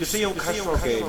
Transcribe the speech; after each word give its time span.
Yo 0.00 0.06
soy 0.06 0.24
un 0.24 0.32
casual 0.32 0.80
gamer. 0.82 1.04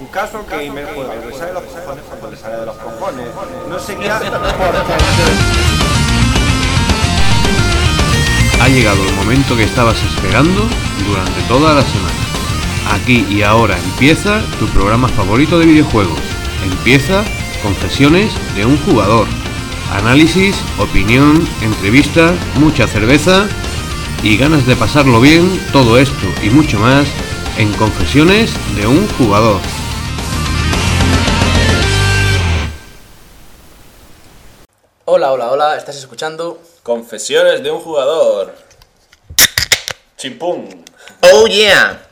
Un 0.00 0.06
casual 0.06 0.44
gamer 0.48 0.88
juega 0.94 1.16
le 1.16 1.32
sale 1.32 1.46
de 1.46 1.54
los 1.54 1.64
cojones 1.64 2.04
cuando 2.08 2.30
le 2.30 2.36
sale 2.36 2.58
de 2.58 2.66
los 2.66 2.76
cojones. 2.76 3.26
No 3.68 3.76
sé 3.80 3.96
qué 3.96 4.08
hace 4.08 4.26
Ha 8.62 8.68
llegado 8.68 9.02
el 9.02 9.12
momento 9.14 9.56
que 9.56 9.64
estabas 9.64 9.96
esperando 10.04 10.62
durante 11.08 11.42
toda 11.48 11.74
la 11.74 11.82
semana. 11.82 12.14
Aquí 12.94 13.26
y 13.28 13.42
ahora 13.42 13.76
empieza 13.76 14.42
tu 14.60 14.68
programa 14.68 15.08
favorito 15.08 15.58
de 15.58 15.66
videojuegos. 15.66 16.20
Empieza 16.70 17.24
Confesiones 17.64 18.32
de 18.54 18.64
un 18.64 18.78
jugador. 18.84 19.26
Análisis, 19.90 20.54
opinión, 20.78 21.44
entrevista, 21.62 22.32
mucha 22.60 22.86
cerveza 22.86 23.48
y 24.22 24.36
ganas 24.36 24.66
de 24.66 24.76
pasarlo 24.76 25.20
bien, 25.20 25.60
todo 25.72 25.98
esto 25.98 26.28
y 26.44 26.50
mucho 26.50 26.78
más 26.78 27.08
en 27.58 27.72
Confesiones 27.74 28.50
de 28.76 28.86
un 28.86 29.06
jugador. 29.18 29.60
Hola, 35.04 35.32
hola, 35.32 35.50
hola, 35.50 35.76
estás 35.76 35.96
escuchando. 35.96 36.60
Confesiones 36.82 37.62
de 37.62 37.70
un 37.70 37.80
jugador. 37.80 38.54
Chimpum. 40.16 40.68
Oh 41.32 41.46
yeah. 41.46 42.04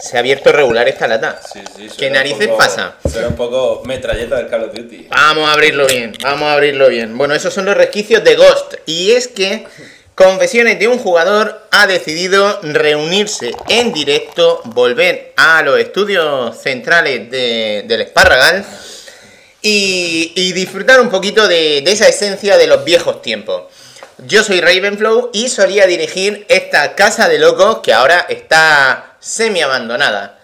Se 0.00 0.16
ha 0.16 0.20
abierto 0.20 0.52
regular 0.52 0.88
esta 0.88 1.06
lata. 1.08 1.40
Sí, 1.52 1.60
sí, 1.76 1.88
¿Qué 1.96 2.10
narices 2.10 2.46
poco- 2.46 2.58
pasa? 2.58 2.94
Suena 3.10 3.28
un 3.28 3.36
poco 3.36 3.82
metralleta 3.84 4.36
del 4.36 4.48
Call 4.48 4.64
of 4.64 4.74
Duty. 4.74 5.08
Vamos 5.10 5.48
a 5.48 5.52
abrirlo 5.52 5.86
bien, 5.86 6.12
vamos 6.22 6.42
a 6.48 6.52
abrirlo 6.54 6.88
bien. 6.88 7.16
Bueno, 7.18 7.34
esos 7.34 7.52
son 7.52 7.64
los 7.64 7.76
resquicios 7.76 8.22
de 8.22 8.36
Ghost. 8.36 8.74
Y 8.86 9.12
es 9.12 9.26
que 9.28 9.66
Confesiones 10.16 10.78
de 10.78 10.88
un 10.88 10.98
jugador 10.98 11.60
ha 11.70 11.86
decidido 11.86 12.58
reunirse 12.62 13.52
en 13.68 13.92
directo, 13.92 14.62
volver 14.64 15.34
a 15.36 15.60
los 15.60 15.78
estudios 15.78 16.56
centrales 16.56 17.30
de- 17.30 17.84
del 17.86 18.00
Esparragal 18.00 18.64
y, 19.60 20.32
y 20.34 20.52
disfrutar 20.54 21.02
un 21.02 21.10
poquito 21.10 21.46
de, 21.46 21.82
de 21.82 21.92
esa 21.92 22.08
esencia 22.08 22.56
de 22.56 22.66
los 22.66 22.82
viejos 22.82 23.20
tiempos. 23.20 23.64
Yo 24.26 24.42
soy 24.42 24.62
Ravenflow 24.62 25.28
y 25.34 25.50
solía 25.50 25.86
dirigir 25.86 26.46
esta 26.48 26.94
casa 26.94 27.28
de 27.28 27.38
locos 27.38 27.80
que 27.80 27.92
ahora 27.92 28.24
está 28.30 29.16
semi 29.20 29.60
abandonada. 29.60 30.38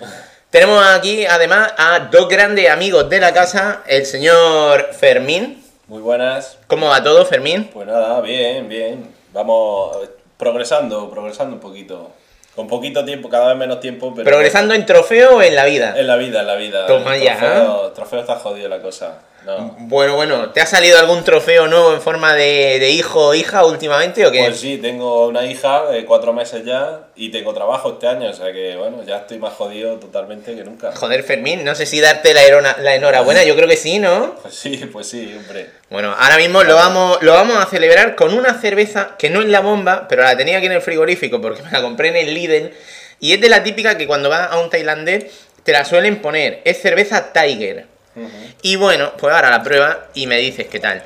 Tenemos 0.51 0.85
aquí 0.87 1.25
además 1.25 1.73
a 1.79 2.11
dos 2.13 2.29
grandes 2.29 2.69
amigos 2.69 3.09
de 3.09 3.21
la 3.21 3.33
casa, 3.33 3.83
el 3.87 4.05
señor 4.05 4.91
Fermín. 4.93 5.65
Muy 5.87 6.03
buenas. 6.03 6.59
¿Cómo 6.67 6.89
va 6.89 7.03
todo, 7.03 7.25
Fermín? 7.25 7.71
Pues 7.73 7.87
nada, 7.87 8.21
bien, 8.21 8.69
bien. 8.69 9.22
Vamos 9.33 9.97
eh, 10.03 10.11
progresando, 10.37 11.11
progresando 11.11 11.55
un 11.55 11.61
poquito. 11.61 12.11
Con 12.55 12.69
poquito 12.69 13.03
tiempo, 13.05 13.31
cada 13.31 13.49
vez 13.49 13.57
menos 13.57 13.81
tiempo, 13.81 14.13
pero... 14.15 14.29
¿Progresando 14.29 14.75
en 14.75 14.85
trofeo 14.85 15.39
o 15.39 15.43
en 15.43 15.57
la 15.57 15.65
vida? 15.65 15.99
En 15.99 16.07
la 16.07 16.17
vida, 16.17 16.41
en 16.41 16.47
la 16.47 16.57
vida. 16.57 16.87
Toma 16.87 17.17
El 17.17 17.23
ya. 17.23 17.39
Trofeo, 17.39 17.93
trofeo 17.93 18.21
está 18.21 18.37
jodido 18.37 18.69
la 18.69 18.83
cosa. 18.83 19.23
No. 19.45 19.75
Bueno, 19.81 20.15
bueno, 20.15 20.51
¿te 20.51 20.61
ha 20.61 20.67
salido 20.67 20.99
algún 20.99 21.25
trofeo 21.25 21.67
nuevo 21.67 21.93
en 21.93 22.01
forma 22.01 22.35
de, 22.35 22.79
de 22.79 22.91
hijo 22.91 23.29
o 23.29 23.35
hija 23.35 23.65
últimamente 23.65 24.25
o 24.27 24.31
qué? 24.31 24.45
Pues 24.45 24.61
sí, 24.61 24.79
tengo 24.79 25.27
una 25.27 25.45
hija 25.45 25.87
de 25.87 26.05
cuatro 26.05 26.33
meses 26.33 26.65
ya 26.65 27.09
y 27.17 27.31
tengo 27.31 27.53
trabajo 27.53 27.95
este 27.95 28.07
año, 28.07 28.31
o 28.31 28.33
sea 28.33 28.53
que 28.53 28.77
bueno, 28.77 29.03
ya 29.05 29.19
estoy 29.19 29.39
más 29.39 29.55
jodido 29.55 29.97
totalmente 29.99 30.55
que 30.55 30.63
nunca. 30.63 30.93
Joder, 30.95 31.25
Fermín, 31.25 31.65
no 31.65 31.75
sé 31.75 31.87
si 31.87 32.01
darte 32.01 32.35
la, 32.35 32.43
erona- 32.45 32.77
la 32.79 32.95
enhorabuena, 32.95 33.43
yo 33.45 33.57
creo 33.57 33.67
que 33.69 33.77
sí, 33.77 33.99
¿no? 33.99 34.37
Pues 34.43 34.55
sí, 34.55 34.77
pues 34.93 35.09
sí, 35.09 35.35
hombre. 35.37 35.71
Bueno, 35.91 36.15
ahora 36.19 36.37
mismo 36.37 36.63
lo 36.63 36.75
vamos, 36.77 37.19
lo 37.23 37.33
vamos 37.33 37.57
a 37.57 37.67
celebrar 37.67 38.15
con 38.15 38.33
una 38.35 38.61
cerveza 38.61 39.17
que 39.19 39.29
no 39.29 39.41
es 39.43 39.49
la 39.49 39.61
bomba, 39.61 40.07
pero 40.09 40.23
la 40.23 40.37
tenía 40.37 40.59
aquí 40.59 40.67
en 40.67 40.73
el 40.73 40.83
frigorífico 40.83 41.41
porque 41.41 41.63
me 41.63 41.71
la 41.71 41.83
compré 41.83 42.09
en 42.11 42.17
el 42.17 42.33
Lidl. 42.35 42.73
Y 43.19 43.33
es 43.35 43.41
de 43.41 43.49
la 43.49 43.63
típica 43.63 43.97
que 43.99 44.07
cuando 44.07 44.29
vas 44.29 44.51
a 44.53 44.59
un 44.59 44.71
tailandés 44.71 45.27
te 45.65 45.73
la 45.73 45.85
suelen 45.85 46.21
poner. 46.23 46.61
Es 46.65 46.81
cerveza 46.81 47.33
Tiger. 47.33 47.87
Y 48.63 48.77
bueno, 48.77 49.13
pues 49.19 49.35
ahora 49.35 49.51
la 49.51 49.63
prueba 49.63 50.09
y 50.15 50.27
me 50.27 50.39
dices 50.39 50.67
qué 50.69 50.81
tal. 50.81 51.03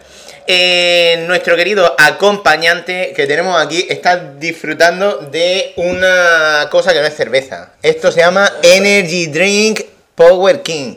Eh, 0.49 1.25
nuestro 1.27 1.56
querido 1.56 1.94
acompañante 1.99 3.12
que 3.17 3.27
tenemos 3.27 3.61
aquí 3.61 3.84
está 3.89 4.17
disfrutando 4.34 5.16
de 5.16 5.72
una 5.77 6.69
cosa 6.71 6.93
que 6.93 7.00
no 7.00 7.06
es 7.06 7.16
cerveza. 7.16 7.72
Esto 7.83 8.12
se 8.12 8.21
llama 8.21 8.53
Energy 8.62 9.27
Drink 9.27 9.81
Power 10.15 10.62
King. 10.62 10.97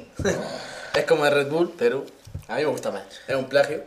Es 0.93 1.05
como 1.05 1.25
el 1.25 1.33
Red 1.33 1.47
Bull, 1.47 1.73
pero 1.77 2.05
a 2.47 2.55
mí 2.55 2.63
me 2.63 2.69
gusta 2.69 2.91
más. 2.91 3.03
Es 3.27 3.35
un 3.35 3.45
plagio. 3.45 3.83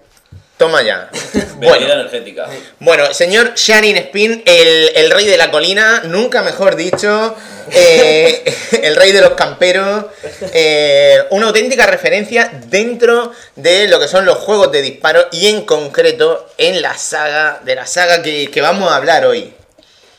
Toma 0.62 0.80
ya. 0.82 1.10
Bueno, 1.56 1.92
energética. 1.92 2.48
Bueno, 2.80 3.12
señor 3.14 3.54
Sharin 3.54 3.96
Spin, 3.96 4.42
el, 4.46 4.90
el 4.94 5.10
rey 5.10 5.26
de 5.26 5.36
la 5.36 5.50
colina, 5.50 6.02
nunca 6.04 6.42
mejor 6.42 6.76
dicho, 6.76 7.36
eh, 7.72 8.44
el 8.82 8.94
rey 8.94 9.10
de 9.10 9.20
los 9.22 9.30
camperos, 9.30 10.06
eh, 10.52 11.18
una 11.30 11.48
auténtica 11.48 11.86
referencia 11.86 12.48
dentro 12.66 13.32
de 13.56 13.88
lo 13.88 13.98
que 13.98 14.06
son 14.06 14.24
los 14.24 14.38
juegos 14.38 14.70
de 14.70 14.82
disparo 14.82 15.26
y 15.32 15.48
en 15.48 15.62
concreto 15.64 16.48
en 16.58 16.80
la 16.80 16.96
saga, 16.96 17.60
de 17.64 17.74
la 17.74 17.86
saga 17.86 18.22
que, 18.22 18.48
que 18.48 18.60
vamos 18.60 18.90
a 18.92 18.96
hablar 18.96 19.24
hoy. 19.26 19.52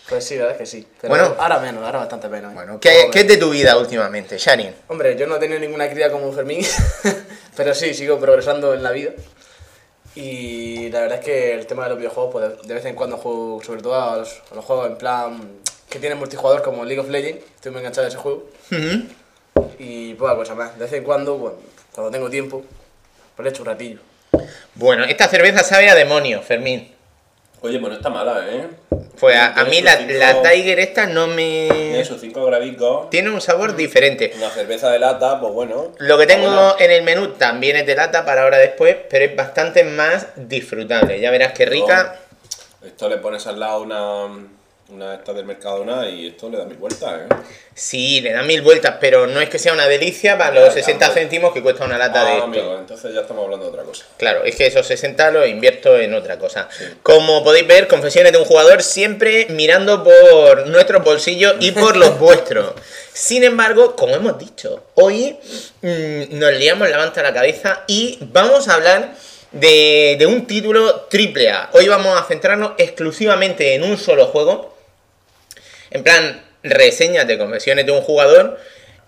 Pues 0.10 0.26
sí, 0.26 0.36
la 0.36 0.44
verdad 0.48 0.62
es 0.62 0.70
que 0.70 0.78
sí. 0.78 0.88
Pero 1.02 1.10
Bueno. 1.14 1.36
ahora 1.40 1.60
menos, 1.60 1.86
ahora 1.86 2.00
bastante 2.00 2.28
menos. 2.28 2.52
¿eh? 2.52 2.56
Bueno, 2.56 2.80
¿qué, 2.82 3.08
qué 3.12 3.22
es 3.22 3.28
de 3.28 3.38
tu 3.38 3.50
vida 3.50 3.78
últimamente, 3.78 4.38
Sharin? 4.38 4.74
Hombre, 4.90 5.16
yo 5.18 5.26
no 5.26 5.38
he 5.38 5.40
tenido 5.40 5.60
ninguna 5.60 5.90
cría 5.90 6.12
como 6.12 6.32
Fermín, 6.34 6.66
pero 7.56 7.74
sí, 7.74 7.94
sigo 7.94 8.20
progresando 8.20 8.74
en 8.74 8.84
la 8.84 8.92
vida. 8.92 9.12
Y 10.16 10.90
la 10.90 11.02
verdad 11.02 11.20
es 11.20 11.26
que 11.26 11.54
el 11.54 11.66
tema 11.66 11.84
de 11.84 11.90
los 11.90 11.98
videojuegos, 11.98 12.32
pues 12.32 12.68
de 12.68 12.74
vez 12.74 12.86
en 12.86 12.96
cuando 12.96 13.18
juego, 13.18 13.62
sobre 13.64 13.82
todo 13.82 13.96
a 14.00 14.18
los, 14.18 14.42
a 14.52 14.56
los 14.56 14.66
juegos 14.66 14.88
en 14.88 14.98
plan 14.98 15.42
que 15.90 16.00
tienen 16.00 16.18
multijugador 16.18 16.62
como 16.62 16.86
League 16.86 17.00
of 17.00 17.10
Legends, 17.10 17.44
estoy 17.56 17.72
muy 17.72 17.80
enganchado 17.80 18.06
a 18.06 18.10
ese 18.10 18.18
juego. 18.18 18.48
Y 19.80 20.14
poca 20.16 20.36
cosa 20.36 20.56
más. 20.56 20.78
De 20.78 20.86
vez 20.86 20.94
en 20.94 21.04
cuando, 21.04 21.38
bueno, 21.38 21.58
cuando 21.94 22.12
tengo 22.12 22.30
tiempo, 22.30 22.64
pues 23.36 23.44
le 23.44 23.50
echo 23.50 23.64
un 23.64 23.68
ratillo. 23.68 24.00
Bueno, 24.76 25.04
esta 25.04 25.28
cerveza 25.28 25.64
sabe 25.64 25.90
a 25.90 25.96
demonio, 25.96 26.42
Fermín. 26.42 26.92
Oye, 27.64 27.80
pues 27.80 27.92
no 27.92 27.96
está 27.98 28.10
mala, 28.10 28.46
¿eh? 28.50 28.68
Pues 29.18 29.38
a, 29.38 29.64
mí 29.64 29.82
la, 29.82 29.96
cinco- 29.96 30.14
la 30.16 30.42
Tiger 30.42 30.80
esta 30.82 31.06
no 31.06 31.28
me... 31.28 31.70
Tiene 31.72 32.04
sus 32.04 32.20
5 32.20 32.46
gradicos. 32.46 33.10
Tiene 33.10 33.30
un 33.30 33.40
sabor 33.40 33.74
diferente. 33.78 34.34
Una 34.36 34.50
cerveza 34.50 34.92
de 34.92 35.00
lata, 35.00 35.40
pues 35.40 35.54
bueno. 35.54 35.94
Lo 36.00 36.18
que 36.18 36.28
tengo 36.28 36.48
Bueno, 36.48 36.76
en 36.78 36.92
el 36.92 37.04
menú 37.04 37.30
también 37.30 37.78
es 37.78 37.86
de 37.86 37.96
lata 37.96 38.26
para 38.26 38.44
ahora 38.44 38.58
después, 38.58 38.98
pero 39.10 39.24
es 39.24 39.34
bastante 39.34 39.86
más 39.86 40.28
disfrutable. 40.36 41.22
Ya 41.22 41.32
verás 41.32 41.54
qué 41.54 41.66
rica. 41.66 42.20
Esto 42.86 43.08
le 43.08 43.16
pones 43.16 43.48
al 43.48 43.58
lado 43.62 43.82
una, 43.82 44.28
una 44.90 45.16
esta 45.16 45.34
del 45.34 45.46
Mercadona 45.46 46.08
y 46.10 46.28
esto 46.28 46.50
le 46.50 46.58
da 46.58 46.66
mil 46.66 46.78
vueltas, 46.78 47.12
¿eh? 47.22 47.36
Sí, 47.74 48.22
le 48.22 48.32
da 48.34 48.44
mil 48.44 48.62
vueltas, 48.62 48.96
pero 49.00 49.26
no 49.26 49.40
es 49.42 49.50
que 49.50 49.58
sea 49.58 49.74
una 49.74 49.88
delicia 49.88 50.38
para 50.38 50.54
los 50.54 50.66
ya, 50.66 50.72
60 50.84 51.08
hombre. 51.08 51.22
céntimos 51.22 51.54
que 51.54 51.64
cuesta 51.64 51.86
una 51.86 51.98
lata 51.98 52.24
de 52.26 52.30
Ah, 52.32 52.34
esto. 52.34 52.44
amigo, 52.44 52.78
entonces 52.78 53.14
ya 53.14 53.22
estamos 53.22 53.46
hablando 53.46 53.66
de 53.66 53.72
otra 53.72 53.84
cosa. 53.84 54.06
Claro, 54.18 54.44
es 54.44 54.56
que 54.56 54.68
esos 54.68 54.86
60 54.86 55.32
los 55.32 55.48
invierto 55.48 55.98
en 55.98 56.14
otra 56.14 56.38
cosa. 56.38 56.68
Como 57.02 57.44
podéis 57.44 57.66
ver, 57.66 57.88
confesiones 57.88 58.34
de 58.34 58.38
un 58.38 58.46
jugador 58.46 58.84
siempre 58.84 59.48
mirando 59.50 60.04
por 60.04 60.68
nuestros 60.68 61.04
bolsillos 61.04 61.56
y 61.60 61.72
por 61.72 61.96
los 61.98 62.20
vuestros. 62.20 62.74
Sin 63.14 63.44
embargo, 63.44 63.96
como 63.96 64.16
hemos 64.16 64.38
dicho, 64.38 64.84
hoy 64.96 65.38
mm, 65.82 66.38
nos 66.38 66.52
liamos 66.54 66.90
la 66.90 66.98
manta 66.98 67.22
a 67.22 67.24
la 67.24 67.34
cabeza 67.34 67.84
y 67.88 68.20
vamos 68.22 68.68
a 68.68 68.76
hablar 68.76 69.14
de, 69.54 70.18
de 70.20 70.26
un 70.28 70.46
título 70.46 71.02
triple 71.10 71.50
A. 71.50 71.70
Hoy 71.74 71.88
vamos 71.88 72.20
a 72.20 72.26
centrarnos 72.26 72.74
exclusivamente 72.78 73.74
en 73.74 73.84
un 73.84 73.98
solo 73.98 74.28
juego. 74.28 74.73
En 75.94 76.04
plan, 76.04 76.44
reseñas 76.64 77.28
de 77.28 77.38
confesiones 77.38 77.86
de 77.86 77.92
un 77.92 78.02
jugador. 78.02 78.60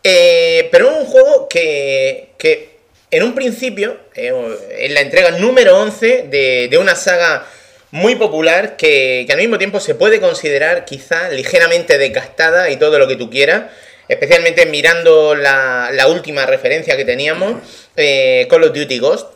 eh, 0.03 0.69
pero 0.71 0.95
un 0.95 1.05
juego 1.05 1.47
que, 1.49 2.29
que 2.37 2.75
en 3.11 3.23
un 3.23 3.33
principio, 3.33 3.97
eh, 4.15 4.31
en 4.77 4.93
la 4.93 5.01
entrega 5.01 5.31
número 5.31 5.77
11 5.79 6.25
de, 6.29 6.67
de 6.69 6.77
una 6.77 6.95
saga 6.95 7.45
muy 7.91 8.15
popular 8.15 8.75
que, 8.77 9.23
que 9.25 9.33
al 9.33 9.39
mismo 9.39 9.57
tiempo 9.57 9.79
se 9.79 9.95
puede 9.95 10.19
considerar 10.19 10.85
quizá 10.85 11.29
ligeramente 11.29 11.97
desgastada 11.97 12.69
y 12.69 12.77
todo 12.77 12.99
lo 12.99 13.07
que 13.07 13.15
tú 13.15 13.29
quieras, 13.29 13.71
especialmente 14.09 14.65
mirando 14.65 15.33
la, 15.33 15.89
la 15.93 16.07
última 16.07 16.45
referencia 16.45 16.97
que 16.97 17.05
teníamos, 17.05 17.61
eh, 17.95 18.47
Call 18.49 18.63
of 18.65 18.73
Duty 18.73 18.99
Ghost. 18.99 19.27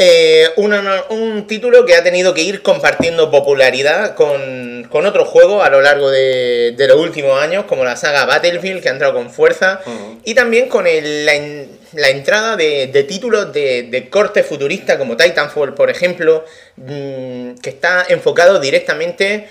Eh, 0.00 0.48
una- 0.54 1.02
un 1.08 1.48
título 1.48 1.84
que 1.84 1.96
ha 1.96 2.04
tenido 2.04 2.32
que 2.32 2.42
ir 2.42 2.62
compartiendo 2.62 3.32
popularidad 3.32 4.14
con, 4.14 4.86
con 4.88 5.06
otros 5.06 5.26
juegos 5.26 5.66
a 5.66 5.70
lo 5.70 5.80
largo 5.80 6.08
de, 6.08 6.72
de 6.76 6.86
los 6.86 6.98
últimos 6.98 7.42
años, 7.42 7.64
como 7.64 7.82
la 7.84 7.96
saga 7.96 8.24
Battlefield, 8.24 8.80
que 8.80 8.88
ha 8.90 8.92
entrado 8.92 9.14
con 9.14 9.28
fuerza, 9.28 9.80
y 10.24 10.34
también 10.34 10.68
con 10.68 10.86
el- 10.86 11.26
la, 11.26 11.34
en- 11.34 11.78
la 11.94 12.10
entrada 12.10 12.54
de, 12.54 12.86
de 12.86 13.02
títulos 13.02 13.52
de, 13.52 13.82
de 13.90 14.08
corte 14.08 14.44
futurista, 14.44 14.98
como 14.98 15.16
Titanfall, 15.16 15.74
por 15.74 15.90
ejemplo, 15.90 16.44
mm, 16.76 17.54
que 17.54 17.70
está 17.70 18.06
enfocado 18.08 18.60
directamente 18.60 19.48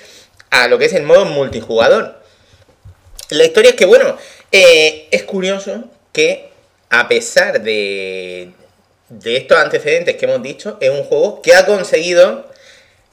a 0.49 0.69
lo 0.69 0.77
que 0.77 0.85
es 0.85 0.93
el 0.93 1.03
modo 1.03 1.25
multijugador. 1.25 2.21
La 3.31 3.43
historia 3.43 3.71
es 3.71 3.75
que, 3.75 3.85
bueno, 3.85 4.15
eh, 4.53 5.09
es 5.11 5.23
curioso 5.23 5.83
que 6.13 6.47
a 6.89 7.09
pesar 7.09 7.61
de, 7.61 8.51
de 9.09 9.37
estos 9.37 9.57
antecedentes 9.57 10.15
que 10.15 10.25
hemos 10.25 10.41
dicho, 10.41 10.77
es 10.81 10.89
un 10.89 11.03
juego 11.03 11.41
que 11.41 11.55
ha 11.55 11.65
conseguido 11.65 12.45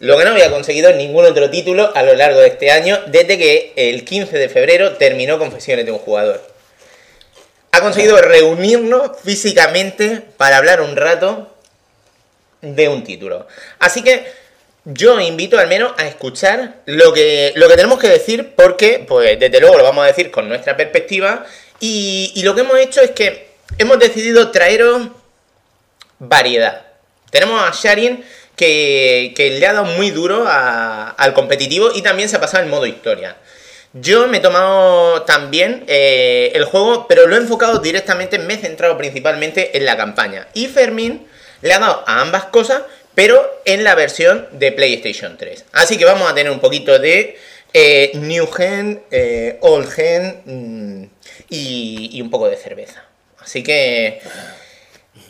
Lo 0.01 0.19
que 0.19 0.25
no 0.25 0.33
había 0.33 0.51
conseguido 0.51 0.91
en 0.91 0.99
ningún 0.99 1.25
otro 1.25 1.51
título 1.51 1.93
a 1.95 2.03
lo 2.03 2.15
largo 2.15 2.41
de 2.41 2.49
este 2.49 2.71
año, 2.71 3.01
desde 3.07 3.39
que 3.39 3.73
el 3.77 4.05
15 4.05 4.37
de 4.37 4.49
febrero 4.49 4.95
terminó 4.95 5.39
Confesiones 5.39 5.87
de 5.87 5.93
un 5.93 5.99
jugador. 5.99 6.43
Ha 7.71 7.81
conseguido 7.81 8.21
reunirnos 8.21 9.13
físicamente 9.23 10.21
para 10.37 10.59
hablar 10.59 10.81
un 10.81 10.97
rato 10.97 11.55
de 12.61 12.89
un 12.89 13.05
título. 13.05 13.47
Así 13.79 14.03
que 14.03 14.27
yo 14.85 15.19
invito 15.21 15.59
al 15.59 15.69
menos 15.69 15.93
a 15.97 16.07
escuchar 16.07 16.83
lo 16.87 17.13
que, 17.13 17.53
lo 17.57 17.69
que 17.69 17.77
tenemos 17.77 17.99
que 17.99 18.09
decir, 18.09 18.53
porque, 18.55 19.05
pues, 19.07 19.39
desde 19.39 19.61
luego 19.61 19.79
lo 19.79 19.85
vamos 19.85 20.05
a 20.05 20.09
decir 20.09 20.31
con 20.31 20.49
nuestra 20.49 20.77
perspectiva. 20.77 21.47
Y, 21.81 22.33
y 22.35 22.43
lo 22.43 22.55
que 22.55 22.63
hemos 22.63 22.79
hecho 22.79 23.01
es 23.01 23.13
que 23.13 23.49
hemos 23.79 23.99
decidido 23.99 24.51
traeros 24.51 25.09
variedad. 26.29 26.83
Tenemos 27.31 27.61
a 27.61 27.73
Sharin 27.73 28.25
que, 28.57 29.57
le 29.59 29.67
ha 29.67 29.73
dado 29.73 29.85
muy 29.85 30.11
duro 30.11 30.45
al 30.47 31.35
competitivo 31.35 31.91
y 31.95 32.03
también 32.03 32.29
se 32.29 32.37
ha 32.37 32.41
pasado 32.41 32.63
en 32.63 32.71
modo 32.71 32.87
historia. 32.87 33.37
Yo 33.93 34.27
me 34.27 34.39
he 34.39 34.41
tomado 34.41 35.23
también 35.23 35.85
eh, 35.87 36.51
el 36.55 36.65
juego, 36.65 37.07
pero 37.07 37.27
lo 37.29 37.37
he 37.37 37.39
enfocado 37.39 37.79
directamente, 37.79 38.41
me 38.41 38.55
he 38.55 38.59
centrado 38.59 38.99
principalmente 38.99 39.77
en 39.77 39.85
la 39.85 39.97
campaña. 39.97 40.49
Y 40.53 40.67
Fermín 40.67 41.27
le 41.63 41.73
ha 41.73 41.79
dado 41.79 42.03
a 42.07 42.21
ambas 42.21 42.47
cosas, 42.47 42.83
pero 43.15 43.61
en 43.65 43.85
la 43.85 43.95
versión 43.95 44.49
de 44.53 44.73
PlayStation 44.73 45.37
3. 45.37 45.67
Así 45.73 45.97
que 45.97 46.05
vamos 46.05 46.29
a 46.29 46.35
tener 46.35 46.51
un 46.51 46.59
poquito 46.59 46.99
de 46.99 47.39
eh, 47.73 48.11
New 48.15 48.49
Gen, 48.49 49.05
eh, 49.13 49.59
Old 49.61 49.89
Gen 49.89 50.43
mm, 50.45 51.05
y 51.51 52.21
un 52.21 52.31
poco 52.31 52.49
de 52.49 52.57
cerveza. 52.57 53.05
Así 53.45 53.63
que, 53.63 54.21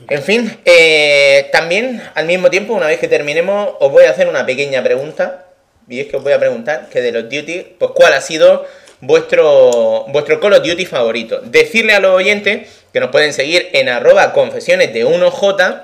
en 0.08 0.23
fin, 0.23 0.58
eh, 0.64 1.49
también 1.52 2.02
al 2.14 2.26
mismo 2.26 2.50
tiempo, 2.50 2.75
una 2.75 2.87
vez 2.87 2.99
que 2.99 3.08
terminemos, 3.08 3.70
os 3.81 3.91
voy 3.91 4.05
a 4.05 4.11
hacer 4.11 4.29
una 4.29 4.44
pequeña 4.44 4.82
pregunta. 4.82 5.46
Y 5.88 6.00
es 6.00 6.06
que 6.06 6.17
os 6.17 6.23
voy 6.23 6.32
a 6.32 6.38
preguntar 6.38 6.88
que 6.91 7.00
de 7.02 7.12
los 7.12 7.25
Duty, 7.25 7.76
pues 7.79 7.91
cuál 7.94 8.14
ha 8.14 8.20
sido 8.20 8.67
vuestro, 9.00 10.06
vuestro 10.08 10.41
Call 10.41 10.55
of 10.55 10.62
Duty 10.67 10.87
favorito. 10.87 11.41
Decirle 11.43 11.93
a 11.93 12.00
los 12.00 12.14
oyentes 12.14 12.69
que 12.93 13.00
nos 13.00 13.11
pueden 13.11 13.32
seguir 13.32 13.69
en 13.73 13.88
arroba 13.88 14.32
confesiones 14.32 14.93
de 14.94 15.05
1J. 15.05 15.82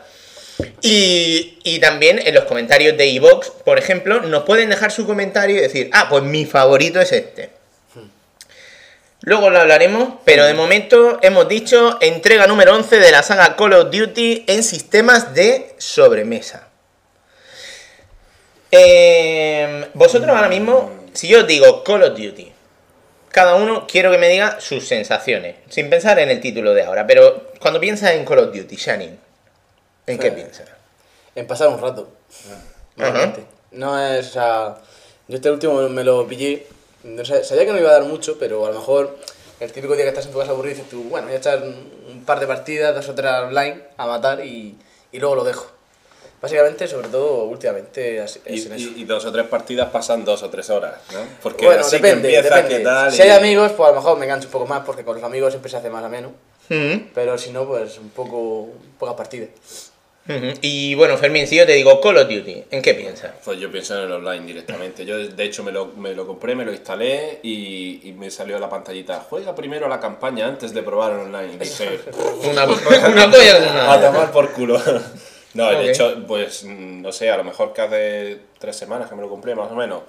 Y, 0.83 1.59
y 1.65 1.79
también 1.79 2.21
en 2.25 2.35
los 2.35 2.45
comentarios 2.45 2.97
de 2.97 3.07
iVox, 3.07 3.51
por 3.65 3.79
ejemplo, 3.79 4.21
nos 4.21 4.45
pueden 4.45 4.69
dejar 4.69 4.93
su 4.93 5.07
comentario 5.07 5.57
y 5.57 5.61
decir, 5.61 5.91
ah, 5.93 6.09
pues 6.11 6.23
mi 6.23 6.45
favorito 6.45 7.01
es 7.01 7.13
este. 7.13 7.60
Luego 9.23 9.51
lo 9.51 9.61
hablaremos, 9.61 10.15
pero 10.25 10.45
de 10.47 10.55
momento 10.55 11.19
hemos 11.23 11.47
dicho 11.47 11.99
entrega 12.01 12.47
número 12.47 12.75
11 12.75 12.99
de 12.99 13.11
la 13.13 13.23
saga 13.23 13.55
Call 13.57 13.75
of 13.75 13.91
Duty 13.91 14.45
en 14.47 14.63
sistemas 14.63 15.35
de 15.35 15.75
sobremesa. 15.79 16.69
Eh, 18.73 19.89
vosotros 19.95 20.31
ahora 20.31 20.49
mismo, 20.49 20.91
si 21.13 21.29
yo 21.29 21.41
os 21.41 21.47
digo 21.47 21.85
Call 21.85 22.03
of 22.05 22.11
Duty, 22.19 22.53
cada 23.31 23.57
uno 23.57 23.87
quiero 23.87 24.11
que 24.11 24.19
me 24.19 24.29
diga 24.29 24.61
sus 24.61 24.87
sensaciones, 24.89 25.57
sin 25.69 25.91
pensar 25.91 26.19
en 26.19 26.31
el 26.31 26.41
título 26.41 26.73
de 26.73 26.85
ahora, 26.85 27.07
pero 27.07 27.51
cuando 27.61 27.79
piensas 27.81 28.13
en 28.13 28.25
Call 28.25 28.39
of 28.39 28.55
Duty, 28.55 28.77
Shannon, 28.77 29.19
¿en 30.07 30.19
qué 30.19 30.29
Sí. 30.29 30.35
piensas? 30.35 30.69
En 31.35 31.47
pasar 31.47 31.69
un 31.69 31.81
rato. 31.81 32.11
No 33.73 34.03
es. 34.15 34.29
O 34.29 34.33
sea, 34.33 34.75
yo 35.29 35.37
este 35.37 35.51
último 35.51 35.89
me 35.89 36.03
lo 36.05 36.27
pillé. 36.27 36.67
No 37.05 37.25
sé, 37.25 37.45
sabía 37.45 37.65
que 37.67 37.73
no 37.73 37.79
iba 37.79 37.91
a 37.91 37.95
dar 37.95 38.05
mucho, 38.05 38.37
pero 38.39 38.67
a 38.67 38.71
lo 38.71 38.75
mejor 38.79 39.17
el 39.61 39.73
típico 39.73 39.95
día 39.95 40.05
que 40.05 40.11
estás 40.11 40.27
en 40.27 40.33
tu 40.33 40.39
casa 40.39 40.51
aburrido 40.53 40.77
dices 40.77 40.91
tú, 40.91 41.03
bueno, 41.05 41.27
voy 41.27 41.35
a 41.37 41.39
echar 41.39 41.63
un 41.63 42.25
par 42.27 42.41
de 42.41 42.47
partidas, 42.47 42.95
dos 42.95 43.09
o 43.09 43.15
tres 43.15 43.31
online 43.33 43.83
a 43.97 44.07
matar 44.07 44.45
y, 44.45 44.77
y 45.13 45.19
luego 45.19 45.35
lo 45.37 45.45
dejo. 45.45 45.67
Básicamente, 46.43 46.89
sobre 46.89 47.09
todo 47.09 47.45
últimamente, 47.45 48.21
así- 48.21 48.41
Y, 48.47 48.55
es 48.59 48.67
en 48.67 48.73
eso. 48.73 48.89
y- 48.97 49.03
y 49.03 49.05
dos 49.05 49.25
o 49.27 49.33
tres 49.33 49.47
partidas 49.47 49.91
pasan 49.91 50.25
dos 50.25 50.43
o 50.43 50.49
tres 50.49 50.71
horas, 50.71 50.95
¿no? 51.13 51.21
Porque 51.43 51.67
bueno, 51.67 51.83
así 51.83 51.97
depende, 51.97 52.29
que 52.31 52.37
empieza, 52.37 52.63
depende. 52.63 53.11
Si 53.11 53.21
hay 53.23 53.31
amigos, 53.31 53.73
pues 53.73 53.89
a 53.89 53.93
lo 53.93 53.97
mejor 54.01 54.19
me 54.19 54.25
engancho 54.25 54.47
un 54.49 54.53
poco 54.53 54.67
más, 54.67 54.83
porque 54.87 55.05
con 55.05 55.17
los 55.17 55.25
amigos 55.25 55.53
siempre 55.53 55.71
se 55.71 55.77
hace 55.77 55.91
más 55.91 56.03
ameno. 56.03 56.29
Ujú, 56.71 57.03
Pero 57.15 57.37
si 57.37 57.51
no, 57.51 57.67
pues 57.67 57.99
un 57.99 58.09
poco, 58.11 58.69
pocas 58.99 59.17
Y 60.63 60.95
bueno, 60.95 61.17
Fermín, 61.17 61.47
si 61.49 61.57
yo 61.57 61.67
te 61.67 61.73
digo 61.73 62.01
Call 62.01 62.19
of 62.19 62.29
Duty, 62.29 62.65
¿en 62.71 62.83
qué 62.83 62.95
piensas? 62.95 63.33
Pues 63.45 63.59
yo 63.59 63.71
pienso 63.73 63.97
en 63.99 64.05
el 64.05 64.13
online 64.13 64.47
directamente. 64.47 65.05
Yo, 65.05 65.17
de 65.19 65.45
hecho, 65.45 65.65
me 65.65 65.73
lo, 65.73 65.87
me 65.87 66.15
lo 66.15 66.27
compré, 66.27 66.55
me 66.55 66.65
lo 66.65 66.71
instalé 66.73 67.41
y, 67.43 68.01
y 68.09 68.13
me 68.13 68.31
salió 68.31 68.59
la 68.61 68.69
pantallita. 68.69 69.27
Juega 69.29 69.55
primero 69.55 69.89
la 69.89 69.99
campaña 69.99 70.47
antes 70.47 70.73
de 70.73 70.83
probar 70.83 71.13
el 71.13 71.19
online. 71.21 71.59
Una, 72.51 72.65
una 72.65 73.31
polla 73.31 73.55
con 73.59 73.63
una- 73.69 73.93
a 73.93 74.01
tomar 74.01 74.31
por 74.33 74.53
culo. 74.53 74.81
No, 75.53 75.65
de 75.69 75.91
hecho, 75.91 76.15
pues 76.29 76.63
mm, 76.63 77.03
no 77.03 77.11
sé, 77.11 77.29
a 77.29 77.37
lo 77.37 77.43
mejor 77.43 77.73
que 77.73 77.81
hace 77.83 78.39
tres 78.61 78.77
semanas 78.77 79.09
que 79.09 79.17
me 79.17 79.23
lo 79.23 79.29
compré, 79.29 79.57
más 79.57 79.69
o 79.73 79.75
menos. 79.75 80.03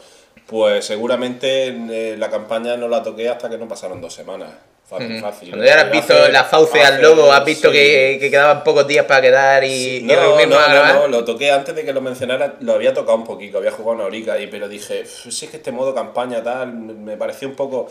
Pues 0.45 0.85
seguramente 0.85 1.69
eh, 1.69 2.15
la 2.15 2.29
campaña 2.29 2.77
no 2.77 2.87
la 2.87 3.01
toqué 3.01 3.27
hasta 3.27 3.49
que 3.49 3.57
no 3.57 3.67
pasaron 3.67 3.99
dos 4.01 4.13
semanas. 4.13 4.49
Fácil, 4.91 5.21
fácil. 5.21 5.49
Cuando 5.51 5.65
ya 5.65 5.81
has 5.81 5.91
visto 5.91 6.13
Hace- 6.13 6.31
la 6.33 6.43
fauce 6.43 6.81
al 6.83 7.01
lobo, 7.01 7.31
has 7.31 7.45
visto 7.45 7.69
sí. 7.69 7.73
que, 7.77 8.17
que 8.19 8.29
quedaban 8.29 8.61
pocos 8.63 8.85
días 8.85 9.05
para 9.05 9.21
quedar 9.21 9.63
y, 9.63 9.69
Sí, 9.69 9.97
y 9.99 10.03
no, 10.03 10.15
reunirnos 10.15 10.59
no, 10.69 10.85
no, 10.85 10.93
no, 10.93 11.07
lo 11.07 11.23
toqué 11.23 11.49
antes 11.49 11.73
de 11.73 11.85
que 11.85 11.93
lo 11.93 12.01
mencionara, 12.01 12.55
lo 12.59 12.73
había 12.73 12.93
tocado 12.93 13.17
un 13.17 13.23
poquito, 13.23 13.57
había 13.59 13.71
jugado 13.71 13.95
una 13.95 14.03
horica, 14.03 14.38
y, 14.38 14.47
pero 14.47 14.67
dije, 14.67 15.03
"Uf, 15.03 15.31
si 15.33 15.45
es 15.45 15.49
que 15.51 15.57
este 15.57 15.71
modo 15.71 15.95
campaña 15.95 16.43
tal, 16.43 16.73
me 16.73 17.15
pareció 17.15 17.47
un 17.47 17.55
poco... 17.55 17.88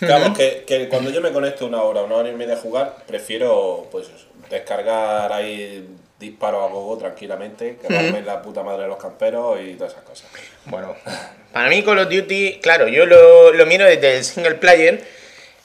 Claro, 0.00 0.34
que, 0.34 0.64
que 0.66 0.88
cuando 0.88 1.10
yo 1.10 1.20
me 1.20 1.30
conecto 1.30 1.64
una 1.64 1.80
hora, 1.82 2.02
una 2.02 2.16
hora 2.16 2.28
y 2.28 2.32
media 2.34 2.54
a 2.54 2.58
jugar, 2.58 2.96
prefiero 3.06 3.86
pues 3.92 4.08
descargar 4.50 5.32
ahí 5.32 5.86
disparos 6.18 6.62
a 6.68 6.72
gogo 6.72 6.98
tranquilamente, 6.98 7.78
quedarme 7.80 8.20
la 8.22 8.42
puta 8.42 8.62
madre 8.62 8.82
de 8.82 8.88
los 8.88 8.98
camperos 8.98 9.58
y 9.60 9.74
todas 9.74 9.92
esas 9.92 10.04
cosas. 10.04 10.26
Bueno, 10.66 10.94
para 11.52 11.68
mí 11.68 11.82
Call 11.82 11.98
of 12.00 12.08
Duty, 12.10 12.58
claro, 12.60 12.86
yo 12.88 13.06
lo, 13.06 13.52
lo 13.52 13.64
miro 13.66 13.84
desde 13.86 14.18
el 14.18 14.24
single 14.24 14.54
player. 14.56 15.21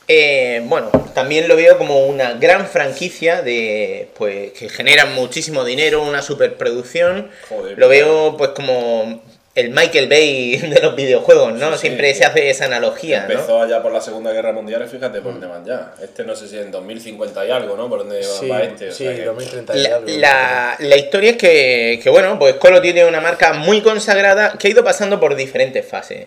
Eh, 0.07 0.61
bueno, 0.65 0.89
también 1.13 1.47
lo 1.47 1.55
veo 1.55 1.77
como 1.77 2.05
una 2.05 2.33
gran 2.33 2.67
franquicia 2.67 3.41
de 3.41 4.07
pues 4.17 4.51
que 4.53 4.69
genera 4.69 5.05
muchísimo 5.05 5.63
dinero, 5.65 6.01
una 6.03 6.21
superproducción. 6.21 7.29
Joder, 7.49 7.77
lo 7.77 7.89
veo 7.89 8.37
pues 8.37 8.51
como 8.51 9.21
el 9.55 9.71
Michael 9.71 10.07
Bay 10.07 10.57
de 10.57 10.79
los 10.81 10.95
videojuegos, 10.95 11.53
¿no? 11.53 11.69
Sí, 11.71 11.73
sí. 11.73 11.79
Siempre 11.87 12.13
se 12.13 12.23
hace 12.25 12.49
esa 12.49 12.65
analogía, 12.65 13.25
¿no? 13.27 13.33
Empezó 13.33 13.61
allá 13.61 13.81
por 13.81 13.91
la 13.91 13.99
Segunda 14.01 14.31
Guerra 14.31 14.51
Mundial 14.53 14.83
y 14.85 14.87
fíjate 14.87 15.19
por 15.19 15.31
dónde 15.33 15.47
van 15.47 15.65
ya. 15.65 15.93
Este 16.01 16.23
no 16.23 16.35
sé 16.35 16.47
si 16.47 16.57
en 16.59 16.69
2050 16.71 17.45
y 17.45 17.49
algo, 17.51 17.75
¿no? 17.75 17.89
Por 17.89 17.99
dónde 17.99 18.19
va- 18.19 18.23
Sí, 18.39 18.47
va 18.47 18.61
este. 18.61 18.89
o 18.89 18.91
sí, 18.91 19.03
sea 19.05 19.15
que- 19.15 19.25
2030 19.25 19.75
y 19.75 19.79
La, 19.81 19.95
algo. 19.95 20.07
la- 20.09 20.75
la 20.79 20.95
historia 20.97 21.31
es 21.31 21.37
que, 21.37 21.99
que, 22.03 22.09
bueno, 22.11 22.37
pues 22.37 22.53
Call 22.61 22.75
of 22.75 22.83
Duty 22.83 22.99
es 22.99 23.07
una 23.09 23.19
marca 23.19 23.53
muy 23.53 23.81
consagrada 23.81 24.53
que 24.59 24.67
ha 24.67 24.71
ido 24.71 24.83
pasando 24.83 25.19
por 25.19 25.35
diferentes 25.35 25.83
fases. 25.85 26.25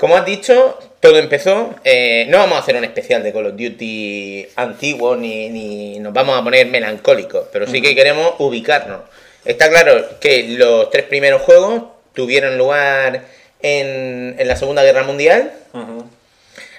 Como 0.00 0.16
has 0.16 0.24
dicho, 0.24 0.78
todo 0.98 1.18
empezó. 1.18 1.74
eh, 1.84 2.24
no 2.30 2.38
vamos 2.38 2.56
a 2.56 2.62
hacer 2.62 2.74
un 2.74 2.84
especial 2.84 3.22
de 3.22 3.34
Call 3.34 3.46
of 3.48 3.52
Duty 3.52 4.48
antiguo 4.56 5.14
ni, 5.14 5.50
ni 5.50 5.98
nos 6.00 6.14
vamos 6.14 6.40
a 6.40 6.42
poner 6.42 6.66
melancólicos, 6.68 7.48
pero 7.52 7.66
sí 7.66 7.82
que 7.82 7.94
queremos 7.94 8.34
ubicarnos. 8.38 9.02
Está 9.44 9.68
claro 9.68 10.18
que 10.18 10.44
los 10.56 10.88
tres 10.90 11.04
primeros 11.04 11.42
juegos 11.42 11.82
tuvieron 12.14 12.56
lugar 12.56 13.24
en, 13.60 14.36
en 14.38 14.48
la 14.48 14.56
Segunda 14.56 14.82
Guerra 14.82 15.02
Mundial. 15.02 15.52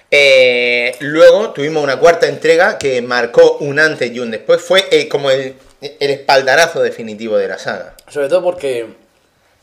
Eh, 0.09 0.95
luego 0.99 1.51
tuvimos 1.51 1.83
una 1.83 1.97
cuarta 1.99 2.27
entrega 2.27 2.77
que 2.77 3.01
marcó 3.03 3.57
un 3.59 3.79
antes 3.79 4.11
y 4.11 4.19
un 4.19 4.31
después. 4.31 4.61
Fue 4.61 4.83
eh, 4.91 5.07
como 5.07 5.29
el, 5.29 5.53
el 5.81 6.09
espaldarazo 6.09 6.81
definitivo 6.81 7.37
de 7.37 7.47
la 7.47 7.59
saga. 7.59 7.95
Sobre 8.09 8.29
todo 8.29 8.43
porque 8.43 8.87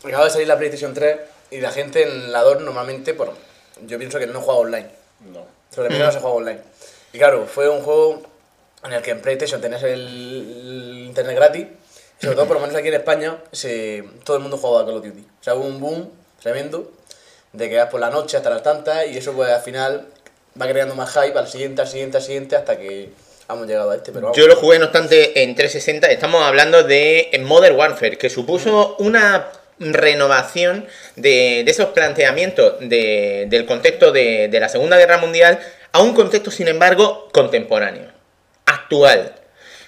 acaba 0.04 0.24
de 0.26 0.30
salir 0.30 0.46
la 0.48 0.56
PlayStation 0.56 0.94
3 0.94 1.16
y 1.50 1.60
la 1.60 1.72
gente 1.72 2.02
en 2.02 2.32
la 2.32 2.42
2 2.42 2.62
normalmente, 2.62 3.12
bueno, 3.12 3.32
yo 3.86 3.98
pienso 3.98 4.18
que 4.18 4.26
no 4.26 4.40
juega 4.40 4.60
online. 4.60 4.88
No. 5.32 5.46
Sobre 5.74 5.90
mí 5.90 5.98
no 5.98 6.10
se 6.10 6.20
juega 6.20 6.36
online. 6.36 6.60
Y 7.12 7.18
claro, 7.18 7.46
fue 7.46 7.68
un 7.68 7.82
juego 7.82 8.22
en 8.84 8.92
el 8.92 9.02
que 9.02 9.10
en 9.10 9.20
PlayStation 9.20 9.60
tenías 9.60 9.82
el, 9.82 9.90
el 9.92 11.04
internet 11.06 11.36
gratis. 11.36 11.66
Y 12.20 12.24
sobre 12.24 12.36
todo, 12.36 12.46
por 12.46 12.56
lo 12.56 12.60
menos 12.60 12.76
aquí 12.76 12.88
en 12.88 12.94
España, 12.94 13.38
se, 13.52 14.04
todo 14.24 14.36
el 14.36 14.42
mundo 14.42 14.58
jugaba 14.58 14.82
a 14.82 14.86
Call 14.86 14.96
of 14.96 15.04
Duty. 15.04 15.20
O 15.20 15.44
sea, 15.44 15.54
hubo 15.54 15.64
un 15.64 15.80
boom 15.80 16.10
tremendo 16.42 16.90
de 17.52 17.68
que 17.68 17.76
vas 17.76 17.88
por 17.88 18.00
la 18.00 18.10
noche 18.10 18.36
hasta 18.36 18.50
las 18.50 18.62
tantas 18.62 19.06
y 19.06 19.16
eso 19.16 19.32
pues 19.32 19.50
al 19.50 19.62
final 19.62 20.06
va 20.60 20.68
creando 20.68 20.94
más 20.94 21.10
hype 21.12 21.38
al 21.38 21.48
siguiente, 21.48 21.82
al 21.82 21.88
siguiente, 21.88 22.18
al 22.18 22.22
siguiente 22.22 22.56
hasta 22.56 22.76
que 22.76 23.10
hemos 23.48 23.66
llegado 23.66 23.90
a 23.90 23.96
este. 23.96 24.12
Pero 24.12 24.26
vamos. 24.26 24.36
Yo 24.36 24.46
lo 24.46 24.56
jugué, 24.56 24.78
no 24.78 24.86
obstante, 24.86 25.42
en 25.42 25.54
360. 25.54 26.10
Estamos 26.10 26.42
hablando 26.42 26.82
de 26.82 27.30
Modern 27.44 27.76
Warfare, 27.76 28.18
que 28.18 28.28
supuso 28.28 28.96
una 28.98 29.48
renovación 29.80 30.86
de, 31.16 31.62
de 31.64 31.70
esos 31.70 31.88
planteamientos 31.90 32.74
de- 32.80 33.46
del 33.48 33.66
contexto 33.66 34.12
de, 34.12 34.48
de 34.48 34.60
la 34.60 34.68
Segunda 34.68 34.96
Guerra 34.98 35.18
Mundial 35.18 35.58
a 35.92 36.00
un 36.02 36.14
contexto, 36.14 36.50
sin 36.50 36.68
embargo, 36.68 37.28
contemporáneo, 37.32 38.10
actual, 38.66 39.34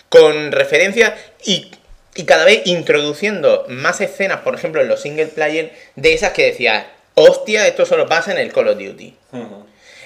con 0.09 0.53
referencias 0.53 1.13
y, 1.45 1.71
y 2.15 2.25
cada 2.25 2.45
vez 2.45 2.63
introduciendo 2.67 3.65
más 3.69 4.01
escenas, 4.01 4.41
por 4.41 4.55
ejemplo, 4.55 4.81
en 4.81 4.89
los 4.89 5.01
single 5.03 5.27
player, 5.27 5.73
de 5.97 6.13
esas 6.15 6.33
que 6.33 6.47
decías, 6.47 6.87
hostia, 7.15 7.67
esto 7.67 7.85
solo 7.87 8.07
pasa 8.09 8.33
en 8.33 8.39
el 8.39 8.53
Call 8.53 8.69
of 8.69 8.79
Duty. 8.79 9.17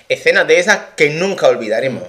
Escenas 0.08 0.46
de 0.46 0.58
esas 0.58 0.78
que 0.96 1.10
nunca 1.10 1.48
olvidaremos. 1.48 2.02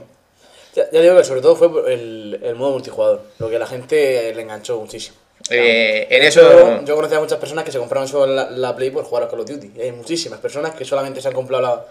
Ya, 0.75 0.83
ya 0.91 0.99
digo 1.01 1.15
que 1.15 1.23
sobre 1.23 1.41
todo 1.41 1.55
fue 1.55 1.93
el, 1.93 2.39
el 2.43 2.55
modo 2.55 2.71
multijugador, 2.73 3.23
lo 3.39 3.49
que 3.49 3.55
a 3.55 3.59
la 3.59 3.67
gente 3.67 4.33
le 4.35 4.41
enganchó 4.41 4.77
muchísimo. 4.79 5.15
Eh, 5.49 6.07
en 6.09 6.23
eso... 6.23 6.81
yo 6.83 6.95
conocía 6.95 7.17
a 7.17 7.21
muchas 7.21 7.37
personas 7.39 7.63
que 7.63 7.71
se 7.71 7.77
compraron 7.79 8.07
solo 8.07 8.33
la, 8.33 8.49
la 8.49 8.75
Play 8.75 8.89
por 8.89 9.03
jugar 9.03 9.23
a 9.23 9.27
Call 9.27 9.41
of 9.41 9.47
Duty. 9.49 9.71
Y 9.77 9.81
hay 9.81 9.91
muchísimas 9.91 10.39
personas 10.39 10.73
que 10.75 10.85
solamente 10.85 11.21
se 11.21 11.27
han 11.27 11.33
comprado 11.33 11.61
la- 11.61 11.85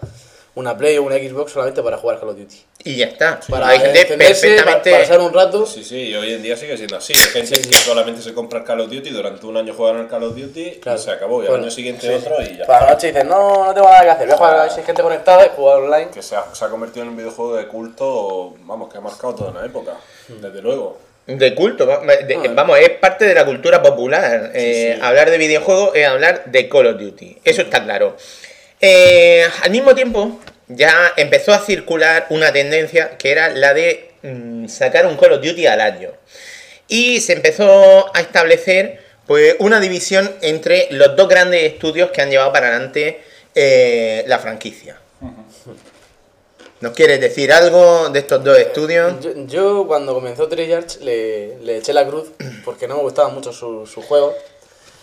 una 0.55 0.77
Play 0.77 0.97
o 0.97 1.03
una 1.03 1.15
Xbox 1.17 1.51
solamente 1.51 1.81
para 1.83 1.97
jugar 1.97 2.15
a 2.15 2.19
Call 2.21 2.29
of 2.29 2.37
Duty. 2.37 2.55
Y 2.85 2.95
ya 2.95 3.07
está. 3.07 3.41
Para 3.49 3.67
Hay 3.69 3.79
gente 3.79 4.05
perfectamente... 4.05 4.91
para 4.91 5.01
pasar 5.03 5.19
un 5.19 5.33
rato. 5.33 5.65
Sí, 5.65 5.83
sí, 5.83 5.97
y 6.09 6.15
hoy 6.15 6.33
en 6.33 6.41
día 6.43 6.55
sigue 6.55 6.77
siendo 6.77 6.95
así. 6.95 7.11
Hay 7.13 7.27
gente 7.45 7.59
que 7.61 7.75
solamente 7.75 8.21
se 8.21 8.33
compra 8.33 8.59
el 8.59 8.65
Call 8.65 8.79
of 8.81 8.89
Duty, 8.89 9.09
durante 9.09 9.45
un 9.45 9.57
año 9.57 9.73
juegan 9.73 9.97
al 10.01 10.07
Call 10.07 10.23
of 10.23 10.35
Duty 10.35 10.79
Claro. 10.81 10.97
y 10.99 11.01
se 11.01 11.11
acabó. 11.11 11.41
Y 11.41 11.45
al 11.45 11.49
Bueno, 11.51 11.63
año 11.65 11.71
siguiente 11.71 12.07
sí. 12.07 12.13
otro 12.13 12.41
y 12.41 12.57
ya. 12.57 12.65
Para 12.65 12.85
la 12.85 12.91
noche 12.93 13.07
dices, 13.07 13.25
no, 13.25 13.65
no 13.65 13.73
tengo 13.73 13.87
nada 13.89 14.01
que 14.03 14.09
hacer, 14.11 14.27
voy 14.27 14.33
a 14.33 14.37
jugar 14.37 14.71
si 14.71 14.79
hay 14.79 14.85
gente 14.85 15.01
conectada 15.01 15.45
y 15.45 15.49
jugar 15.55 15.77
online. 15.79 16.07
Que 16.13 16.21
se 16.21 16.35
ha, 16.37 16.55
se 16.55 16.63
ha 16.63 16.69
convertido 16.69 17.03
en 17.03 17.09
un 17.09 17.17
videojuego 17.17 17.55
de 17.55 17.67
culto, 17.67 18.53
vamos, 18.61 18.89
que 18.91 18.97
ha 18.97 19.01
marcado 19.01 19.35
toda 19.35 19.51
una 19.51 19.65
época, 19.65 19.93
desde 20.27 20.61
luego. 20.61 20.97
De 21.27 21.55
culto, 21.55 21.85
de- 21.87 22.35
Ah. 22.35 22.51
vamos, 22.53 22.77
es 22.79 22.89
parte 22.91 23.25
de 23.25 23.33
la 23.33 23.45
cultura 23.45 23.81
popular. 23.81 24.51
Eh, 24.53 24.93
sí. 24.95 25.01
Hablar 25.01 25.31
de 25.31 25.37
videojuegos 25.39 25.95
es 25.95 26.05
hablar 26.07 26.43
de 26.45 26.69
Call 26.69 26.87
of 26.87 26.99
Duty. 26.99 27.37
Eso 27.43 27.63
está 27.63 27.83
claro. 27.83 28.15
Eh, 28.79 29.43
al 29.63 29.71
mismo 29.71 29.95
tiempo, 29.95 30.39
ya 30.67 31.13
empezó 31.17 31.53
a 31.53 31.59
circular 31.59 32.27
una 32.29 32.51
tendencia 32.51 33.17
que 33.17 33.31
era 33.31 33.49
la 33.49 33.73
de 33.73 34.11
mm, 34.21 34.67
sacar 34.67 35.05
un 35.07 35.17
Call 35.17 35.33
of 35.33 35.41
Duty 35.43 35.65
al 35.65 35.81
año. 35.81 36.11
Y 36.87 37.19
se 37.21 37.33
empezó 37.33 38.15
a 38.15 38.21
establecer 38.21 38.99
pues, 39.25 39.55
una 39.57 39.79
división 39.79 40.31
entre 40.41 40.87
los 40.91 41.15
dos 41.15 41.27
grandes 41.27 41.63
estudios 41.63 42.11
que 42.11 42.21
han 42.21 42.29
llevado 42.29 42.51
para 42.53 42.67
adelante 42.67 43.21
eh, 43.55 44.23
la 44.27 44.37
franquicia. 44.37 44.97
¿Nos 46.85 46.93
quieres 46.93 47.19
decir 47.19 47.51
algo 47.51 48.09
de 48.09 48.19
estos 48.19 48.43
dos 48.43 48.55
estudios? 48.59 49.19
Yo, 49.19 49.31
yo 49.47 49.87
cuando 49.87 50.13
comenzó 50.13 50.47
Treyarch 50.47 50.99
le, 51.01 51.57
le 51.57 51.77
eché 51.77 51.93
la 51.93 52.05
cruz 52.07 52.27
porque 52.63 52.87
no 52.87 52.97
me 52.97 53.01
gustaban 53.01 53.33
mucho 53.33 53.51
sus 53.51 53.89
su 53.89 54.03
juegos. 54.03 54.35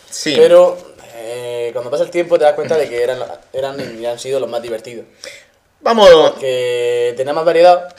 Sí. 0.08 0.32
Pero 0.36 0.78
eh, 1.16 1.70
cuando 1.72 1.90
pasa 1.90 2.04
el 2.04 2.10
tiempo 2.10 2.38
te 2.38 2.44
das 2.44 2.54
cuenta 2.54 2.76
de 2.76 2.88
que 2.88 3.02
eran, 3.02 3.18
eran 3.52 3.98
y 4.00 4.06
han 4.06 4.16
sido 4.20 4.38
los 4.38 4.48
más 4.48 4.62
divertidos. 4.62 5.06
Vamos, 5.80 6.08
Que 6.38 7.14
tenía 7.16 7.32
más 7.32 7.44
variedad. 7.44 7.92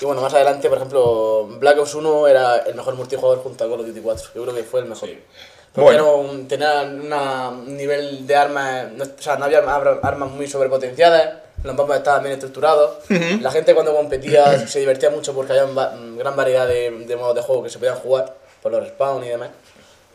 Y 0.00 0.04
bueno, 0.06 0.22
más 0.22 0.34
adelante, 0.34 0.68
por 0.68 0.78
ejemplo, 0.78 1.46
Black 1.60 1.78
Ops 1.78 1.94
1 1.94 2.26
era 2.26 2.56
el 2.56 2.74
mejor 2.74 2.96
multijugador 2.96 3.44
junto 3.44 3.62
a 3.62 3.68
Call 3.68 3.78
of 3.78 3.86
Duty 3.86 4.00
4. 4.00 4.30
Yo 4.34 4.42
creo 4.42 4.54
que 4.56 4.64
fue 4.64 4.80
el 4.80 4.86
mejor. 4.86 5.08
Sí. 5.08 5.16
Porque 5.72 6.00
Bueno. 6.00 6.16
un- 6.16 6.48
tenía 6.48 6.80
una- 6.82 7.50
un 7.50 7.76
nivel 7.76 8.26
de 8.26 8.34
armas, 8.34 8.90
no, 8.90 9.04
o 9.04 9.22
sea, 9.22 9.36
no 9.36 9.44
había 9.44 9.58
ar- 9.60 10.00
armas 10.02 10.30
muy 10.32 10.48
sobrepotenciadas, 10.48 11.34
los 11.64 11.74
mapas 11.74 11.98
estaban 11.98 12.22
bien 12.22 12.34
estructurados. 12.34 12.98
La 13.40 13.50
gente 13.50 13.74
cuando 13.74 13.94
competía 13.94 14.66
se 14.66 14.80
divertía 14.80 15.10
mucho 15.10 15.34
porque 15.34 15.52
había 15.52 15.66
una 15.66 15.90
gran 16.16 16.36
variedad 16.36 16.66
de, 16.66 16.90
de 16.90 17.16
modos 17.16 17.34
de 17.36 17.42
juego 17.42 17.62
que 17.62 17.70
se 17.70 17.78
podían 17.78 17.96
jugar 17.96 18.34
por 18.62 18.72
los 18.72 18.82
respawn 18.82 19.24
y 19.24 19.28
demás. 19.28 19.50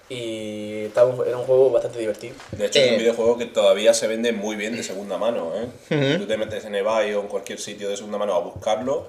Y 0.08 0.86
estaba 0.86 1.10
un- 1.10 1.28
era 1.28 1.36
un 1.38 1.46
juego 1.46 1.72
bastante 1.72 1.98
divertido. 2.00 2.36
De 2.52 2.68
hecho, 2.68 2.80
es 2.80 2.88
Eh. 2.88 2.92
un 2.92 2.98
videojuego 3.00 3.38
que 3.40 3.46
todavía 3.48 3.94
se 3.94 4.06
vende 4.08 4.32
muy 4.32 4.56
bien 4.56 4.76
de 4.78 4.84
segunda 4.84 5.18
mano. 5.18 5.52
¿eh? 5.90 6.18
Tú 6.20 6.28
te 6.28 6.38
metes 6.38 6.64
en 6.66 6.76
eBay 6.76 7.14
o 7.16 7.22
en 7.22 7.28
cualquier 7.28 7.60
sitio 7.60 7.90
de 7.90 7.98
segunda 7.98 8.18
mano 8.20 8.36
a 8.36 8.40
buscarlo 8.40 9.08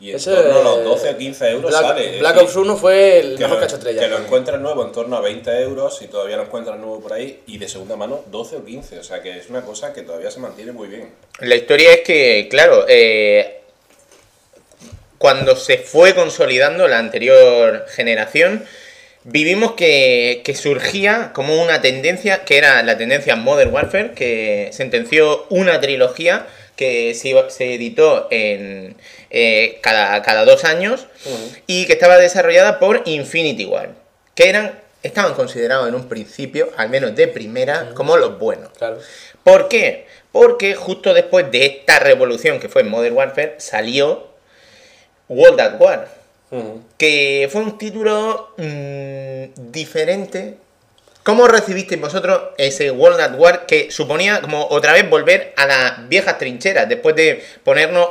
y 0.00 0.10
en 0.10 0.16
Ese, 0.16 0.32
torno 0.32 0.60
a 0.60 0.62
los 0.62 0.84
12 0.84 1.10
o 1.10 1.16
15 1.18 1.50
euros 1.50 1.70
Black, 1.70 1.82
sale. 1.82 2.18
Black 2.20 2.36
Ops 2.36 2.56
1 2.56 2.76
fue 2.76 3.18
el 3.18 3.36
que 3.36 3.42
mejor 3.42 3.56
lo, 3.56 3.60
cacho 3.60 3.78
Treyarch. 3.80 4.04
que 4.04 4.10
lo 4.10 4.18
encuentras 4.18 4.60
nuevo 4.60 4.84
en 4.84 4.92
torno 4.92 5.16
a 5.16 5.20
20 5.20 5.50
euros 5.62 6.00
y 6.02 6.06
todavía 6.06 6.36
lo 6.36 6.44
encuentras 6.44 6.78
nuevo 6.78 7.00
por 7.00 7.12
ahí 7.12 7.40
y 7.46 7.58
de 7.58 7.68
segunda 7.68 7.96
mano 7.96 8.22
12 8.30 8.56
o 8.56 8.64
15. 8.64 9.00
O 9.00 9.02
sea 9.02 9.20
que 9.22 9.36
es 9.36 9.50
una 9.50 9.62
cosa 9.62 9.92
que 9.92 10.02
todavía 10.02 10.30
se 10.30 10.38
mantiene 10.38 10.70
muy 10.70 10.86
bien. 10.86 11.10
La 11.40 11.56
historia 11.56 11.92
es 11.94 12.00
que, 12.02 12.46
claro, 12.48 12.84
eh, 12.88 13.60
cuando 15.18 15.56
se 15.56 15.78
fue 15.78 16.14
consolidando 16.14 16.86
la 16.86 17.00
anterior 17.00 17.84
generación, 17.88 18.64
vivimos 19.24 19.72
que, 19.72 20.42
que 20.44 20.54
surgía 20.54 21.32
como 21.34 21.60
una 21.60 21.80
tendencia, 21.80 22.44
que 22.44 22.56
era 22.56 22.84
la 22.84 22.96
tendencia 22.96 23.34
Modern 23.34 23.74
Warfare, 23.74 24.12
que 24.12 24.70
sentenció 24.72 25.46
una 25.50 25.80
trilogía 25.80 26.46
que 26.78 27.12
se, 27.14 27.34
se 27.50 27.74
editó 27.74 28.28
en 28.30 28.96
eh, 29.30 29.78
cada, 29.82 30.22
cada 30.22 30.44
dos 30.44 30.64
años 30.64 31.06
y 31.66 31.86
que 31.86 31.92
estaba 31.92 32.16
desarrollada 32.16 32.78
por 32.78 33.02
Infinity 33.04 33.64
War, 33.66 33.90
que 34.34 34.48
eran 34.48 34.88
estaban 35.02 35.34
considerados 35.34 35.88
en 35.88 35.94
un 35.94 36.08
principio, 36.08 36.70
al 36.76 36.90
menos 36.90 37.14
de 37.14 37.28
primera, 37.28 37.90
como 37.94 38.16
los 38.16 38.38
buenos. 38.38 38.70
Claro. 38.76 38.98
¿Por 39.44 39.68
qué? 39.68 40.06
Porque 40.32 40.74
justo 40.74 41.14
después 41.14 41.50
de 41.50 41.66
esta 41.66 41.98
revolución 41.98 42.60
que 42.60 42.68
fue 42.68 42.84
Modern 42.84 43.16
Warfare 43.16 43.56
salió 43.58 44.28
World 45.28 45.60
at 45.60 45.80
War, 45.80 46.08
que 46.96 47.48
fue 47.50 47.62
un 47.62 47.78
título 47.78 48.54
mm, 48.56 49.70
diferente. 49.70 50.56
¿Cómo 51.22 51.46
recibisteis 51.46 52.00
vosotros 52.00 52.40
ese 52.56 52.90
World 52.90 53.20
at 53.20 53.34
War 53.38 53.66
que 53.66 53.90
suponía 53.90 54.40
como 54.40 54.66
otra 54.68 54.94
vez 54.94 55.08
volver 55.08 55.52
a 55.56 55.66
las 55.66 56.08
viejas 56.08 56.38
trincheras 56.38 56.88
después 56.88 57.14
de 57.16 57.44
ponernos 57.64 58.08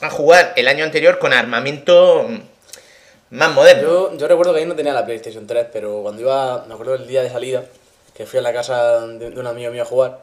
a 0.00 0.10
jugar 0.10 0.52
el 0.56 0.68
año 0.68 0.84
anterior 0.84 1.18
con 1.18 1.32
armamento 1.32 2.26
mm, 2.28 3.36
más 3.36 3.54
moderno? 3.54 3.82
Yo, 3.82 4.16
yo 4.16 4.28
recuerdo 4.28 4.52
que 4.52 4.60
ahí 4.60 4.66
no 4.66 4.76
tenía 4.76 4.92
la 4.92 5.04
PlayStation 5.04 5.46
3, 5.46 5.66
pero 5.72 6.02
cuando 6.02 6.22
iba, 6.22 6.64
me 6.66 6.74
acuerdo 6.74 6.92
del 6.92 7.06
día 7.06 7.22
de 7.22 7.30
salida, 7.30 7.64
que 8.14 8.26
fui 8.26 8.38
a 8.38 8.42
la 8.42 8.52
casa 8.52 9.06
de, 9.06 9.30
de 9.30 9.40
un 9.40 9.46
amigo 9.46 9.70
mío 9.70 9.82
a 9.82 9.86
jugar, 9.86 10.20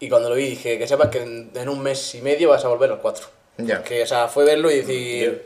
y 0.00 0.08
cuando 0.08 0.28
lo 0.28 0.34
vi 0.34 0.48
dije, 0.48 0.78
que 0.78 0.86
sepas 0.86 1.08
que 1.08 1.22
en, 1.22 1.50
en 1.54 1.68
un 1.68 1.80
mes 1.80 2.14
y 2.14 2.22
medio 2.22 2.48
vas 2.48 2.64
a 2.64 2.68
volver 2.68 2.90
al 2.90 2.98
4. 2.98 3.26
Ya. 3.58 3.82
Que, 3.82 4.02
o 4.02 4.06
sea, 4.06 4.28
fue 4.28 4.44
verlo 4.44 4.70
y 4.70 4.76
decir, 4.76 5.44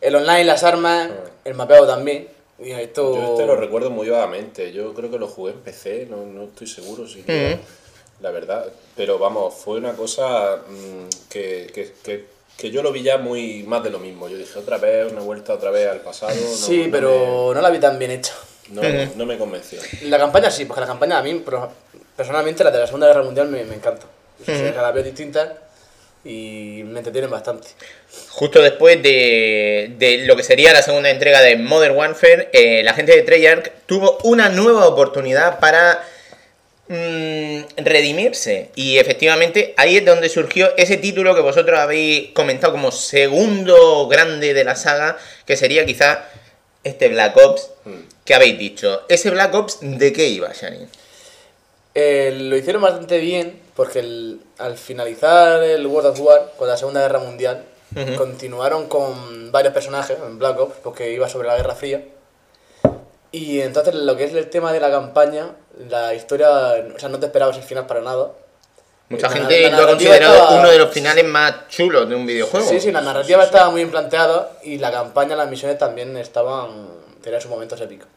el 0.00 0.14
online, 0.16 0.44
las 0.44 0.62
armas, 0.64 1.10
el 1.44 1.54
mapeado 1.54 1.86
también, 1.86 2.28
y 2.58 2.70
esto... 2.70 3.14
Yo 3.14 3.32
este 3.32 3.46
lo 3.46 3.56
recuerdo 3.56 3.90
muy 3.90 4.08
vagamente. 4.08 4.72
Yo 4.72 4.94
creo 4.94 5.10
que 5.10 5.18
lo 5.18 5.26
jugué 5.26 5.52
en 5.52 5.60
PC, 5.60 6.06
no, 6.10 6.24
no 6.24 6.44
estoy 6.44 6.66
seguro 6.66 7.06
si 7.06 7.24
la 8.20 8.30
verdad. 8.30 8.66
Pero 8.96 9.18
vamos, 9.18 9.54
fue 9.54 9.78
una 9.78 9.94
cosa 9.94 10.56
mm, 10.68 11.28
que, 11.28 11.70
que, 11.74 11.92
que, 12.02 12.26
que 12.56 12.70
yo 12.70 12.82
lo 12.82 12.92
vi 12.92 13.02
ya 13.02 13.18
muy 13.18 13.62
más 13.64 13.82
de 13.82 13.90
lo 13.90 13.98
mismo. 13.98 14.28
Yo 14.28 14.36
dije 14.36 14.58
otra 14.58 14.78
vez, 14.78 15.10
una 15.10 15.20
vuelta 15.22 15.52
otra 15.54 15.70
vez 15.70 15.88
al 15.88 16.00
pasado. 16.00 16.34
no- 16.34 16.56
sí, 16.56 16.84
no 16.86 16.92
pero 16.92 17.52
no 17.54 17.60
la 17.60 17.70
vi 17.70 17.78
tan 17.78 17.98
bien 17.98 18.10
hecha. 18.12 18.32
no, 18.70 18.82
no 19.16 19.26
me 19.26 19.36
convenció. 19.38 19.80
La 20.04 20.18
campaña 20.18 20.50
sí, 20.50 20.64
porque 20.64 20.80
la 20.80 20.86
campaña 20.86 21.18
a 21.18 21.22
mí, 21.22 21.42
personalmente, 22.16 22.64
la 22.64 22.70
de 22.70 22.78
la 22.78 22.86
Segunda 22.86 23.06
Guerra 23.08 23.22
Mundial 23.22 23.48
me, 23.48 23.64
me 23.64 23.74
encanta. 23.74 24.06
O 24.40 24.44
sea, 24.44 24.72
la 24.82 24.90
veo 24.92 25.02
distinta 25.02 25.58
y 26.24 26.82
me 26.84 26.98
entretienen 26.98 27.30
bastante. 27.30 27.68
Justo 28.30 28.62
después 28.62 29.02
de, 29.02 29.92
de 29.98 30.18
lo 30.26 30.36
que 30.36 30.42
sería 30.42 30.72
la 30.72 30.82
segunda 30.82 31.10
entrega 31.10 31.40
de 31.42 31.56
Modern 31.56 31.94
Warfare, 31.96 32.48
eh, 32.52 32.82
la 32.82 32.94
gente 32.94 33.14
de 33.14 33.22
Treyarch 33.22 33.70
tuvo 33.86 34.18
una 34.24 34.48
nueva 34.48 34.86
oportunidad 34.86 35.58
para 35.60 36.02
mm, 36.88 37.60
redimirse. 37.84 38.70
Y 38.74 38.98
efectivamente 38.98 39.74
ahí 39.76 39.96
es 39.96 40.04
donde 40.04 40.28
surgió 40.28 40.76
ese 40.76 40.96
título 40.96 41.34
que 41.34 41.40
vosotros 41.40 41.78
habéis 41.78 42.30
comentado 42.32 42.72
como 42.72 42.90
segundo 42.92 44.06
grande 44.08 44.54
de 44.54 44.64
la 44.64 44.76
saga, 44.76 45.16
que 45.46 45.56
sería 45.56 45.84
quizá 45.86 46.24
este 46.82 47.08
Black 47.08 47.36
Ops 47.36 47.70
que 48.24 48.34
habéis 48.34 48.58
dicho. 48.58 49.02
¿Ese 49.08 49.30
Black 49.30 49.54
Ops 49.54 49.78
de 49.80 50.12
qué 50.12 50.28
iba, 50.28 50.52
Shani? 50.52 50.86
Eh, 51.94 52.34
lo 52.40 52.56
hicieron 52.56 52.82
bastante 52.82 53.18
bien 53.18 53.60
porque 53.76 54.00
el- 54.00 54.40
al 54.58 54.76
finalizar 54.76 55.62
el 55.62 55.86
World 55.86 56.10
of 56.10 56.20
War, 56.20 56.52
con 56.58 56.68
la 56.68 56.76
Segunda 56.76 57.00
Guerra 57.02 57.20
Mundial, 57.20 57.64
continuaron 58.16 58.88
con 58.88 59.52
varios 59.52 59.72
personajes 59.72 60.16
en 60.18 60.38
Black 60.40 60.58
Ops, 60.58 60.74
porque 60.82 61.12
iba 61.12 61.28
sobre 61.28 61.46
la 61.46 61.56
Guerra 61.56 61.76
Fría. 61.76 62.02
Y 63.30 63.60
entonces 63.60 63.94
lo 63.94 64.16
que 64.16 64.24
es 64.24 64.34
el 64.34 64.50
tema 64.50 64.72
de 64.72 64.80
la 64.80 64.90
campaña, 64.90 65.52
la 65.88 66.14
historia, 66.14 66.48
o 66.94 66.98
sea, 66.98 67.08
no 67.08 67.18
te 67.18 67.26
esperabas 67.26 67.56
el 67.56 67.62
final 67.62 67.86
para 67.86 68.00
nada. 68.00 68.30
Mucha 69.08 69.28
La- 69.28 69.34
gente 69.34 69.70
la 69.70 69.76
lo 69.78 69.82
ha 69.84 69.86
considerado 69.88 70.34
estaba- 70.34 70.58
uno 70.60 70.70
de 70.70 70.78
los 70.78 70.90
finales 70.90 71.24
más 71.24 71.68
chulos 71.68 72.08
de 72.08 72.14
un 72.14 72.24
videojuego. 72.26 72.66
Sí, 72.68 72.80
sí, 72.80 72.90
la 72.90 73.00
narrativa 73.02 73.44
estaba 73.44 73.70
muy 73.70 73.80
bien 73.80 73.90
planteada 73.90 74.52
y 74.62 74.78
la 74.78 74.90
campaña, 74.90 75.36
las 75.36 75.48
misiones 75.48 75.78
también 75.78 76.16
estaban, 76.16 76.88
tenían 77.22 77.40
sus 77.42 77.50
momentos 77.50 77.80
épicos. 77.80 78.08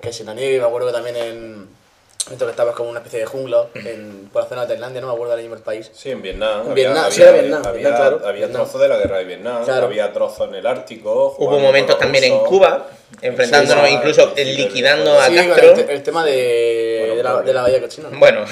Que 0.00 0.12
si 0.12 0.24
la 0.24 0.34
nieve, 0.34 0.58
me 0.60 0.66
acuerdo 0.66 0.88
que 0.88 0.92
también 0.94 1.16
en... 1.16 1.68
Esto 2.30 2.44
que 2.44 2.50
estabas 2.52 2.74
como 2.76 2.88
una 2.88 3.00
especie 3.00 3.18
de 3.18 3.26
jungla 3.26 3.66
en, 3.74 4.30
por 4.32 4.42
la 4.44 4.48
zona 4.48 4.60
de 4.62 4.68
Tailandia, 4.68 5.00
no 5.00 5.08
me 5.08 5.12
acuerdo 5.12 5.32
ahora 5.32 5.42
mismo 5.42 5.56
el 5.56 5.62
país. 5.62 5.90
Sí, 5.92 6.10
en 6.12 6.22
Vietnam. 6.22 6.68
En 6.68 6.74
Vietnam, 6.74 7.10
sí, 7.10 7.20
era 7.20 7.32
Vietnam, 7.32 7.62
Había, 7.66 7.72
Vietnam, 7.80 7.96
claro, 8.00 8.16
había 8.20 8.32
Vietnam. 8.46 8.62
trozos 8.62 8.80
de 8.80 8.88
la 8.88 8.96
guerra 8.96 9.18
de 9.18 9.24
Vietnam, 9.24 9.64
Claro. 9.64 9.86
había 9.86 10.12
trozos 10.12 10.48
en 10.48 10.54
el 10.54 10.66
Ártico. 10.66 11.34
Hubo 11.38 11.58
momentos 11.58 11.98
también 11.98 12.24
en. 12.24 12.38
Cuba, 12.40 12.86
enfrentándonos 13.20 13.84
Sí, 13.84 13.90
sí, 13.90 13.96
incluso 13.96 14.32
sí, 14.36 14.44
liquidando 14.44 15.12
a 15.20 15.28
Castro. 15.28 15.72
el, 15.74 15.90
el 15.90 16.02
tema 16.04 16.24
de, 16.24 16.98
Bueno, 17.00 17.16
de, 17.16 17.22
la, 17.22 17.32
bueno. 17.32 17.46
de 17.46 17.54
la 17.54 17.62
Bahía 17.62 17.80
Cochina. 17.80 18.08
¿no? 18.10 18.18
Bueno, 18.18 18.44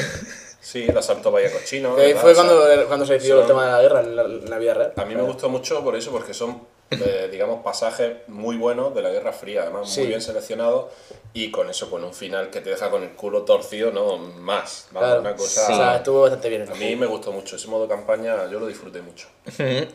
Sí, 0.61 0.85
el 0.89 0.97
asalto 0.99 1.31
Bahía 1.31 1.51
Cochino. 1.53 1.97
Que 1.97 2.15
fue 2.17 2.35
cuando, 2.35 2.63
cuando 2.87 3.07
se 3.07 3.15
decidió 3.15 3.37
son- 3.37 3.43
el 3.43 3.47
tema 3.49 3.67
de 3.67 3.73
la 3.73 3.83
guerra 3.83 4.01
en 4.01 4.17
la, 4.17 4.23
en 4.25 4.51
la 4.51 4.59
vida 4.59 4.75
real. 4.75 4.93
A 4.97 5.05
mí 5.05 5.15
me 5.15 5.23
gustó 5.23 5.49
mucho 5.49 5.83
por 5.83 5.97
eso, 5.97 6.11
porque 6.11 6.35
son, 6.35 6.61
eh, 6.91 7.29
digamos, 7.31 7.63
pasajes 7.63 8.17
muy 8.27 8.57
buenos 8.57 8.93
de 8.95 9.03
la 9.03 9.11
Guerra 9.11 9.33
Fría, 9.33 9.63
además 9.63 9.89
Sí. 9.93 10.01
muy 10.01 10.09
bien 10.09 10.21
seleccionados 10.21 10.87
y 11.33 11.51
con 11.53 11.71
eso, 11.71 11.89
con 11.89 12.03
un 12.03 12.13
final 12.13 12.51
que 12.51 12.61
te 12.61 12.71
deja 12.71 12.91
con 12.91 13.03
el 13.05 13.11
culo 13.11 13.43
torcido, 13.43 13.93
no 13.93 14.17
más. 14.19 14.89
Vamos, 14.91 15.07
Claro. 15.09 15.21
una 15.21 15.37
cosa. 15.37 15.73
O 15.73 15.77
sea, 15.77 15.97
estuvo 15.97 16.23
bastante 16.23 16.49
bien. 16.49 16.63
el 16.63 16.71
A 16.71 16.75
mí 16.75 16.97
me 16.97 17.07
gustó 17.07 17.31
mucho 17.31 17.55
ese 17.57 17.69
modo 17.69 17.87
campaña, 17.89 18.51
yo 18.51 18.59
lo 18.59 18.67
disfruté 18.67 19.03
mucho. 19.03 19.29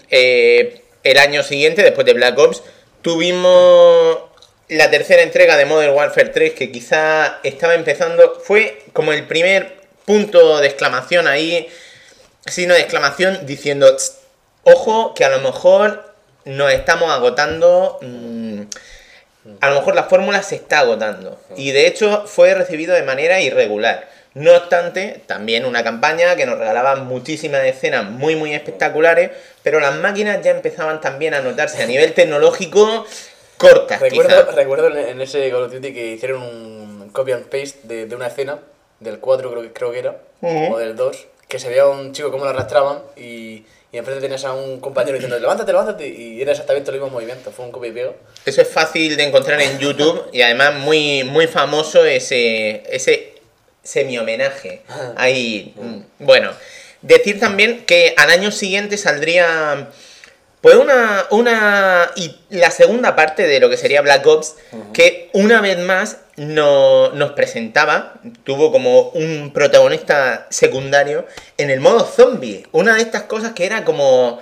eh, 0.09 0.81
el 1.03 1.17
año 1.17 1.43
siguiente, 1.43 1.83
después 1.83 2.05
de 2.05 2.13
Black 2.13 2.37
Ops, 2.39 2.63
tuvimos 3.01 4.17
la 4.69 4.89
tercera 4.89 5.21
entrega 5.21 5.57
de 5.57 5.65
Modern 5.65 5.93
Warfare 5.93 6.29
3, 6.29 6.53
que 6.53 6.71
quizá 6.71 7.39
estaba 7.43 7.75
empezando, 7.75 8.39
fue 8.39 8.83
como 8.93 9.11
el 9.13 9.27
primer 9.27 9.81
punto 10.05 10.59
de 10.59 10.67
exclamación 10.67 11.27
ahí, 11.27 11.67
signo 12.45 12.73
de 12.73 12.79
exclamación 12.79 13.45
diciendo, 13.45 13.95
"Tss, 13.95 14.17
ojo, 14.63 15.13
que 15.13 15.25
a 15.25 15.29
lo 15.29 15.39
mejor 15.39 16.14
nos 16.45 16.71
estamos 16.71 17.11
agotando, 17.11 17.99
mm, 18.01 18.61
a 19.61 19.69
lo 19.69 19.75
mejor 19.75 19.95
la 19.95 20.03
fórmula 20.03 20.41
se 20.43 20.55
está 20.55 20.79
agotando. 20.79 21.39
Y 21.55 21.71
de 21.71 21.87
hecho 21.87 22.25
fue 22.25 22.53
recibido 22.53 22.93
de 22.95 23.03
manera 23.03 23.39
irregular. 23.41 24.07
No 24.33 24.53
obstante, 24.53 25.21
también 25.27 25.65
una 25.65 25.83
campaña 25.83 26.35
que 26.35 26.45
nos 26.45 26.57
regalaba 26.59 26.95
muchísimas 26.97 27.63
escenas 27.63 28.03
muy 28.09 28.35
muy 28.35 28.53
espectaculares, 28.53 29.31
pero 29.63 29.79
las 29.79 29.95
máquinas 29.95 30.41
ya 30.43 30.51
empezaban 30.51 30.99
también 30.99 31.33
a 31.33 31.39
notarse 31.39 31.81
a 31.83 31.85
nivel 31.85 32.13
tecnológico 32.13 33.05
cortas. 33.57 34.01
Recuerdo, 34.01 34.51
recuerdo 34.51 34.87
en, 34.97 35.21
ese 35.21 35.49
Call 35.49 35.63
of 35.63 35.71
Duty 35.71 35.93
que 35.93 36.07
hicieron 36.07 36.41
un 36.43 37.09
copy 37.13 37.31
and 37.31 37.45
paste 37.45 37.79
de, 37.83 38.07
de 38.07 38.15
una 38.15 38.27
escena, 38.27 38.59
del 38.99 39.19
4 39.19 39.49
creo, 39.51 39.61
que- 39.63 39.71
creo 39.73 39.91
que 39.93 39.99
era, 39.99 40.17
o 40.41 40.77
del 40.77 40.97
2, 40.97 41.27
que 41.47 41.57
se 41.59 41.69
veía 41.69 41.83
a 41.83 41.87
un 41.89 42.11
chico 42.11 42.29
cómo 42.29 42.43
lo 42.43 42.49
arrastraban 42.49 42.99
y, 43.15 43.63
y 43.95 43.97
enfrente 43.97 44.21
tenías 44.21 44.43
a 44.43 44.51
un 44.51 44.81
compañero 44.81 45.13
diciendo 45.13 45.39
levántate, 45.39 45.71
levántate, 45.71 46.05
y 46.05 46.41
era 46.41 46.51
exactamente 46.51 46.91
los 46.91 46.99
mismos 46.99 47.13
movimientos, 47.13 47.55
fue 47.55 47.63
un 47.63 47.71
copy 47.71 47.91
y. 47.91 48.13
Eso 48.45 48.61
es 48.61 48.67
fácil 48.67 49.15
de 49.15 49.23
encontrar 49.23 49.61
en 49.61 49.79
YouTube 49.79 50.21
y 50.33 50.41
además 50.41 50.75
muy, 50.75 51.23
muy 51.23 51.47
famoso 51.47 52.03
ese, 52.03 52.83
ese 52.89 53.35
semi-homenaje. 53.83 54.81
Ahí, 55.15 55.73
mm, 55.77 56.25
bueno, 56.25 56.51
decir 57.01 57.39
también 57.39 57.85
que 57.85 58.13
al 58.17 58.31
año 58.31 58.51
siguiente 58.51 58.97
saldría 58.97 59.87
pues 60.59 60.75
una, 60.75 61.25
una 61.29 62.11
y 62.17 62.35
la 62.49 62.71
segunda 62.71 63.15
parte 63.15 63.47
de 63.47 63.61
lo 63.61 63.69
que 63.69 63.77
sería 63.77 64.01
Black 64.01 64.27
Ops, 64.27 64.55
que 64.91 65.29
una 65.31 65.61
vez 65.61 65.77
más 65.77 66.17
no- 66.37 67.09
nos 67.11 67.31
presentaba, 67.31 68.13
tuvo 68.43 68.71
como 68.71 69.09
un 69.09 69.51
protagonista 69.53 70.47
secundario 70.49 71.25
en 71.57 71.69
el 71.69 71.79
modo 71.79 72.01
zombie. 72.05 72.65
Una 72.71 72.95
de 72.95 73.01
estas 73.01 73.23
cosas 73.23 73.53
que 73.53 73.65
era 73.65 73.83
como 73.85 74.39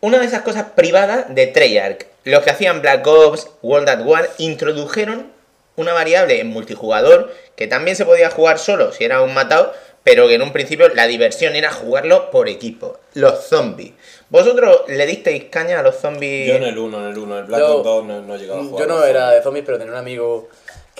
una 0.00 0.18
de 0.18 0.26
esas 0.26 0.42
cosas 0.42 0.66
privadas 0.74 1.26
de 1.34 1.46
Treyarch. 1.46 2.06
Los 2.24 2.42
que 2.42 2.50
hacían 2.50 2.80
Black 2.82 3.06
Ops, 3.06 3.48
World 3.62 3.88
at 3.88 4.00
War, 4.04 4.28
introdujeron 4.38 5.30
una 5.76 5.92
variable 5.92 6.40
en 6.40 6.48
multijugador 6.48 7.32
que 7.56 7.66
también 7.66 7.96
se 7.96 8.04
podía 8.04 8.30
jugar 8.30 8.58
solo 8.58 8.92
si 8.92 9.04
era 9.04 9.22
un 9.22 9.32
matado, 9.34 9.72
pero 10.02 10.26
que 10.28 10.34
en 10.34 10.42
un 10.42 10.52
principio 10.52 10.88
la 10.88 11.06
diversión 11.06 11.54
era 11.54 11.70
jugarlo 11.70 12.30
por 12.30 12.48
equipo. 12.48 12.98
Los 13.14 13.44
zombies. 13.46 13.92
¿Vosotros 14.30 14.82
le 14.88 15.06
disteis 15.06 15.44
caña 15.50 15.80
a 15.80 15.82
los 15.82 15.96
zombies? 15.96 16.48
Yo 16.48 16.54
en 16.54 16.64
el 16.64 16.78
1, 16.78 16.98
en 16.98 17.06
el 17.12 17.18
1, 17.18 17.34
en 17.34 17.40
el 17.40 17.46
Black 17.46 17.62
Ops 17.62 17.84
2 17.84 18.04
no, 18.04 18.20
no 18.22 18.34
he 18.34 18.38
llegado 18.38 18.60
a 18.60 18.64
jugar. 18.64 18.80
Yo 18.88 18.94
no 18.94 19.04
era 19.04 19.30
de 19.30 19.42
zombies, 19.42 19.64
pero 19.66 19.78
tenía 19.78 19.92
un 19.92 19.98
amigo 19.98 20.48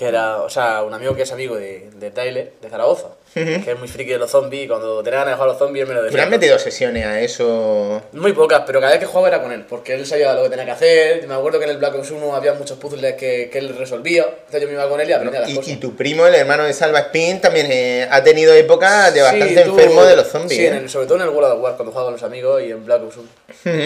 que 0.01 0.07
era, 0.07 0.41
o 0.41 0.49
sea, 0.49 0.81
un 0.81 0.91
amigo 0.95 1.13
que 1.15 1.21
es 1.21 1.31
amigo 1.31 1.55
de, 1.55 1.91
de 1.93 2.09
Tyler, 2.09 2.53
de 2.59 2.69
Zaragoza, 2.71 3.09
que 3.35 3.63
es 3.67 3.77
muy 3.77 3.87
friki 3.87 4.09
de 4.09 4.17
los 4.17 4.31
zombies, 4.31 4.65
y 4.65 4.67
cuando 4.67 5.03
tenía 5.03 5.19
ganas 5.19 5.33
de 5.33 5.35
jugar 5.35 5.49
a 5.49 5.51
los 5.51 5.59
zombies 5.59 5.87
me 5.87 5.93
lo 5.93 5.99
¿Tú 5.99 6.05
decía. 6.05 6.17
le 6.17 6.23
has 6.23 6.29
metido 6.31 6.57
sesiones 6.57 7.05
a 7.05 7.21
eso? 7.21 8.01
Muy 8.13 8.33
pocas, 8.33 8.63
pero 8.65 8.79
cada 8.79 8.93
vez 8.93 8.99
que 8.99 9.05
jugaba 9.05 9.27
era 9.27 9.43
con 9.43 9.51
él, 9.51 9.63
porque 9.69 9.93
él 9.93 10.07
sabía 10.07 10.33
lo 10.33 10.41
que 10.41 10.49
tenía 10.49 10.65
que 10.65 10.71
hacer. 10.71 11.27
Me 11.27 11.35
acuerdo 11.35 11.59
que 11.59 11.65
en 11.65 11.69
el 11.71 11.77
Black 11.77 11.93
Ops 11.93 12.09
1 12.09 12.35
había 12.35 12.55
muchos 12.55 12.79
puzzles 12.79 13.13
que, 13.13 13.51
que 13.51 13.59
él 13.59 13.77
resolvía, 13.77 14.23
entonces 14.23 14.61
yo 14.61 14.67
me 14.67 14.73
iba 14.73 14.89
con 14.89 14.99
él 14.99 15.07
y 15.07 15.13
aprendía 15.13 15.41
las 15.41 15.49
Y, 15.51 15.55
cosas. 15.55 15.71
y 15.71 15.75
tu 15.75 15.95
primo, 15.95 16.25
el 16.25 16.33
hermano 16.33 16.63
de 16.63 16.73
Salva 16.73 16.97
Spin, 17.01 17.39
también 17.39 17.67
eh, 17.71 18.07
ha 18.09 18.23
tenido 18.23 18.55
épocas 18.55 19.13
de 19.13 19.19
Sí, 19.19 19.23
bastante 19.23 19.61
tú- 19.65 19.69
enfermo 19.77 20.03
de 20.03 20.15
los 20.15 20.27
zombies. 20.29 20.57
Sí, 20.59 20.65
¿eh? 20.65 20.69
en 20.69 20.75
el- 20.77 20.89
sobre 20.89 21.05
todo 21.05 21.17
en 21.17 21.21
el 21.25 21.29
World 21.29 21.51
of 21.53 21.61
War, 21.61 21.75
cuando 21.75 21.91
jugaba 21.91 22.07
con 22.07 22.13
los 22.13 22.23
amigos 22.23 22.59
y 22.63 22.71
en 22.71 22.83
Black 22.83 23.03
Ops 23.03 23.17
1. 23.17 23.29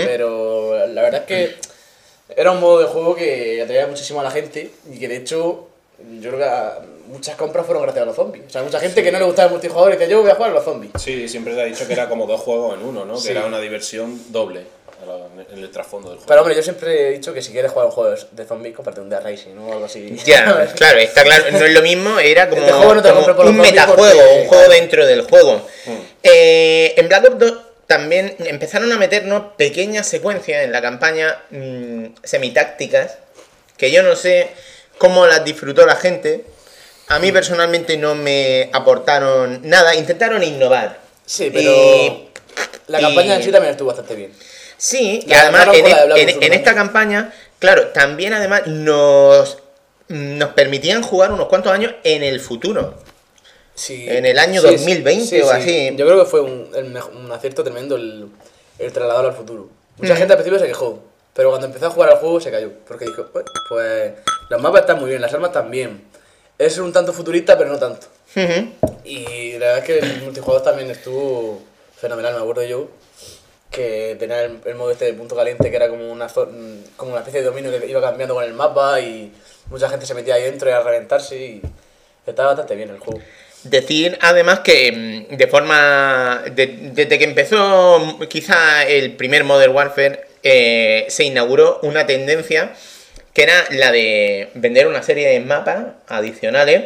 Pero 0.05 0.87
la 0.87 1.01
verdad 1.01 1.21
es 1.21 1.27
que 1.27 1.55
era 2.37 2.51
un 2.51 2.61
modo 2.61 2.79
de 2.79 2.85
juego 2.85 3.15
que 3.17 3.61
atraía 3.61 3.85
muchísimo 3.87 4.21
a 4.21 4.23
la 4.23 4.31
gente 4.31 4.71
y 4.89 4.97
que 4.97 5.09
de 5.09 5.17
hecho 5.17 5.67
yo 6.21 6.29
creo 6.31 6.37
que 6.39 6.45
a- 6.45 6.79
muchas 7.07 7.35
compras 7.35 7.65
fueron 7.65 7.83
gracias 7.83 8.01
a 8.03 8.05
los 8.05 8.15
zombies. 8.15 8.45
O 8.47 8.49
sea, 8.49 8.63
mucha 8.63 8.79
gente 8.79 9.03
que 9.03 9.11
no 9.11 9.19
le 9.19 9.25
gustaba 9.25 9.47
el 9.47 9.51
multijugador 9.53 9.93
y 9.93 9.97
dice 9.97 10.09
yo 10.09 10.21
voy 10.21 10.31
a 10.31 10.35
jugar 10.35 10.51
a 10.51 10.53
los 10.55 10.63
zombies. 10.63 10.91
Sí, 10.99 11.27
siempre 11.29 11.53
te 11.55 11.61
ha 11.61 11.65
dicho 11.65 11.85
que 11.87 11.93
era 11.93 12.09
como 12.09 12.25
dos 12.25 12.41
juegos 12.41 12.77
en 12.79 12.85
uno, 12.85 13.05
¿no? 13.05 13.17
Sí. 13.17 13.27
Que 13.27 13.31
era 13.37 13.45
una 13.45 13.59
diversión 13.59 14.31
doble 14.31 14.61
en 15.51 15.59
el 15.59 15.69
trasfondo 15.69 16.09
del 16.09 16.17
juego. 16.17 16.27
Pero 16.27 16.41
hombre, 16.41 16.55
yo 16.55 16.63
siempre 16.63 17.09
he 17.09 17.11
dicho 17.13 17.31
que 17.31 17.41
si 17.41 17.51
quieres 17.51 17.71
jugar 17.71 17.87
un 17.87 17.91
juego 17.91 18.15
de 18.31 18.45
zombies, 18.45 18.75
comparte 18.75 19.01
un 19.01 19.09
Dead 19.09 19.21
Racing 19.21 19.55
o 19.57 19.73
algo 19.73 19.85
así. 19.85 20.15
Ya, 20.25 20.67
claro, 20.75 20.99
está 20.99 21.23
claro. 21.23 21.43
No 21.51 21.59
es 21.63 21.73
lo 21.73 21.81
mismo, 21.83 22.17
era 22.19 22.49
como, 22.49 22.61
Este 22.61 22.73
juego 22.73 22.95
no 22.95 23.01
te 23.03 23.09
lo 23.09 23.13
como 23.15 23.25
por 23.35 23.45
los 23.45 23.49
un 23.53 23.57
metajuego, 23.61 24.19
porque- 24.19 24.41
un 24.41 24.47
juego 24.47 24.69
dentro 24.69 25.05
del 25.05 25.21
juego. 25.21 25.57
Mm. 25.85 25.91
Eh, 26.23 26.93
en 26.97 27.07
Black 27.07 27.25
Ops 27.25 27.39
2 27.39 27.53
también 27.85 28.35
empezaron 28.39 28.91
a 28.91 28.97
meternos 28.97 29.53
pequeñas 29.57 30.07
secuencias 30.07 30.63
en 30.63 30.71
la 30.71 30.81
campaña 30.81 31.37
mm, 31.51 32.05
semitácticas, 32.23 33.19
que 33.77 33.91
yo 33.91 34.01
no 34.01 34.15
sé 34.15 34.49
cómo 34.97 35.25
las 35.25 35.43
disfrutó 35.43 35.85
la 35.85 35.95
gente. 35.95 36.45
A 37.07 37.19
Mm. 37.19 37.21
mí 37.21 37.31
personalmente 37.31 37.97
no 37.97 38.15
me 38.15 38.69
aportaron 38.73 39.61
nada, 39.63 39.95
intentaron 39.95 40.41
innovar. 40.43 40.99
Sí, 41.25 41.49
pero 41.53 41.71
Y- 41.71 42.29
la 42.87 42.99
y- 42.99 43.03
campaña 43.03 43.35
en 43.35 43.43
sí 43.43 43.51
también 43.51 43.71
estuvo 43.71 43.87
bastante 43.89 44.15
bien. 44.15 44.31
Sí, 44.77 45.23
y 45.25 45.33
además 45.33 45.67
en, 45.73 45.85
e- 45.85 46.21
en- 46.21 46.37
uno 46.37 46.45
esta 46.53 46.75
campaña, 46.75 47.33
claro, 47.59 47.87
también 47.89 48.33
además 48.33 48.67
nos, 48.67 49.57
nos 50.09 50.49
permitían 50.53 51.01
jugar 51.01 51.31
unos 51.31 51.47
cuantos 51.47 51.71
años 51.71 51.93
en 52.03 52.23
el 52.23 52.39
futuro. 52.39 52.95
Sí. 53.73 54.05
En 54.07 54.25
el 54.25 54.39
año 54.39 54.61
2020 54.61 55.43
o 55.43 55.49
así. 55.51 55.89
Yo 55.95 56.05
creo 56.05 56.23
que 56.23 56.29
fue 56.29 56.41
un, 56.41 56.69
un 57.15 57.31
acierto 57.31 57.63
tremendo 57.63 57.95
el, 57.97 58.27
el 58.79 58.91
trasladarlo 58.93 59.29
al 59.29 59.35
futuro. 59.35 59.69
Mucha 59.97 60.15
gente 60.15 60.33
al 60.33 60.37
principio 60.39 60.59
se 60.59 60.67
quejó, 60.67 61.03
pero 61.35 61.49
cuando 61.49 61.67
empezó 61.67 61.87
a 61.87 61.89
jugar 61.91 62.09
al 62.11 62.17
juego 62.17 62.39
se 62.39 62.49
cayó. 62.51 62.71
Porque 62.87 63.05
dijo, 63.05 63.27
"Bueno, 63.33 63.49
pues 63.69 64.13
los 64.49 64.61
mapas 64.61 64.81
están 64.81 64.99
muy 64.99 65.09
bien, 65.09 65.21
las 65.21 65.33
armas 65.33 65.51
también. 65.51 66.01
Es 66.57 66.77
un 66.77 66.93
tanto 66.93 67.11
futurista, 67.13 67.57
pero 67.57 67.69
no 67.69 67.77
tanto. 67.77 68.07
Ujú. 68.35 68.69
Y 69.03 69.53
la 69.53 69.67
verdad 69.73 69.77
es 69.79 69.83
que 69.83 69.99
el 69.99 70.21
multijugador 70.23 70.63
también 70.63 70.89
estuvo 70.89 71.61
fenomenal, 71.97 72.33
me 72.33 72.39
acuerdo 72.39 72.63
yo. 72.63 72.87
Que 73.71 74.15
tenía 74.17 74.41
el, 74.43 74.59
el 74.63 74.75
modo 74.75 74.91
este 74.91 75.05
de 75.05 75.13
punto 75.13 75.35
caliente, 75.35 75.69
que 75.69 75.75
era 75.75 75.89
como 75.89 76.09
una, 76.09 76.27
como 76.95 77.11
una 77.11 77.19
especie 77.19 77.41
de 77.41 77.45
dominio 77.47 77.77
que 77.77 77.85
iba 77.87 77.99
cambiando 77.99 78.35
con 78.35 78.43
el 78.45 78.53
mapa 78.53 79.01
y 79.01 79.33
mucha 79.69 79.89
gente 79.89 80.05
se 80.05 80.13
metía 80.13 80.35
ahí 80.35 80.43
dentro 80.43 80.69
y 80.69 80.71
a 80.73 80.79
reventarse 80.79 81.35
y 81.37 81.61
estaba 82.25 82.49
bastante 82.49 82.75
bien 82.75 82.89
el 82.91 82.99
juego. 82.99 83.19
Decir 83.63 84.17
además 84.21 84.59
que 84.61 85.27
mm, 85.29 85.35
de 85.35 85.47
forma. 85.47 86.43
de- 86.53 86.91
desde 86.93 87.17
que 87.17 87.23
empezó 87.25 87.99
mm, 87.99 88.23
quizá 88.27 88.85
el 88.87 89.13
primer 89.17 89.43
Modern 89.43 89.73
Warfare, 89.75 90.25
eh, 90.47 91.07
se 91.09 91.23
inauguró 91.23 91.79
una 91.81 92.05
tendencia 92.05 92.71
que 93.33 93.43
era 93.43 93.65
la 93.71 93.91
de 93.91 94.49
vender 94.53 94.85
una 94.85 95.01
serie 95.01 95.27
de 95.27 95.39
mapas 95.39 95.87
adicionales 96.07 96.83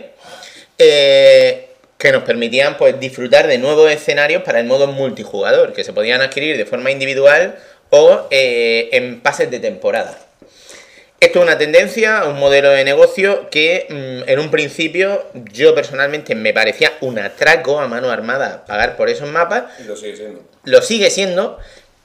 eh, 0.78 1.68
que 1.98 2.14
nos 2.14 2.24
permitían 2.24 2.78
pues 2.78 2.98
disfrutar 3.02 3.48
de 3.48 3.58
nuevos 3.58 3.92
escenarios 3.92 4.44
para 4.44 4.62
el 4.62 4.66
modo 4.66 4.88
multijugador, 4.88 5.74
que 5.74 5.84
se 5.84 5.92
podían 5.92 6.22
adquirir 6.22 6.56
de 6.56 6.66
forma 6.66 6.90
individual 6.90 7.60
o 7.90 8.28
eh, 8.32 8.88
en 8.94 9.20
pases 9.20 9.52
de 9.52 9.60
temporada. 9.60 10.18
Esto 11.20 11.40
es 11.40 11.44
una 11.44 11.58
tendencia, 11.58 12.24
un 12.24 12.40
modelo 12.40 12.70
de 12.70 12.86
negocio 12.86 13.50
que 13.50 13.88
mm, 13.90 14.30
en 14.30 14.40
un 14.40 14.50
principio 14.52 15.26
yo 15.52 15.76
personalmente 15.76 16.34
me 16.34 16.54
parecía 16.54 16.94
un 17.02 17.20
atraco 17.20 17.82
a 17.82 17.90
mano 17.90 18.10
armada 18.10 18.66
pagar 18.66 18.96
por 18.96 19.10
esos 19.10 19.30
mapas, 19.30 19.66
Y 19.82 19.84
lo 19.84 19.98
sigue 19.98 20.16
siendo. 20.16 20.44
lo 20.64 20.82
sigue 20.82 21.10
siendo, 21.10 21.60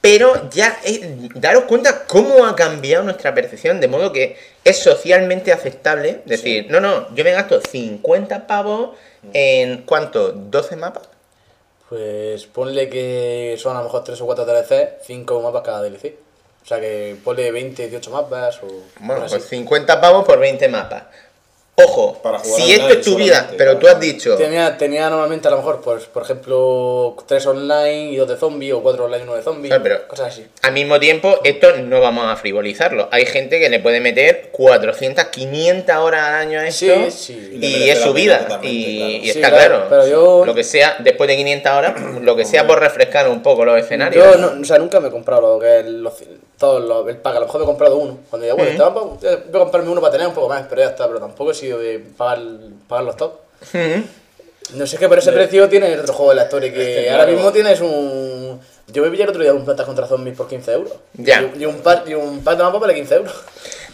pero 0.05 0.51
ya 0.51 0.77
eh, 0.83 1.29
daros 1.33 1.63
cuenta 1.63 2.05
cómo 2.05 2.45
ha 2.45 2.55
cambiado 2.55 3.03
nuestra 3.03 3.33
percepción, 3.33 3.81
de 3.81 3.87
modo 3.87 4.13
que 4.13 4.37
es 4.63 4.77
socialmente 4.77 5.51
aceptable 5.51 6.21
decir, 6.25 6.67
no, 6.69 6.79
no, 6.79 7.11
yo 7.15 7.23
me 7.23 7.31
gasto 7.31 7.59
50 7.59 8.45
pavos 8.45 8.95
en 9.33 9.81
¿cuánto? 9.81 10.35
¿12 10.35 10.75
mapas? 10.75 11.09
Pues 11.89 12.45
ponle 12.45 12.87
que 12.87 13.55
son 13.57 13.75
a 13.75 13.79
lo 13.79 13.85
mejor 13.85 14.03
3 14.03 14.21
o 14.21 14.25
4 14.27 14.45
DLC, 14.45 14.89
5 15.07 15.41
mapas 15.41 15.63
cada 15.63 15.81
DLC. 15.81 16.13
O 16.63 16.67
sea 16.67 16.79
que 16.79 17.15
ponle 17.23 17.51
20, 17.51 17.87
18 17.87 18.11
mapas 18.11 18.59
o. 18.61 18.67
Bueno, 18.99 19.21
pues 19.21 19.33
así. 19.33 19.55
50 19.55 20.01
pavos 20.01 20.23
por 20.23 20.37
20 20.37 20.67
mapas. 20.67 21.05
Ojo, 21.77 22.17
Para 22.23 22.39
jugar 22.39 22.61
si 22.61 22.71
esto 22.71 22.87
es 22.87 23.01
tu 23.01 23.15
vida, 23.17 23.49
pero 23.57 23.71
claro. 23.71 23.79
tú 23.79 23.87
has 23.87 23.99
dicho... 23.99 24.37
Tenía, 24.37 24.77
tenía 24.77 25.09
normalmente 25.09 25.49
a 25.49 25.51
lo 25.51 25.57
mejor, 25.57 25.81
pues, 25.81 26.05
por 26.05 26.23
ejemplo, 26.23 27.17
3 27.27 27.45
online 27.47 28.11
y 28.11 28.15
2 28.15 28.29
de 28.29 28.37
zombie, 28.37 28.71
o 28.71 28.81
4 28.81 29.03
online 29.03 29.19
y 29.19 29.27
1 29.27 29.35
de 29.35 29.41
zombie. 29.43 29.67
Claro, 29.67 29.83
pero- 29.83 30.07
Cosas 30.07 30.27
así. 30.29 30.47
Al 30.61 30.71
mismo 30.71 30.97
tiempo, 31.01 31.37
esto 31.43 31.75
no 31.83 31.99
vamos 31.99 32.27
a 32.27 32.37
frivolizarlo. 32.37 33.09
Hay 33.11 33.25
gente 33.25 33.59
que 33.59 33.69
le 33.69 33.79
puede 33.81 33.99
meter 33.99 34.51
400, 34.53 35.25
500 35.25 35.95
horas 35.97 36.23
al 36.29 36.35
año 36.35 36.59
a 36.61 36.67
esto 36.67 36.85
Sí, 36.85 37.11
sí. 37.11 37.59
Y 37.61 37.89
es 37.89 37.99
su 37.99 38.13
vida. 38.13 38.39
Y, 38.41 38.45
claro. 38.45 38.63
y 38.63 39.19
Sí, 39.23 39.29
está 39.31 39.49
claro, 39.49 39.67
claro. 39.75 39.85
pero 39.89 40.07
yo- 40.07 40.45
Lo 40.45 40.55
que 40.55 40.63
sea, 40.63 40.95
después 40.99 41.27
de 41.27 41.35
500 41.35 41.71
horas, 41.73 41.93
lo 42.21 42.35
que 42.37 42.45
sea 42.45 42.65
por 42.65 42.79
refrescar 42.79 43.27
un 43.27 43.43
poco 43.43 43.65
los 43.65 43.77
escenarios. 43.77 44.23
Yo 44.25 44.37
no, 44.39 44.61
o 44.61 44.63
sea, 44.63 44.77
nunca 44.79 45.01
me 45.01 45.09
he 45.09 45.11
comprado 45.11 45.55
lo 45.55 45.59
que 45.59 45.79
es 45.81 45.85
los, 45.87 46.13
todos 46.57 46.81
los, 46.81 47.05
el 47.09 47.17
pack. 47.17 47.35
A 47.35 47.39
lo 47.41 47.45
mejor 47.47 47.59
me 47.59 47.65
he 47.65 47.67
comprado 47.67 47.97
uno. 47.97 48.17
Cuando 48.29 48.45
digo, 48.45 48.55
bueno, 48.57 48.79
mapa, 48.85 49.01
voy 49.01 49.17
a 49.29 49.59
comprarme 49.59 49.89
uno 49.89 49.99
para 49.99 50.13
tener 50.13 50.27
un 50.27 50.33
poco 50.33 50.47
más, 50.47 50.65
pero 50.69 50.81
ya 50.81 50.87
está. 50.87 51.05
Pero 51.07 51.19
tampoco 51.19 51.51
he 51.51 51.53
sido 51.65 51.79
de 51.79 51.99
pagar, 51.99 52.39
pagar 52.87 53.05
los 53.05 53.17
top. 53.17 53.33
No 54.73 54.87
sé, 54.87 54.95
es 54.95 54.99
que 54.99 55.07
por 55.07 55.17
ese 55.19 55.31
precio 55.31 55.69
tienes 55.69 55.99
otro 55.99 56.13
juego 56.13 56.31
de 56.31 56.35
la 56.37 56.43
historia 56.43 56.73
que, 56.73 56.81
Es 56.81 57.03
que 57.03 57.09
ahora 57.11 57.23
claro. 57.23 57.37
mismo 57.37 57.51
tienes 57.51 57.81
un... 57.81 58.59
Yo 58.87 59.03
me 59.03 59.09
pillé 59.09 59.23
el 59.23 59.29
otro 59.29 59.41
día 59.41 59.53
un 59.53 59.65
Plantas 59.65 59.85
contra 59.85 60.07
Zombies 60.07 60.35
por 60.37 60.47
15 60.47 60.71
euros. 60.73 60.93
Ya. 61.13 61.41
Y, 61.55 61.63
y 61.63 61.65
un 61.65 61.81
pack, 61.81 62.07
y 62.09 62.13
un 62.13 62.43
pack 62.43 62.57
de 62.57 62.63
mapa 62.63 62.79
vale 62.79 62.95
15 62.95 63.15
euros. 63.15 63.33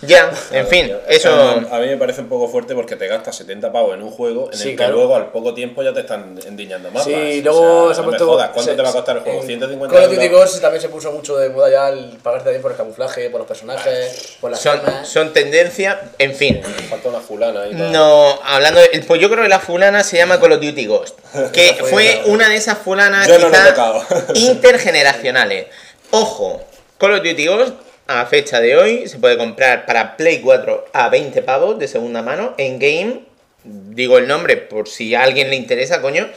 Ya, 0.03 0.31
en 0.51 0.65
fin, 0.67 0.87
Tío, 0.87 0.99
eso... 1.07 1.29
A 1.71 1.77
mí 1.79 1.87
me 1.87 1.97
parece 1.97 2.21
un 2.21 2.27
poco 2.29 2.47
fuerte 2.47 2.73
porque 2.73 2.95
te 2.95 3.07
gastas 3.07 3.35
70 3.35 3.71
pavos 3.71 3.93
en 3.93 4.01
un 4.01 4.09
juego 4.09 4.49
en 4.51 4.57
Sí, 4.57 4.63
el 4.63 4.69
que 4.71 4.77
claro. 4.77 4.93
luego 4.95 5.15
al 5.15 5.31
poco 5.31 5.53
tiempo 5.53 5.83
ya 5.83 5.93
te 5.93 5.99
están 5.99 6.39
endiñando 6.47 6.89
más. 6.89 7.03
Sí, 7.03 7.41
luego 7.43 7.93
se 7.93 7.99
ha 7.99 8.03
no 8.03 8.11
me 8.11 8.17
puesto. 8.17 8.35
¿Cuánto 8.35 8.63
se- 8.63 8.73
te 8.73 8.81
va 8.81 8.89
a 8.89 8.93
costar 8.93 9.17
el 9.17 9.23
juego? 9.23 9.41
en 9.41 9.45
150 9.47 9.95
Call 9.95 10.05
of 10.09 10.15
Duty. 10.15 10.27
Ghosts 10.29 10.59
también 10.61 10.81
se 10.81 10.89
puso 10.89 11.11
mucho 11.11 11.37
de 11.37 11.49
moda 11.49 11.69
ya 11.69 11.89
el 11.89 12.17
pagarte 12.23 12.45
también 12.45 12.61
por 12.63 12.71
el 12.71 12.77
camuflaje, 12.77 13.29
por 13.29 13.41
los 13.41 13.47
personajes, 13.47 14.37
por 14.41 14.49
las 14.49 14.59
Son, 14.59 14.79
armas. 14.79 15.07
son 15.07 15.33
tendencias, 15.33 15.97
en 16.17 16.33
fin. 16.35 16.61
Falta 16.89 17.09
una 17.09 17.19
fulana 17.19 17.61
ahí. 17.63 17.73
No, 17.73 18.39
hablando 18.43 18.79
de, 18.79 19.03
pues 19.07 19.21
yo 19.21 19.29
creo 19.29 19.43
que 19.43 19.49
la 19.49 19.59
fulana 19.59 20.03
se 20.03 20.17
llama 20.17 20.39
Call 20.39 20.53
of 20.53 20.61
Duty 20.61 20.85
Ghost, 20.87 21.19
que 21.53 21.75
fue 21.89 22.23
una 22.25 22.49
de 22.49 22.55
esas 22.55 22.77
fulanas 22.79 23.27
Yo 23.27 23.37
no 23.37 23.49
lo 23.49 23.55
he 23.55 23.59
quizá 23.59 23.69
tocado. 23.69 24.03
intergeneracionales. 24.33 25.67
Ojo, 26.11 26.61
Call 26.97 27.13
of 27.13 27.23
Duty 27.23 27.45
Ghost 27.47 27.73
a 28.19 28.25
fecha 28.25 28.59
de 28.59 28.75
hoy 28.75 29.07
se 29.07 29.17
puede 29.17 29.37
comprar 29.37 29.85
para 29.85 30.17
Play 30.17 30.41
4 30.41 30.87
a 30.91 31.09
20 31.09 31.41
pavos 31.43 31.79
de 31.79 31.87
segunda 31.87 32.21
mano 32.21 32.53
en 32.57 32.79
game. 32.79 33.21
Digo 33.63 34.17
el 34.17 34.27
nombre 34.27 34.57
por 34.57 34.89
si 34.89 35.15
a 35.15 35.23
alguien 35.23 35.49
le 35.49 35.55
interesa, 35.55 36.01
coño. 36.01 36.27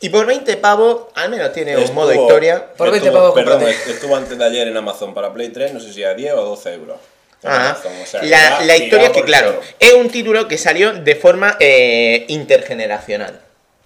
Y 0.00 0.08
por 0.08 0.26
20 0.26 0.56
pavos, 0.56 1.08
al 1.14 1.30
menos 1.30 1.52
tiene 1.52 1.76
un 1.76 1.94
modo 1.94 2.12
historia. 2.14 2.72
Por 2.76 2.90
20 2.90 3.08
estuvo- 3.08 3.20
pavos, 3.20 3.34
Perdón, 3.34 3.62
estuvo 3.68 4.16
antes 4.16 4.38
de 4.38 4.44
ayer 4.44 4.68
en 4.68 4.76
Amazon 4.76 5.12
para 5.12 5.32
Play 5.32 5.48
3, 5.50 5.74
no 5.74 5.80
sé 5.80 5.92
si 5.92 6.04
a 6.04 6.14
10 6.14 6.32
o 6.34 6.44
12 6.44 6.72
euros. 6.72 6.96
Ah, 7.42 7.70
Amazon, 7.70 7.92
o 8.02 8.06
sea, 8.06 8.20
que 8.20 8.26
la, 8.28 8.76
historia 8.76 9.06
es 9.06 9.12
que, 9.12 9.24
claro, 9.24 9.60
es 9.78 9.92
un 9.94 10.10
título 10.10 10.46
que 10.46 10.58
salió 10.58 10.92
de 10.92 11.14
forma 11.16 11.56
eh, 11.58 12.24
intergeneracional. 12.28 13.40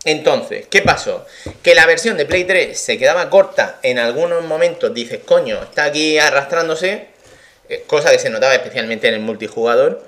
Entonces, 0.04 0.66
¿qué 0.68 0.82
pasó? 0.82 1.24
Que 1.62 1.74
la 1.74 1.86
versión 1.86 2.16
de 2.16 2.26
Play 2.26 2.44
3 2.44 2.78
se 2.78 2.98
quedaba 2.98 3.30
corta 3.30 3.78
en 3.82 3.98
algunos 3.98 4.44
momentos. 4.44 4.92
Dices, 4.92 5.20
coño, 5.24 5.62
está 5.62 5.84
aquí 5.84 6.18
arrastrándose, 6.18 7.08
cosa 7.86 8.10
que 8.10 8.18
se 8.18 8.30
notaba 8.30 8.54
especialmente 8.54 9.08
en 9.08 9.14
el 9.14 9.20
multijugador. 9.20 10.04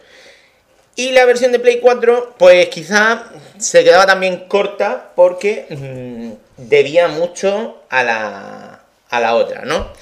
Y 0.94 1.10
la 1.12 1.26
versión 1.26 1.52
de 1.52 1.58
Play 1.58 1.80
4, 1.80 2.36
pues 2.38 2.68
quizá 2.68 3.30
se 3.58 3.84
quedaba 3.84 4.06
también 4.06 4.48
corta 4.48 5.12
porque 5.14 5.66
mm, 5.68 6.62
debía 6.68 7.08
mucho 7.08 7.82
a 7.90 8.02
la, 8.02 8.80
a 9.10 9.20
la 9.20 9.34
otra, 9.34 9.62
¿no? 9.66 9.92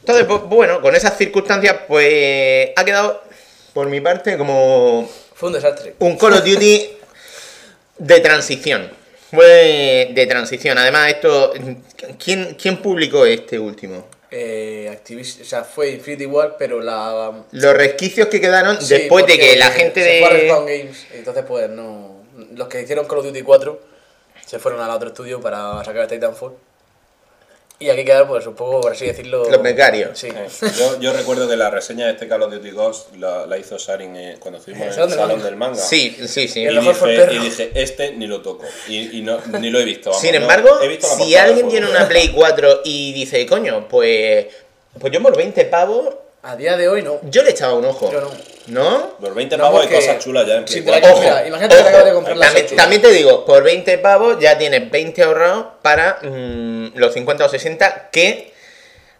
Entonces, 0.00 0.24
pues, 0.26 0.42
bueno, 0.44 0.80
con 0.80 0.96
esas 0.96 1.16
circunstancias, 1.16 1.76
pues 1.86 2.70
ha 2.74 2.84
quedado, 2.84 3.22
por 3.72 3.88
mi 3.88 4.00
parte, 4.00 4.36
como 4.36 5.08
Fue 5.34 5.48
un 5.48 5.54
desastre. 5.54 5.94
un 5.98 6.16
Call 6.16 6.32
of 6.32 6.44
Duty 6.44 6.90
de 7.98 8.20
transición. 8.20 8.90
Fue 9.30 10.10
de 10.12 10.26
transición. 10.26 10.76
Además, 10.76 11.08
esto. 11.08 11.52
¿Quién, 12.22 12.56
quién 12.60 12.78
publicó 12.78 13.24
este 13.24 13.58
último? 13.58 14.06
Eh, 14.34 14.88
Activis- 14.90 15.42
o 15.42 15.44
sea, 15.44 15.62
fue 15.62 15.90
Infinity 15.90 16.24
War, 16.24 16.56
pero 16.58 16.80
la. 16.80 17.44
Los 17.50 17.74
resquicios 17.76 18.28
que 18.28 18.40
quedaron 18.40 18.80
Sí, 18.80 18.94
después 18.94 19.26
de 19.26 19.38
que 19.38 19.56
la 19.56 19.70
gente 19.70 20.02
se 20.02 20.20
fue 20.20 20.28
a 20.28 20.32
de. 20.32 20.38
Respawn 20.40 20.66
Games, 20.66 21.06
entonces 21.12 21.44
pues 21.46 21.68
no. 21.68 22.22
Los 22.54 22.68
que 22.68 22.80
hicieron 22.80 23.06
Call 23.06 23.18
of 23.18 23.26
Duty 23.26 23.42
4 23.42 23.78
se 24.46 24.58
fueron 24.58 24.80
al 24.80 24.90
otro 24.90 25.08
estudio 25.08 25.38
para 25.40 25.84
sacar 25.84 26.06
Titanfall. 26.08 26.54
Y 27.82 27.90
aquí 27.90 28.04
quedaron, 28.04 28.28
pues 28.28 28.46
un 28.46 28.54
poco, 28.54 28.80
por 28.80 28.92
así 28.92 29.06
decirlo. 29.06 29.48
Los 29.50 29.62
becarios. 29.62 30.18
Sí. 30.18 30.28
Eh, 30.28 30.46
Yo, 30.78 31.00
yo 31.00 31.12
recuerdo 31.12 31.48
que 31.48 31.56
la 31.56 31.70
reseña 31.70 32.06
de 32.06 32.12
este 32.12 32.28
Call 32.28 32.42
of 32.42 32.52
Duty 32.52 32.70
Ghost 32.70 33.14
la, 33.16 33.46
la 33.46 33.58
hizo 33.58 33.78
Sarin 33.78 34.14
eh, 34.16 34.36
cuando 34.38 34.58
estuvimos 34.58 34.82
en 34.82 34.88
el 34.88 34.94
salón 34.94 35.28
manga. 35.28 35.44
del 35.44 35.56
manga. 35.56 35.76
Sí, 35.82 36.16
sí, 36.26 36.48
sí. 36.48 36.60
Y 36.60 36.66
El 36.66 36.80
dije, 36.80 36.94
perro. 37.00 37.32
y 37.32 37.38
dije, 37.38 37.70
este 37.74 38.12
ni 38.12 38.26
lo 38.26 38.40
toco. 38.42 38.64
Y, 38.88 39.18
y 39.18 39.22
no, 39.22 39.38
ni 39.60 39.70
lo 39.70 39.78
he 39.80 39.84
visto. 39.84 40.10
vamos, 40.10 40.22
Sin 40.22 40.32
no- 40.32 40.40
embargo, 40.42 40.80
he 40.82 40.88
visto 40.88 41.06
la 41.08 41.14
si 41.24 41.34
alguien 41.36 41.68
tiene 41.68 41.90
una 41.90 42.06
Play 42.08 42.28
4 42.34 42.80
y 42.84 43.12
dice, 43.12 43.44
coño, 43.46 43.86
pues. 43.88 44.46
Pues 45.00 45.10
yo 45.12 45.22
por 45.22 45.34
20 45.36 45.64
pavos, 45.64 46.14
A 46.44 46.56
día 46.56 46.76
de 46.76 46.88
hoy 46.88 47.02
no. 47.02 47.20
yo 47.22 47.42
le 47.44 47.50
echaba 47.50 47.74
un 47.74 47.84
ojo. 47.84 48.10
Yo 48.10 48.20
no. 48.20 48.30
¿No? 48.66 49.10
Por 49.20 49.34
20 49.34 49.56
No, 49.56 49.64
pavos 49.64 49.82
hay 49.82 49.88
cosas 49.94 50.18
chulas 50.18 50.46
ya 50.46 50.56
en 50.56 50.68
si 50.68 50.82
Play 50.82 51.00
te 51.00 51.06
la 51.06 51.12
4. 51.12 51.12
Ojo, 51.12 51.20
Mira, 51.22 51.46
imagínate 51.48 51.74
que 51.74 51.80
ojo. 51.80 51.88
acabas 51.88 52.06
de 52.06 52.12
comprar 52.12 52.36
la 52.36 52.46
también, 52.46 52.76
también 52.76 53.02
te 53.02 53.10
digo, 53.12 53.44
por 53.44 53.62
20 53.62 53.98
pavos 53.98 54.38
ya 54.40 54.58
tienes 54.58 54.90
20 54.90 55.22
ahorrados 55.22 55.66
para 55.82 56.18
mm, 56.22 56.92
los 56.96 57.12
50 57.14 57.44
o 57.44 57.48
60 57.48 58.10
que 58.10 58.52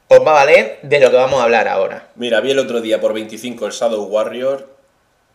os 0.09 0.19
va 0.21 0.31
a 0.33 0.45
valer 0.45 0.79
de 0.83 1.01
lo 1.01 1.11
que 1.11 1.17
vamos 1.17 1.41
a 1.41 1.45
hablar 1.45 1.69
ahora. 1.69 2.09
Mira, 2.17 2.41
vi 2.41 2.51
el 2.51 2.59
otro 2.59 2.81
día 2.81 3.01
por 3.01 3.13
25 3.15 3.67
el 3.67 3.73
Shadow 3.73 4.03
Warrior 4.05 4.69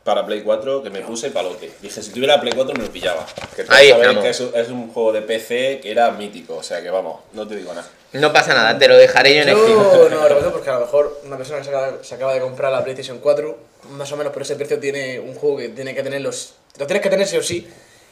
para 0.08 0.26
Play 0.26 0.41
4 0.41 0.82
que 0.82 0.89
me 0.89 1.02
puse 1.02 1.32
palote. 1.32 1.70
Dije, 1.82 2.02
si 2.02 2.12
tuviera 2.12 2.39
Play 2.39 2.54
4 2.56 2.74
me 2.76 2.84
lo 2.86 2.89
pillaba. 2.89 3.26
Que 3.54 3.65
Ahí 3.67 3.89
estamos. 3.89 4.24
que 4.24 4.30
es, 4.30 4.39
un- 4.39 4.52
es 4.56 4.70
un 4.70 4.88
juego 4.89 5.12
de 5.12 5.22
PC 5.22 5.82
que 5.84 5.91
era 5.91 6.10
mítico. 6.12 6.56
O 6.56 6.63
sea 6.63 6.82
que 6.82 6.89
vamos, 6.89 7.20
no 7.34 7.46
te 7.46 7.58
digo 7.58 7.74
nada. 7.74 7.86
No 8.13 8.32
pasa 8.32 8.54
nada, 8.54 8.80
te 8.80 8.88
lo 8.88 8.96
dejaré 8.96 9.36
yo 9.36 9.41
en 9.41 9.50
Steam. 9.50 9.67
Yo 9.67 10.08
no 10.10 10.15
lo 10.15 10.24
recomiendo 10.24 10.54
porque 10.54 10.70
a 10.70 10.76
lo 10.76 10.80
mejor 10.80 11.20
una 11.26 11.36
persona 11.36 11.60
que 11.60 11.65
se 11.65 11.70
acaba, 11.72 11.91
se 12.02 12.15
acaba 12.15 12.34
de 12.34 12.39
comprar 12.39 12.72
la 12.72 12.82
PlayStation 12.86 13.20
4, 13.20 13.58
más 13.91 14.10
o 14.13 14.15
menos 14.15 14.32
por 14.32 14.43
ese 14.43 14.56
precio, 14.56 14.80
tiene 14.80 15.20
un 15.20 15.36
juego 15.36 15.58
que 15.58 15.67
tiene 15.70 15.93
que 15.93 16.04
tener 16.04 16.22
los. 16.22 16.54
Lo 16.80 16.88
tienes 16.88 17.04
que 17.04 17.10
tener 17.10 17.28
sí 17.28 17.36
o 17.36 17.43
sí, 17.43 17.67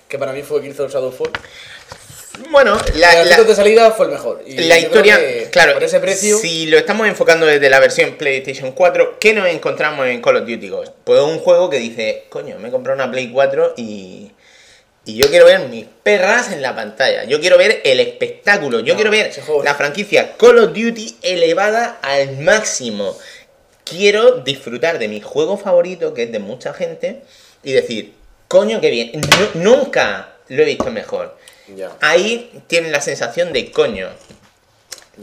que 0.10 0.20
para 0.20 0.34
mí 0.34 0.44
fue 0.44 0.62
Killzone 0.62 0.92
Shadowfall. 0.92 1.32
Bueno, 2.56 2.78
la, 2.94 3.26
la- 3.26 3.44
de 3.44 3.54
salida 3.54 3.92
fue 3.92 4.06
el 4.06 4.14
mejor. 4.14 4.42
Y 4.48 4.56
la 4.60 4.80
historia, 4.80 5.20
claro, 5.52 5.74
Por 5.74 5.84
ese 5.84 6.00
precio. 6.00 6.38
si 6.38 6.68
lo 6.68 6.78
estamos 6.78 7.06
enfocando 7.06 7.46
desde 7.46 7.70
la 7.70 7.82
versión 7.82 8.14
PlayStation 8.16 8.72
4, 8.72 9.18
¿qué 9.20 9.34
nos 9.34 9.46
encontramos 9.50 10.08
en 10.08 10.22
Call 10.22 10.38
of 10.38 10.48
Duty 10.48 10.70
Ghost? 10.70 10.94
Pues 11.04 11.20
un 11.20 11.40
juego 11.40 11.70
que 11.70 11.80
dice, 11.80 12.24
coño, 12.30 12.58
me 12.58 12.70
he 12.70 12.72
comprado 12.72 12.96
una 12.96 13.12
Play 13.12 13.30
4 13.30 13.74
y, 13.76 14.32
y 15.04 15.18
yo 15.18 15.28
quiero 15.30 15.48
ver 15.48 15.68
mis 15.68 15.86
perras 16.02 16.54
en 16.54 16.62
la 16.62 16.74
pantalla, 16.74 17.26
yo 17.26 17.42
quiero 17.42 17.58
ver 17.58 17.82
el 17.84 18.00
espectáculo, 18.00 18.80
yo 18.80 18.94
No, 18.94 19.00
quiero 19.00 19.12
ver 19.12 19.34
la 19.66 19.76
franquicia 19.76 20.38
Call 20.38 20.58
of 20.60 20.68
Duty 20.70 21.18
elevada 21.24 21.98
al 22.02 22.38
máximo. 22.38 23.18
Quiero 23.84 24.32
disfrutar 24.46 24.98
de 24.98 25.10
mi 25.10 25.20
juego 25.20 25.58
favorito, 25.58 26.14
que 26.14 26.24
es 26.24 26.32
de 26.32 26.40
mucha 26.40 26.74
gente, 26.74 27.20
y 27.64 27.74
decir, 27.74 28.14
coño, 28.48 28.80
qué 28.80 28.92
bien, 28.92 29.12
Nu- 29.14 29.76
nunca 29.76 30.30
lo 30.48 30.62
he 30.62 30.66
visto 30.66 30.90
mejor. 30.90 31.36
Ahí 32.02 32.62
tienen 32.68 32.92
la 32.92 33.02
sensación 33.02 33.54
de 33.54 33.72
coño. 33.72 34.10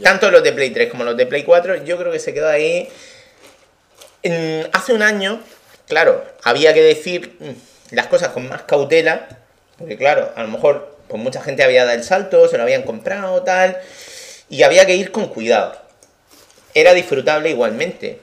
Tanto 0.01 0.31
los 0.31 0.43
de 0.43 0.51
Play 0.53 0.71
3 0.71 0.89
como 0.89 1.03
los 1.03 1.15
de 1.15 1.25
Play 1.25 1.43
4, 1.43 1.83
yo 1.83 1.97
creo 1.97 2.11
que 2.11 2.19
se 2.19 2.33
quedó 2.33 2.49
ahí. 2.49 2.89
En- 4.23 4.67
hace 4.73 4.93
un 4.93 5.01
año, 5.01 5.41
claro, 5.87 6.23
había 6.43 6.73
que 6.73 6.81
decir 6.81 7.35
mm, 7.39 7.95
las 7.95 8.07
cosas 8.07 8.29
con 8.29 8.47
más 8.49 8.63
cautela, 8.63 9.27
porque 9.77 9.97
claro, 9.97 10.31
a 10.35 10.41
lo 10.43 10.47
mejor 10.49 10.97
pues 11.07 11.21
mucha 11.21 11.41
gente 11.41 11.63
había 11.63 11.85
dado 11.85 11.97
el 11.97 12.03
salto, 12.03 12.47
se 12.47 12.57
lo 12.57 12.63
habían 12.63 12.83
comprado, 12.83 13.43
tal, 13.43 13.77
y 14.49 14.63
había 14.63 14.85
que 14.85 14.95
ir 14.95 15.11
con 15.11 15.27
cuidado. 15.27 15.75
Era 16.73 16.93
disfrutable 16.93 17.49
igualmente. 17.51 18.19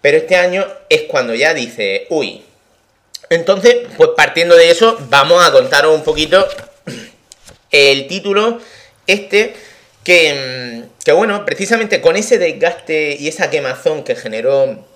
Pero 0.00 0.16
este 0.16 0.34
año 0.34 0.66
es 0.88 1.02
cuando 1.02 1.34
ya 1.34 1.54
dice, 1.54 2.06
uy. 2.10 2.42
Entonces, 3.28 3.76
pues 3.96 4.10
partiendo 4.16 4.56
de 4.56 4.70
eso, 4.70 4.96
vamos 5.08 5.44
a 5.46 5.52
contaros 5.52 5.94
un 5.94 6.02
poquito 6.02 6.48
el 7.70 8.06
título 8.06 8.60
este 9.06 9.54
que, 10.04 10.84
mm, 10.84 11.04
que 11.04 11.12
bueno, 11.12 11.44
precisamente 11.44 12.00
con 12.00 12.16
ese 12.16 12.38
desgaste 12.38 13.16
y 13.18 13.28
esa 13.28 13.50
quemazón 13.50 14.04
que 14.04 14.16
generó 14.16 14.86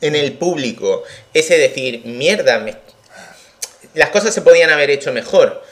en 0.00 0.14
el 0.14 0.32
público, 0.34 1.02
ese 1.32 1.58
decir, 1.58 2.02
mierda, 2.04 2.64
las 3.94 4.10
cosas 4.10 4.34
se 4.34 4.42
podían 4.42 4.70
haber 4.70 4.90
hecho 4.90 5.12
mejor. 5.12 5.62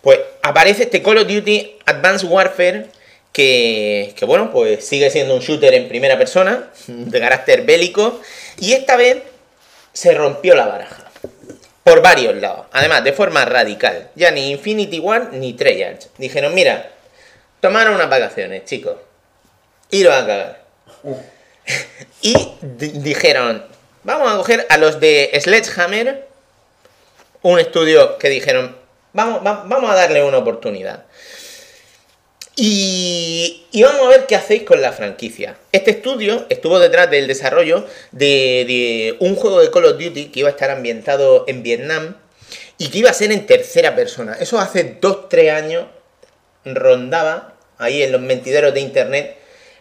Pues 0.00 0.18
aparece 0.42 0.84
este 0.84 1.02
Call 1.02 1.18
of 1.18 1.28
Duty 1.28 1.78
Advanced 1.86 2.28
Warfare 2.28 2.86
que, 3.32 4.14
que 4.16 4.24
bueno, 4.24 4.50
pues 4.52 4.86
sigue 4.86 5.10
siendo 5.10 5.34
un 5.34 5.40
shooter 5.40 5.74
en 5.74 5.88
primera 5.88 6.18
persona, 6.18 6.70
de 6.86 7.20
carácter 7.20 7.64
bélico, 7.64 8.20
y 8.58 8.72
esta 8.72 8.96
vez 8.96 9.18
se 9.92 10.14
rompió 10.14 10.54
la 10.54 10.66
baraja. 10.66 11.01
Por 11.84 12.00
varios 12.02 12.36
lados. 12.36 12.66
Además, 12.72 13.02
de 13.04 13.12
forma 13.12 13.44
radical. 13.44 14.10
Ya 14.14 14.30
ni 14.30 14.50
Infinity 14.50 15.00
War 15.00 15.32
ni 15.32 15.52
Treyarch. 15.54 16.06
Dijeron, 16.18 16.54
mira, 16.54 16.90
tomaron 17.60 17.94
unas 17.94 18.08
vacaciones, 18.08 18.64
chicos. 18.64 18.96
Iros 19.90 20.14
a 20.14 20.26
cagar. 20.26 20.62
y 22.22 22.34
di- 22.60 22.98
dijeron, 23.00 23.64
vamos 24.04 24.32
a 24.32 24.36
coger 24.36 24.66
a 24.68 24.78
los 24.78 25.00
de 25.00 25.30
Sledgehammer, 25.40 26.28
un 27.42 27.58
estudio 27.58 28.16
que 28.18 28.28
dijeron, 28.28 28.76
vamos, 29.12 29.44
va- 29.44 29.64
vamos 29.66 29.90
a 29.90 29.94
darle 29.94 30.22
una 30.22 30.38
oportunidad. 30.38 31.04
Y, 32.54 33.64
y 33.72 33.82
vamos 33.82 34.06
a 34.06 34.10
ver 34.10 34.26
qué 34.26 34.36
hacéis 34.36 34.64
con 34.64 34.82
la 34.82 34.92
franquicia. 34.92 35.56
Este 35.72 35.92
estudio 35.92 36.44
estuvo 36.50 36.78
detrás 36.78 37.10
del 37.10 37.26
desarrollo 37.26 37.86
de, 38.10 38.64
de 38.66 39.16
un 39.20 39.36
juego 39.36 39.60
de 39.60 39.70
Call 39.70 39.86
of 39.86 39.98
Duty 39.98 40.26
que 40.26 40.40
iba 40.40 40.48
a 40.48 40.52
estar 40.52 40.70
ambientado 40.70 41.44
en 41.48 41.62
Vietnam 41.62 42.16
y 42.76 42.88
que 42.88 42.98
iba 42.98 43.10
a 43.10 43.14
ser 43.14 43.32
en 43.32 43.46
tercera 43.46 43.94
persona. 43.94 44.36
Eso 44.38 44.58
hace 44.58 45.00
2-3 45.00 45.50
años 45.50 45.86
rondaba 46.64 47.54
ahí 47.78 48.02
en 48.02 48.12
los 48.12 48.20
mentideros 48.20 48.74
de 48.74 48.80
internet, 48.80 49.36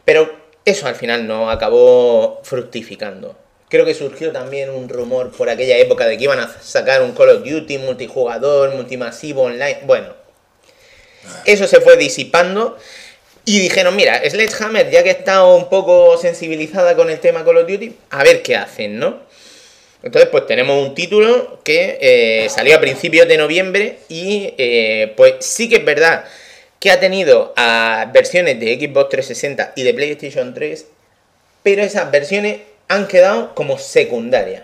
pero 0.05 0.31
eso 0.65 0.87
al 0.87 0.95
final 0.95 1.27
no 1.27 1.49
acabó 1.49 2.41
fructificando. 2.43 3.35
Creo 3.69 3.85
que 3.85 3.93
surgió 3.93 4.31
también 4.31 4.69
un 4.69 4.89
rumor 4.89 5.31
por 5.31 5.49
aquella 5.49 5.77
época 5.77 6.05
de 6.05 6.17
que 6.17 6.25
iban 6.25 6.39
a 6.39 6.47
sacar 6.61 7.01
un 7.01 7.13
Call 7.13 7.29
of 7.29 7.43
Duty 7.43 7.77
multijugador, 7.79 8.75
multimasivo, 8.75 9.43
online. 9.43 9.79
Bueno, 9.85 10.20
eso 11.45 11.67
se 11.67 11.81
fue 11.81 11.97
disipando 11.97 12.77
y 13.45 13.59
dijeron, 13.59 13.95
mira, 13.95 14.21
Sledgehammer, 14.29 14.89
ya 14.91 15.03
que 15.03 15.09
está 15.09 15.45
un 15.45 15.69
poco 15.69 16.17
sensibilizada 16.17 16.95
con 16.95 17.09
el 17.09 17.19
tema 17.19 17.43
Call 17.43 17.57
of 17.57 17.67
Duty, 17.67 17.95
a 18.11 18.23
ver 18.23 18.41
qué 18.41 18.55
hacen, 18.55 18.99
¿no? 18.99 19.19
Entonces, 20.03 20.29
pues 20.31 20.47
tenemos 20.47 20.87
un 20.87 20.95
título 20.95 21.59
que 21.63 21.97
eh, 22.01 22.49
salió 22.49 22.75
a 22.75 22.79
principios 22.79 23.27
de 23.27 23.37
noviembre 23.37 23.99
y 24.09 24.53
eh, 24.57 25.13
pues 25.15 25.35
sí 25.39 25.69
que 25.69 25.77
es 25.77 25.85
verdad 25.85 26.25
que 26.79 26.89
ha 26.89 26.99
tenido 26.99 27.53
a 27.55 28.09
versiones 28.11 28.59
de 28.59 28.75
Xbox 28.75 29.09
360 29.09 29.73
y 29.75 29.83
de 29.83 29.93
PlayStation 29.93 30.53
3, 30.53 30.85
pero 31.61 31.83
esas 31.83 32.09
versiones 32.09 32.61
han 32.87 33.07
quedado 33.07 33.53
como 33.53 33.77
secundarias. 33.77 34.63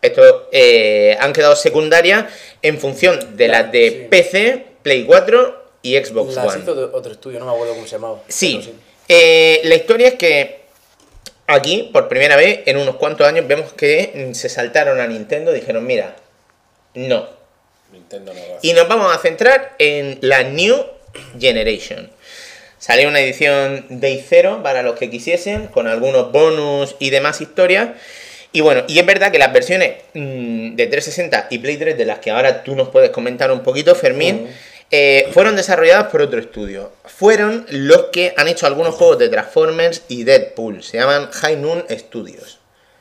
Esto 0.00 0.48
eh, 0.52 1.16
han 1.20 1.32
quedado 1.32 1.56
secundarias 1.56 2.24
en 2.62 2.78
función 2.78 3.36
de 3.36 3.48
las 3.48 3.70
de. 3.70 4.06
PC, 4.10 4.64
Play 4.84 5.04
4 5.04 5.64
y 5.82 5.96
Xbox 5.96 6.34
Las 6.34 6.54
One. 6.54 6.62
hizo 6.62 6.90
otro 6.92 7.12
estudio, 7.12 7.40
no 7.40 7.46
me 7.46 7.52
acuerdo 7.52 7.74
cómo 7.74 7.86
se 7.86 7.92
llamaba. 7.92 8.20
Sí. 8.28 8.74
Eh, 9.08 9.62
la 9.64 9.74
historia 9.74 10.08
es 10.08 10.14
que 10.14 10.60
aquí, 11.46 11.90
por 11.92 12.06
primera 12.06 12.36
vez, 12.36 12.60
en 12.66 12.76
unos 12.76 12.96
cuantos 12.96 13.26
años, 13.26 13.48
vemos 13.48 13.72
que 13.72 14.30
se 14.34 14.48
saltaron 14.48 15.00
a 15.00 15.06
Nintendo 15.06 15.50
y 15.50 15.60
dijeron, 15.60 15.86
mira, 15.86 16.16
no. 16.94 17.28
Nintendo 17.92 18.34
no 18.34 18.40
va 18.40 18.56
a 18.56 18.58
Y 18.62 18.74
nos 18.74 18.86
vamos 18.86 19.14
a 19.14 19.18
centrar 19.18 19.74
en 19.78 20.18
la 20.20 20.42
New 20.42 20.76
Generation. 21.40 22.10
Salió 22.78 23.08
una 23.08 23.20
edición 23.20 23.86
Day 23.88 24.22
Zero 24.28 24.62
para 24.62 24.82
los 24.82 24.98
que 24.98 25.08
quisiesen, 25.08 25.68
con 25.68 25.86
algunos 25.86 26.30
bonus 26.30 26.96
y 26.98 27.08
demás 27.08 27.40
historias. 27.40 27.90
Y 28.54 28.60
bueno, 28.60 28.84
y 28.86 29.00
es 29.00 29.04
verdad 29.04 29.32
que 29.32 29.38
las 29.38 29.52
versiones 29.52 29.96
mm, 30.14 30.76
de 30.76 30.86
360 30.86 31.48
y 31.50 31.58
Play 31.58 31.76
3, 31.76 31.98
de 31.98 32.04
las 32.04 32.20
que 32.20 32.30
ahora 32.30 32.62
tú 32.62 32.76
nos 32.76 32.88
puedes 32.88 33.10
comentar 33.10 33.50
un 33.50 33.64
poquito, 33.64 33.96
Fermín, 33.96 34.46
eh, 34.90 35.28
fueron 35.32 35.56
desarrolladas 35.56 36.08
por 36.08 36.22
otro 36.22 36.40
estudio. 36.40 36.92
Fueron 37.04 37.66
los 37.70 38.04
que 38.12 38.34
han 38.36 38.48
hecho 38.48 38.66
algunos 38.66 38.94
juegos 38.94 39.18
de 39.18 39.28
Transformers 39.28 40.02
y 40.08 40.24
Deadpool. 40.24 40.82
Se 40.82 40.98
llaman 40.98 41.30
High 41.30 41.56
Noon 41.56 41.84
Studios. 41.90 42.58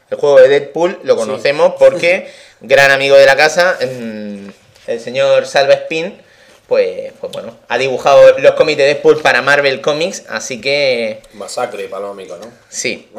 El 0.09 0.17
juego 0.17 0.39
de 0.39 0.47
Deadpool 0.47 0.99
lo 1.03 1.15
conocemos 1.15 1.73
porque 1.79 2.31
gran 2.61 2.91
amigo 2.91 3.15
de 3.15 3.25
la 3.25 3.35
casa, 3.35 3.77
el 3.79 4.99
señor 4.99 5.45
Salva 5.45 5.73
Spin, 5.73 6.21
pues, 6.67 7.11
pues 7.19 7.31
bueno, 7.31 7.57
ha 7.67 7.77
dibujado 7.77 8.37
los 8.39 8.51
cómics 8.53 8.77
de 8.77 8.85
Deadpool 8.85 9.21
para 9.21 9.41
Marvel 9.41 9.81
Comics, 9.81 10.23
así 10.29 10.61
que 10.61 11.21
Masacre 11.33 11.87
palómico, 11.87 12.37
¿no? 12.37 12.51
sí. 12.69 13.09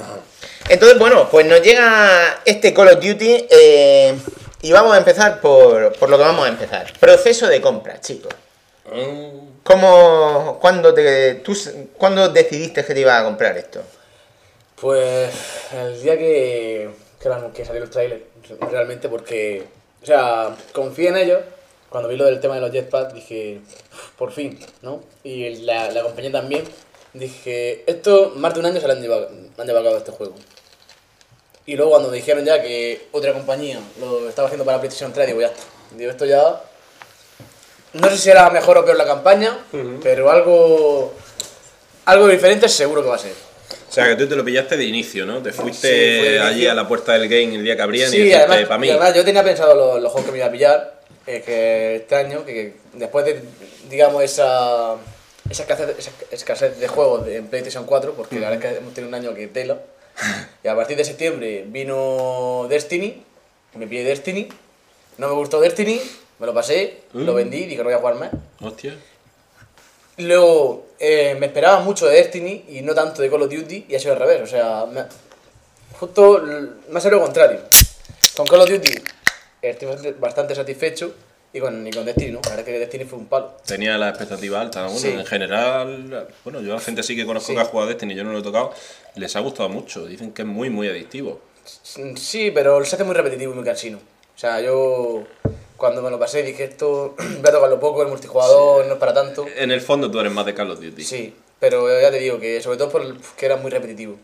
Entonces, 0.68 0.98
bueno, 0.98 1.28
pues 1.30 1.46
nos 1.46 1.60
llega 1.62 2.40
este 2.44 2.72
Call 2.72 2.88
of 2.88 3.04
Duty 3.04 3.46
eh, 3.50 4.14
y 4.62 4.72
vamos 4.72 4.94
a 4.94 4.98
empezar 4.98 5.40
por, 5.40 5.92
por 5.92 6.08
lo 6.08 6.16
que 6.16 6.24
vamos 6.24 6.46
a 6.46 6.48
empezar. 6.48 6.92
Proceso 6.98 7.46
de 7.46 7.60
compra, 7.60 8.00
chicos. 8.00 8.34
¿Cómo, 9.64 10.58
cuándo, 10.60 10.92
te, 10.94 11.36
tú, 11.36 11.56
¿Cuándo 11.96 12.28
decidiste 12.28 12.84
que 12.84 12.94
te 12.94 13.00
ibas 13.00 13.20
a 13.20 13.24
comprar 13.24 13.56
esto? 13.56 13.82
Pues 14.80 15.32
el 15.72 16.02
día 16.02 16.18
que, 16.18 16.90
que, 17.18 17.30
que 17.54 17.64
salió 17.64 17.82
el 17.82 17.90
tráiler, 17.90 18.22
realmente 18.70 19.08
porque, 19.08 19.64
o 20.02 20.06
sea, 20.06 20.54
confié 20.72 21.08
en 21.08 21.16
ellos. 21.16 21.40
Cuando 21.88 22.08
vi 22.08 22.16
lo 22.16 22.24
del 22.24 22.40
tema 22.40 22.56
de 22.56 22.60
los 22.60 22.72
jetpacks 22.72 23.14
dije, 23.14 23.60
por 24.18 24.32
fin, 24.32 24.58
¿no? 24.82 25.02
Y 25.22 25.54
la, 25.64 25.90
la 25.90 26.02
compañía 26.02 26.32
también. 26.32 26.64
Dije, 27.12 27.84
esto 27.86 28.32
más 28.36 28.52
de 28.52 28.60
un 28.60 28.66
año 28.66 28.80
se 28.80 28.86
le 28.88 28.92
han 28.94 29.00
llevado, 29.00 29.30
han 29.56 29.66
llevado 29.66 29.94
a 29.94 29.98
este 29.98 30.10
juego. 30.10 30.34
Y 31.66 31.76
luego 31.76 31.92
cuando 31.92 32.10
me 32.10 32.16
dijeron 32.16 32.44
ya 32.44 32.60
que 32.60 33.06
otra 33.12 33.32
compañía 33.32 33.78
lo 34.00 34.28
estaba 34.28 34.48
haciendo 34.48 34.64
para 34.64 34.80
PlayStation 34.80 35.12
3, 35.12 35.28
digo, 35.28 35.40
ya 35.40 35.46
está. 35.46 35.62
Digo, 35.96 36.10
esto 36.10 36.26
ya... 36.26 36.60
No 37.94 38.10
sé 38.10 38.18
si 38.18 38.30
era 38.30 38.50
mejor 38.50 38.78
o 38.78 38.84
peor 38.84 38.96
la 38.96 39.06
campaña, 39.06 39.58
pero 40.02 40.30
algo... 40.30 41.14
Algo 42.06 42.28
diferente 42.28 42.68
seguro 42.68 43.02
que 43.02 43.08
va 43.08 43.14
a 43.16 43.18
ser. 43.18 43.32
O 43.88 43.92
sea, 43.92 44.08
que 44.08 44.16
tú 44.16 44.28
te 44.28 44.36
lo 44.36 44.44
pillaste 44.44 44.76
de 44.76 44.84
inicio, 44.84 45.24
¿no? 45.24 45.40
Te 45.42 45.52
Sí, 45.52 45.58
fuiste 45.62 45.88
de 45.88 46.40
allí 46.40 46.66
a 46.66 46.74
la 46.74 46.86
puerta 46.86 47.12
del 47.14 47.28
game 47.28 47.54
el 47.54 47.64
día 47.64 47.76
que 47.76 47.82
abrían 47.82 48.08
y 48.08 48.10
Sí, 48.12 48.18
dijiste, 48.18 48.42
además, 48.42 48.68
para 48.68 48.78
mí. 48.78 48.88
y 48.88 48.90
además 48.90 49.14
yo 49.14 49.24
tenía 49.24 49.42
pensado 49.42 49.74
los, 49.74 50.02
los 50.02 50.12
juegos 50.12 50.26
que 50.26 50.32
me 50.32 50.38
iba 50.38 50.46
a 50.48 50.52
pillar, 50.52 51.00
eh, 51.26 51.42
que 51.46 51.96
este 51.96 52.14
año, 52.16 52.44
que, 52.44 52.52
que 52.52 52.72
después 52.94 53.24
de, 53.24 53.42
digamos, 53.88 54.22
esa, 54.22 54.96
esa, 55.48 55.62
escasez, 55.62 55.96
esa 55.98 56.10
escasez 56.30 56.78
de 56.78 56.88
juegos 56.88 57.24
de, 57.24 57.36
en 57.36 57.46
PlayStation 57.46 57.86
4, 57.86 58.12
porque 58.14 58.38
la 58.38 58.50
verdad 58.50 58.64
es 58.66 58.72
que 58.72 58.78
hemos 58.80 58.92
tenido 58.92 59.08
un 59.08 59.14
año 59.14 59.32
que 59.34 59.46
tela, 59.46 59.78
y 60.64 60.68
a 60.68 60.74
partir 60.76 60.96
de 60.98 61.04
septiembre 61.04 61.64
vino 61.68 62.66
Destiny, 62.68 63.22
me 63.76 63.86
pillé 63.86 64.04
Destiny, 64.04 64.48
no 65.16 65.28
me 65.28 65.34
gustó 65.34 65.60
Destiny, 65.60 66.00
me 66.44 66.46
lo 66.48 66.54
pasé, 66.54 66.98
lo 67.14 67.32
Mm. 67.32 67.36
vendí, 67.36 67.64
dije 67.64 67.78
no 67.78 67.84
voy 67.84 67.94
a 67.94 67.98
jugar 67.98 68.14
más. 68.16 68.30
Hostia. 68.60 68.94
Luego 70.18 70.86
eh, 71.00 71.36
me 71.40 71.46
esperaba 71.46 71.80
mucho 71.80 72.06
de 72.06 72.16
Destiny 72.16 72.66
y 72.68 72.82
no 72.82 72.94
tanto 72.94 73.20
de 73.22 73.30
Call 73.30 73.42
of 73.42 73.50
Duty 73.50 73.86
y 73.88 73.94
ha 73.94 73.98
sido 73.98 74.12
al 74.12 74.20
revés. 74.20 74.42
O 74.42 74.46
sea, 74.46 74.86
me 74.86 75.00
ha- 75.00 75.08
justo 75.98 76.42
me 76.88 76.98
ha 76.98 77.00
salido 77.00 77.18
lo 77.20 77.24
contrario. 77.24 77.60
Con 78.36 78.46
Call 78.46 78.60
of 78.60 78.70
Duty 78.70 78.90
estoy 79.62 80.12
bastante, 80.20 80.54
satisfecho 80.54 81.14
y 81.52 81.58
con, 81.60 81.84
y 81.86 81.90
con 81.90 82.04
Destiny 82.04 82.30
no. 82.30 82.40
La 82.44 82.50
verdad 82.50 82.58
es 82.60 82.64
que 82.74 82.78
Destiny 82.78 83.04
fue 83.06 83.18
un 83.18 83.26
palo. 83.26 83.56
Tenía 83.66 83.98
la 83.98 84.10
expectativa 84.10 84.60
alta, 84.60 84.82
¿no? 84.82 84.86
Bueno, 84.90 85.00
Sí. 85.00 85.08
en 85.08 85.26
general, 85.26 86.28
bueno, 86.44 86.60
yo 86.60 86.72
a 86.72 86.76
la 86.76 86.80
gente 86.80 87.02
sí 87.02 87.16
que 87.16 87.26
conozco 87.26 87.48
Sí. 87.48 87.54
que 87.54 87.60
ha 87.62 87.64
jugado 87.64 87.88
Destiny, 87.88 88.14
yo 88.14 88.22
no 88.24 88.32
lo 88.32 88.38
he 88.38 88.42
tocado, 88.42 88.72
les 89.16 89.34
ha 89.34 89.40
gustado 89.40 89.68
mucho, 89.68 90.06
dicen 90.06 90.32
que 90.32 90.42
es 90.42 90.48
muy, 90.48 90.70
muy 90.70 90.88
adictivo. 90.88 91.40
Sí, 92.16 92.50
pero 92.52 92.84
se 92.84 92.94
hace 92.94 93.04
muy 93.04 93.14
repetitivo 93.14 93.52
y 93.52 93.56
muy 93.56 93.64
cansino. 93.64 93.98
O 93.98 94.38
sea, 94.38 94.60
yo 94.60 95.24
cuando 95.76 96.02
me 96.02 96.10
lo 96.10 96.18
pasé 96.18 96.42
dije 96.42 96.64
esto 96.64 97.14
voy 97.18 97.48
a 97.48 97.52
tocarlo 97.52 97.80
poco, 97.80 98.02
el 98.02 98.08
multijugador 98.08 98.86
no 98.86 98.94
es 98.94 98.98
para 98.98 99.14
tanto. 99.14 99.46
En 99.56 99.70
el 99.70 99.80
fondo 99.80 100.10
tú 100.10 100.20
eres 100.20 100.32
más 100.32 100.46
de 100.46 100.54
Call 100.54 100.70
of 100.70 100.80
Duty. 100.80 101.02
Sí, 101.02 101.34
pero 101.58 102.00
ya 102.00 102.10
te 102.10 102.18
digo 102.18 102.38
que 102.38 102.60
sobre 102.60 102.78
todo 102.78 102.90
porque 102.90 103.46
era 103.46 103.56
muy 103.56 103.70
repetitivo. 103.70 104.16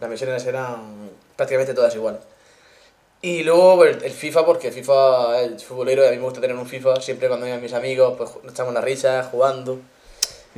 Las 0.00 0.10
misiones 0.10 0.44
eran 0.46 1.10
prácticamente 1.36 1.74
todas 1.74 1.94
iguales. 1.94 2.20
Y 3.22 3.42
luego 3.42 3.76
pues, 3.76 3.96
el, 3.96 4.04
el 4.04 4.12
FIFA, 4.12 4.44
porque 4.44 4.68
el 4.68 4.74
FIFA 4.74 5.40
es 5.40 5.64
futbolero 5.64 6.04
y 6.04 6.08
a 6.08 6.10
mí 6.10 6.18
me 6.18 6.24
gusta 6.24 6.42
tener 6.42 6.54
un 6.56 6.66
FIFA. 6.66 7.00
Siempre 7.00 7.28
cuando 7.28 7.46
vengan 7.46 7.62
mis 7.62 7.72
amigos, 7.72 8.14
pues 8.18 8.30
nos 8.42 8.52
echamos 8.52 8.74
la 8.74 8.82
risa, 8.82 9.26
jugando, 9.30 9.78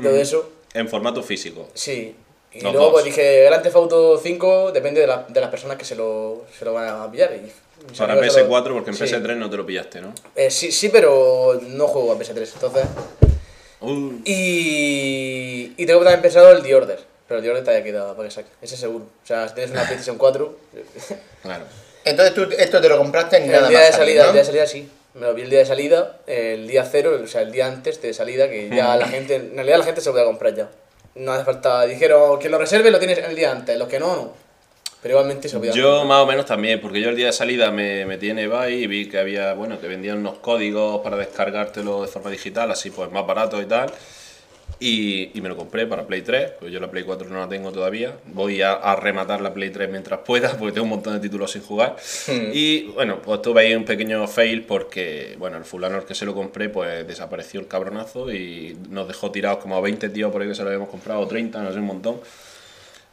todo 0.02 0.16
eso. 0.16 0.50
En 0.74 0.88
formato 0.88 1.22
físico. 1.22 1.68
Sí. 1.74 2.16
Y 2.58 2.60
Los 2.62 2.72
luego 2.72 2.86
dos. 2.86 2.92
pues 2.94 3.04
dije, 3.04 3.44
Grand 3.44 3.62
Theft 3.62 3.76
Auto 3.76 4.18
5 4.22 4.72
depende 4.72 5.00
de, 5.00 5.06
la- 5.06 5.26
de 5.28 5.40
las 5.40 5.50
personas 5.50 5.76
que 5.76 5.84
se 5.84 5.94
lo, 5.94 6.44
se 6.58 6.64
lo 6.64 6.72
van 6.72 6.88
a 6.88 7.10
pillar. 7.10 7.32
Y 7.34 7.52
Para 7.98 8.14
amigos 8.14 8.34
se 8.34 8.44
lo- 8.44 8.48
PS4, 8.48 8.72
porque 8.74 8.90
en 8.90 8.96
sí. 8.96 9.04
PS3 9.04 9.36
no 9.36 9.50
te 9.50 9.56
lo 9.56 9.66
pillaste, 9.66 10.00
¿no? 10.00 10.14
Eh, 10.34 10.50
sí, 10.50 10.72
sí, 10.72 10.88
pero 10.88 11.60
no 11.68 11.86
juego 11.88 12.12
a 12.12 12.18
PS3, 12.18 12.50
entonces... 12.54 12.84
Uh, 13.80 14.12
Y, 14.24 15.74
y 15.76 15.86
tengo 15.86 16.00
también 16.00 16.22
pensado 16.22 16.50
el 16.52 16.62
The 16.62 16.74
Order, 16.74 16.98
pero 17.28 17.38
el 17.38 17.44
The 17.44 17.50
Order 17.50 17.64
te 17.64 17.70
haya 17.72 17.84
quedado 17.84 18.16
para 18.16 18.28
que 18.28 18.34
saque, 18.34 18.48
ese 18.62 18.76
seguro. 18.76 19.04
O 19.22 19.26
sea, 19.26 19.46
si 19.48 19.54
tienes 19.54 19.70
una 19.72 19.82
PlayStation 19.86 20.16
4, 20.18 20.56
claro. 21.42 21.64
Entonces 22.04 22.34
tú 22.34 22.46
esto 22.56 22.80
te 22.80 22.88
lo 22.88 22.96
compraste 22.98 23.40
ni 23.40 23.46
el 23.46 23.52
nada 23.52 23.68
día 23.68 23.78
más 23.80 23.86
de 23.88 23.92
salida, 23.96 24.22
¿no? 24.22 24.28
el 24.28 24.32
día 24.34 24.42
de 24.42 24.46
salida 24.46 24.66
sí. 24.66 24.88
Me 25.14 25.22
lo 25.26 25.34
vi 25.34 25.42
el 25.42 25.50
día 25.50 25.60
de 25.60 25.66
salida, 25.66 26.18
el 26.26 26.68
día 26.68 26.84
cero, 26.90 27.18
o 27.22 27.26
sea, 27.26 27.40
el 27.40 27.50
día 27.50 27.66
antes 27.66 28.00
de 28.02 28.12
salida, 28.12 28.48
que 28.50 28.68
ya 28.68 28.96
la 28.96 29.08
gente, 29.08 29.36
en 29.36 29.54
realidad 29.54 29.78
la 29.78 29.84
gente 29.84 30.00
se 30.02 30.08
lo 30.08 30.12
puede 30.12 30.26
comprar 30.26 30.54
ya. 30.54 30.68
No 31.16 31.32
hace 31.32 31.44
falta, 31.44 31.84
dijeron 31.86 32.38
que 32.38 32.48
lo 32.48 32.58
reserve 32.58 32.90
lo 32.90 32.98
tienes 32.98 33.18
el 33.18 33.34
día 33.34 33.50
antes, 33.50 33.78
los 33.78 33.88
que 33.88 33.98
no, 33.98 34.16
no. 34.16 34.32
Pero 35.02 35.14
igualmente 35.14 35.48
se 35.48 35.72
Yo 35.72 36.04
más 36.04 36.22
o 36.22 36.26
menos 36.26 36.46
también, 36.46 36.80
porque 36.80 37.00
yo 37.00 37.10
el 37.10 37.16
día 37.16 37.26
de 37.26 37.32
salida 37.32 37.70
me 37.70 38.06
metí 38.06 38.30
en 38.30 38.38
eBay 38.38 38.82
y 38.82 38.86
vi 38.86 39.08
que 39.08 39.18
había, 39.18 39.52
bueno, 39.54 39.80
que 39.80 39.86
vendían 39.86 40.18
unos 40.18 40.38
códigos 40.38 41.00
para 41.02 41.16
descargártelo 41.16 42.02
de 42.02 42.08
forma 42.08 42.30
digital, 42.30 42.70
así 42.70 42.90
pues 42.90 43.10
más 43.12 43.26
barato 43.26 43.60
y 43.62 43.66
tal. 43.66 43.92
Y, 44.78 45.30
y 45.32 45.40
me 45.40 45.48
lo 45.48 45.56
compré 45.56 45.86
para 45.86 46.06
Play 46.06 46.20
3, 46.20 46.52
pues 46.60 46.70
yo 46.70 46.80
la 46.80 46.90
Play 46.90 47.02
4 47.02 47.30
no 47.30 47.38
la 47.38 47.48
tengo 47.48 47.72
todavía. 47.72 48.18
Voy 48.26 48.60
a, 48.60 48.72
a 48.72 48.94
rematar 48.94 49.40
la 49.40 49.54
Play 49.54 49.70
3 49.70 49.90
mientras 49.90 50.20
pueda, 50.20 50.50
porque 50.58 50.72
tengo 50.72 50.84
un 50.84 50.90
montón 50.90 51.14
de 51.14 51.20
títulos 51.20 51.52
sin 51.52 51.62
jugar. 51.62 51.96
Y 52.52 52.82
bueno, 52.88 53.22
pues 53.22 53.40
tuve 53.40 53.62
ahí 53.62 53.74
un 53.74 53.84
pequeño 53.84 54.26
fail 54.28 54.64
porque, 54.64 55.34
bueno, 55.38 55.56
el 55.56 55.64
fulano 55.64 55.96
al 55.96 56.04
que 56.04 56.14
se 56.14 56.26
lo 56.26 56.34
compré, 56.34 56.68
pues 56.68 57.06
desapareció 57.06 57.60
el 57.60 57.68
cabronazo 57.68 58.30
y 58.32 58.76
nos 58.90 59.08
dejó 59.08 59.30
tirados 59.30 59.58
como 59.58 59.76
a 59.76 59.80
20 59.80 60.10
tíos 60.10 60.30
por 60.30 60.42
ahí 60.42 60.48
que 60.48 60.54
se 60.54 60.62
lo 60.62 60.68
habíamos 60.68 60.90
comprado, 60.90 61.20
o 61.20 61.26
30, 61.26 61.62
no 61.62 61.72
sé, 61.72 61.78
un 61.78 61.86
montón. 61.86 62.20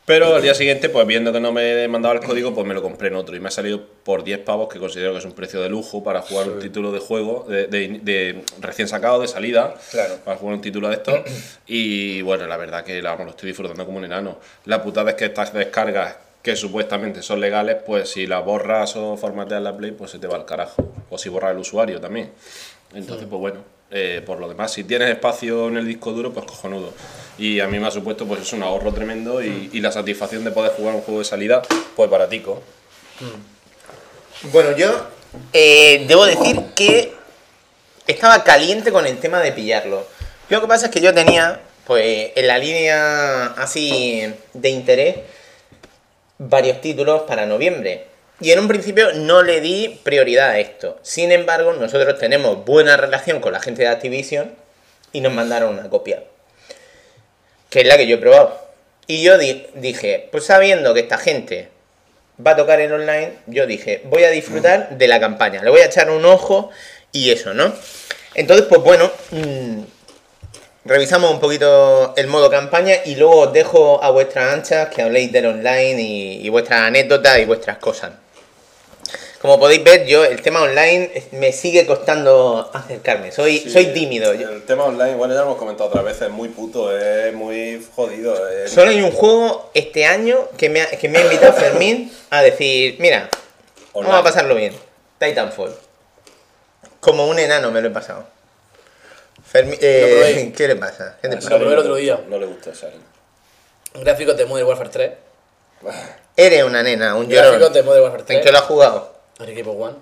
Pero 0.05 0.35
al 0.35 0.41
día 0.41 0.53
siguiente, 0.53 0.89
pues 0.89 1.07
viendo 1.07 1.31
que 1.31 1.39
no 1.39 1.53
me 1.53 1.87
mandaba 1.87 2.13
el 2.15 2.19
código, 2.19 2.53
pues 2.53 2.67
me 2.67 2.73
lo 2.73 2.81
compré 2.81 3.07
en 3.07 3.15
otro 3.15 3.37
y 3.37 3.39
me 3.39 3.47
ha 3.47 3.51
salido 3.51 3.81
por 4.03 4.25
10 4.25 4.39
pavos, 4.39 4.67
que 4.67 4.77
considero 4.77 5.13
que 5.13 5.19
es 5.19 5.25
un 5.25 5.31
precio 5.31 5.61
de 5.61 5.69
lujo 5.69 6.03
para 6.03 6.21
jugar 6.21 6.49
un 6.49 6.59
título 6.59 6.91
de 6.91 6.99
juego 6.99 7.45
de, 7.47 7.67
de- 7.67 7.99
de 8.03 8.43
recién 8.59 8.89
sacado, 8.89 9.21
de 9.21 9.29
salida, 9.29 9.75
Claro. 9.91 10.15
para 10.25 10.35
jugar 10.37 10.55
un 10.55 10.61
título 10.61 10.89
de 10.89 10.95
estos. 10.95 11.21
Y 11.67 12.21
bueno, 12.21 12.45
la 12.47 12.57
verdad 12.57 12.83
que 12.83 13.01
vamos, 13.01 13.23
lo 13.25 13.31
estoy 13.31 13.47
disfrutando 13.47 13.85
como 13.85 13.97
un 13.99 14.03
enano. 14.03 14.39
La 14.65 14.83
putada 14.83 15.11
es 15.11 15.15
que 15.15 15.25
estas 15.25 15.53
descargas, 15.53 16.17
que 16.41 16.57
supuestamente 16.57 17.21
son 17.21 17.39
legales, 17.39 17.77
pues 17.85 18.09
si 18.09 18.27
las 18.27 18.43
borras 18.43 18.97
o 18.97 19.15
formateas 19.15 19.61
la 19.61 19.77
Play, 19.77 19.91
pues 19.91 20.11
se 20.11 20.19
te 20.19 20.27
va 20.27 20.35
al 20.35 20.43
carajo. 20.43 20.91
O 21.09 21.17
si 21.17 21.29
borras 21.29 21.51
el 21.51 21.59
usuario 21.59 22.01
también. 22.01 22.31
Entonces, 22.93 23.25
pues 23.29 23.39
bueno, 23.39 23.61
eh, 23.93 24.21
por 24.25 24.39
lo 24.39 24.49
demás, 24.49 24.73
si 24.73 24.83
tienes 24.83 25.09
espacio 25.09 25.67
en 25.67 25.77
el 25.77 25.87
disco 25.87 26.11
duro, 26.11 26.33
pues 26.33 26.45
cojonudo. 26.45 26.93
Y 27.37 27.59
a 27.59 27.67
mí 27.67 27.79
me 27.79 27.87
ha 27.87 27.91
supuesto 27.91 28.25
pues 28.25 28.41
es 28.41 28.53
un 28.53 28.63
ahorro 28.63 28.91
tremendo 28.91 29.41
y, 29.41 29.69
y 29.71 29.79
la 29.79 29.91
satisfacción 29.91 30.43
de 30.43 30.51
poder 30.51 30.71
jugar 30.73 30.95
un 30.95 31.01
juego 31.01 31.19
de 31.19 31.25
salida, 31.25 31.61
pues 31.95 32.09
baratico. 32.09 32.61
Bueno, 34.51 34.75
yo 34.75 35.07
eh, 35.53 36.05
debo 36.07 36.25
decir 36.25 36.61
que 36.75 37.13
estaba 38.07 38.43
caliente 38.43 38.91
con 38.91 39.05
el 39.05 39.17
tema 39.19 39.39
de 39.39 39.51
pillarlo. 39.51 40.05
Lo 40.49 40.61
que 40.61 40.67
pasa 40.67 40.87
es 40.87 40.91
que 40.91 40.99
yo 40.99 41.13
tenía, 41.13 41.61
pues, 41.85 42.31
en 42.35 42.47
la 42.47 42.57
línea 42.57 43.45
así 43.53 44.23
de 44.53 44.69
interés, 44.69 45.17
varios 46.37 46.81
títulos 46.81 47.21
para 47.21 47.45
noviembre. 47.45 48.07
Y 48.39 48.51
en 48.51 48.59
un 48.59 48.67
principio 48.67 49.13
no 49.13 49.41
le 49.41 49.61
di 49.61 49.99
prioridad 50.03 50.49
a 50.49 50.59
esto. 50.59 50.99
Sin 51.01 51.31
embargo, 51.31 51.73
nosotros 51.73 52.17
tenemos 52.19 52.65
buena 52.65 52.97
relación 52.97 53.39
con 53.39 53.53
la 53.53 53.59
gente 53.61 53.83
de 53.83 53.87
Activision 53.89 54.53
y 55.13 55.21
nos 55.21 55.31
mandaron 55.33 55.77
una 55.77 55.89
copia. 55.89 56.23
Que 57.69 57.81
es 57.81 57.87
la 57.87 57.97
que 57.97 58.07
yo 58.07 58.15
he 58.15 58.19
probado. 58.19 58.59
Y 59.07 59.21
yo 59.23 59.37
di- 59.37 59.65
dije, 59.75 60.27
pues 60.31 60.45
sabiendo 60.45 60.93
que 60.93 61.01
esta 61.01 61.17
gente 61.17 61.69
va 62.45 62.51
a 62.51 62.55
tocar 62.55 62.79
en 62.81 62.91
online, 62.91 63.33
yo 63.47 63.65
dije, 63.67 64.01
voy 64.05 64.23
a 64.23 64.29
disfrutar 64.29 64.97
de 64.97 65.07
la 65.07 65.19
campaña. 65.19 65.61
Le 65.63 65.69
voy 65.69 65.81
a 65.81 65.85
echar 65.85 66.09
un 66.09 66.25
ojo 66.25 66.69
y 67.11 67.31
eso, 67.31 67.53
¿no? 67.53 67.73
Entonces, 68.35 68.65
pues 68.67 68.81
bueno, 68.81 69.11
mm, 69.31 69.81
revisamos 70.85 71.31
un 71.31 71.39
poquito 71.39 72.13
el 72.17 72.27
modo 72.27 72.49
campaña 72.49 72.95
y 73.05 73.15
luego 73.15 73.39
os 73.41 73.53
dejo 73.53 74.03
a 74.03 74.09
vuestras 74.11 74.53
anchas 74.53 74.89
que 74.89 75.01
habléis 75.01 75.31
del 75.31 75.45
online 75.47 76.01
y, 76.01 76.45
y 76.45 76.49
vuestras 76.49 76.81
anécdotas 76.81 77.39
y 77.39 77.45
vuestras 77.45 77.77
cosas. 77.77 78.11
Como 79.41 79.59
podéis 79.59 79.83
ver, 79.83 80.05
yo 80.05 80.23
el 80.23 80.41
tema 80.41 80.61
online 80.61 81.11
me 81.33 81.51
sigue 81.51 81.85
costando 81.85 82.69
acercarme. 82.73 83.29
Soy, 83.33 83.57
Sí, 83.59 83.69
soy 83.71 83.87
tímido. 83.87 84.33
Yo- 84.33 84.49
El 84.49 84.63
tema 84.63 84.85
online, 84.85 85.15
bueno, 85.15 85.33
ya 85.33 85.41
lo 85.41 85.47
hemos 85.47 85.57
comentado 85.57 85.89
otras 85.89 86.05
veces, 86.05 86.21
es 86.23 86.29
muy 86.29 86.47
puto, 86.47 86.97
es 86.97 87.33
muy 87.33 87.85
jodido. 87.93 88.35
es- 88.49 88.71
Solo 88.71 88.91
hay 88.91 89.01
un 89.01 89.11
juego 89.11 89.69
este 89.73 90.05
año 90.05 90.47
que 90.57 90.69
me 90.69 90.81
ha, 90.81 90.87
que 90.87 91.09
me 91.09 91.17
ha 91.19 91.23
invitado 91.23 91.51
Fermín 91.59 92.09
a 92.29 92.41
decir, 92.41 92.95
mira, 92.99 93.29
vamos 93.93 94.13
a 94.15 94.23
pasarlo 94.23 94.55
bien. 94.55 94.73
Titanfall. 95.19 95.75
Como 97.01 97.27
un 97.27 97.37
enano 97.37 97.69
me 97.69 97.81
lo 97.81 97.89
he 97.89 97.91
pasado. 97.91 98.25
Fermín, 99.53 99.77
eh. 99.81 100.51
¿Qué 100.57 100.67
le 100.67 100.75
pasa? 100.75 101.17
¿Qué 101.21 101.29
te 101.29 101.35
A 101.35 101.37
pasa? 101.37 101.49
Lo 101.51 101.57
probé 101.59 101.73
el 101.73 101.79
otro 101.79 101.91
no 101.91 101.95
le 101.95 102.01
día. 102.01 102.15
gusta, 102.15 102.29
No 102.29 102.37
le 102.39 102.45
gusta 102.47 102.71
Sharon. 102.73 103.01
Gráficos 104.03 104.35
de 104.35 104.45
Modern 104.45 104.67
Warfare 104.67 104.89
3. 104.89 105.11
Eres 106.35 106.63
una 106.63 106.83
nena, 106.83 107.15
un 107.15 107.29
llorón. 107.29 107.51
Gráficos 107.59 107.73
de 107.73 107.83
Modern 107.83 108.03
Warfare 108.03 108.21
¿En 108.23 108.27
3. 108.27 108.41
qué 108.45 108.51
lo 108.51 108.57
has 108.57 108.63
jugado? 108.65 109.13
En 109.39 109.49
equipo 109.49 109.71
One. 109.71 109.95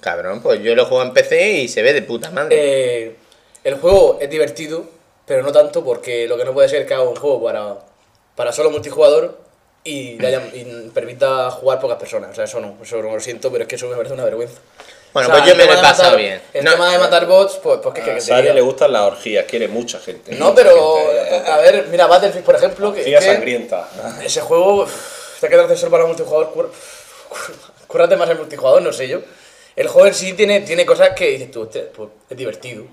Cabrón, 0.00 0.40
pues 0.42 0.60
yo 0.62 0.74
lo 0.76 0.84
juego 0.86 1.02
en 1.02 1.12
PC 1.12 1.50
y 1.52 1.68
se 1.68 1.82
ve 1.82 1.92
de 1.92 2.02
puta 2.02 2.30
madre. 2.30 2.54
Eh, 2.56 3.16
el 3.64 3.74
juego 3.80 4.18
es 4.20 4.30
divertido, 4.30 4.84
pero 5.26 5.42
no 5.42 5.50
tanto 5.50 5.82
porque 5.84 6.28
lo 6.28 6.36
que 6.36 6.44
no 6.44 6.52
puede 6.54 6.68
ser 6.68 6.82
es 6.82 6.86
que 6.86 6.94
haga 6.94 7.02
un 7.08 7.16
juego 7.16 7.42
para, 7.42 7.78
para 8.36 8.52
solo 8.52 8.70
multijugador 8.70 9.38
y, 9.82 10.18
le 10.18 10.28
haya- 10.28 10.50
y 10.54 10.90
permita 10.94 11.50
jugar 11.50 11.80
pocas 11.80 11.98
personas. 11.98 12.30
O 12.30 12.34
sea, 12.34 12.44
eso 12.44 12.60
no, 12.60 12.76
eso 12.82 13.02
no 13.02 13.12
lo 13.14 13.20
siento, 13.20 13.50
pero 13.50 13.64
es 13.64 13.68
que 13.68 13.74
eso 13.76 13.88
me 13.88 13.96
parece 13.96 14.14
una 14.14 14.24
vergüenza. 14.24 14.60
Bueno, 15.18 15.28
O 15.28 15.32
sea, 15.36 15.42
pues 15.44 15.50
yo 15.50 15.56
me 15.56 15.64
lo 15.72 15.78
he 15.78 15.82
pasado 15.82 16.16
bien. 16.16 16.40
El 16.52 16.64
No- 16.64 16.72
tema 16.72 16.92
de 16.92 16.98
matar 16.98 17.26
bots, 17.26 17.54
pues, 17.62 17.80
pues 17.82 17.94
¿qué 17.94 18.00
A 18.02 18.14
que 18.14 18.20
Sari 18.20 18.52
le 18.52 18.60
gustan 18.60 18.92
las 18.92 19.02
orgías, 19.02 19.44
quiere 19.46 19.66
mucha 19.68 19.98
gente. 19.98 20.32
No, 20.36 20.50
mucha 20.50 20.54
pero 20.62 20.96
gente 20.96 21.50
a 21.50 21.56
ver, 21.58 21.86
mira, 21.90 22.06
Battlefield, 22.06 22.44
por 22.44 22.54
ejemplo, 22.56 22.92
que, 22.92 23.00
Orgía 23.00 23.18
que 23.18 23.24
sangrienta. 23.24 23.88
ese 24.22 24.40
juego, 24.40 24.82
uff, 24.82 25.40
te 25.40 25.48
quedas 25.48 25.68
de 25.68 25.76
ser 25.76 25.90
para 25.90 26.04
multijugador, 26.06 26.52
cur- 26.54 26.70
cúrrate 27.86 28.16
más 28.16 28.28
el 28.30 28.38
multijugador, 28.38 28.82
no 28.82 28.92
sé 28.92 29.08
yo. 29.08 29.20
El 29.76 29.88
juego 29.88 30.06
en 30.08 30.14
sí 30.14 30.32
tiene, 30.34 30.60
tiene 30.60 30.84
cosas 30.84 31.10
que 31.10 31.26
dices 31.30 31.50
tú, 31.50 31.62
"Hostia, 31.62 31.84
pues, 31.94 32.08
es 32.30 32.36
divertido. 32.36 32.84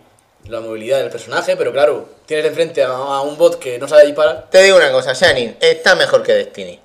La 0.48 0.60
movilidad 0.62 1.00
del 1.00 1.10
personaje, 1.10 1.58
pero 1.58 1.72
claro, 1.72 2.08
tienes 2.28 2.46
enfrente 2.46 2.84
a, 2.84 2.90
a 2.90 3.22
un 3.22 3.36
bot 3.36 3.58
que 3.58 3.80
no 3.80 3.88
sabe 3.88 4.06
disparar. 4.06 4.46
Te 4.52 4.62
digo 4.62 4.78
una 4.78 4.92
cosa, 4.92 5.14
Shanin, 5.14 5.58
está 5.60 5.96
mejor 5.96 6.22
que 6.22 6.34
Destiny. 6.34 6.80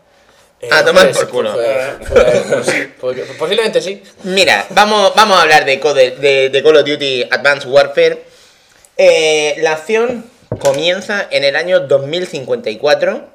Eh, 0.62 0.68
A 0.70 0.84
tomar 0.84 1.06
pues, 1.06 1.16
por 1.18 1.28
culo. 1.30 1.54
pues, 1.54 2.88
pues, 3.00 3.20
posiblemente 3.38 3.80
sí. 3.80 4.02
Mira, 4.24 4.66
vamos, 4.70 5.12
vamos 5.14 5.38
a 5.38 5.42
hablar 5.42 5.64
de, 5.64 5.80
Code- 5.80 6.16
de, 6.16 6.50
de 6.50 6.62
Call 6.62 6.76
of 6.76 6.84
Duty 6.84 7.24
Advanced 7.30 7.68
Warfare. 7.68 8.22
Eh, 8.98 9.56
la 9.60 9.72
acción 9.72 10.26
comienza 10.58 11.26
en 11.30 11.44
el 11.44 11.56
año 11.56 11.80
2054 11.80 13.26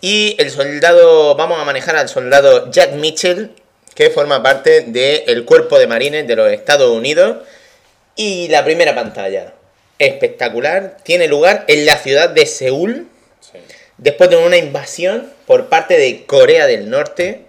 y 0.00 0.36
el 0.38 0.50
soldado, 0.50 1.34
vamos 1.34 1.60
a 1.60 1.64
manejar 1.64 1.96
al 1.96 2.08
soldado 2.08 2.70
Jack 2.70 2.92
Mitchell, 2.92 3.50
que 3.94 4.08
forma 4.10 4.42
parte 4.42 4.82
del 4.82 5.44
cuerpo 5.44 5.78
de 5.78 5.86
marines 5.86 6.26
de 6.26 6.36
los 6.36 6.50
Estados 6.50 6.90
Unidos. 6.90 7.38
Y 8.16 8.48
la 8.48 8.64
primera 8.64 8.94
pantalla, 8.94 9.52
espectacular, 9.98 10.96
tiene 11.02 11.26
lugar 11.28 11.64
en 11.68 11.84
la 11.84 11.96
ciudad 11.98 12.30
de 12.30 12.46
Seúl, 12.46 13.08
Sí. 13.40 13.58
Después 13.98 14.30
de 14.30 14.36
una 14.36 14.56
invasión 14.56 15.30
por 15.46 15.66
parte 15.66 15.96
de 15.98 16.24
Corea 16.26 16.66
del 16.66 16.90
Norte. 16.90 17.42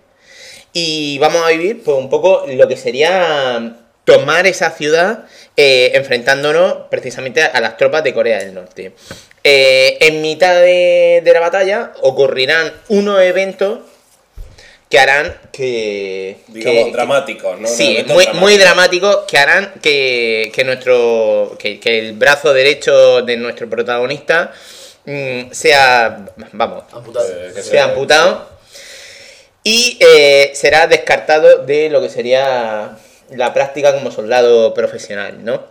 Y 0.73 1.17
vamos 1.19 1.45
a 1.45 1.49
vivir 1.49 1.81
pues, 1.83 1.97
un 1.97 2.09
poco 2.09 2.45
lo 2.47 2.67
que 2.67 2.75
sería 2.75 3.77
tomar 4.03 4.45
esa 4.45 4.71
ciudad 4.71 5.23
eh, 5.57 5.91
enfrentándonos 5.95 6.87
precisamente 6.91 7.41
a 7.41 7.59
las 7.61 7.77
tropas 7.77 8.03
de 8.03 8.13
Corea 8.13 8.39
del 8.39 8.53
Norte. 8.53 8.91
Eh, 9.43 9.97
en 10.01 10.21
mitad 10.21 10.53
de, 10.55 11.21
de 11.23 11.33
la 11.33 11.39
batalla 11.39 11.93
ocurrirán 12.01 12.73
unos 12.89 13.21
eventos 13.21 13.79
que 14.89 14.99
harán 14.99 15.35
que... 15.51 16.37
Digamos, 16.47 16.85
que- 16.85 16.91
dramáticos, 16.91 17.59
¿no? 17.59 17.67
Sí, 17.67 18.03
muy, 18.07 18.25
dramáticos. 18.25 18.35
muy 18.41 18.57
dramáticos 18.57 19.17
que 19.27 19.37
harán 19.37 19.73
que, 19.81 20.51
que 20.53 20.63
nuestro 20.63 21.55
que, 21.57 21.79
que 21.79 21.99
el 21.99 22.13
brazo 22.13 22.53
derecho 22.53 23.21
de 23.23 23.37
nuestro 23.37 23.69
protagonista 23.69 24.51
mm, 25.05 25.51
sea, 25.51 26.25
vamos, 26.51 26.83
Amputado. 26.91 27.27
Eh, 27.27 27.51
que 27.53 27.61
sea 27.61 27.85
amputado 27.85 28.49
y 29.63 29.97
eh, 29.99 30.51
será 30.53 30.87
descartado 30.87 31.65
de 31.65 31.89
lo 31.89 32.01
que 32.01 32.09
sería 32.09 32.97
la 33.31 33.53
práctica 33.53 33.93
como 33.93 34.11
soldado 34.11 34.73
profesional, 34.73 35.43
¿no? 35.43 35.63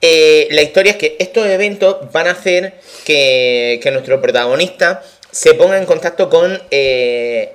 Eh, 0.00 0.48
la 0.50 0.62
historia 0.62 0.92
es 0.92 0.98
que 0.98 1.16
estos 1.18 1.46
eventos 1.46 2.12
van 2.12 2.28
a 2.28 2.32
hacer 2.32 2.74
que, 3.04 3.80
que 3.82 3.90
nuestro 3.90 4.20
protagonista 4.20 5.02
se 5.30 5.54
ponga 5.54 5.78
en 5.78 5.86
contacto 5.86 6.30
con 6.30 6.62
eh, 6.70 7.54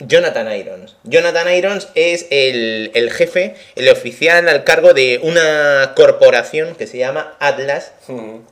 Jonathan 0.00 0.52
Irons. 0.52 0.96
Jonathan 1.04 1.54
Irons 1.54 1.88
es 1.94 2.26
el, 2.30 2.90
el 2.94 3.10
jefe, 3.10 3.54
el 3.76 3.88
oficial 3.88 4.48
al 4.48 4.64
cargo 4.64 4.92
de 4.92 5.20
una 5.22 5.94
corporación 5.96 6.74
que 6.74 6.86
se 6.86 6.98
llama 6.98 7.34
Atlas, 7.38 7.92
Ujú. 8.08 8.42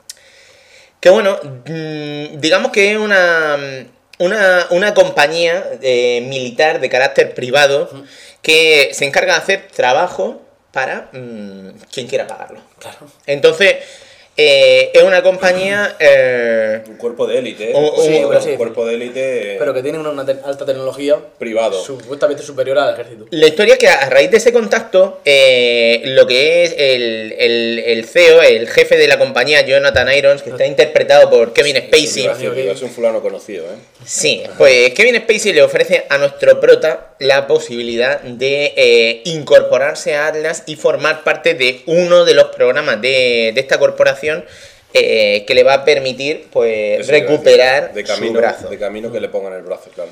Que 1.04 1.10
bueno, 1.10 1.38
mm, 1.66 2.40
digamos 2.40 2.72
que 2.72 2.92
es 2.92 2.96
una, 2.96 3.58
una, 4.18 4.66
una 4.70 4.94
compañía 4.94 5.62
eh, 5.82 6.24
militar 6.26 6.80
de 6.80 6.88
carácter 6.88 7.34
privado 7.34 7.90
que 8.40 8.88
se 8.94 9.04
encarga 9.04 9.34
de 9.34 9.38
hacer 9.38 9.68
trabajo 9.68 10.40
para 10.72 11.10
mm, 11.12 11.72
quien 11.92 12.06
quiera 12.06 12.26
pagarlo. 12.26 12.62
Claro. 12.78 13.00
Entonces, 13.26 13.84
eh, 14.36 14.90
es 14.92 15.02
una 15.02 15.22
compañía... 15.22 15.96
eh, 16.00 16.82
Un 16.88 16.96
cuerpo 16.96 17.26
de 17.26 17.38
élite. 17.38 17.70
¿eh? 17.70 17.72
O- 17.74 18.02
Sí, 18.02 18.24
un 18.24 18.42
sí. 18.42 18.50
cuerpo 18.56 18.84
de 18.86 18.94
élite 18.94 19.56
Pero 19.58 19.72
que 19.72 19.82
tiene 19.82 19.98
una, 19.98 20.10
una 20.10 20.26
te- 20.26 20.36
alta 20.44 20.66
tecnología 20.66 21.16
privado. 21.38 21.80
supuestamente 21.82 22.42
superior 22.42 22.78
al 22.78 22.94
ejército. 22.94 23.26
La 23.30 23.46
historia 23.46 23.74
es 23.74 23.78
que 23.78 23.88
a 23.88 24.08
raíz 24.10 24.30
de 24.30 24.38
ese 24.38 24.52
contacto, 24.52 25.20
eh, 25.24 26.02
lo 26.06 26.26
que 26.26 26.64
es 26.64 26.74
el, 26.76 27.34
el, 27.38 27.78
el 27.86 28.04
CEO, 28.06 28.42
el 28.42 28.68
jefe 28.68 28.96
de 28.96 29.06
la 29.08 29.18
compañía, 29.18 29.60
Jonathan 29.62 30.12
Irons, 30.12 30.42
que 30.42 30.50
está 30.50 30.66
interpretado 30.66 31.30
por 31.30 31.52
Kevin 31.52 31.76
Spacey, 31.76 32.26
ok. 32.28 32.56
Es 32.56 32.82
un 32.82 32.90
fulano 32.90 33.22
conocido, 33.22 33.64
¿eh? 33.66 33.76
Sí, 34.04 34.42
pues 34.58 34.92
Kevin 34.94 35.16
Spacey 35.16 35.52
le 35.52 35.62
ofrece 35.62 36.04
a 36.08 36.18
nuestro 36.18 36.60
prota 36.60 37.14
la 37.20 37.46
posibilidad 37.46 38.20
de 38.20 38.72
eh, 38.76 39.22
incorporarse 39.24 40.14
a 40.14 40.26
Atlas 40.28 40.64
y 40.66 40.76
formar 40.76 41.22
parte 41.24 41.54
de 41.54 41.82
uno 41.86 42.24
de 42.24 42.34
los 42.34 42.46
programas 42.48 43.00
de, 43.00 43.52
de 43.54 43.60
esta 43.60 43.78
corporación 43.78 44.23
eh, 44.92 45.44
que 45.46 45.54
le 45.54 45.64
va 45.64 45.74
a 45.74 45.84
permitir 45.84 46.46
pues 46.52 47.06
recuperar 47.08 47.92
de 47.92 48.04
camino, 48.04 48.32
su 48.34 48.38
brazo. 48.38 48.68
De 48.68 48.78
camino 48.78 49.10
que 49.10 49.20
le 49.20 49.28
pongan 49.28 49.52
el 49.54 49.62
brazo, 49.62 49.90
claro. 49.94 50.10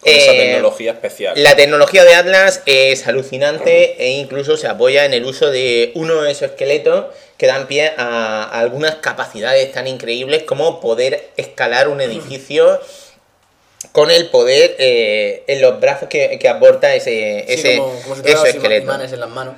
Con 0.00 0.12
esa 0.12 0.32
Eh, 0.32 0.38
tecnología 0.38 0.92
especial. 0.92 1.32
La 1.42 1.56
tecnología 1.56 2.04
de 2.04 2.14
Atlas 2.14 2.62
es 2.66 3.06
alucinante 3.06 3.96
e 4.02 4.10
incluso 4.10 4.56
se 4.56 4.66
apoya 4.66 5.04
en 5.04 5.14
el 5.14 5.24
uso 5.24 5.50
de 5.50 5.92
unos 5.94 6.28
exoesqueletos 6.28 7.06
que 7.38 7.46
dan 7.46 7.66
pie 7.66 7.92
a, 7.96 8.44
a 8.44 8.60
algunas 8.60 8.96
capacidades 8.96 9.72
tan 9.72 9.86
increíbles 9.86 10.42
como 10.42 10.80
poder 10.80 11.30
escalar 11.36 11.88
un 11.88 12.00
edificio 12.00 12.80
con 13.92 14.10
el 14.10 14.28
poder 14.30 14.76
eh, 14.78 15.42
en 15.46 15.60
los 15.60 15.80
brazos 15.80 16.08
que, 16.08 16.38
que 16.38 16.48
aporta 16.48 16.94
ese, 16.94 17.44
Sí, 17.46 17.54
ese 17.54 17.76
como, 17.76 18.00
como 18.02 18.14
si 18.16 18.22
imanes 18.76 19.12
en 19.12 19.20
las 19.20 19.30
manos. 19.30 19.54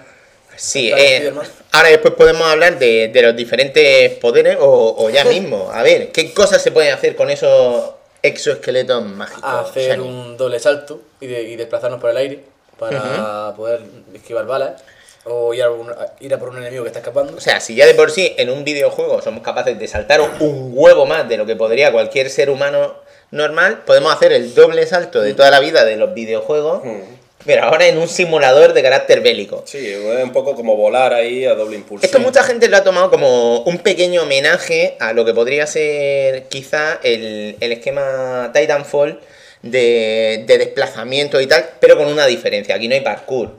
Sí, 0.59 0.91
eh, 0.97 1.33
ahora 1.73 1.89
después 1.91 2.15
podemos 2.15 2.43
hablar 2.49 2.79
de, 2.79 3.09
de 3.09 3.23
los 3.23 3.37
diferentes 3.37 4.11
poderes 4.19 4.57
o, 4.61 4.95
o 4.99 5.11
ya 5.11 5.25
mismo. 5.35 5.71
A 5.73 5.83
ver, 5.83 6.13
¿qué 6.13 6.33
cosas 6.33 6.63
se 6.63 6.73
pueden 6.73 6.93
hacer 6.95 7.15
con 7.17 7.31
esos 7.31 7.91
exoesqueletos 8.23 9.05
mágicos? 9.05 9.45
hacer 9.45 9.91
Shani? 9.99 10.03
un 10.09 10.37
doble 10.37 10.59
salto 10.59 11.01
y, 11.21 11.27
de- 11.27 11.43
y 11.43 11.57
desplazarnos 11.57 12.01
por 12.01 12.11
el 12.11 12.17
aire 12.17 12.41
para 12.79 13.55
poder 13.57 13.81
esquivar 14.15 14.47
balas 14.47 14.83
o 15.25 15.53
ir 15.55 15.63
a, 15.63 15.71
un- 15.71 15.93
ir 16.21 16.33
a 16.35 16.39
por 16.39 16.51
un 16.51 16.59
enemigo 16.59 16.83
que 16.85 16.89
está 16.89 17.01
escapando. 17.01 17.37
O 17.37 17.41
sea, 17.41 17.61
si 17.61 17.75
ya 17.75 17.87
de 17.87 17.95
por 17.95 18.11
sí 18.11 18.35
en 18.37 18.51
un 18.51 18.65
videojuego 18.65 19.21
somos 19.23 19.43
capaces 19.43 19.79
de 19.79 19.89
saltar 19.89 20.21
un 20.21 20.71
huevo 20.73 21.05
más 21.07 21.29
de 21.29 21.37
lo 21.37 21.47
que 21.47 21.57
podría 21.57 21.91
cualquier 21.93 22.31
ser 22.31 22.49
humano 22.51 22.95
normal, 23.31 23.83
podemos 23.85 24.13
hacer 24.15 24.33
el 24.33 24.55
doble 24.55 24.87
salto 24.87 25.21
de 25.21 25.35
toda 25.35 25.51
la 25.51 25.59
vida 25.61 25.85
de 25.85 25.97
los 25.97 26.15
videojuegos, 26.15 26.85
Mm. 26.85 27.01
Pero 27.47 27.63
ahora 27.65 27.87
en 27.87 27.97
un 27.97 28.09
simulador 28.09 28.73
de 28.73 28.83
carácter 28.83 29.21
bélico. 29.21 29.63
Sí, 29.67 29.89
es 29.89 30.25
un 30.25 30.33
poco 30.33 30.55
como 30.55 30.77
volar 30.77 31.15
ahí 31.15 31.47
a 31.47 31.55
doble 31.55 31.77
impulso. 31.77 32.05
Esto 32.05 32.19
mucha 32.19 32.43
gente 32.43 32.69
lo 32.69 32.77
ha 32.77 32.85
tomado 32.85 33.11
como 33.11 33.61
un 33.61 33.79
pequeño 33.79 34.23
homenaje 34.23 34.97
a 34.99 35.13
lo 35.13 35.25
que 35.25 35.33
podría 35.33 35.67
ser 35.67 36.45
quizá 36.49 36.99
el, 37.03 37.57
el 37.61 37.73
esquema 37.73 38.51
Titanfall, 38.53 39.21
de, 39.63 40.45
de 40.47 40.59
desplazamiento 40.59 41.41
y 41.41 41.47
tal, 41.47 41.65
pero 41.81 41.97
con 41.97 42.07
una 42.07 42.27
diferencia. 42.27 42.75
Aquí 42.75 42.89
no 42.89 42.95
hay 42.95 43.01
parkour. 43.01 43.57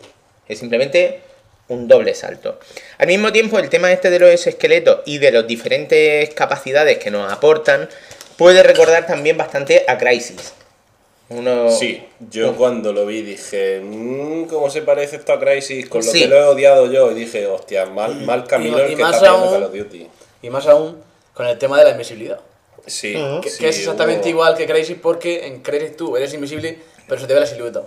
Es 0.48 0.60
simplemente 0.60 1.22
un 1.70 1.88
doble 1.88 2.14
salto. 2.14 2.60
Al 2.98 3.08
mismo 3.08 3.32
tiempo, 3.32 3.60
el 3.60 3.70
tema 3.70 3.92
este 3.92 4.10
de 4.10 4.20
los 4.20 4.48
esqueletos 4.48 5.02
y 5.06 5.18
de 5.18 5.32
las 5.32 5.48
diferentes 5.48 6.34
capacidades 6.34 6.98
que 6.98 7.12
nos 7.12 7.32
aportan 7.32 7.90
puede 8.38 8.64
recordar 8.64 9.06
también 9.06 9.38
bastante 9.38 9.84
a 9.88 9.98
Crisis. 9.98 10.54
Uno... 11.30 11.70
Sí, 11.70 12.02
yo 12.32 12.56
cuando 12.56 12.94
lo 12.94 13.06
vi 13.06 13.22
dije, 13.22 13.82
mmm, 13.84 14.46
¿cómo 14.46 14.70
se 14.70 14.82
parece 14.82 15.18
esto 15.18 15.34
a 15.34 15.40
Crisis? 15.40 15.90
Con 15.90 16.06
lo 16.06 16.12
Sí. 16.12 16.22
que 16.22 16.28
lo 16.28 16.38
he 16.38 16.44
odiado 16.46 16.90
yo. 16.92 17.12
Y 17.12 17.16
dije, 17.16 17.46
hostia, 17.48 17.86
mal, 17.86 18.22
mal 18.26 18.46
camino 18.48 18.78
y- 18.80 18.82
el 18.82 18.92
y 18.94 18.96
que 18.96 19.02
más 19.02 19.16
está 19.16 19.30
aún- 19.32 19.50
Call 19.52 19.64
of 19.64 19.74
Duty. 19.74 20.08
Y 20.42 20.50
más 20.50 20.66
aún 20.68 21.02
con 21.34 21.46
el 21.48 21.58
tema 21.58 21.78
de 21.80 21.84
la 21.84 21.90
invisibilidad. 21.92 22.40
Sí, 22.86 23.14
Que, 23.44 23.50
sí, 23.50 23.60
que 23.60 23.68
es 23.70 23.80
exactamente 23.80 24.30
igual 24.30 24.56
que 24.56 24.66
Crazy 24.66 24.94
porque 24.96 25.46
en 25.48 25.62
Crazy 25.62 25.90
tú 25.98 26.16
eres 26.16 26.34
invisible, 26.34 26.80
pero 27.08 27.20
se 27.20 27.28
te 27.28 27.34
ve 27.34 27.42
la 27.42 27.46
silueta. 27.46 27.84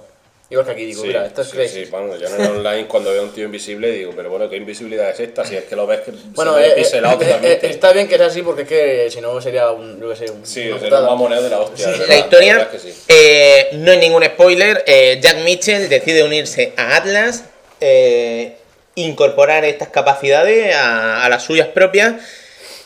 Igual 0.51 0.67
que 0.67 0.73
aquí, 0.73 0.85
digo, 0.85 1.03
Sí, 1.03 1.07
mira, 1.07 1.27
esto 1.27 1.43
es 1.43 1.49
sí, 1.49 1.57
Crazy. 1.57 1.85
sí, 1.85 1.91
bueno, 1.93 2.17
yo 2.17 2.27
en 2.27 2.41
el 2.41 2.51
online 2.51 2.89
cuando 2.89 3.13
veo 3.13 3.21
a 3.21 3.25
un 3.25 3.31
tío 3.33 3.45
invisible 3.45 3.93
digo, 3.93 4.13
pero 4.17 4.31
bueno, 4.31 4.51
¿qué 4.51 4.57
invisibilidad 4.57 5.09
es 5.11 5.21
esta? 5.21 5.45
Si 5.45 5.55
es 5.57 5.63
que 5.65 5.77
lo 5.77 5.87
ves 5.87 6.01
que 6.01 6.11
Bueno, 6.35 6.55
se 6.55 6.61
ve 6.61 6.67
eh, 6.67 6.73
pixelado 6.75 7.15
eh, 7.15 7.25
eh, 7.25 7.27
totalmente. 7.29 7.71
está 7.71 7.93
bien 7.93 8.09
que 8.09 8.17
sea 8.17 8.27
así 8.27 8.43
porque 8.43 8.63
es 8.63 8.69
que 8.69 9.11
si 9.13 9.21
no 9.21 9.41
sería 9.41 9.71
un, 9.71 10.01
yo 10.01 10.09
qué 10.11 10.17
sé, 10.17 10.31
un, 10.31 10.45
Sí, 10.45 10.67
una 10.69 10.79
putada. 10.81 11.03
un 11.03 11.07
mamoneo 11.11 11.41
de 11.41 11.51
la 11.51 11.61
hostia. 11.61 11.93
Sí. 11.95 12.01
de 12.01 12.07
La 12.09 12.19
historia, 12.19 12.57
verdad 12.59 12.75
es 12.75 12.83
que 12.83 12.91
sí. 12.93 12.99
eh, 13.07 13.69
no 13.75 13.93
hay 13.93 13.99
ningún 13.99 14.25
spoiler. 14.25 14.83
eh, 14.89 15.21
Jack 15.23 15.39
Mitchell 15.45 15.89
decide 15.89 16.25
unirse 16.25 16.73
a 16.77 16.97
Atlas, 16.97 17.45
eh, 17.81 18.57
incorporar 18.97 19.65
estas 19.65 19.91
capacidades 19.91 20.75
a, 20.75 21.25
a 21.25 21.29
las 21.29 21.45
suyas 21.45 21.69
propias 21.69 22.15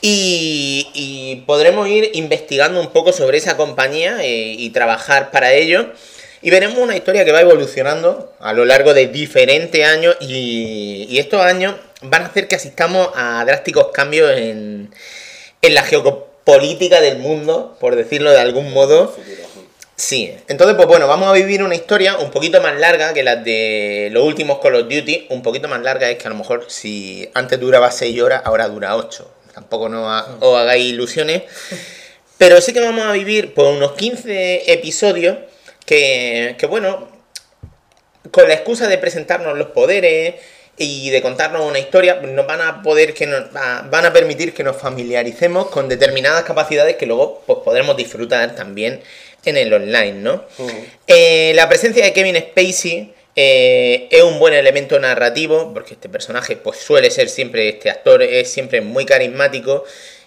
y, 0.02 0.86
y 0.92 1.36
podremos 1.46 1.88
ir 1.88 2.10
investigando 2.12 2.78
un 2.78 2.92
poco 2.92 3.10
sobre 3.14 3.38
esa 3.38 3.56
compañía 3.56 4.18
eh, 4.22 4.54
y 4.58 4.68
trabajar 4.68 5.30
para 5.30 5.54
ello. 5.54 5.86
Y 6.44 6.50
veremos 6.50 6.78
una 6.78 6.94
historia 6.94 7.24
que 7.24 7.32
va 7.32 7.40
evolucionando 7.40 8.34
a 8.38 8.52
lo 8.52 8.64
largo 8.66 8.92
de 8.92 9.06
diferentes 9.08 9.84
años 9.84 10.14
y, 10.20 11.06
y 11.08 11.18
estos 11.18 11.40
años 11.40 11.74
van 12.02 12.22
a 12.22 12.26
hacer 12.26 12.48
que 12.48 12.54
asistamos 12.54 13.08
a 13.14 13.42
drásticos 13.46 13.88
cambios 13.92 14.30
en, 14.36 14.90
en 15.62 15.74
la 15.74 15.82
geopolítica 15.82 17.00
del 17.00 17.18
mundo, 17.18 17.76
por 17.80 17.96
decirlo 17.96 18.30
de 18.30 18.40
algún 18.40 18.72
modo. 18.74 19.16
Sí, 19.96 20.36
entonces 20.48 20.76
pues 20.76 20.86
bueno, 20.86 21.06
vamos 21.08 21.28
a 21.28 21.32
vivir 21.32 21.62
una 21.62 21.76
historia 21.76 22.18
un 22.18 22.30
poquito 22.30 22.60
más 22.60 22.78
larga 22.78 23.14
que 23.14 23.22
las 23.22 23.42
de 23.42 24.08
los 24.12 24.24
últimos 24.24 24.58
Call 24.58 24.74
of 24.74 24.82
Duty. 24.82 25.28
Un 25.30 25.40
poquito 25.42 25.66
más 25.68 25.80
larga 25.80 26.10
es 26.10 26.18
que 26.18 26.26
a 26.26 26.30
lo 26.30 26.36
mejor 26.36 26.66
si 26.68 27.26
antes 27.32 27.58
duraba 27.58 27.90
6 27.90 28.20
horas, 28.20 28.42
ahora 28.44 28.68
dura 28.68 28.96
8. 28.96 29.30
Tampoco 29.54 29.88
no 29.88 30.12
ha- 30.12 30.36
os 30.40 30.58
hagáis 30.58 30.84
ilusiones. 30.92 31.42
Pero 32.36 32.60
sí 32.60 32.72
que 32.74 32.80
vamos 32.80 33.06
a 33.06 33.12
vivir 33.12 33.54
por 33.54 33.66
unos 33.68 33.92
15 33.92 34.70
episodios 34.72 35.38
que, 35.84 36.56
que 36.58 36.66
bueno, 36.66 37.08
con 38.30 38.48
la 38.48 38.54
excusa 38.54 38.88
de 38.88 38.98
presentarnos 38.98 39.56
los 39.56 39.68
poderes 39.68 40.34
y 40.76 41.10
de 41.10 41.22
contarnos 41.22 41.62
una 41.68 41.78
historia, 41.78 42.14
nos 42.16 42.46
van 42.46 42.60
a 42.60 42.82
poder 42.82 43.14
que 43.14 43.26
nos 43.26 43.54
va- 43.54 43.86
van 43.88 44.06
a 44.06 44.12
permitir 44.12 44.52
que 44.54 44.64
nos 44.64 44.76
familiaricemos 44.76 45.68
con 45.68 45.88
determinadas 45.88 46.42
capacidades 46.44 46.96
que 46.96 47.06
luego 47.06 47.42
pues, 47.46 47.60
podremos 47.64 47.96
disfrutar 47.96 48.56
también 48.56 49.00
en 49.44 49.56
el 49.56 49.72
online, 49.72 50.14
¿no? 50.14 50.44
Eh, 51.06 51.52
la 51.54 51.68
presencia 51.68 52.02
de 52.04 52.12
Kevin 52.12 52.36
Spacey 52.36 53.12
eh, 53.36 54.08
es 54.10 54.22
un 54.22 54.38
buen 54.38 54.54
elemento 54.54 54.98
narrativo, 54.98 55.72
porque 55.74 55.94
este 55.94 56.08
personaje 56.08 56.56
pues 56.56 56.78
suele 56.78 57.10
ser 57.10 57.28
siempre, 57.28 57.68
este 57.68 57.90
actor 57.90 58.22
es 58.22 58.50
siempre 58.50 58.80
muy 58.80 59.04
carismático. 59.04 59.84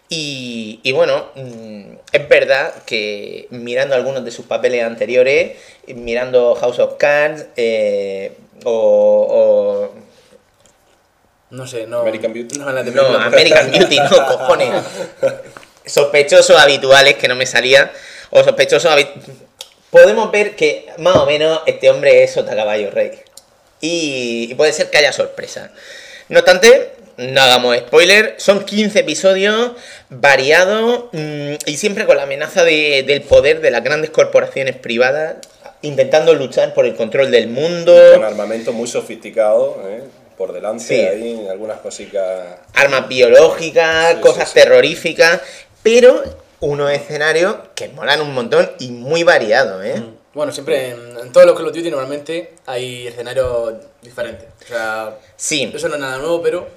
Y, 0.09 0.79
y 0.83 0.91
bueno, 0.93 1.27
mm, 1.35 1.95
es 2.13 2.29
verdad 2.29 2.73
que 2.85 3.47
mirando 3.49 3.93
algunos 3.95 4.23
de 4.23 4.31
sus 4.31 4.45
papeles 4.45 4.83
anteriores, 4.83 5.57
mirando 5.87 6.55
House 6.55 6.79
of 6.79 6.95
Cards 6.97 7.45
eh, 7.57 8.31
o, 8.63 9.91
No 11.49 11.67
sé, 11.67 11.87
no. 11.87 11.99
American 12.01 12.33
Beauty. 12.33 12.57
No, 12.59 12.71
la 12.71 12.83
de 12.83 12.97
o- 12.97 13.11
No. 13.11 13.19
American 13.19 13.69
Beauty, 13.71 13.97
no, 13.99 14.09
cojones. 14.27 14.69
Sospechosos 15.85 16.57
habituales 16.57 17.15
que 17.15 17.27
no 17.27 17.35
me 17.35 17.45
salía. 17.45 17.91
O 18.29 18.43
sospechosos 18.43 18.91
habituales. 18.91 19.25
Podemos 19.89 20.31
ver 20.31 20.55
que 20.55 20.87
más 20.97 21.15
o 21.17 21.25
menos 21.25 21.61
este 21.65 21.89
hombre 21.89 22.23
es 22.23 22.33
Sota 22.33 22.55
Caballo 22.55 22.91
Rey. 22.91 23.11
Y, 23.79 24.47
y 24.51 24.55
puede 24.55 24.73
ser 24.73 24.89
que 24.89 24.97
haya 24.97 25.13
sorpresa. 25.13 25.71
No 26.29 26.39
obstante, 26.39 26.91
no 27.17 27.41
hagamos 27.41 27.77
spoiler. 27.77 28.35
Son 28.37 28.63
15 28.63 28.99
episodios 28.99 29.71
variados 30.09 31.05
mm, 31.13 31.53
y 31.65 31.77
siempre 31.77 32.05
con 32.05 32.17
la 32.17 32.23
amenaza 32.23 32.63
de- 32.63 33.03
del 33.05 33.21
poder 33.21 33.61
de 33.61 33.71
las 33.71 33.83
grandes 33.83 34.09
corporaciones 34.11 34.75
privadas 34.75 35.35
intentando 35.81 36.33
luchar 36.33 36.73
por 36.73 36.85
el 36.85 36.95
control 36.95 37.29
del 37.31 37.47
mundo. 37.47 37.95
Con 38.13 38.23
armamento 38.23 38.73
muy 38.73 38.87
sofisticado, 38.87 39.79
¿eh? 39.87 40.03
por 40.37 40.53
delante, 40.53 40.83
Sí. 40.83 40.95
ahí 40.95 41.47
algunas 41.49 41.79
cositas. 41.79 42.57
armas 42.75 43.07
biológicas, 43.07 44.15
Sí, 44.15 44.21
cosas 44.21 44.49
sí, 44.49 44.53
sí. 44.53 44.59
terroríficas, 44.63 45.41
pero 45.83 46.23
unos 46.59 46.91
escenarios 46.91 47.55
que 47.75 47.89
molan 47.89 48.21
un 48.21 48.33
montón 48.33 48.69
y 48.79 48.89
muy 48.89 49.23
variados, 49.23 49.83
¿eh? 49.85 50.03
Bueno, 50.33 50.51
siempre 50.51 50.89
en, 50.91 51.17
en 51.19 51.31
todos 51.31 51.47
los 51.47 51.55
Call 51.57 51.67
of 51.67 51.73
Duty 51.75 51.89
normalmente 51.89 52.53
hay 52.67 53.07
escenarios 53.07 53.73
diferentes. 54.03 54.47
O 54.63 54.67
sea, 54.67 55.15
Sí. 55.35 55.71
eso 55.73 55.87
no 55.89 55.95
es 55.95 56.01
nada 56.01 56.17
nuevo, 56.17 56.41
pero 56.43 56.67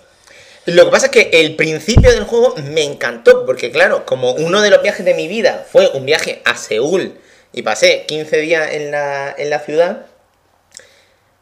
Lo 0.75 0.85
que 0.87 0.91
pasa 0.91 1.07
es 1.07 1.13
que 1.13 1.31
el 1.41 1.57
principio 1.57 2.11
del 2.11 2.25
juego 2.25 2.55
me 2.57 2.83
encantó, 2.85 3.45
porque 3.47 3.71
claro, 3.71 4.05
como 4.07 4.33
uno 4.33 4.61
de 4.63 4.71
los 4.71 4.83
viajes 4.83 5.05
de 5.05 5.15
mi 5.15 5.29
vida 5.29 5.67
fue 5.71 5.89
un 5.95 6.05
viaje 6.07 6.41
a 6.45 6.57
Seúl 6.57 7.15
y 7.53 7.63
pasé 7.63 8.05
15 8.07 8.37
días 8.39 8.73
en 8.73 8.91
la, 8.91 9.35
en 9.37 9.51
la 9.51 9.61
ciudad, 9.61 10.07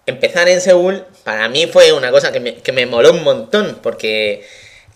empezar 0.07 0.49
en 0.49 0.61
Seúl 0.61 1.05
para 1.24 1.49
mí 1.49 1.66
fue 1.66 1.93
una 1.93 2.11
cosa 2.11 2.33
que 2.33 2.41
me, 2.41 2.55
que 2.57 2.72
me 2.72 2.87
moló 2.87 3.11
un 3.12 3.22
montón, 3.24 3.79
porque 3.83 4.45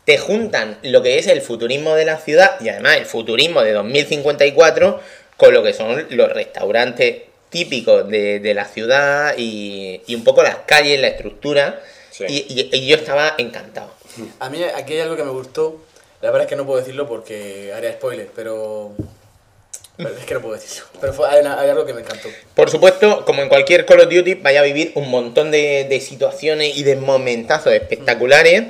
te 0.05 0.19
juntan 0.19 0.79
lo 0.83 1.03
que 1.03 1.19
es 1.19 1.27
el 1.27 1.43
futurismo 1.43 1.95
de 1.95 2.05
la 2.05 2.17
ciudad 2.19 2.61
y 2.61 2.69
además 2.71 2.97
el 2.97 3.07
futurismo 3.07 3.63
de 3.63 3.73
2054 3.73 5.01
con 5.37 5.55
lo 5.55 5.63
que 5.63 5.73
son 5.75 6.07
los 6.11 6.33
restaurantes 6.33 7.23
típicos 7.51 8.09
de, 8.09 8.41
de 8.41 8.55
la 8.55 8.65
ciudad 8.65 9.35
y, 9.37 10.01
y 10.07 10.15
un 10.15 10.25
poco 10.25 10.43
las 10.43 10.57
calles, 10.67 10.99
la 11.01 11.09
estructura. 11.09 11.81
Sí. 12.11 12.25
Y, 12.29 12.35
y- 12.49 12.71
y 12.77 12.87
yo 12.87 12.97
estaba 12.97 13.35
encantado. 13.39 13.93
A 14.39 14.51
mí 14.51 14.63
aquí 14.63 14.95
hay 14.95 15.01
algo 15.01 15.17
que 15.17 15.25
me 15.25 15.31
gustó. 15.31 15.81
La 16.21 16.31
verdad 16.31 16.43
es 16.43 16.49
que 16.49 16.57
no 16.57 16.65
puedo 16.67 16.79
decirlo 16.79 17.09
porque 17.09 17.73
haría 17.75 17.93
spoiler, 17.93 18.29
pero. 18.35 18.93
es 19.99 20.25
que 20.25 20.35
no 20.35 20.41
puedo 20.41 20.55
decirlo. 20.55 20.87
Pero 21.01 21.13
fue- 21.13 21.29
hay, 21.29 21.45
algo 21.45 21.85
que 21.85 21.95
me 21.95 22.01
encantó. 22.01 22.29
Por 22.55 22.71
supuesto, 22.71 23.25
como 23.25 23.43
en 23.43 23.49
cualquier 23.49 23.85
Call 23.87 24.01
of 24.01 24.09
Duty, 24.09 24.35
vaya 24.35 24.61
a 24.61 24.65
vivir 24.65 24.93
un 24.95 25.11
montón 25.11 25.51
de, 25.51 26.03
situaciones 26.05 26.77
y 26.77 26.85
de 26.85 26.97
momentazos 26.97 27.73
espectaculares. 27.73 28.65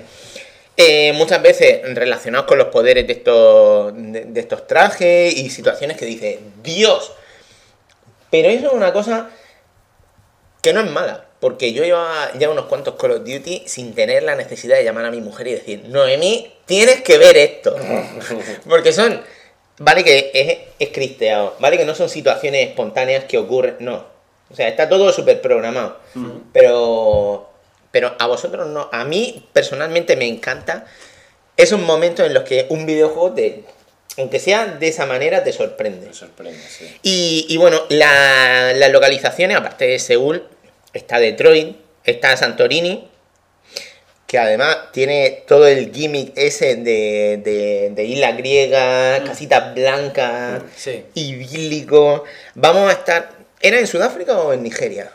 eh, 0.79 1.13
muchas 1.13 1.43
veces 1.43 1.83
relacionados 1.95 2.47
con 2.47 2.57
los 2.57 2.69
poderes 2.69 3.07
de 3.07 3.13
estos, 3.13 3.93
de, 3.95 4.41
estos 4.41 4.67
trajes 4.67 5.37
y 5.37 5.51
situaciones 5.51 5.99
que 5.99 6.07
dice 6.07 6.41
Dios. 6.63 7.13
Pero 8.31 8.49
eso 8.49 8.69
es 8.69 8.73
una 8.73 8.95
cosa 8.95 9.29
que 10.63 10.73
no 10.73 10.81
es 10.81 10.91
mala. 10.91 11.27
Porque 11.43 11.73
yo 11.73 11.83
llevaba 11.83 12.31
ya 12.39 12.49
unos 12.49 12.67
cuantos 12.67 12.95
Call 12.95 13.11
of 13.11 13.19
Duty 13.25 13.65
sin 13.67 13.95
tener 13.97 14.23
la 14.23 14.37
necesidad 14.37 14.77
de 14.77 14.85
llamar 14.85 15.05
a 15.07 15.11
mi 15.11 15.21
mujer 15.21 15.49
y 15.49 15.53
decir, 15.55 15.83
Noemí, 15.89 16.53
tienes 16.67 17.03
que 17.03 17.19
ver 17.19 17.37
esto. 17.37 17.75
Porque 18.69 18.93
son, 18.93 19.21
vale 19.79 20.05
que 20.05 20.31
es, 20.33 20.59
es 20.79 20.95
cristeado, 20.95 21.57
vale 21.59 21.77
que 21.77 21.85
no 21.85 21.97
son 21.97 22.09
situaciones 22.09 22.69
espontáneas 22.69 23.25
que 23.25 23.39
ocurren, 23.39 23.75
no. 23.81 24.07
O 24.53 24.55
sea, 24.55 24.69
está 24.69 24.89
todo 24.89 25.13
súper 25.13 25.41
programado. 25.41 25.99
Pero, 26.53 27.51
pero 27.91 28.15
a 28.19 28.27
vosotros 28.29 28.69
no. 28.69 28.89
A 28.93 29.05
mí 29.05 29.45
personalmente 29.53 30.15
me 30.15 30.29
encanta 30.29 30.87
esos 31.57 31.81
momentos 31.81 32.25
en 32.27 32.35
los 32.35 32.45
que 32.45 32.67
un 32.69 32.87
videojuego 32.87 33.33
te, 33.33 33.65
aunque 34.19 34.39
sea 34.39 34.67
de 34.67 34.89
esa 34.89 35.07
manera, 35.07 35.43
te 35.43 35.53
sorprende. 35.53 36.07
Me 36.07 36.15
sorprende, 36.15 36.61
sí. 36.69 36.97
Y, 37.03 37.47
y 37.49 37.57
bueno, 37.57 37.81
la- 37.89 38.73
las 38.75 38.91
localizaciones, 38.93 39.57
aparte 39.57 39.87
de 39.87 39.99
Seúl, 39.99 40.47
está 40.93 41.19
Detroit, 41.19 41.77
está 42.05 42.37
Santorini, 42.37 43.09
que 44.27 44.39
además 44.39 44.91
tiene 44.93 45.45
todo 45.47 45.67
el 45.67 45.93
gimmick 45.93 46.33
ese 46.37 46.77
de, 46.77 47.41
de, 47.45 47.91
de 47.95 48.05
isla 48.05 48.33
griega, 48.33 49.23
casitas 49.25 49.75
blancas, 49.75 50.63
Sí. 50.77 51.05
idílico. 51.15 52.25
Vamos 52.55 52.89
a 52.89 52.93
estar. 52.93 53.31
¿Era 53.61 53.79
en 53.79 53.87
Sudáfrica 53.87 54.39
o 54.39 54.53
en 54.53 54.63
Nigeria? 54.63 55.11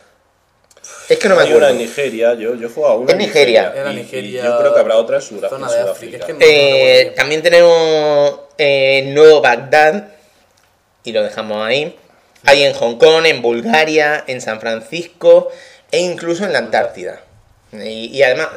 Es 1.10 1.18
que 1.18 1.28
no 1.30 1.36
me 1.36 1.42
Hay 1.42 1.48
una 1.50 1.58
acuerdo. 1.68 1.74
en 1.74 1.78
Nigeria, 1.80 2.34
yo, 2.36 2.56
yo 2.56 2.68
he 2.68 2.70
jugado 2.70 2.94
a 2.94 2.98
una 2.98 3.12
En 3.12 3.18
Nigeria. 3.18 3.74
Era 3.76 3.92
y- 3.92 3.96
y 3.96 3.98
Nigeria, 4.04 4.44
yo 4.44 4.60
creo 4.60 4.74
que 4.74 4.80
habrá 4.80 4.98
otra 4.98 5.16
en 5.18 5.22
Sudáfrica. 5.22 5.50
zona 5.50 5.72
de 5.72 5.90
África, 5.92 6.18
es 6.18 6.26
que 6.26 6.34
no- 6.34 6.40
Eh, 6.42 7.14
también 7.16 7.42
tenemos 7.42 8.40
eh, 8.58 9.04
Nuevo 9.14 9.42
Bagdad, 9.42 10.10
y 11.04 11.12
lo 11.12 11.24
dejamos 11.24 11.66
ahí. 11.66 11.96
Hay 12.48 12.64
en 12.64 12.74
Hong 12.74 12.98
Kong, 12.98 13.26
en 13.26 13.42
Bulgaria, 13.42 14.24
en 14.26 14.40
San 14.40 14.62
Francisco 14.62 15.50
e 15.92 16.00
incluso 16.00 16.46
en 16.46 16.54
la 16.54 16.60
Antártida. 16.60 17.22
Y, 17.74 18.06
y 18.08 18.24
además, 18.24 18.48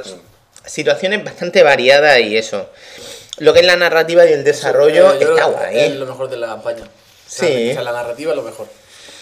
situaciones 0.64 1.24
bastante 1.24 1.64
variadas 1.64 2.20
y 2.20 2.36
eso. 2.36 2.70
Lo 3.38 3.53
que 3.53 3.61
es 3.61 3.66
la 3.66 3.74
narrativa 3.76 4.24
y 4.26 4.32
el 4.32 4.45
desarrollo 4.45 5.18
yo 5.18 5.30
está 5.32 5.47
guay. 5.47 5.76
Es 5.78 5.91
¿eh? 5.91 5.95
lo 5.97 6.07
mejor 6.07 6.30
de 6.30 6.36
la 6.36 6.47
campaña. 6.47 6.84
O 6.84 6.88
Sí. 7.26 7.47
sea, 7.47 7.70
o 7.70 7.74
sea, 7.74 7.82
la 7.82 7.93
narrativa 7.93 8.30
es 8.30 8.36
lo 8.36 8.43
mejor. 8.43 8.68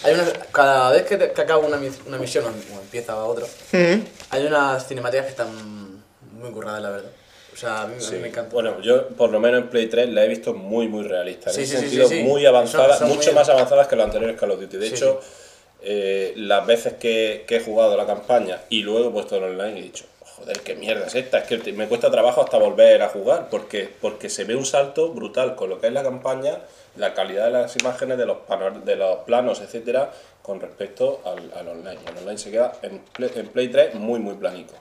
Hay 0.03 0.13
unas, 0.13 0.33
cada 0.51 0.91
vez 0.91 1.03
que, 1.03 1.17
te- 1.17 1.31
que 1.31 1.41
acaba 1.41 1.59
una, 1.65 1.79
una 2.05 2.17
misión 2.17 2.45
o 2.45 2.79
empieza 2.79 3.15
otra, 3.23 3.45
Ujú. 3.45 4.03
hay 4.29 4.45
unas 4.45 4.87
cinemáticas 4.87 5.25
que 5.25 5.31
están 5.31 6.03
muy 6.33 6.51
curradas, 6.51 6.81
la 6.81 6.89
verdad. 6.91 7.09
O 7.53 7.55
sea, 7.57 7.81
a 7.81 7.87
mí, 7.87 7.93
a 7.93 7.97
mí 7.97 8.01
Sí. 8.03 8.15
me 8.15 8.27
encanta. 8.29 8.53
Bueno, 8.53 8.79
yo 8.81 9.07
por 9.09 9.29
lo 9.31 9.39
menos 9.39 9.61
en 9.61 9.69
Play 9.69 9.87
3 9.87 10.09
la 10.09 10.23
he 10.23 10.27
visto 10.27 10.53
muy, 10.53 10.87
muy 10.87 11.03
realista. 11.03 11.49
En 11.49 11.55
Sí, 11.55 11.61
ese 11.63 11.77
sí, 11.79 11.95
sentido, 11.97 12.23
muy 12.29 12.45
avanzada, 12.45 12.89
Son- 12.97 13.07
son 13.07 13.17
mucho 13.17 13.29
muy- 13.31 13.35
más 13.39 13.49
avanzadas 13.49 13.87
que 13.87 13.95
los 13.95 14.05
anteriores 14.05 14.39
Call 14.39 14.51
of 14.51 14.59
Duty. 14.61 14.77
De 14.77 14.87
hecho, 14.87 15.19
eh, 15.81 16.33
las 16.35 16.65
veces 16.65 16.93
que, 16.93 17.45
que 17.47 17.57
he 17.57 17.59
jugado 17.61 17.95
la 17.97 18.05
campaña 18.05 18.59
y 18.69 18.81
luego 18.81 19.09
he 19.09 19.11
puesto 19.11 19.37
en 19.37 19.43
online 19.45 19.79
he 19.79 19.83
dicho, 19.83 20.05
joder, 20.21 20.59
qué 20.61 20.75
mierda 20.75 21.07
es 21.07 21.15
esta. 21.15 21.39
Es 21.39 21.47
que 21.47 21.73
me 21.73 21.87
cuesta 21.87 22.11
trabajo 22.11 22.41
hasta 22.43 22.57
volver 22.57 23.01
a 23.01 23.09
jugar 23.09 23.47
porque, 23.49 23.89
porque 24.01 24.29
se 24.29 24.43
ve 24.43 24.55
un 24.55 24.65
salto 24.65 25.09
brutal 25.13 25.55
con 25.55 25.69
lo 25.69 25.79
que 25.81 25.87
es 25.87 25.93
la 25.93 26.03
campaña, 26.03 26.59
la 26.97 27.13
calidad 27.13 27.45
de 27.45 27.51
las 27.51 27.75
imágenes, 27.77 28.17
de 28.17 28.25
los, 28.25 28.37
pano- 28.47 28.81
de 28.83 28.95
los 28.95 29.19
planos, 29.19 29.61
etcétera, 29.61 30.11
con 30.41 30.59
respecto 30.59 31.21
al, 31.25 31.51
al 31.57 31.67
online. 31.67 31.99
El 32.11 32.17
online 32.19 32.37
se 32.37 32.51
queda 32.51 32.73
en 32.81 32.99
Play, 32.99 33.31
en 33.35 33.47
Play 33.47 33.67
3 33.69 33.95
muy, 33.95 34.19
muy 34.19 34.35
planico. 34.35 34.73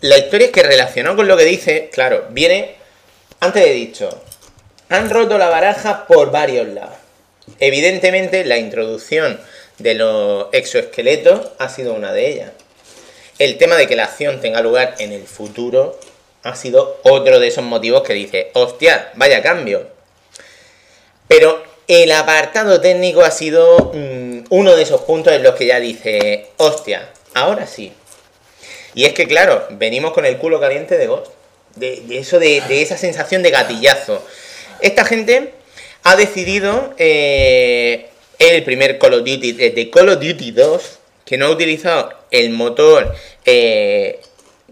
La 0.00 0.16
historia 0.16 0.46
es 0.46 0.52
que 0.52 0.62
relacionado 0.62 1.16
con 1.16 1.26
lo 1.26 1.36
que 1.36 1.44
dice, 1.44 1.90
claro, 1.92 2.26
viene, 2.30 2.76
antes 3.40 3.66
he 3.66 3.72
dicho, 3.72 4.08
han 4.88 5.10
roto 5.10 5.38
la 5.38 5.48
baraja 5.48 6.06
por 6.06 6.30
varios 6.30 6.68
lados. 6.68 6.94
Evidentemente 7.58 8.44
la 8.44 8.58
introducción 8.58 9.40
de 9.78 9.94
los 9.94 10.46
exoesqueletos 10.52 11.48
ha 11.58 11.68
sido 11.68 11.94
una 11.94 12.12
de 12.12 12.28
ellas. 12.28 12.52
El 13.40 13.58
tema 13.58 13.74
de 13.74 13.88
que 13.88 13.96
la 13.96 14.04
acción 14.04 14.40
tenga 14.40 14.60
lugar 14.60 14.94
en 14.98 15.12
el 15.12 15.24
futuro 15.24 15.98
ha 16.44 16.54
sido 16.54 17.00
otro 17.02 17.40
de 17.40 17.48
esos 17.48 17.64
motivos 17.64 18.02
que 18.02 18.14
dice, 18.14 18.50
hostia, 18.54 19.10
vaya 19.14 19.42
cambio. 19.42 19.88
Pero 21.26 21.60
el 21.88 22.12
apartado 22.12 22.80
técnico 22.80 23.22
ha 23.22 23.32
sido 23.32 23.92
mm, 23.92 24.44
uno 24.50 24.76
de 24.76 24.82
esos 24.82 25.00
puntos 25.00 25.32
en 25.32 25.42
los 25.42 25.56
que 25.56 25.66
ya 25.66 25.80
dice, 25.80 26.50
hostia, 26.56 27.10
ahora 27.34 27.66
sí. 27.66 27.92
Y 28.94 29.04
es 29.04 29.12
que, 29.12 29.26
claro, 29.26 29.66
venimos 29.70 30.12
con 30.12 30.24
el 30.24 30.38
culo 30.38 30.60
caliente 30.60 30.96
de 30.96 31.06
Ghost. 31.06 31.32
De, 31.76 32.02
eso, 32.10 32.38
de, 32.40 32.82
esa 32.82 32.96
sensación 32.96 33.42
de 33.42 33.50
gatillazo. 33.50 34.24
Esta 34.80 35.04
gente 35.04 35.52
ha 36.02 36.16
decidido 36.16 36.94
eh, 36.98 38.08
el 38.38 38.64
primer 38.64 38.98
Call 38.98 39.14
of 39.14 39.20
Duty, 39.20 39.52
de 39.52 39.90
Call 39.90 40.08
of 40.08 40.20
Duty 40.20 40.50
2, 40.50 40.98
que 41.24 41.36
no 41.36 41.46
ha 41.46 41.50
utilizado 41.50 42.12
el 42.30 42.50
motor 42.50 43.14
eh, 43.44 44.20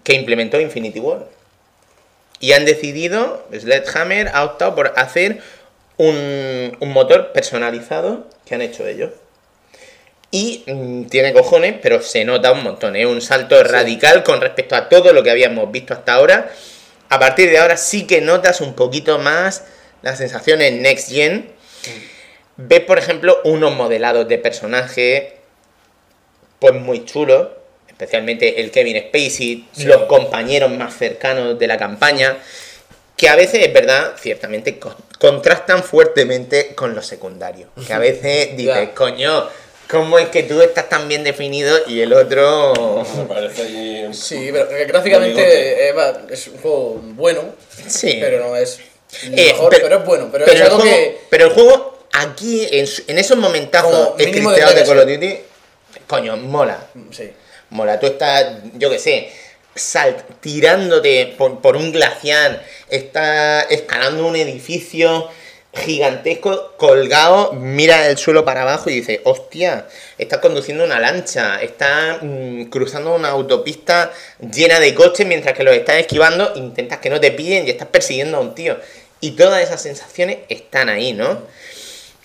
que 0.03 0.15
implementó 0.15 0.61
Infinity 0.61 1.01
War. 1.01 1.27
Y 2.41 2.53
han 2.53 2.65
decidido, 2.65 3.47
Sledgehammer 3.53 4.29
ha 4.35 4.45
optado 4.45 4.75
por 4.75 4.93
hacer 4.97 5.41
un, 5.97 6.77
un 6.81 6.93
motor 6.93 7.33
personalizado 7.33 8.27
que 8.45 8.55
han 8.55 8.63
hecho 8.63 8.87
ellos. 8.87 9.11
Y 10.37 10.65
mm, 10.67 11.05
tiene 11.07 11.33
cojones, 11.33 11.77
pero 11.81 12.03
se 12.03 12.23
nota 12.27 12.53
un 12.53 12.63
montón. 12.63 12.95
Es 12.95 13.07
un 13.07 13.23
salto 13.23 13.63
radical 13.65 14.23
con 14.23 14.43
respecto 14.43 14.75
a 14.77 14.89
todo 14.91 15.15
lo 15.15 15.23
que 15.23 15.31
habíamos 15.31 15.73
visto 15.73 15.95
hasta 15.95 16.13
ahora. 16.13 16.51
A 17.09 17.19
partir 17.19 17.49
de 17.49 17.57
ahora 17.59 17.79
sí 17.79 18.07
que 18.07 18.21
notas 18.21 18.61
un 18.61 18.75
poquito 18.75 19.19
más 19.19 19.65
las 20.03 20.19
sensaciones 20.19 20.73
Next 20.75 21.11
Gen. 21.11 21.51
Ves, 22.59 22.81
por 22.81 22.99
ejemplo, 22.99 23.39
unos 23.45 23.75
modelados 23.75 24.29
de 24.29 24.37
personaje 24.37 25.37
pues 26.59 26.75
muy 26.75 27.07
chulos. 27.07 27.49
Especialmente 27.89 28.61
el 28.61 28.71
Kevin 28.71 28.99
Spacey, 29.09 29.69
los 29.85 30.03
compañeros 30.03 30.71
más 30.71 30.95
cercanos 30.99 31.59
de 31.59 31.67
la 31.67 31.79
campaña. 31.79 32.37
Que 33.17 33.31
a 33.31 33.37
veces, 33.37 33.65
es 33.67 33.73
verdad, 33.73 34.13
ciertamente 34.21 34.79
con- 34.79 34.95
contrastan 35.19 35.83
fuertemente 35.83 36.75
con 36.75 36.95
los 36.95 37.07
secundarios. 37.07 37.71
Que 37.87 37.95
a 37.95 37.99
veces 38.11 38.55
dices, 38.55 38.91
coño, 38.95 39.49
¿cómo 39.91 40.19
es 40.19 40.29
que 40.29 40.43
tú 40.43 40.61
estás 40.63 40.89
tan 40.89 41.09
bien 41.09 41.25
definido 41.25 41.77
y 41.87 42.01
el 42.01 42.13
otro... 42.13 43.05
Me 43.17 43.25
parece 43.25 44.09
Sí, 44.13 44.49
pero 44.53 44.69
que 44.69 44.85
gráficamente 44.85 45.89
eh, 45.91 45.95
es 46.31 46.49
un 46.49 46.59
juego 46.59 47.01
bueno, 47.03 47.43
Sí. 47.87 48.19
pero 48.21 48.41
no 48.47 48.57
es 48.57 48.79
Eh, 49.23 49.53
mejor, 49.53 49.71
pero, 49.71 49.99
es 49.99 50.05
bueno. 50.05 50.29
Pero, 50.33 50.47
es 50.47 50.55
el 50.55 50.63
algo 50.63 50.77
juego, 50.81 50.95
que. 50.95 51.19
pero 51.31 51.47
el 51.47 51.53
juego 51.53 51.99
aquí, 52.13 52.67
en, 52.73 52.87
su- 52.87 53.03
en 53.07 53.19
esos 53.19 53.37
momentazos 53.39 54.15
scripteados 54.21 54.75
de 54.75 54.81
tendría 54.83 54.85
Call 54.87 54.99
of 54.99 55.07
Duty, 55.09 55.39
coño, 56.07 56.37
mola. 56.37 56.87
Sí. 57.13 57.31
Mola, 57.71 57.99
tú 58.01 58.07
estás, 58.07 58.47
yo 58.75 58.91
qué 58.91 58.99
sé, 58.99 59.31
salt, 59.75 60.19
tirándote 60.41 61.35
por, 61.39 61.61
por 61.61 61.77
un 61.77 61.93
glaciar, 61.93 62.65
estás 62.89 63.67
escalando 63.71 64.27
un 64.27 64.37
edificio 64.37 65.29
gigantesco, 65.77 66.73
colgado, 66.77 67.53
mira 67.53 68.09
el 68.09 68.17
suelo 68.19 68.45
para 68.45 68.63
abajo 68.63 68.91
y 68.91 68.95
dices, 68.95 69.21
hostia, 69.25 69.87
estás 70.19 70.41
conduciendo 70.41 70.85
una 70.85 70.99
lancha, 70.99 71.61
estás 71.63 72.19
mm, 72.23 72.65
cruzando 72.65 73.15
una 73.15 73.29
autopista 73.29 74.11
llena 74.41 74.81
de 74.81 74.95
coches 74.95 75.27
mientras 75.27 75.55
que 75.57 75.63
los 75.63 75.75
estás 75.75 75.97
esquivando, 75.97 76.53
intentas 76.57 76.99
que 76.99 77.11
no 77.11 77.21
te 77.21 77.31
pillen 77.31 77.67
y 77.67 77.71
estás 77.71 77.89
persiguiendo 77.89 78.39
a 78.39 78.41
un 78.41 78.55
tío. 78.55 78.77
Y 79.21 79.33
todas 79.33 79.63
esas 79.63 79.81
sensaciones 79.83 80.39
están 80.49 80.89
ahí, 80.89 81.13
¿no? 81.13 81.43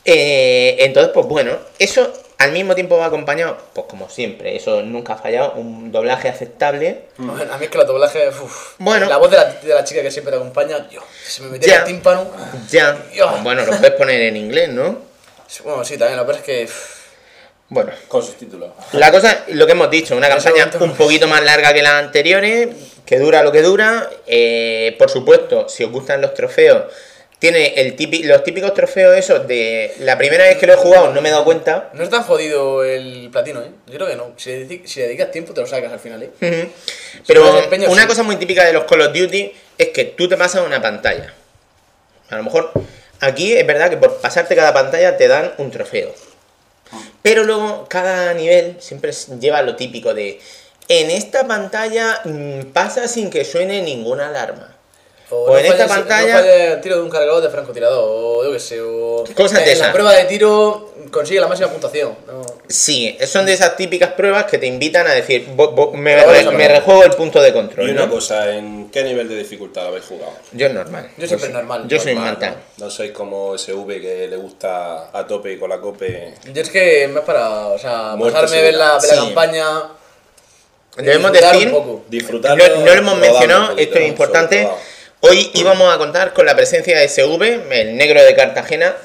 Eh, 0.06 0.78
entonces, 0.80 1.12
pues 1.14 1.28
bueno, 1.28 1.58
eso 1.80 2.12
al 2.44 2.52
mismo 2.52 2.76
tiempo 2.76 2.98
va 2.98 3.06
acompañado, 3.06 3.58
pues 3.74 3.88
como 3.88 4.10
siempre, 4.10 4.56
eso 4.56 4.82
nunca 4.82 5.14
ha 5.14 5.18
fallado, 5.18 5.54
un 5.54 5.92
doblaje 5.92 6.30
aceptable. 6.30 7.04
Bueno, 7.18 7.54
a 7.54 7.58
mí 7.58 7.66
es 7.66 7.72
que 7.72 7.78
los 7.78 7.88
doblajes. 7.88 8.34
uf, 8.42 8.74
Bueno. 8.78 9.08
La 9.08 9.18
voz 9.18 9.32
de 9.32 9.38
la, 9.38 9.46
de 9.46 9.74
la 9.74 9.84
chica 9.84 10.02
que 10.02 10.12
siempre 10.12 10.32
te 10.32 10.38
acompaña, 10.38 10.80
Dios, 10.80 11.04
se 11.26 11.44
me 11.44 11.60
Ya. 11.60 11.78
el 11.78 11.84
tímpano. 11.86 12.30
Ya, 12.70 12.98
Dios. 13.12 13.44
bueno, 13.44 13.66
lo 13.66 13.72
puedes 13.78 13.92
poner 13.96 14.22
en 14.22 14.38
inglés, 14.38 14.70
¿no? 14.70 15.00
Bueno, 15.64 15.84
sí, 15.84 15.98
también, 15.98 16.18
lo 16.18 16.26
peor 16.26 16.38
es 16.38 16.44
que. 16.44 16.64
uf, 16.66 16.98
Bueno, 17.70 17.92
con 18.08 18.24
sus 18.24 18.36
títulos. 18.36 18.70
la 18.94 19.12
cosa, 19.12 19.44
lo 19.50 19.66
que 19.66 19.72
hemos 19.74 19.90
dicho, 19.90 20.16
una 20.16 20.30
campaña 20.30 20.70
un 20.80 20.94
poquito 20.96 21.28
más 21.28 21.44
larga 21.44 21.74
que 21.74 21.82
las 21.82 21.94
anteriores, 21.94 22.70
que 23.06 23.20
dura 23.20 23.44
lo 23.44 23.52
que 23.52 23.62
dura. 23.62 24.10
eh, 24.28 24.96
por 24.98 25.10
supuesto, 25.10 25.68
si 25.70 25.84
os 25.84 25.92
gustan 25.92 26.22
los 26.22 26.34
trofeos, 26.34 26.84
tiene 27.42 27.74
el 27.82 27.96
típi- 27.96 28.24
los 28.24 28.44
típicos 28.44 28.72
trofeos 28.76 29.18
esos 29.18 29.48
de 29.48 29.92
la 30.02 30.16
primera 30.16 30.44
vez 30.44 30.58
que 30.60 30.68
lo 30.68 30.74
he 30.74 30.78
jugado 30.78 31.12
no 31.12 31.22
me 31.22 31.30
he 31.30 31.32
dado 31.32 31.44
cuenta. 31.44 31.90
No 31.94 32.04
es 32.04 32.10
tan 32.12 32.22
jodido 32.22 32.84
el 32.84 33.30
platino, 33.32 33.62
¿eh? 33.62 33.72
Yo 33.88 33.96
creo 33.96 34.08
que 34.08 34.16
no. 34.16 34.34
Si 34.38 34.52
le, 34.52 34.68
dedic- 34.70 34.86
si 34.86 35.00
le 35.00 35.08
dedicas 35.08 35.32
tiempo, 35.32 35.52
te 35.52 35.60
lo 35.62 35.66
sacas 35.66 35.92
al 35.92 36.00
final, 36.00 36.22
¿eh? 36.22 36.70
Pero 37.26 37.62
Si 37.70 37.86
una 37.88 38.04
sí. 38.04 38.08
cosa 38.08 38.22
muy 38.22 38.36
típica 38.36 38.64
de 38.64 38.74
los 38.74 38.84
Call 38.84 39.02
of 39.02 39.12
Duty 39.14 39.52
es 39.76 39.88
que 39.90 40.06
tú 40.06 40.30
te 40.30 40.38
pasas 40.38 40.64
una 40.68 40.80
pantalla. 40.80 41.34
A 42.30 42.38
lo 42.38 42.44
mejor 42.44 42.72
aquí 43.22 43.54
es 43.54 43.66
verdad 43.66 43.90
que 43.90 43.98
por 43.98 44.22
pasarte 44.22 44.56
cada 44.56 44.72
pantalla 44.72 45.18
te 45.18 45.28
dan 45.28 45.52
un 45.58 45.72
trofeo. 45.72 46.14
Pero 47.24 47.44
luego 47.44 47.88
cada 47.90 48.36
nivel 48.36 48.78
siempre 48.80 49.12
lleva 49.40 49.64
lo 49.64 49.76
típico 49.76 50.14
de 50.14 50.40
en 50.90 51.10
esta 51.10 51.48
pantalla 51.48 52.22
mm, 52.24 52.66
pasa 52.74 53.08
sin 53.08 53.32
que 53.32 53.46
suene 53.46 53.82
ninguna 53.82 54.28
alarma. 54.28 54.76
O 55.34 55.58
en 55.58 55.66
esta 55.66 55.88
pantalla- 55.88 56.42
No 56.42 56.46
el 56.48 56.82
tiro 56.82 56.98
de 56.98 57.02
un 57.04 57.10
cargador 57.10 57.42
de 57.42 57.50
francotirador, 57.50 58.04
o 58.04 58.44
yo 58.44 58.52
qué 58.52 58.60
sé, 58.60 58.82
o. 58.82 59.24
Cosas 59.36 59.64
de 59.64 59.72
en 59.72 59.80
la 59.80 59.86
esas. 59.86 59.94
prueba 59.94 60.14
de 60.14 60.26
tiro 60.26 60.92
consigue 61.10 61.40
la 61.40 61.48
máxima 61.48 61.70
puntuación. 61.70 62.16
¿no? 62.28 62.42
Sí, 62.68 63.18
son 63.26 63.46
de 63.46 63.54
esas 63.54 63.76
típicas 63.76 64.12
pruebas 64.14 64.46
que 64.46 64.58
te 64.58 64.66
invitan 64.66 65.08
a 65.08 65.14
decir, 65.14 65.48
"Bo- 65.56 65.72
bo- 65.72 65.92
me, 65.94 66.16
ver. 66.16 66.72
rejuego 66.72 67.04
el 67.04 67.12
punto 67.12 67.42
de 67.42 67.52
control. 67.54 67.88
Y 67.88 67.92
una 67.92 68.06
¿no? 68.06 68.12
cosa, 68.12 68.52
¿en 68.56 68.90
qué 68.90 69.04
nivel 69.04 69.28
de 69.30 69.36
dificultad 69.38 69.84
lo 69.84 69.88
habéis 69.90 70.06
jugado? 70.06 70.34
Yo 70.52 70.68
es 70.68 70.74
normal. 70.74 71.10
Yo 71.18 71.28
siempre 71.28 71.48
soy- 71.48 71.54
normal. 71.54 71.84
Yo 71.88 72.00
soy 72.00 72.14
Normal, 72.14 72.32
manta. 72.34 72.56
¿no? 72.78 72.86
No 72.86 72.92
sois 72.92 73.12
como 73.12 73.58
SV 73.58 74.00
que 74.02 74.28
le 74.28 74.36
gusta 74.38 75.10
a 75.18 75.26
tope 75.28 75.54
y 75.54 75.58
con 75.58 75.70
la 75.70 75.80
cope. 75.80 76.34
Yo 76.54 76.62
es 76.62 76.70
que 76.70 77.08
me 77.08 77.20
es 77.20 77.26
para, 77.26 77.68
o 77.68 77.78
sea, 77.80 78.16
Muerte 78.18 78.40
pasarme 78.40 78.62
ver 78.64 78.74
la, 78.76 78.98
ver 79.00 79.10
la 79.10 79.16
Sí. 79.16 79.20
campaña. 79.20 79.68
Debemos 80.98 81.32
disfrutar 81.32 81.54
decir 81.54 81.68
un 81.70 81.74
poco. 81.74 82.04
Disfrutarlo. 82.10 82.68
No, 82.68 82.76
no 82.82 82.86
lo 82.86 82.92
hemos 82.92 83.14
rodando 83.16 83.16
mencionado, 83.16 83.78
esto 83.78 83.98
es 83.98 84.08
importante. 84.10 84.68
Hoy 85.22 85.52
íbamos 85.54 85.94
a 85.94 85.98
contar 85.98 86.34
con 86.34 86.46
la 86.46 86.56
presencia 86.56 86.98
de 86.98 87.08
SV, 87.08 87.44
el 87.72 87.96
negro 87.96 88.24
de 88.24 88.34
Cartagena, 88.36 88.96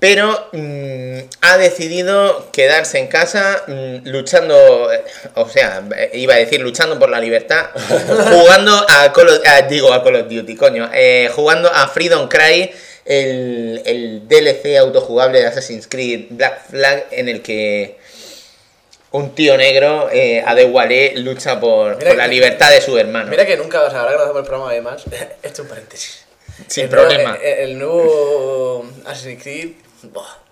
pero 0.00 0.48
mm, 0.52 1.18
ha 1.42 1.58
decidido 1.58 2.50
quedarse 2.52 2.98
en 2.98 3.06
casa 3.06 3.62
mm, 3.68 4.08
luchando, 4.08 4.92
eh, 4.92 5.04
o 5.34 5.48
sea, 5.48 5.82
eh, 5.96 6.10
iba 6.14 6.34
a 6.34 6.38
decir 6.38 6.60
luchando 6.60 6.98
por 6.98 7.08
la 7.10 7.20
libertad, 7.20 7.66
jugando 8.32 8.84
a 8.88 9.12
Call 9.12 9.28
of, 9.28 9.40
a- 9.46 9.62
digo 9.62 9.92
a 9.92 10.02
Call 10.02 10.16
of 10.16 10.28
Duty, 10.28 10.56
coño, 10.56 10.90
eh, 10.92 11.30
jugando 11.34 11.70
a 11.72 11.86
Freedom 11.88 12.28
Cry, 12.28 12.72
el, 13.04 13.82
el 13.86 14.28
DLC 14.28 14.76
autojugable 14.78 15.38
de 15.40 15.46
Assassin's 15.46 15.86
Creed 15.86 16.26
Black 16.30 16.68
Flag, 16.68 17.04
en 17.12 17.28
el 17.28 17.42
que 17.42 17.99
un 19.12 19.34
tío 19.34 19.56
negro, 19.56 20.08
eh, 20.12 20.42
Adewale, 20.46 21.14
lucha 21.16 21.58
por, 21.60 22.02
la 22.02 22.26
libertad 22.26 22.70
de 22.70 22.80
su 22.80 22.96
hermano. 22.96 23.30
Mira 23.30 23.44
que 23.44 23.56
nunca, 23.56 23.82
o 23.82 23.90
sea, 23.90 24.00
ahora 24.00 24.12
que 24.12 24.16
no 24.18 24.22
hacemos 24.24 24.40
el 24.42 24.46
programa 24.46 24.72
de 24.72 24.80
más, 24.80 25.04
esto 25.42 25.48
es 25.48 25.58
un 25.60 25.68
paréntesis. 25.68 26.24
Sin 26.68 26.84
el 26.84 26.90
nuevo- 26.90 27.06
problema. 27.08 27.36
El, 27.42 27.58
el 27.70 27.78
nuevo 27.78 28.84
Assassin's 29.06 29.42
Creed, 29.42 29.70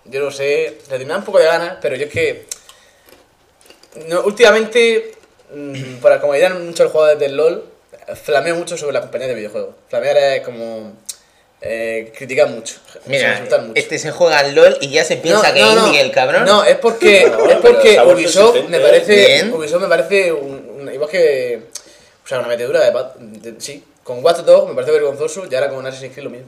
yo 0.05 0.19
no 0.19 0.31
sé, 0.31 0.77
le 0.89 0.97
tenía 0.97 1.17
un 1.17 1.23
poco 1.23 1.39
de 1.39 1.45
ganas, 1.45 1.77
pero 1.81 1.95
yo 1.95 2.05
es 2.05 2.11
que. 2.11 2.45
No, 4.07 4.21
últimamente, 4.21 5.11
mm, 5.53 5.95
para 5.97 6.19
como 6.19 6.33
dirán 6.33 6.65
muchos 6.65 6.91
jugadores 6.91 7.19
del 7.19 7.35
LOL, 7.35 7.65
flameo 8.23 8.55
mucho 8.55 8.77
sobre 8.77 8.93
la 8.93 9.01
compañía 9.01 9.27
de 9.27 9.35
videojuegos. 9.35 9.75
Flamear 9.89 10.17
es 10.17 10.41
como. 10.41 10.93
Eh, 11.61 12.13
critican 12.17 12.53
mucho. 12.53 12.75
se 12.91 12.99
Mira, 13.09 13.33
insultan 13.33 13.67
mucho. 13.67 13.79
este 13.79 13.97
se 13.99 14.11
juega 14.11 14.39
al 14.39 14.55
LOL 14.55 14.77
y 14.81 14.89
ya 14.91 15.03
se 15.03 15.17
piensa 15.17 15.49
No, 15.49 15.53
que 15.53 15.59
no, 15.61 15.69
es 15.69 15.75
no. 15.75 15.85
indie 15.87 16.01
el 16.01 16.11
cabrón. 16.11 16.45
No, 16.45 16.63
es 16.63 16.77
porque, 16.77 17.23
es 17.49 17.57
porque 17.61 17.99
Ubisoft 18.01 18.69
me 18.69 18.79
parece. 18.79 19.49
Ubisoft 19.51 19.81
me 19.81 19.87
parece 19.87 20.31
un, 20.31 20.69
un- 20.81 20.93
igual 20.93 21.09
que, 21.09 21.63
o 22.23 22.27
sea, 22.27 22.39
una 22.39 22.47
metedura 22.47 22.79
de, 22.89 23.51
de- 23.51 23.59
sí, 23.61 23.83
con 24.03 24.23
Watch 24.23 24.37
Dogs 24.39 24.69
me 24.69 24.73
parece 24.75 24.91
vergonzoso 24.93 25.45
y 25.49 25.53
ahora 25.55 25.69
con 25.69 25.85
Assassin's 25.85 26.13
Creed 26.13 26.23
lo 26.25 26.29
mismo. 26.31 26.47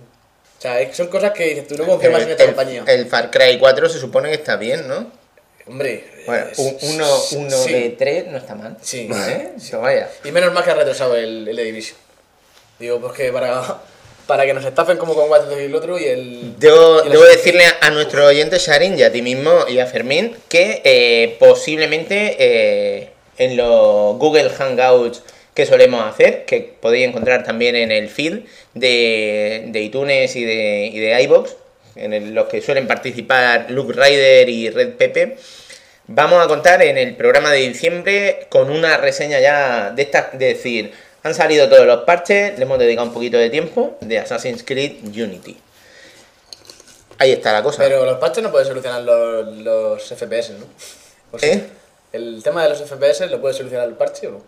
O 0.57 0.61
sea, 0.61 0.79
es 0.79 0.95
son 0.95 1.07
cosas 1.07 1.31
que 1.31 1.45
dices, 1.45 1.67
tú 1.67 1.75
no 1.75 1.85
confías 1.85 2.11
más 2.13 2.21
en 2.23 2.29
esta 2.29 2.43
el, 2.43 2.49
compañía. 2.49 2.83
el 2.87 3.05
Far 3.07 3.31
Cry 3.31 3.57
4 3.59 3.89
se 3.89 3.99
supone 3.99 4.29
que 4.29 4.35
está 4.35 4.55
bien, 4.57 4.87
¿no? 4.87 5.11
Hombre, 5.67 6.05
Bueno, 6.25 6.45
un- 6.57 6.77
uno, 6.81 7.07
uno 7.33 7.57
sí. 7.57 7.73
de 7.73 7.89
tres 7.91 8.27
no 8.27 8.37
está 8.37 8.55
mal. 8.55 8.77
Sí. 8.81 9.09
¿Eh? 9.13 9.51
Se 9.59 9.75
vaya. 9.75 10.09
Y 10.23 10.31
menos 10.31 10.53
mal 10.53 10.63
que 10.63 10.71
ha 10.71 10.75
retrasado 10.75 11.15
el, 11.15 11.47
el 11.47 11.55
Division. 11.57 11.97
Digo, 12.79 12.99
pues 12.99 13.13
que 13.13 13.31
para, 13.31 13.79
para 14.31 14.45
que 14.45 14.53
nos 14.53 14.63
estafen 14.63 14.95
como 14.97 15.13
con 15.13 15.27
Dogs 15.29 15.59
y 15.59 15.65
el 15.65 15.75
otro 15.75 15.99
y 15.99 16.05
el... 16.05 16.57
Debo, 16.57 17.03
y 17.05 17.09
decirle 17.35 17.65
a, 17.65 17.87
a 17.87 17.89
nuestro 17.89 18.25
oyente 18.25 18.57
Sharin 18.59 18.97
y 18.97 19.03
a 19.03 19.11
ti 19.11 19.21
mismo 19.21 19.51
y 19.67 19.79
a 19.79 19.85
Fermín 19.87 20.33
que 20.47 20.81
eh, 20.85 21.35
posiblemente 21.37 22.37
eh, 22.39 23.09
en 23.37 23.57
los 23.57 24.17
Google 24.17 24.49
Hangouts 24.49 25.21
que 25.53 25.65
solemos 25.65 26.01
hacer, 26.05 26.45
que 26.45 26.61
podéis 26.79 27.09
encontrar 27.09 27.43
también 27.43 27.75
en 27.75 27.91
el 27.91 28.07
feed 28.07 28.39
de, 28.73 29.65
de 29.67 29.81
iTunes 29.81 30.33
y 30.37 30.45
de, 30.45 30.89
y 30.93 30.97
de 30.99 31.21
iBox, 31.23 31.55
en 31.97 32.13
el- 32.13 32.33
los 32.33 32.47
que 32.47 32.61
suelen 32.61 32.87
participar 32.87 33.65
Luke 33.69 33.91
Ryder 33.91 34.47
y 34.47 34.69
Red 34.69 34.93
Pepe, 34.93 35.35
vamos 36.07 36.41
a 36.41 36.47
contar 36.47 36.81
en 36.83 36.97
el 36.97 37.17
programa 37.17 37.51
de 37.51 37.67
diciembre 37.67 38.47
con 38.47 38.69
una 38.71 38.95
reseña 38.95 39.41
ya 39.41 39.89
de 39.89 40.01
esta, 40.03 40.29
de 40.31 40.45
decir, 40.45 40.93
han 41.23 41.35
salido 41.35 41.69
todos 41.69 41.85
los 41.85 42.03
parches, 42.03 42.57
le 42.57 42.63
hemos 42.63 42.79
dedicado 42.79 43.07
un 43.07 43.13
poquito 43.13 43.37
de 43.37 43.49
tiempo 43.49 43.97
de 44.01 44.19
Assassin's 44.19 44.63
Creed 44.63 45.03
Unity. 45.03 45.57
Ahí 47.17 47.31
está 47.31 47.53
la 47.53 47.61
cosa. 47.61 47.83
Pero 47.83 48.03
los 48.05 48.17
patches 48.17 48.43
no 48.43 48.51
pueden 48.51 48.67
solucionar 48.67 49.01
los, 49.03 49.57
los 49.57 50.03
FPS, 50.03 50.51
¿no? 50.51 50.65
¿Eh? 51.41 51.63
¿El 52.13 52.41
tema 52.43 52.63
de 52.63 52.69
los 52.69 52.79
FPS 52.81 53.29
lo 53.29 53.39
puede 53.39 53.53
solucionar 53.53 53.87
el 53.87 53.93
parche 53.93 54.27
o 54.27 54.31
no? 54.31 54.43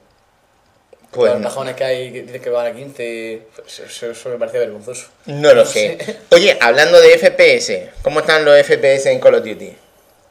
Pues 1.11 1.31
los 1.31 1.41
no, 1.41 1.47
bajones 1.47 1.75
que 1.75 1.83
hay 1.83 2.11
que 2.11 2.23
dicen 2.23 2.41
que 2.41 2.49
van 2.49 2.65
a 2.65 2.73
15, 2.73 3.41
pues 3.55 3.79
eso, 3.81 4.09
eso 4.09 4.29
me 4.29 4.37
parece 4.37 4.57
vergonzoso. 4.57 5.09
no 5.27 5.53
lo 5.53 5.63
sé. 5.63 5.99
Oye, 6.31 6.57
hablando 6.59 6.99
de 6.99 7.15
FPS, 7.19 7.91
¿cómo 8.01 8.21
están 8.21 8.43
los 8.43 8.57
FPS 8.65 9.05
en 9.11 9.19
Call 9.19 9.35
of 9.35 9.43
Duty? 9.45 9.77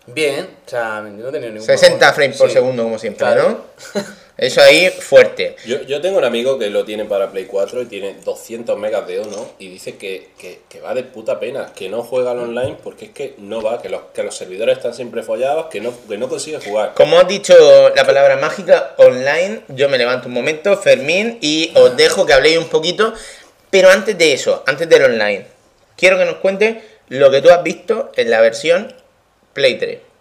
Bien, 0.09 0.49
o 0.67 0.69
sea, 0.69 0.97
yo 1.05 1.11
no 1.11 1.29
he 1.29 1.33
tenido 1.33 1.53
ningún 1.53 1.65
60 1.65 1.99
bajón. 2.01 2.15
frames 2.17 2.37
por 2.37 2.49
Sí. 2.49 2.55
segundo, 2.55 2.83
como 2.83 2.99
siempre, 2.99 3.19
Claro. 3.25 3.65
¿no? 3.95 4.03
Eso 4.37 4.63
ahí, 4.63 4.89
fuerte. 4.89 5.57
Yo, 5.67 5.83
yo 5.83 6.01
tengo 6.01 6.19
un 6.19 6.25
amigo 6.25 6.59
que 6.59 6.71
lo 6.71 6.85
tiene 6.85 7.05
para 7.05 7.31
Play 7.31 7.45
4 7.45 7.83
y 7.83 7.87
tiene 7.87 8.17
200 8.25 8.79
megas 8.79 9.07
de 9.07 9.21
Ono 9.21 9.51
y 9.59 9.69
dice 9.69 9.97
que, 9.97 10.31
que, 10.39 10.61
que 10.69 10.81
va 10.81 10.95
de 10.95 11.03
puta 11.03 11.39
pena, 11.39 11.73
que 11.75 11.91
no 11.91 12.03
juega 12.03 12.31
al 12.31 12.39
online 12.39 12.77
porque 12.83 13.07
es 13.07 13.11
que 13.11 13.35
no 13.39 13.61
va, 13.61 13.83
que 13.83 13.91
los, 13.91 14.01
que 14.15 14.23
los 14.23 14.35
servidores 14.35 14.79
están 14.79 14.95
siempre 14.95 15.23
follados, 15.23 15.67
que 15.67 15.81
no, 15.81 15.93
que 16.09 16.17
no 16.17 16.29
consigue 16.29 16.59
jugar. 16.61 16.95
Como 16.95 17.19
has 17.19 17.29
dicho 17.29 17.55
la 17.95 18.07
palabra 18.07 18.37
mágica, 18.37 18.95
online, 18.97 19.61
yo 19.69 19.89
me 19.89 19.99
levanto 19.99 20.29
un 20.29 20.35
momento, 20.35 20.77
Fermín, 20.79 21.39
y 21.43 21.71
os 21.75 21.97
dejo 21.97 22.25
que 22.25 22.33
habléis 22.33 22.59
un 22.59 22.69
poquito. 22.69 23.13
Pero 23.71 23.91
antes 23.91 24.17
de 24.17 24.33
eso, 24.33 24.63
antes 24.67 24.89
del 24.89 25.05
online, 25.05 25.47
quiero 25.97 26.19
que 26.19 26.25
nos 26.25 26.37
cuentes 26.37 26.77
lo 27.09 27.31
que 27.31 27.43
tú 27.43 27.51
has 27.51 27.63
visto 27.63 28.13
en 28.17 28.31
la 28.31 28.41
versión 28.41 28.95
Play 29.53 29.79
3. 29.79 30.12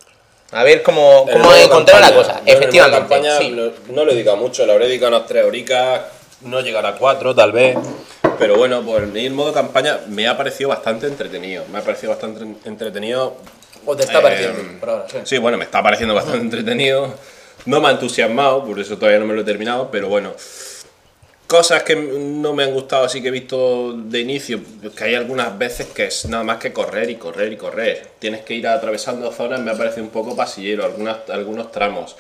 A 0.51 0.63
ver 0.63 0.83
cómo, 0.83 1.25
cómo 1.31 1.53
encontrado 1.55 2.01
la 2.01 2.13
cosa. 2.13 2.41
yo 2.45 2.53
Efectivamente. 2.53 2.99
campaña 2.99 3.37
sí. 3.37 3.51
no, 3.51 3.71
no 3.93 4.05
le 4.05 4.11
he 4.11 4.15
dedicado 4.15 4.37
mucho, 4.37 4.65
le 4.65 4.73
habré 4.73 4.87
dedicado 4.87 5.15
unas 5.15 5.27
3 5.27 5.45
horicas, 5.45 6.01
no 6.41 6.59
llegará 6.61 6.89
a 6.89 6.95
4 6.95 7.33
tal 7.35 7.51
vez. 7.53 7.77
Pero 8.37 8.57
bueno, 8.57 8.81
pues 8.81 9.03
el 9.15 9.31
modo 9.31 9.53
campaña 9.53 9.99
me 10.07 10.27
ha 10.27 10.35
parecido 10.35 10.69
bastante 10.69 11.07
entretenido. 11.07 11.63
Me 11.71 11.77
ha 11.77 11.81
parecido 11.83 12.09
bastante 12.11 12.43
entretenido. 12.67 13.37
O 13.85 13.95
te 13.95 14.03
está 14.03 14.19
Eh, 14.19 14.21
pareciendo, 14.21 14.79
por 14.79 14.89
ahora, 14.89 15.05
sí. 15.09 15.17
Sí, 15.23 15.37
bueno, 15.37 15.57
me 15.57 15.63
está 15.63 15.81
pareciendo 15.83 16.13
bastante 16.15 16.39
entretenido. 16.43 17.13
No 17.65 17.79
me 17.79 17.87
ha 17.89 17.91
entusiasmado, 17.91 18.65
por 18.65 18.79
eso 18.79 18.97
todavía 18.97 19.19
no 19.19 19.25
me 19.27 19.35
lo 19.35 19.41
he 19.41 19.43
terminado, 19.45 19.89
pero 19.91 20.09
bueno. 20.09 20.33
Cosas 21.51 21.83
que 21.83 21.97
no 21.97 22.53
me 22.53 22.63
han 22.63 22.73
gustado, 22.73 23.03
así 23.03 23.21
que 23.21 23.27
he 23.27 23.31
visto 23.31 23.91
de 23.91 24.21
inicio, 24.21 24.61
que 24.95 25.03
hay 25.03 25.15
algunas 25.15 25.57
veces 25.57 25.87
que 25.87 26.05
es 26.05 26.25
nada 26.27 26.45
más 26.45 26.59
que 26.59 26.71
correr 26.71 27.09
y 27.09 27.17
correr 27.17 27.51
y 27.51 27.57
correr. 27.57 28.07
Tienes 28.19 28.43
que 28.43 28.53
ir 28.53 28.65
atravesando 28.65 29.29
zonas, 29.33 29.59
me 29.59 29.71
ha 29.71 29.77
parecido 29.77 30.03
un 30.03 30.11
poco 30.11 30.33
pasillero, 30.33 30.85
algunas, 30.85 31.29
algunos 31.29 31.69
tramos. 31.69 32.15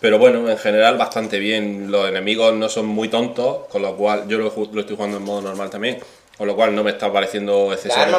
Pero 0.00 0.18
bueno, 0.18 0.50
en 0.50 0.58
general 0.58 0.98
bastante 0.98 1.38
bien. 1.38 1.92
Los 1.92 2.08
enemigos 2.08 2.52
no 2.52 2.68
son 2.68 2.86
muy 2.86 3.08
tontos, 3.08 3.66
con 3.68 3.80
lo 3.82 3.96
cual 3.96 4.26
yo 4.26 4.38
lo, 4.38 4.48
estoy 4.48 4.96
jugando 4.96 5.18
en 5.18 5.22
modo 5.22 5.40
normal 5.40 5.70
también, 5.70 6.00
con 6.36 6.48
lo 6.48 6.56
cual 6.56 6.74
no 6.74 6.82
me 6.82 6.90
está 6.90 7.12
pareciendo 7.12 7.72
excesivamente. 7.72 8.16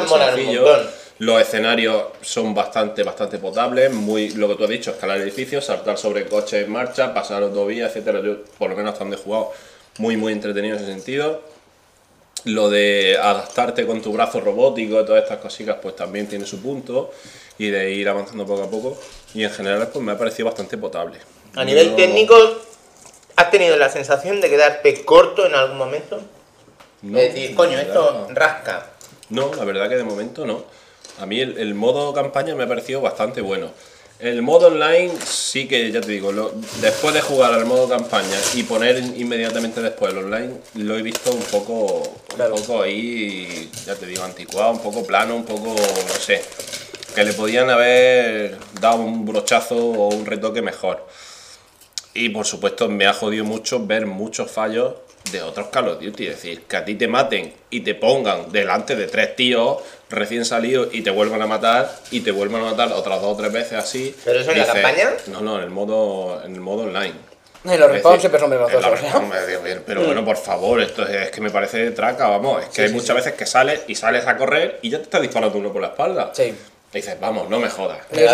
Los 1.18 1.42
escenarios 1.42 2.04
son 2.22 2.54
bastante, 2.54 3.02
bastante 3.02 3.36
potables, 3.36 3.92
muy 3.92 4.30
lo 4.30 4.48
que 4.48 4.54
tú 4.54 4.64
has 4.64 4.70
dicho, 4.70 4.92
escalar 4.92 5.20
edificios, 5.20 5.66
saltar 5.66 5.98
sobre 5.98 6.24
coches 6.24 6.64
en 6.64 6.72
marcha, 6.72 7.12
pasar 7.12 7.42
autovías, 7.42 7.90
etcétera. 7.90 8.22
Yo, 8.22 8.42
por 8.58 8.70
lo 8.70 8.76
menos 8.76 8.94
hasta 8.94 9.04
donde 9.04 9.18
he 9.18 9.20
jugado, 9.20 9.52
muy, 10.00 10.16
muy 10.16 10.32
entretenido 10.32 10.76
en 10.76 10.82
ese 10.82 10.92
sentido. 10.92 11.42
Lo 12.44 12.70
de 12.70 13.18
adaptarte 13.20 13.86
con 13.86 14.00
tu 14.00 14.12
brazo 14.12 14.40
robótico, 14.40 15.04
todas 15.04 15.22
estas 15.22 15.38
cositas, 15.38 15.76
pues 15.82 15.94
también 15.94 16.26
tiene 16.26 16.46
su 16.46 16.60
punto. 16.60 17.12
Y 17.58 17.68
de 17.68 17.92
ir 17.92 18.08
avanzando 18.08 18.46
poco 18.46 18.62
a 18.62 18.70
poco. 18.70 18.98
Y 19.34 19.44
en 19.44 19.50
general, 19.50 19.88
pues 19.92 20.02
me 20.02 20.12
ha 20.12 20.18
parecido 20.18 20.46
bastante 20.46 20.78
potable. 20.78 21.18
A 21.54 21.64
nivel 21.64 21.94
técnico, 21.94 22.34
¿has 23.36 23.50
tenido 23.50 23.76
la 23.76 23.90
sensación 23.90 24.40
de 24.40 24.48
quedarte 24.48 25.04
corto 25.04 25.46
en 25.46 25.54
algún 25.54 25.76
momento? 25.76 26.20
no, 27.02 27.18
es 27.18 27.34
decir, 27.34 27.54
coño, 27.54 27.78
esto 27.78 28.28
rasca. 28.30 28.86
No, 29.28 29.52
la 29.54 29.64
verdad 29.64 29.90
que 29.90 29.96
de 29.96 30.04
momento 30.04 30.46
no. 30.46 30.64
A 31.18 31.26
mí 31.26 31.40
el, 31.40 31.58
el 31.58 31.74
modo 31.74 32.14
campaña 32.14 32.54
me 32.54 32.64
ha 32.64 32.68
parecido 32.68 33.02
bastante 33.02 33.42
bueno. 33.42 33.70
El 34.20 34.42
modo 34.42 34.66
online 34.66 35.12
sí 35.24 35.66
que, 35.66 35.90
ya 35.90 36.02
te 36.02 36.12
digo, 36.12 36.30
lo- 36.30 36.52
después 36.82 37.14
de 37.14 37.22
jugar 37.22 37.54
al 37.54 37.64
modo 37.64 37.88
campaña 37.88 38.36
y 38.54 38.64
poner 38.64 38.98
inmediatamente 39.16 39.80
después 39.80 40.12
el 40.12 40.18
online, 40.18 40.52
lo 40.74 40.98
he 40.98 41.02
visto 41.02 41.32
un 41.32 41.42
poco, 41.44 42.02
Claro. 42.36 42.54
un 42.54 42.60
poco 42.60 42.82
ahí, 42.82 43.70
ya 43.86 43.94
te 43.94 44.04
digo, 44.04 44.22
anticuado, 44.22 44.72
un 44.72 44.80
poco 44.80 45.06
plano, 45.06 45.34
un 45.36 45.46
poco, 45.46 45.74
no 45.74 46.14
sé, 46.20 46.42
que 47.14 47.24
le 47.24 47.32
podían 47.32 47.70
haber 47.70 48.58
dado 48.78 48.96
un 48.96 49.24
brochazo 49.24 49.76
o 49.76 50.08
un 50.14 50.26
retoque 50.26 50.60
mejor. 50.60 51.06
Y 52.12 52.28
por 52.28 52.44
supuesto 52.44 52.88
me 52.90 53.06
ha 53.06 53.14
jodido 53.14 53.44
mucho 53.44 53.86
ver 53.86 54.04
muchos 54.06 54.50
fallos 54.50 54.96
de 55.30 55.42
otros 55.42 55.68
Call 55.68 55.88
of 55.88 56.00
Duty. 56.00 56.26
Es 56.26 56.36
decir, 56.36 56.62
que 56.62 56.76
a 56.76 56.84
ti 56.84 56.94
te 56.94 57.08
maten 57.08 57.52
y 57.70 57.80
te 57.80 57.94
pongan 57.94 58.50
delante 58.50 58.96
de 58.96 59.06
tres 59.06 59.36
tíos 59.36 59.78
recién 60.08 60.44
salidos 60.44 60.88
y 60.92 61.02
te 61.02 61.10
vuelvan 61.10 61.40
a 61.42 61.46
matar 61.46 61.90
y 62.10 62.20
te 62.20 62.32
vuelvan 62.32 62.62
a 62.62 62.70
matar 62.72 62.92
otras 62.92 63.20
dos 63.20 63.34
o 63.34 63.36
tres 63.36 63.52
veces 63.52 63.72
así. 63.78 64.14
¿Pero 64.24 64.40
eso 64.40 64.50
en 64.50 64.58
la 64.58 64.64
dices, 64.64 64.82
campaña? 64.82 65.10
No, 65.28 65.40
no, 65.40 65.58
en 65.58 65.64
el 65.64 65.70
modo, 65.70 66.42
en 66.44 66.54
el 66.54 66.60
modo 66.60 66.82
online. 66.82 67.14
Y 67.62 67.68
los 67.68 67.80
Es 67.80 67.88
respawns 67.90 68.20
siempre 68.20 68.40
son 68.40 68.50
vergonzosos. 68.50 69.00
Pero 69.86 70.04
bueno, 70.04 70.24
por 70.24 70.38
favor, 70.38 70.80
esto 70.80 71.06
es, 71.06 71.26
es 71.26 71.30
que 71.30 71.42
me 71.42 71.50
parece 71.50 71.90
traca, 71.90 72.26
vamos. 72.28 72.62
Es 72.62 72.68
que 72.70 72.82
hay 72.82 72.92
muchas 72.92 73.14
veces 73.14 73.34
que 73.34 73.44
sales 73.44 73.82
y 73.86 73.94
sales 73.94 74.26
a 74.26 74.36
correr 74.38 74.78
y 74.80 74.88
ya 74.88 74.96
te 74.96 75.04
está 75.04 75.20
disparando 75.20 75.58
uno 75.58 75.70
por 75.70 75.82
la 75.82 75.88
espalda. 75.88 76.30
Sí. 76.34 76.54
Dices, 76.92 77.20
vamos, 77.20 77.48
no 77.48 77.60
me 77.60 77.70
jodas. 77.70 77.98
Dicho. 78.10 78.26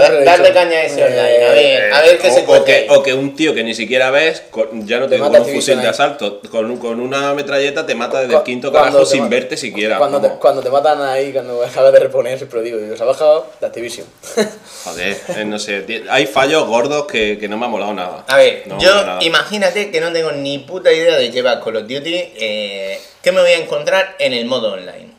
caña 0.55 0.79
a 0.79 0.83
ese 0.85 1.03
Eh, 1.03 1.05
online, 1.05 1.45
a 1.45 1.51
ver, 1.53 1.93
a 1.93 2.01
ver 2.01 2.19
qué 2.19 2.29
o, 2.31 2.35
se 2.35 2.45
o 2.47 2.65
que, 2.65 2.87
o 2.89 3.03
que 3.03 3.13
un 3.13 3.37
tío 3.37 3.53
que 3.55 3.63
ni 3.63 3.75
siquiera 3.75 4.11
ves, 4.11 4.45
con- 4.51 4.87
ya 4.87 4.99
no 4.99 5.05
te 5.05 5.11
Te 5.11 5.15
digo 5.17 5.27
mata 5.27 5.41
con 5.41 5.49
un 5.49 5.55
fusil 5.55 5.79
de 5.83 5.89
asalto, 5.89 6.41
con, 6.51 6.71
un- 6.71 6.79
con 6.79 6.99
una 7.01 7.35
metralleta 7.35 7.85
te 7.85 7.95
mata 7.95 8.23
desde 8.23 8.35
el 8.35 8.43
quinto 8.45 8.71
cuando 8.71 8.89
carajo 8.93 9.05
te 9.05 9.11
sin 9.13 9.25
ma- 9.25 9.29
verte 9.29 9.59
siquiera. 9.59 9.99
Cuando 9.99 10.23
te, 10.23 10.29
vamos. 10.29 10.41
cuando 10.41 10.63
te 10.63 10.71
matan 10.71 11.03
ahí, 11.03 11.35
cuando 11.35 11.63
acabas 11.67 11.93
de 11.93 11.99
reponer, 12.01 12.49
lo 12.51 12.63
digo, 12.63 12.79
y 12.81 12.89
os 12.91 12.99
ha 12.99 13.05
bajado 13.05 13.47
de 13.61 13.67
Activision. 13.67 14.07
Joder, 14.85 15.17
eh, 15.37 15.45
no 15.45 15.59
sé, 15.59 15.83
ti- 15.83 16.05
hay 16.09 16.27
fallos 16.27 16.67
gordos 16.67 17.05
que, 17.07 17.37
que 17.39 17.49
no 17.49 17.59
me 17.59 17.67
ha 17.67 17.69
molado 17.69 17.93
nada. 17.93 18.25
A 18.27 18.37
ver, 18.39 18.63
No 18.67 18.77
me 18.77 18.81
ha 18.83 18.85
yo 18.87 18.91
molado 18.95 19.07
nada. 19.17 19.23
imagínate 19.25 19.91
que 19.91 20.01
no 20.01 20.11
tengo 20.13 20.33
ni 20.33 20.61
puta 20.61 20.91
idea 20.91 21.17
de 21.17 21.31
qué 21.31 21.43
va 21.43 21.61
Call 21.63 21.77
of 21.77 21.83
Duty. 21.83 22.15
Eh, 22.37 22.99
¿Qué 23.23 23.33
me 23.33 23.43
voy 23.43 23.51
a 23.51 23.59
encontrar 23.59 24.15
en 24.19 24.33
el 24.33 24.47
modo 24.47 24.73
online? 24.73 25.15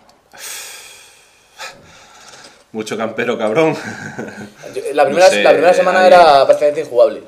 Mucho 2.77 2.95
campero, 2.95 3.35
cabrón. 3.39 3.75
La 4.93 5.05
primera, 5.05 5.27
sé, 5.31 5.41
la 5.41 5.49
primera 5.49 5.73
semana 5.73 6.01
ahí- 6.01 6.07
era 6.09 6.45
prácticamente 6.45 6.81
injugable. 6.81 7.23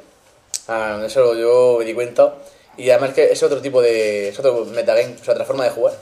Ah, 0.68 1.02
eso 1.04 1.34
yo 1.34 1.78
me 1.80 1.86
di 1.86 1.96
cuenta. 1.96 2.36
Y 2.78 2.88
además 2.92 3.16
que 3.16 3.32
es 3.32 3.42
otro 3.42 3.60
tipo 3.60 3.82
de. 3.82 4.30
es 4.30 4.38
otro 4.38 4.64
metagame, 4.66 5.16
es 5.20 5.28
otra 5.28 5.44
forma 5.46 5.64
de 5.64 5.72
jugar. 5.72 5.96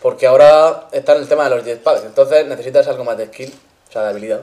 Porque 0.00 0.28
ahora 0.28 0.86
está 0.92 1.16
en 1.16 1.22
el 1.22 1.28
tema 1.28 1.48
de 1.48 1.56
los 1.56 1.64
jetpacks. 1.64 2.04
Entonces 2.04 2.46
necesitas 2.46 2.86
algo 2.86 3.02
más 3.02 3.18
de 3.18 3.26
skill, 3.26 3.52
o 3.88 3.92
sea, 3.92 4.02
de 4.04 4.08
habilidad. 4.10 4.42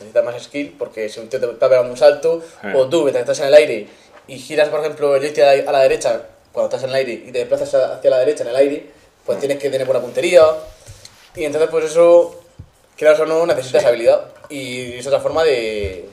Necesitas 0.00 0.24
más 0.24 0.42
skill 0.42 0.74
porque 0.76 1.08
si 1.08 1.20
un 1.20 1.28
tío 1.28 1.38
te 1.38 1.46
está 1.48 1.68
pegando 1.68 1.92
un 1.92 1.96
salto, 1.96 2.42
Eh. 2.64 2.72
o 2.74 2.88
tú 2.88 3.02
mientras 3.02 3.22
estás 3.22 3.38
en 3.38 3.46
el 3.46 3.54
aire 3.54 3.86
y 4.26 4.38
giras, 4.40 4.70
por 4.70 4.80
ejemplo, 4.80 5.14
el 5.14 5.20
joystick 5.22 5.44
a 5.44 5.54
la, 5.54 5.70
a 5.70 5.72
la 5.72 5.80
derecha 5.82 6.20
cuando 6.50 6.68
estás 6.68 6.82
en 6.82 6.88
el 6.90 6.96
aire 6.96 7.12
y 7.12 7.30
te 7.30 7.38
desplazas 7.38 7.72
hacia 7.74 8.10
la 8.10 8.18
derecha 8.18 8.42
en 8.42 8.48
el 8.50 8.56
aire, 8.56 8.86
pues 9.24 9.38
tienes 9.38 9.58
que 9.60 9.70
tener 9.70 9.86
buena 9.86 10.00
puntería. 10.00 10.44
Y 11.36 11.44
entonces, 11.44 11.70
pues 11.70 11.84
eso, 11.84 12.39
quieras 12.96 13.20
o 13.20 13.26
no, 13.26 13.46
necesitas 13.46 13.84
habilidad. 13.84 14.26
Y 14.48 14.94
es 14.94 15.06
otra 15.06 15.20
forma 15.20 15.44
de, 15.44 16.08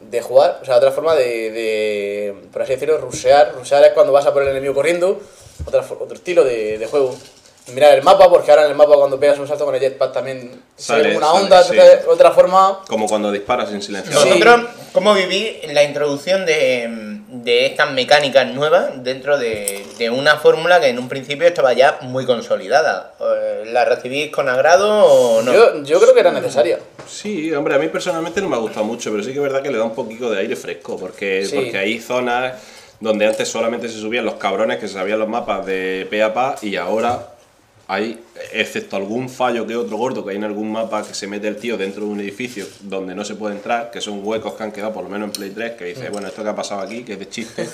de 0.00 0.22
jugar, 0.22 0.58
o 0.62 0.64
sea, 0.64 0.76
otra 0.76 0.92
forma 0.92 1.14
de, 1.14 1.50
de, 1.50 2.34
por 2.52 2.62
así 2.62 2.72
decirlo, 2.72 2.98
rushear. 2.98 3.54
Rushear 3.54 3.84
es 3.84 3.92
cuando 3.92 4.12
vas 4.12 4.26
a 4.26 4.32
por 4.32 4.42
el 4.42 4.48
enemigo 4.48 4.74
corriendo, 4.74 5.20
otra, 5.66 5.80
otro 5.80 6.14
estilo 6.14 6.44
de, 6.44 6.78
de 6.78 6.86
juego. 6.86 7.16
mirar 7.72 7.94
el 7.94 8.02
mapa, 8.02 8.30
porque 8.30 8.50
ahora 8.50 8.64
en 8.64 8.70
el 8.70 8.76
mapa 8.76 8.94
cuando 8.94 9.18
pegas 9.20 9.38
un 9.38 9.46
salto 9.46 9.64
con 9.64 9.74
el 9.74 9.80
jetpack 9.80 10.12
también 10.12 10.62
sale 10.76 11.16
una 11.16 11.26
sale, 11.26 11.44
onda, 11.44 11.62
sí. 11.62 11.76
otra 12.08 12.30
forma... 12.30 12.80
Como 12.88 13.06
cuando 13.06 13.30
disparas 13.30 13.68
sin 13.68 13.82
silencio. 13.82 14.18
Sí. 14.18 14.40
¿cómo 14.92 15.12
vivís 15.14 15.70
la 15.72 15.82
introducción 15.82 16.46
de, 16.46 16.88
de 17.30 17.66
estas 17.66 17.92
mecánicas 17.92 18.46
nuevas 18.54 19.02
dentro 19.04 19.38
de, 19.38 19.84
de 19.98 20.08
una 20.10 20.36
fórmula 20.38 20.80
que 20.80 20.88
en 20.88 20.98
un 20.98 21.08
principio 21.08 21.46
estaba 21.46 21.74
ya 21.74 21.98
muy 22.02 22.24
consolidada? 22.24 23.12
Eh, 23.20 23.64
¿La 23.66 23.84
recibís 23.84 24.30
con 24.30 24.48
agrado 24.48 25.04
o 25.04 25.42
no? 25.42 25.52
Yo, 25.52 25.82
yo 25.84 26.00
creo 26.00 26.14
que 26.14 26.20
era 26.20 26.32
necesaria. 26.32 26.78
Sí, 27.06 27.52
hombre, 27.52 27.74
a 27.74 27.78
mí 27.78 27.88
personalmente 27.88 28.40
no 28.40 28.48
me 28.48 28.56
ha 28.56 28.60
gustado 28.60 28.84
mucho, 28.86 29.10
pero 29.10 29.22
sí 29.22 29.30
que 29.32 29.36
es 29.36 29.42
verdad 29.42 29.62
que 29.62 29.70
le 29.70 29.78
da 29.78 29.84
un 29.84 29.94
poquito 29.94 30.30
de 30.30 30.40
aire 30.40 30.56
fresco, 30.56 30.98
porque, 30.98 31.44
Sí. 31.44 31.54
porque 31.56 31.76
hay 31.78 32.00
zonas 32.00 32.54
donde 33.00 33.26
antes 33.26 33.48
solamente 33.48 33.88
se 33.88 33.98
subían 34.00 34.24
los 34.24 34.34
cabrones 34.34 34.78
que 34.78 34.88
se 34.88 34.94
sabían 34.94 35.18
los 35.18 35.28
mapas 35.28 35.64
de 35.66 36.06
pe 36.10 36.22
a 36.22 36.32
pa 36.34 36.56
y 36.62 36.76
ahora 36.76 37.28
hay, 37.90 38.20
excepto 38.52 38.96
algún 38.96 39.30
fallo 39.30 39.66
que 39.66 39.74
otro 39.74 39.96
gordo 39.96 40.22
que 40.22 40.32
hay 40.32 40.36
en 40.36 40.44
algún 40.44 40.70
mapa 40.70 41.02
que 41.06 41.14
se 41.14 41.26
mete 41.26 41.48
el 41.48 41.56
tío 41.56 41.78
dentro 41.78 42.04
de 42.04 42.10
un 42.10 42.20
edificio 42.20 42.66
donde 42.82 43.14
no 43.14 43.24
se 43.24 43.34
puede 43.34 43.56
entrar, 43.56 43.90
que 43.90 44.02
son 44.02 44.20
huecos 44.22 44.52
que 44.54 44.62
han 44.62 44.72
quedado 44.72 44.92
por 44.92 45.04
lo 45.04 45.08
menos 45.08 45.28
en 45.28 45.32
Play 45.32 45.50
3, 45.50 45.72
que 45.72 45.86
dice, 45.86 46.10
bueno, 46.10 46.28
esto 46.28 46.42
que 46.42 46.50
ha 46.50 46.54
pasado 46.54 46.82
aquí, 46.82 47.02
que 47.02 47.14
es 47.14 47.18
de 47.18 47.28
chiste. 47.28 47.66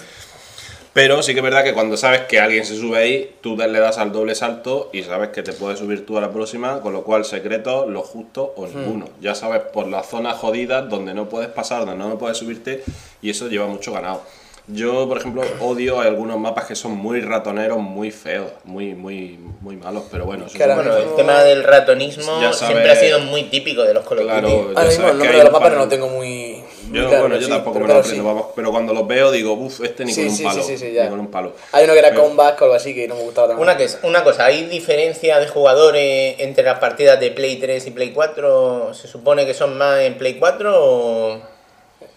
Pero 0.92 1.20
sí 1.24 1.32
que 1.32 1.40
es 1.40 1.42
verdad 1.42 1.64
que 1.64 1.74
cuando 1.74 1.96
sabes 1.96 2.20
que 2.22 2.38
alguien 2.38 2.64
se 2.64 2.76
sube 2.76 2.96
ahí, 2.96 3.34
tú 3.40 3.56
le 3.56 3.80
das 3.80 3.98
al 3.98 4.12
doble 4.12 4.36
salto 4.36 4.90
y 4.92 5.02
sabes 5.02 5.30
que 5.30 5.42
te 5.42 5.52
puedes 5.52 5.80
subir 5.80 6.06
tú 6.06 6.16
a 6.16 6.20
la 6.20 6.30
próxima, 6.32 6.80
con 6.80 6.92
lo 6.92 7.02
cual 7.02 7.24
secreto, 7.24 7.88
lo 7.90 8.02
justo 8.02 8.54
o 8.56 8.68
ninguno. 8.68 9.08
Ya 9.20 9.34
sabes 9.34 9.62
por 9.72 9.88
las 9.88 10.08
zonas 10.08 10.36
jodidas 10.36 10.88
donde 10.88 11.12
no 11.12 11.28
puedes 11.28 11.48
pasar, 11.48 11.84
donde 11.84 11.96
no 11.96 12.16
puedes 12.16 12.38
subirte 12.38 12.84
y 13.20 13.30
eso 13.30 13.48
lleva 13.48 13.66
mucho 13.66 13.92
ganado. 13.92 14.22
Yo, 14.66 15.06
por 15.06 15.18
ejemplo, 15.18 15.42
odio 15.60 16.00
algunos 16.00 16.38
mapas 16.38 16.64
que 16.64 16.74
son 16.74 16.92
muy 16.92 17.20
ratoneros, 17.20 17.78
muy 17.80 18.10
feos, 18.10 18.50
muy, 18.64 18.94
muy, 18.94 19.38
muy 19.60 19.76
malos, 19.76 20.04
pero 20.10 20.24
bueno, 20.24 20.46
eso 20.46 20.56
es- 20.56 20.74
Bueno, 20.74 20.96
el 20.96 21.14
tema 21.16 21.42
del 21.44 21.62
ratonismo 21.64 22.40
sabes- 22.40 22.56
siempre 22.56 22.90
ha 22.90 22.96
sido 22.96 23.20
muy 23.20 23.42
típico 23.44 23.82
de 23.82 23.92
los 23.92 24.06
Call 24.08 24.20
of 24.20 24.24
Claro, 24.24 24.48
Ahora 24.74 24.84
mismo 24.88 25.08
el 25.08 25.18
nombre 25.18 25.36
de 25.36 25.44
los 25.44 25.46
un 25.48 25.52
mapas 25.52 25.72
no 25.72 25.78
lo 25.80 25.88
tengo 25.88 26.08
muy... 26.08 26.64
muy 26.88 26.98
Yo, 26.98 27.08
claro, 27.08 27.20
bueno, 27.24 27.36
yo 27.36 27.42
sí, 27.46 27.50
tampoco 27.50 27.74
pero- 27.74 27.86
me 27.88 27.92
lo 27.92 28.00
aprendo, 28.00 28.38
sí. 28.40 28.44
pero 28.56 28.70
cuando 28.70 28.94
los 28.94 29.06
veo 29.06 29.30
digo, 29.30 29.52
uff, 29.52 29.84
este 29.84 30.06
ni 30.06 30.14
Sí, 30.14 30.22
con 30.24 30.32
un 30.32 30.42
palo, 30.44 30.62
sí, 30.62 30.78
sí, 30.78 30.86
sí, 30.86 30.92
ya. 30.94 31.04
ni 31.04 31.10
con 31.10 31.20
un 31.20 31.30
palo. 31.30 31.52
Hay 31.72 31.84
uno 31.84 31.92
que 31.92 31.98
era 31.98 32.08
Pero- 32.08 32.22
Comeback 32.22 32.60
o 32.62 32.64
algo 32.64 32.76
así 32.76 32.94
que 32.94 33.06
no 33.06 33.16
me 33.16 33.22
gustaba 33.22 33.48
tanto. 33.48 33.62
Una, 33.62 33.76
que, 33.76 33.86
una 34.04 34.24
cosa, 34.24 34.46
¿hay 34.46 34.64
diferencia 34.64 35.40
de 35.40 35.46
jugadores 35.46 36.36
entre 36.38 36.64
las 36.64 36.78
partidas 36.78 37.20
de 37.20 37.30
Play 37.32 37.56
3 37.56 37.86
y 37.86 37.90
Play 37.90 38.12
4? 38.12 38.94
¿Se 38.94 39.08
supone 39.08 39.44
que 39.44 39.52
son 39.52 39.76
más 39.76 40.00
en 40.00 40.16
Play 40.16 40.38
4 40.38 40.72
o...? 40.74 41.53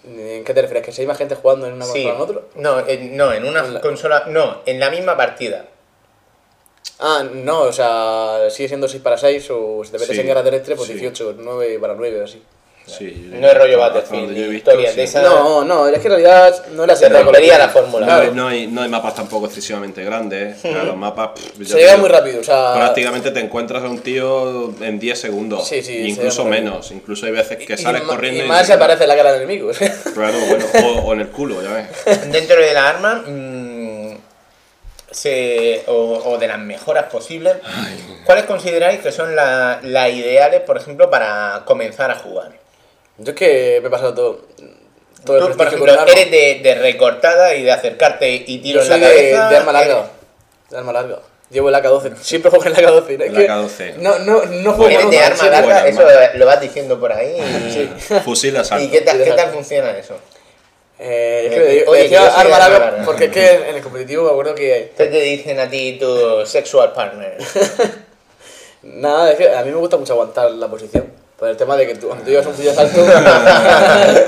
¿En 0.07 0.43
qué 0.43 0.53
te 0.53 0.61
refieres? 0.61 0.85
¿Que 0.95 1.01
hay 1.01 1.07
más 1.07 1.17
gente 1.17 1.35
jugando 1.35 1.67
en 1.67 1.73
una 1.73 1.85
Sí. 1.85 2.03
consola 2.03 2.15
en 2.15 2.21
otro? 2.21 2.49
No, 2.55 2.87
en, 2.87 3.17
no, 3.17 3.33
en 3.33 3.45
una 3.45 3.59
En 3.65 3.73
la- 3.75 3.81
consola... 3.81 4.23
No, 4.27 4.61
en 4.65 4.79
la 4.79 4.89
misma 4.89 5.15
partida. 5.17 5.65
Ah, 6.99 7.23
no, 7.31 7.61
o 7.63 7.71
sea, 7.73 8.49
sigue 8.49 8.67
siendo 8.69 8.87
6 8.87 9.03
para 9.03 9.17
6 9.17 9.47
o 9.51 9.83
si 9.83 9.91
te 9.91 9.99
metes 9.99 10.15
Sí, 10.15 10.21
en 10.21 10.27
guerra 10.27 10.43
terrestre, 10.43 10.75
pues 10.75 10.87
sí. 10.87 10.93
18, 10.93 11.35
9 11.37 11.77
para 11.79 11.93
9 11.93 12.21
o 12.21 12.23
así. 12.23 12.41
Sí, 12.87 13.29
No 13.33 13.47
es 13.47 13.53
rollo 13.57 13.79
Battlefield, 13.79 14.25
donde 14.27 14.39
yo 14.39 14.45
he 14.45 14.47
ni 14.47 14.53
visto, 14.53 14.71
historias 14.71 14.91
sí. 14.93 14.97
de 14.97 15.03
esa- 15.03 15.21
No, 15.21 15.63
no, 15.65 15.87
es 15.89 15.99
que 15.99 16.07
en 16.07 16.13
realidad 16.13 16.65
no 16.71 16.85
era 16.85 16.95
Se 16.95 17.09
rompería 17.09 17.57
la 17.57 17.67
fórmula. 17.69 18.05
No, 18.05 18.11
Claro. 18.13 18.29
hay- 18.29 18.35
no 18.35 18.47
hay, 18.47 18.67
no 18.67 18.81
hay 18.81 18.89
mapas 18.89 19.13
tampoco 19.15 19.47
excesivamente 19.47 20.03
grandes. 20.05 20.63
¿eh? 20.65 20.73
Los 20.85 20.95
mapas. 20.95 21.31
pff, 21.35 21.67
Se 21.67 21.77
llega 21.77 21.97
muy 21.97 22.07
rápido, 22.07 22.39
o 22.39 22.43
sea- 22.43 22.73
Prácticamente 22.75 23.31
te 23.31 23.41
encuentras 23.41 23.83
a 23.83 23.87
un 23.89 23.99
tío 23.99 24.73
en 24.81 24.99
10 24.99 25.19
segundos. 25.19 25.67
Sí, 25.67 25.81
sí, 25.83 25.93
se 26.03 26.07
Incluso 26.09 26.45
menos. 26.45 26.91
Incluso 26.91 27.25
hay 27.25 27.33
veces 27.33 27.57
que 27.57 27.73
Y- 27.73 27.77
sales 27.77 28.03
y, 28.03 28.05
corriendo. 28.07 28.43
Y 28.45 28.47
más 28.47 28.65
se 28.65 28.73
aparece 28.73 29.03
en 29.03 29.09
la 29.09 29.15
cara 29.17 29.33
del 29.33 29.41
enemigo. 29.43 29.69
Claro, 30.13 30.37
bueno, 30.49 30.65
o, 30.85 31.01
o 31.09 31.13
en 31.13 31.19
el 31.21 31.27
culo, 31.27 31.61
ya 31.61 31.73
ves. 31.73 32.31
Dentro 32.31 32.61
de 32.61 32.73
la 32.73 32.89
arma... 32.89 33.23
mm, 33.27 34.17
se, 35.11 35.83
o, 35.87 36.21
o 36.25 36.37
de 36.37 36.47
las 36.47 36.59
mejoras 36.59 37.05
posibles, 37.05 37.55
¿cuáles 38.25 38.45
consideráis 38.45 38.99
que 38.99 39.11
son 39.11 39.35
la- 39.35 39.79
las 39.81 40.11
ideales, 40.11 40.61
por 40.61 40.77
ejemplo, 40.77 41.09
para 41.09 41.63
comenzar 41.65 42.11
a 42.11 42.15
jugar? 42.15 42.51
Yo 43.19 43.31
es 43.31 43.37
que 43.37 43.79
me 43.81 43.87
he 43.87 43.91
pasado 43.91 44.13
todo, 44.13 44.41
todo 45.25 45.37
el 45.37 45.43
Tú, 45.43 45.47
por 45.49 45.57
prestigio 45.57 45.79
con 45.79 45.89
ejemplo, 45.89 46.13
el 46.13 46.17
eres 46.19 46.31
de, 46.31 46.59
de 46.69 46.75
recortada 46.75 47.55
y 47.55 47.63
de 47.63 47.71
acercarte 47.71 48.29
y 48.31 48.59
tiro 48.59 48.83
Yo 48.83 48.93
en 48.93 49.01
la 49.01 49.07
de, 49.09 49.13
cabeza. 49.15 49.49
de 49.49 49.57
arma 49.57 49.71
larga. 49.71 49.93
eres- 49.97 50.69
De 50.69 50.77
arma 50.77 50.93
larga. 50.93 51.19
Llevo 51.49 51.69
el 51.69 51.75
AK-12. 51.75 52.17
Siempre 52.17 52.51
juego 52.51 52.65
en 52.65 52.75
el 52.75 52.85
AK-12. 52.85 53.17
¿no? 53.17 53.23
Es 53.23 53.29
El 53.29 53.35
que 53.35 53.49
AK-12. 53.49 53.95
No, 53.97 54.19
no, 54.19 54.45
no 54.45 54.73
juego 54.73 54.89
Eres 54.89 55.01
con 55.03 55.11
de 55.11 55.19
arma 55.19 55.47
larga, 55.49 55.87
eso 55.87 56.01
lo 56.35 56.45
vas 56.45 56.61
diciendo 56.61 56.99
por 56.99 57.11
ahí. 57.13 57.37
Sí. 57.73 57.89
Fusil 58.23 58.55
a 58.57 58.63
salto. 58.63 58.83
¿Y 58.85 58.89
qué 58.89 59.01
tal, 59.01 59.23
qué 59.23 59.31
tal 59.31 59.49
funciona 59.51 59.91
eso? 59.97 60.15
Eh, 60.99 61.43
es 61.45 61.51
Eh, 61.51 61.55
que 61.55 61.59
le 61.83 61.87
oye, 61.87 62.03
decía 62.03 62.19
yo 62.29 62.37
arma 62.37 62.57
larga 62.59 62.79
larga. 62.79 63.05
porque 63.05 63.25
es 63.25 63.31
que 63.31 63.69
en 63.69 63.75
el 63.77 63.81
competitivo 63.83 64.23
me 64.25 64.31
acuerdo 64.31 64.55
que 64.55 64.91
¿Qué 64.97 65.05
te 65.05 65.21
dicen 65.21 65.59
a 65.59 65.69
ti 65.69 65.97
tu 65.99 66.45
sexual 66.45 66.91
partner? 66.91 67.37
nada, 68.83 69.31
es 69.31 69.37
que 69.37 69.53
a 69.55 69.63
mí 69.63 69.71
me 69.71 69.77
gusta 69.77 69.97
mucho 69.97 70.13
aguantar 70.13 70.51
la 70.51 70.67
posición. 70.67 71.11
Por 71.37 71.49
el 71.49 71.57
tema 71.57 71.77
de 71.77 71.85
que 71.85 71.95
tú, 71.95 72.07
cuando 72.07 72.25
tú 72.25 72.31
llevas 72.31 72.47
un 72.47 72.53
fusil 72.53 72.65
de 72.65 72.71
asalto 72.71 73.05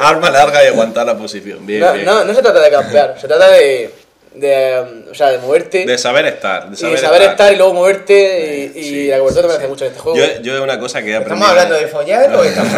Arma 0.01 0.29
larga 0.29 0.63
y 0.63 0.67
aguantar 0.67 1.07
la 1.07 1.17
posición. 1.17 1.65
Bien, 1.65 1.79
no, 1.81 1.93
bien. 1.93 2.05
no, 2.05 2.23
no 2.23 2.33
se 2.33 2.41
trata 2.41 2.59
de 2.61 2.69
campear, 2.69 3.15
se 3.19 3.27
trata 3.27 3.49
de, 3.49 3.91
de, 4.35 4.79
um, 4.81 5.11
o 5.11 5.15
sea, 5.15 5.31
de 5.31 5.39
moverte 5.39 5.85
De 5.85 5.97
saber 5.97 6.27
estar. 6.27 6.69
De 6.69 6.75
y 6.75 6.77
saber, 6.77 6.99
saber 6.99 7.21
estar. 7.23 7.51
y 7.51 7.55
luego 7.55 7.73
moverte 7.73 8.73
y, 8.73 8.73
Sí, 8.73 8.79
y 8.79 8.83
sí, 8.83 9.07
la 9.07 9.17
cobertura 9.17 9.43
sí, 9.43 9.47
me 9.47 9.53
hace 9.55 9.63
sí. 9.63 9.69
mucho 9.69 9.85
en 9.85 9.91
este 9.91 10.01
juego. 10.01 10.17
Yo, 10.19 10.41
yo 10.41 10.55
es 10.55 10.61
una 10.61 10.79
cosa 10.79 11.01
que 11.01 11.09
he 11.11 11.15
aprendido. 11.15 11.47
¿Estamos 11.47 11.63
hablando 11.63 11.83
de 11.83 11.87
follar 11.91 12.35
o 12.35 12.43
estamos 12.43 12.73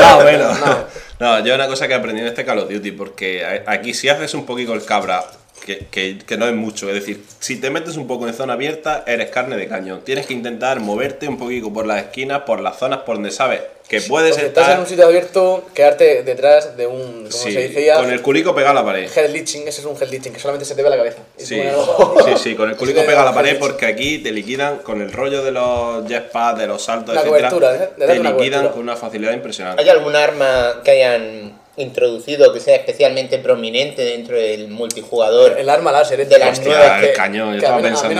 No, 0.00 0.22
bueno. 0.22 0.54
No. 0.54 0.86
No, 1.18 1.44
yo 1.44 1.54
una 1.54 1.66
cosa 1.66 1.88
que 1.88 1.94
aprendí 1.94 2.20
en 2.20 2.26
este 2.26 2.44
Call 2.44 2.58
of 2.58 2.68
Duty, 2.68 2.90
porque 2.90 3.62
aquí 3.66 3.94
si 3.94 4.08
haces 4.08 4.34
un 4.34 4.44
poquito 4.44 4.74
el 4.74 4.84
cabra, 4.84 5.24
que, 5.66 5.86
que- 5.90 6.18
que 6.26 6.36
no 6.38 6.46
es 6.46 6.54
mucho, 6.54 6.88
es 6.88 6.94
decir, 6.94 7.22
si 7.40 7.56
te 7.60 7.68
metes 7.68 7.96
un 7.98 8.06
poco 8.06 8.26
en 8.26 8.32
zona 8.32 8.54
abierta, 8.54 9.04
eres 9.06 9.30
carne 9.30 9.56
de 9.56 9.68
cañón. 9.68 10.00
Tienes 10.04 10.26
que 10.26 10.32
intentar 10.32 10.80
moverte 10.80 11.28
un 11.28 11.36
poquito 11.38 11.70
por 11.72 11.84
las 11.86 12.02
esquinas, 12.04 12.42
por 12.42 12.60
las 12.60 12.78
zonas 12.78 13.00
por 13.00 13.16
donde 13.16 13.30
sabes 13.30 13.60
que 13.88 14.00
puedes 14.00 14.32
Porque 14.32 14.46
estás 14.46 14.64
en 14.64 14.70
estar. 14.70 14.80
un 14.80 14.86
sitio 14.88 15.04
abierto, 15.06 15.64
quedarte 15.72 16.24
detrás 16.24 16.76
de 16.76 16.88
un, 16.88 17.12
como 17.12 17.30
Sí, 17.30 17.52
se 17.52 17.68
dice 17.68 17.84
ya, 17.84 17.98
con 17.98 18.10
el 18.10 18.20
culico 18.20 18.52
pegado 18.52 18.72
a 18.78 18.82
la 18.82 18.84
pared. 18.84 19.08
head 19.16 19.30
glitching, 19.30 19.68
ese 19.68 19.80
es 19.80 19.86
un 19.86 19.94
head 19.94 20.08
glitching 20.08 20.32
que 20.32 20.40
solamente 20.40 20.64
se 20.64 20.74
te 20.74 20.82
ve 20.82 20.90
la 20.90 20.96
cabeza. 20.96 21.18
Sí, 21.36 21.60
sí, 22.24 22.32
sí, 22.42 22.54
con 22.56 22.68
el 22.70 22.76
culico 22.78 23.02
pegado 23.02 23.20
a 23.20 23.30
la 23.30 23.34
pared 23.34 23.58
porque 23.60 23.86
aquí 23.86 24.18
te 24.18 24.32
liquidan 24.32 24.78
con 24.78 25.00
el 25.02 25.12
rollo 25.12 25.44
de 25.44 25.52
los 25.52 26.04
jetpacks, 26.08 26.58
de 26.58 26.66
los 26.66 26.82
saltos, 26.82 27.14
La 27.14 27.20
etcétera, 27.20 27.48
cobertura, 27.50 27.76
¿eh? 27.76 27.90
Te 27.96 28.04
una 28.04 28.12
liquidan 28.14 28.34
cobertura. 28.38 28.70
con 28.72 28.80
una 28.82 28.96
facilidad 28.96 29.32
impresionante. 29.32 29.80
¿Hay 29.82 29.88
algún 29.88 30.16
arma 30.16 30.80
que 30.82 30.90
hayan 30.90 31.52
introducido 31.76 32.52
que 32.52 32.60
sea 32.60 32.76
especialmente 32.76 33.38
prominente 33.38 34.02
dentro 34.02 34.36
del 34.36 34.68
multijugador? 34.68 35.58
El 35.58 35.68
arma 35.68 35.92
láser. 35.92 36.26
De 36.26 36.38
las 36.38 36.58
Hostia, 36.58 36.72
nuevas 36.76 37.02
el 37.02 37.08
que- 37.08 37.12
cañón, 37.14 37.48
yo 37.48 37.54
a 37.54 37.56
estaba 37.56 37.76
mí, 37.76 37.82
no- 37.82 37.90
mí 37.90 37.96
a 37.96 38.08
mí 38.08 38.14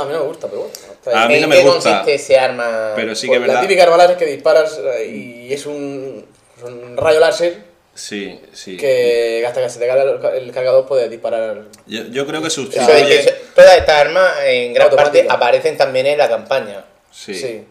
a 0.00 0.04
mí 0.04 0.12
me 0.12 0.18
gusta, 0.20 0.46
pero 0.48 0.62
bueno. 0.62 1.20
A 1.20 1.28
mí 1.28 1.34
¿En 1.34 1.40
no 1.42 1.48
me 1.48 1.56
qué 1.56 1.62
gusta. 1.62 1.80
consiste 1.90 2.14
ese 2.14 2.38
arma? 2.38 2.92
Pero 2.96 3.14
sí 3.14 3.26
Pues 3.26 3.38
que 3.38 3.42
es 3.42 3.48
la 3.48 3.54
verdad. 3.54 3.60
típica 3.68 3.82
arma 3.84 3.96
láser 3.96 4.16
que 4.16 4.26
disparas 4.26 4.80
eh, 4.98 5.06
y 5.06 5.52
es 5.52 5.66
un, 5.66 6.24
un 6.64 6.96
rayo 6.96 7.18
láser 7.20 7.58
Sí, 7.94 8.40
sí. 8.52 8.76
que 8.78 9.44
hasta 9.46 9.60
que 9.62 9.68
se 9.68 9.78
te 9.78 9.86
carga 9.86 10.04
el, 10.34 10.50
cargador 10.52 10.86
puedes 10.86 11.10
disparar. 11.10 11.64
Yo, 11.86 12.04
yo 12.10 12.26
creo 12.26 12.40
que 12.40 12.48
sustituye. 12.50 13.24
todas 13.54 13.76
estas 13.76 14.00
armas 14.00 14.32
en 14.46 14.72
gran 14.72 14.88
parte 14.90 15.26
aparecen 15.28 15.76
también 15.76 16.06
en 16.06 16.16
la 16.18 16.28
campaña. 16.28 16.84
Sí. 17.10 17.34
Sí. 17.34 17.64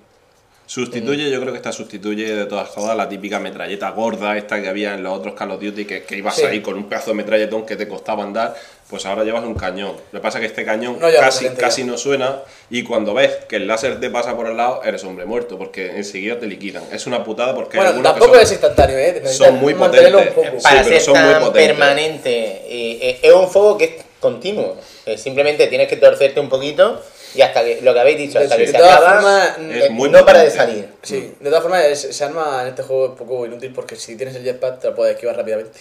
Sustituye, 0.75 1.29
yo 1.29 1.41
creo 1.41 1.51
que 1.51 1.57
esta 1.57 1.73
sustituye 1.73 2.33
de 2.33 2.45
todas 2.45 2.73
todas 2.73 2.95
la 2.95 3.09
típica 3.09 3.39
metralleta 3.41 3.89
gorda, 3.89 4.37
esta 4.37 4.61
que 4.61 4.69
había 4.69 4.93
en 4.93 5.03
los 5.03 5.11
otros 5.17 5.35
Call 5.35 5.51
of 5.51 5.61
Duty, 5.61 5.83
que, 5.83 6.03
que 6.03 6.15
ibas 6.15 6.33
Sí. 6.37 6.43
ahí 6.45 6.61
con 6.61 6.75
un 6.77 6.85
pedazo 6.87 7.09
de 7.09 7.15
metralletón 7.17 7.65
que 7.65 7.75
te 7.75 7.89
costaba 7.89 8.23
andar, 8.23 8.55
pues 8.89 9.05
ahora 9.05 9.25
llevas 9.25 9.43
un 9.43 9.53
cañón. 9.55 9.97
Lo 10.13 10.19
que 10.21 10.23
pasa 10.23 10.37
es 10.37 10.43
que 10.43 10.47
este 10.47 10.63
cañón 10.63 10.97
No 10.97 11.09
casi, 11.11 11.49
casi 11.49 11.83
no 11.83 11.97
suena 11.97 12.39
y 12.69 12.83
cuando 12.83 13.13
ves 13.13 13.31
que 13.49 13.57
el 13.57 13.67
láser 13.67 13.99
te 13.99 14.09
pasa 14.09 14.33
por 14.33 14.47
el 14.47 14.55
lado, 14.55 14.81
eres 14.85 15.03
hombre 15.03 15.25
muerto, 15.25 15.57
porque 15.57 15.87
enseguida 15.97 16.39
te 16.39 16.45
liquidan. 16.45 16.83
Es 16.89 17.05
una 17.05 17.21
putada 17.21 17.53
porque 17.53 17.75
hay 17.75 17.79
Bueno, 17.83 17.89
algunos 17.89 18.11
tampoco 18.13 18.31
que 18.31 18.37
son, 18.37 18.45
es 18.45 18.51
instantáneo, 18.53 18.97
¿eh? 18.97 19.23
Son 19.27 19.55
muy 19.59 19.73
potentes. 19.73 20.13
un 20.13 20.27
poco. 20.33 20.47
Sí, 20.55 20.63
Para 20.63 20.83
pero 20.83 20.87
ser 20.95 21.01
son 21.01 21.21
muy 21.21 21.33
tan 21.33 21.41
potentes. 21.43 21.67
permanente, 21.67 22.31
eh, 22.39 22.97
eh, 23.09 23.19
es 23.21 23.33
un 23.33 23.49
fuego 23.49 23.77
que 23.77 23.83
es 23.83 23.91
continuo. 24.21 24.77
Eh, 25.05 25.17
simplemente 25.17 25.67
tienes 25.67 25.89
que 25.89 25.97
torcerte 25.97 26.39
un 26.39 26.47
poquito 26.47 27.01
y 27.35 27.41
hasta 27.41 27.63
que, 27.63 27.81
lo 27.81 27.93
que 27.93 27.99
habéis 27.99 28.17
dicho, 28.17 28.39
hasta 28.39 28.55
De 28.57 28.65
que 28.65 28.71
se 28.71 28.77
todas 28.77 28.97
acaba, 28.97 29.13
formas, 29.21 29.57
es 29.75 29.89
muy 29.91 30.09
no 30.09 30.25
para 30.25 30.43
de 30.43 30.51
salir. 30.51 30.89
Sí, 31.03 31.33
de 31.39 31.49
todas 31.49 31.63
formas, 31.63 31.85
es- 31.85 32.05
ese 32.05 32.23
arma 32.23 32.59
en 32.63 32.67
este 32.69 32.83
juego 32.83 33.05
es 33.07 33.11
poco 33.17 33.45
inútil 33.45 33.71
porque 33.73 33.95
si 33.95 34.15
tienes 34.17 34.35
el 34.35 34.43
jetpack 34.43 34.79
te 34.79 34.87
lo 34.89 34.95
puedes 34.95 35.13
esquivar 35.15 35.35
rápidamente. 35.37 35.79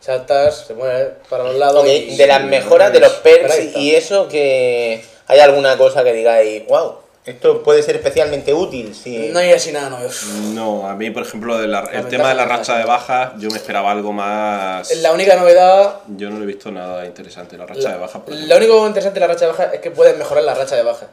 Saltas, 0.00 0.66
se 0.66 0.74
mueve 0.74 1.12
para 1.30 1.44
los 1.44 1.54
lados. 1.56 1.86
Y- 1.88 2.16
de 2.16 2.26
las 2.26 2.42
mejoras 2.44 2.92
de 2.92 3.00
los 3.00 3.12
perks 3.14 3.76
y 3.76 3.94
eso, 3.94 4.28
que 4.28 5.02
hay 5.26 5.40
alguna 5.40 5.78
cosa 5.78 6.04
que 6.04 6.12
digáis, 6.12 6.66
wow, 6.66 6.96
esto 7.26 7.62
puede 7.62 7.82
ser 7.82 7.96
especialmente 7.96 8.52
útil. 8.52 8.94
Si... 8.94 9.28
No 9.30 9.38
hay 9.38 9.52
así 9.52 9.72
nada 9.72 9.88
novedoso. 9.90 10.26
No, 10.52 10.86
a 10.88 10.94
mí, 10.94 11.10
por 11.10 11.22
ejemplo, 11.22 11.56
de 11.58 11.66
la- 11.68 11.88
el 11.92 12.06
tema 12.08 12.28
de 12.28 12.34
la 12.34 12.44
racha 12.44 12.76
de 12.78 12.84
bajas, 12.84 13.32
yo 13.38 13.48
me 13.50 13.56
esperaba 13.56 13.90
algo 13.90 14.12
más. 14.12 14.94
La 14.96 15.12
única 15.12 15.34
novedad. 15.36 16.00
Yo 16.08 16.28
no 16.30 16.36
lo 16.38 16.44
he 16.44 16.46
visto 16.46 16.70
nada 16.70 17.06
interesante, 17.06 17.56
la 17.56 17.66
racha 17.66 17.92
de 17.92 17.98
bajas. 17.98 18.22
Lo 18.28 18.56
único 18.56 18.86
interesante 18.86 19.20
de 19.20 19.26
la 19.26 19.32
racha 19.32 19.46
de 19.46 19.52
baja 19.52 19.64
es 19.74 19.80
que 19.80 19.90
puedes 19.90 20.16
mejorar 20.18 20.44
la 20.44 20.54
racha 20.54 20.76
de 20.76 20.82
baja. 20.82 21.06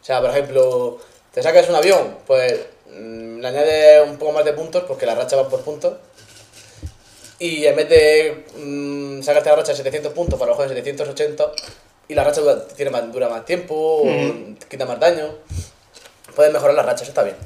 O 0.00 0.04
sea, 0.04 0.20
por 0.20 0.30
ejemplo, 0.30 0.98
te 1.34 1.42
sacas 1.42 1.68
un 1.68 1.74
avión, 1.76 2.16
pues 2.26 2.58
mm, 2.90 3.40
le 3.40 3.48
añades 3.48 4.08
un 4.08 4.16
poco 4.16 4.32
más 4.32 4.44
de 4.46 4.54
puntos 4.54 4.84
porque 4.88 5.04
la 5.04 5.14
racha 5.14 5.36
va 5.36 5.48
por 5.48 5.60
puntos. 5.60 5.94
Y 7.40 7.66
en 7.66 7.76
vez 7.76 7.88
de 7.88 8.44
mm, 8.56 9.22
sacarte 9.22 9.50
la 9.50 9.56
racha 9.56 9.72
de 9.72 9.76
700 9.76 10.12
puntos 10.12 10.38
para 10.38 10.52
bajar 10.52 10.68
de 10.68 10.74
780, 10.76 11.44
y 12.08 12.14
la 12.14 12.24
racha 12.24 12.40
dura, 12.40 12.66
tiene 12.68 12.90
más, 12.90 13.12
dura 13.12 13.28
más 13.28 13.44
tiempo, 13.44 14.02
quita 14.68 14.86
más 14.86 14.98
daño. 14.98 15.28
puedes 16.34 16.52
mejorar 16.52 16.74
las 16.76 16.86
rachas, 16.86 17.02
eso 17.02 17.10
está 17.10 17.22
bien. 17.24 17.36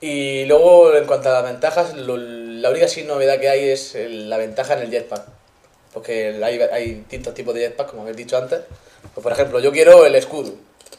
Y 0.00 0.44
luego, 0.44 0.94
en 0.94 1.04
cuanto 1.06 1.30
a 1.30 1.32
las 1.32 1.44
ventajas, 1.44 1.94
lo- 1.96 2.16
la 2.16 2.70
única 2.70 2.86
sí 2.88 3.02
novedad 3.04 3.40
que 3.40 3.48
hay 3.48 3.70
es 3.70 3.94
el- 3.96 4.30
la 4.30 4.36
ventaja 4.36 4.74
en 4.74 4.80
el 4.82 4.90
jetpack. 4.90 5.22
Porque 5.92 6.38
hay, 6.44 6.60
hay 6.60 6.94
distintos 6.94 7.34
tipos 7.34 7.54
de 7.54 7.60
jetpack, 7.62 7.88
como 7.90 8.02
habéis 8.02 8.16
dicho 8.16 8.36
antes. 8.36 8.60
Pues, 9.14 9.22
por 9.22 9.32
ejemplo, 9.32 9.58
yo 9.60 9.72
quiero 9.72 10.06
el 10.06 10.14
escudo. 10.14 10.52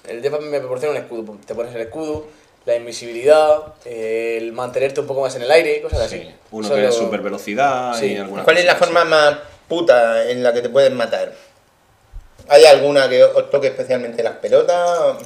El 0.07 0.21
jetpack 0.21 0.41
me 0.41 0.59
proporciona 0.59 0.91
un 0.97 1.01
escudo. 1.01 1.37
Te 1.45 1.55
pones 1.55 1.73
el 1.73 1.81
escudo, 1.81 2.27
la 2.65 2.75
invisibilidad, 2.75 3.75
el 3.85 4.51
mantenerte 4.53 4.99
un 5.01 5.07
poco 5.07 5.21
más 5.21 5.35
en 5.35 5.43
el 5.43 5.51
aire, 5.51 5.81
cosas 5.81 6.01
así. 6.01 6.17
Sí, 6.19 6.31
uno 6.51 6.69
que 6.73 6.85
es 6.87 6.95
super 6.95 7.21
velocidad 7.21 7.93
Sí. 7.97 8.13
y 8.13 8.17
alguna 8.17 8.43
¿Cuál 8.43 8.57
es 8.57 8.65
la 8.65 8.75
forma 8.75 9.05
más 9.05 9.37
puta 9.69 10.29
en 10.29 10.43
la 10.43 10.51
que 10.53 10.61
te 10.61 10.69
pueden 10.69 10.95
matar? 10.95 11.33
¿Hay 12.47 12.65
alguna 12.65 13.09
que 13.09 13.23
os 13.23 13.49
toque 13.49 13.67
especialmente 13.67 14.21
las 14.23 14.35
pelotas? 14.35 15.17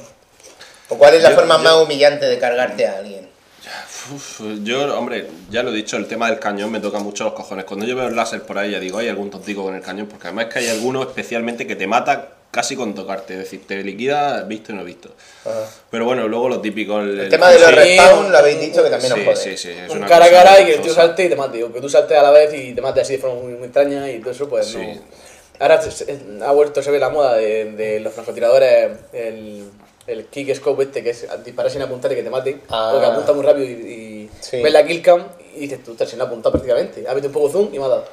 ¿O 0.88 0.96
cuál 0.98 1.14
es 1.14 1.22
la 1.22 1.30
Yo- 1.30 1.36
forma 1.36 1.56
yo- 1.58 1.62
más 1.62 1.74
humillante 1.76 2.26
de 2.26 2.38
cargarte 2.38 2.86
a 2.86 2.98
alguien? 2.98 3.28
Uf, 4.14 4.40
yo, 4.64 4.98
hombre, 4.98 5.26
ya 5.50 5.62
lo 5.62 5.70
he 5.70 5.74
dicho, 5.74 5.96
el 5.96 6.06
tema 6.08 6.28
del 6.30 6.40
cañón 6.40 6.72
me 6.72 6.80
toca 6.80 6.98
mucho 6.98 7.24
los 7.24 7.34
cojones. 7.34 7.64
Cuando 7.66 7.86
yo 7.86 7.94
veo 7.94 8.08
el 8.08 8.16
láser 8.16 8.42
por 8.42 8.58
ahí, 8.58 8.72
ya 8.72 8.80
digo, 8.80 8.98
hay 8.98 9.08
algún 9.08 9.30
tontico 9.30 9.62
con 9.62 9.74
el 9.74 9.82
cañón, 9.82 10.06
porque 10.06 10.26
además 10.28 10.46
es 10.46 10.52
que 10.54 10.58
hay 10.60 10.68
alguno 10.70 11.02
especialmente 11.02 11.66
que 11.66 11.76
te 11.76 11.86
mata 11.86 12.30
casi 12.50 12.74
con 12.74 12.94
tocarte, 12.96 13.34
es 13.34 13.38
decir, 13.40 13.64
te 13.64 13.76
liquida 13.84 14.42
visto 14.42 14.72
y 14.72 14.74
no 14.74 14.82
visto. 14.82 15.10
Pero 15.90 16.04
bueno, 16.04 16.26
luego 16.26 16.48
lo 16.48 16.60
típico. 16.60 16.98
El, 17.00 17.20
El 17.20 17.28
tema 17.28 17.50
de 17.50 17.60
los 17.60 17.68
Sí, 17.68 17.74
respawn 17.76 18.32
lo 18.32 18.38
habéis 18.38 18.60
dicho 18.60 18.82
que 18.82 18.90
también 18.90 19.12
sí, 19.12 19.20
os 19.20 19.24
jode. 19.26 19.36
sí, 19.36 19.56
sí, 19.56 19.70
es 19.70 19.90
un 19.90 19.98
una 19.98 20.06
cara 20.08 20.24
a 20.24 20.30
cara 20.30 20.60
y 20.60 20.64
que 20.64 20.74
el 20.74 20.80
tío 20.80 20.94
salte 20.94 21.24
y 21.26 21.28
te 21.28 21.36
mate, 21.36 21.62
o 21.62 21.72
que 21.72 21.80
tú 21.80 21.88
saltes 21.88 22.18
a 22.18 22.22
la 22.22 22.30
vez 22.30 22.52
y 22.54 22.72
te 22.74 22.80
mate 22.80 23.02
así 23.02 23.12
de 23.12 23.18
forma 23.20 23.40
muy, 23.40 23.52
muy 23.52 23.64
extraña 23.66 24.10
y 24.10 24.18
todo 24.18 24.30
eso, 24.32 24.48
pues 24.48 24.66
Sí. 24.66 24.78
no. 24.78 25.19
Ahora 25.60 25.80
se- 25.82 25.90
se- 25.92 26.18
ha 26.44 26.52
vuelto, 26.52 26.82
se 26.82 26.90
ve 26.90 26.98
la 26.98 27.10
moda 27.10 27.36
de, 27.36 27.66
de 27.72 28.00
los 28.00 28.12
francotiradores, 28.14 28.90
el, 29.12 29.70
el 30.06 30.24
kick 30.26 30.54
scope 30.54 30.84
este, 30.84 31.02
que 31.04 31.10
es 31.10 31.26
disparar 31.44 31.70
sin 31.70 31.82
apuntar 31.82 32.10
y 32.12 32.14
que 32.16 32.22
te 32.22 32.30
mate, 32.30 32.60
Ah. 32.70 32.88
porque 32.92 33.06
apunta 33.06 33.32
muy 33.34 33.44
rápido 33.44 33.66
y, 33.66 33.70
y 33.70 34.30
Sí. 34.40 34.62
ves 34.62 34.72
la 34.72 34.84
kill 34.86 35.02
cam 35.02 35.22
y 35.54 35.60
dices, 35.60 35.84
tú 35.84 35.92
estás 35.92 36.08
sin 36.08 36.20
apuntar 36.20 36.50
prácticamente, 36.50 37.04
ha 37.06 37.10
metido 37.14 37.28
un 37.28 37.34
poco 37.34 37.50
zoom 37.50 37.68
y 37.74 37.78
me 37.78 37.84
ha 37.84 37.88
dado. 37.88 38.04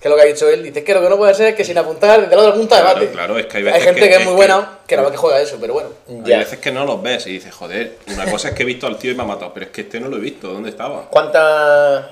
Que 0.00 0.08
es 0.08 0.10
lo 0.10 0.16
que 0.16 0.22
ha 0.22 0.26
dicho 0.26 0.48
él, 0.48 0.62
dices 0.64 0.82
que 0.82 0.94
lo 0.94 1.00
que 1.00 1.08
no 1.08 1.16
puede 1.16 1.32
ser 1.34 1.48
es 1.48 1.54
que 1.54 1.64
sin 1.64 1.78
apuntar, 1.78 2.20
desde 2.22 2.34
la 2.34 2.42
otra 2.42 2.54
punta 2.54 2.80
Claro, 2.80 2.94
mate. 3.00 3.10
claro, 3.12 3.38
es 3.38 3.46
que 3.46 3.56
hay 3.58 3.62
veces 3.62 3.84
gente 3.84 4.00
que- 4.00 4.08
que, 4.08 4.14
es 4.14 4.18
es 4.20 4.24
muy 4.24 4.32
que- 4.32 4.36
buena, 4.36 4.78
que 4.86 4.96
nada 4.96 5.08
más 5.08 5.12
que 5.12 5.18
juega 5.18 5.40
eso, 5.40 5.58
pero 5.60 5.74
bueno. 5.74 5.90
Hay 6.08 6.22
Ya. 6.24 6.38
veces 6.38 6.58
que 6.58 6.72
no 6.72 6.84
los 6.84 7.00
ves 7.02 7.26
y 7.26 7.32
dices, 7.32 7.54
joder, 7.54 7.96
una 8.12 8.28
cosa 8.30 8.48
es 8.48 8.54
que 8.54 8.62
he 8.62 8.66
visto 8.66 8.86
al 8.86 8.98
tío 8.98 9.12
y 9.12 9.14
me 9.14 9.22
ha 9.22 9.26
matado, 9.26 9.52
pero 9.54 9.66
es 9.66 9.72
que 9.72 9.82
este 9.82 10.00
no 10.00 10.08
lo 10.08 10.16
he 10.16 10.20
visto, 10.20 10.48
¿dónde 10.48 10.70
estaba? 10.70 11.08
¿Cuántas... 11.10 11.42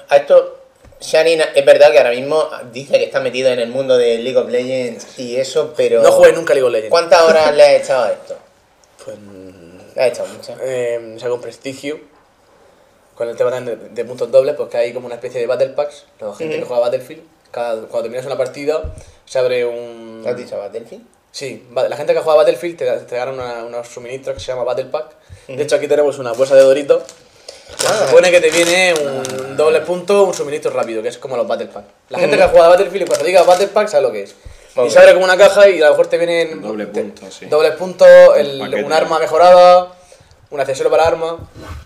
A 0.09 0.17
esto... 0.17 0.59
Sharin 1.01 1.41
es 1.55 1.65
verdad 1.67 1.91
que 1.93 1.99
ahora 1.99 2.11
mismo 2.11 2.49
dice 2.73 2.99
que 2.99 3.05
está 3.05 3.21
metido 3.21 3.51
en 3.51 3.59
el 3.61 3.69
mundo 3.69 3.97
de 3.99 4.19
League 4.19 4.39
of 4.39 4.49
Legends 4.49 5.19
y 5.19 5.37
eso, 5.37 5.75
pero... 5.77 6.03
No 6.03 6.13
juegues 6.13 6.37
nunca 6.37 6.55
League 6.55 6.67
of 6.67 6.73
Legends. 6.73 6.91
¿Cuántas 6.91 7.23
horas 7.23 7.55
le 7.55 7.63
has 7.63 7.83
echado 7.83 8.05
a 8.05 8.13
esto? 8.13 8.37
Pues 9.05 9.17
Le 9.97 10.03
has 10.03 10.09
echado 10.13 10.29
muchas. 10.29 10.59
eh, 10.63 11.17
saca 11.19 11.33
un 11.35 11.41
prestigio 11.43 12.01
con 13.15 13.29
el 13.29 13.37
tema 13.37 13.51
de, 13.61 13.77
de 13.77 14.05
puntos 14.05 14.31
dobles, 14.31 14.55
pues 14.57 14.69
que 14.71 14.77
hay 14.79 14.93
como 14.95 15.07
una 15.07 15.17
especie 15.17 15.41
de 15.41 15.47
Battle 15.47 15.69
Packs, 15.71 16.07
la 16.21 16.35
gente 16.35 16.59
que 16.59 16.65
juega 16.65 16.81
Battlefield, 16.83 17.23
cada, 17.51 17.75
cuando 17.83 18.03
terminas 18.03 18.27
una 18.27 18.37
partida 18.39 18.95
se 19.27 19.39
abre 19.39 19.65
un... 19.67 20.23
¿Lo 20.25 20.31
has 20.31 20.37
dicho 20.37 20.57
Battlefield? 20.59 21.05
Sí, 21.31 21.67
la 21.75 21.97
gente 21.97 22.15
que 22.15 22.21
juega 22.21 22.39
Battlefield 22.39 22.77
te, 22.79 22.87
te 22.91 23.15
dan 23.17 23.29
una- 23.35 23.65
unos 23.65 23.87
suministros 23.89 24.35
que 24.37 24.41
se 24.41 24.47
llama 24.49 24.65
Battle 24.65 24.87
Pack. 24.87 25.07
De 25.49 25.63
hecho 25.63 25.77
aquí 25.77 25.87
tenemos 25.87 26.19
una 26.19 26.33
bolsa 26.33 26.55
de 26.57 26.63
Doritos. 26.63 27.03
Se 27.79 28.07
supone 28.07 28.31
que 28.31 28.41
te 28.41 28.51
viene 28.51 28.95
un 28.95 29.57
doble 29.57 29.81
punto, 29.81 30.25
un 30.25 30.35
suministro 30.35 30.71
rápido, 30.71 31.03
que 31.03 31.09
es 31.09 31.19
como 31.19 31.37
los 31.37 31.47
Battle 31.47 31.67
Pack. 31.67 31.85
La 32.11 32.19
gente 32.19 32.37
que 32.37 32.43
ha 32.43 32.49
jugado 32.49 32.67
a 32.67 32.71
Battlefield 32.77 33.05
y 33.05 33.09
cuando 33.09 33.25
diga 33.25 33.43
Battle 33.43 33.69
Pack 33.69 33.89
sabe 33.89 34.03
lo 34.03 34.13
que 34.13 34.23
es. 34.25 34.35
Y 34.87 34.91
se 34.91 34.99
abre 34.99 35.13
como 35.13 35.25
una 35.25 35.37
caja 35.37 35.69
y 35.69 35.81
a 35.81 35.85
lo 35.87 35.91
mejor 35.93 36.09
te 36.09 36.19
vienen 36.19 36.61
Doble 36.61 36.87
te- 36.87 37.01
punto, 37.01 37.31
sí. 37.31 37.47
dobles 37.47 37.73
puntos, 37.73 38.09
el- 38.37 38.59
paquete. 38.59 38.83
un 38.85 38.93
arma 38.93 39.19
mejorada, 39.21 39.93
un 40.51 40.61
accesorio 40.61 40.91
para 40.91 41.07
arma. 41.07 41.39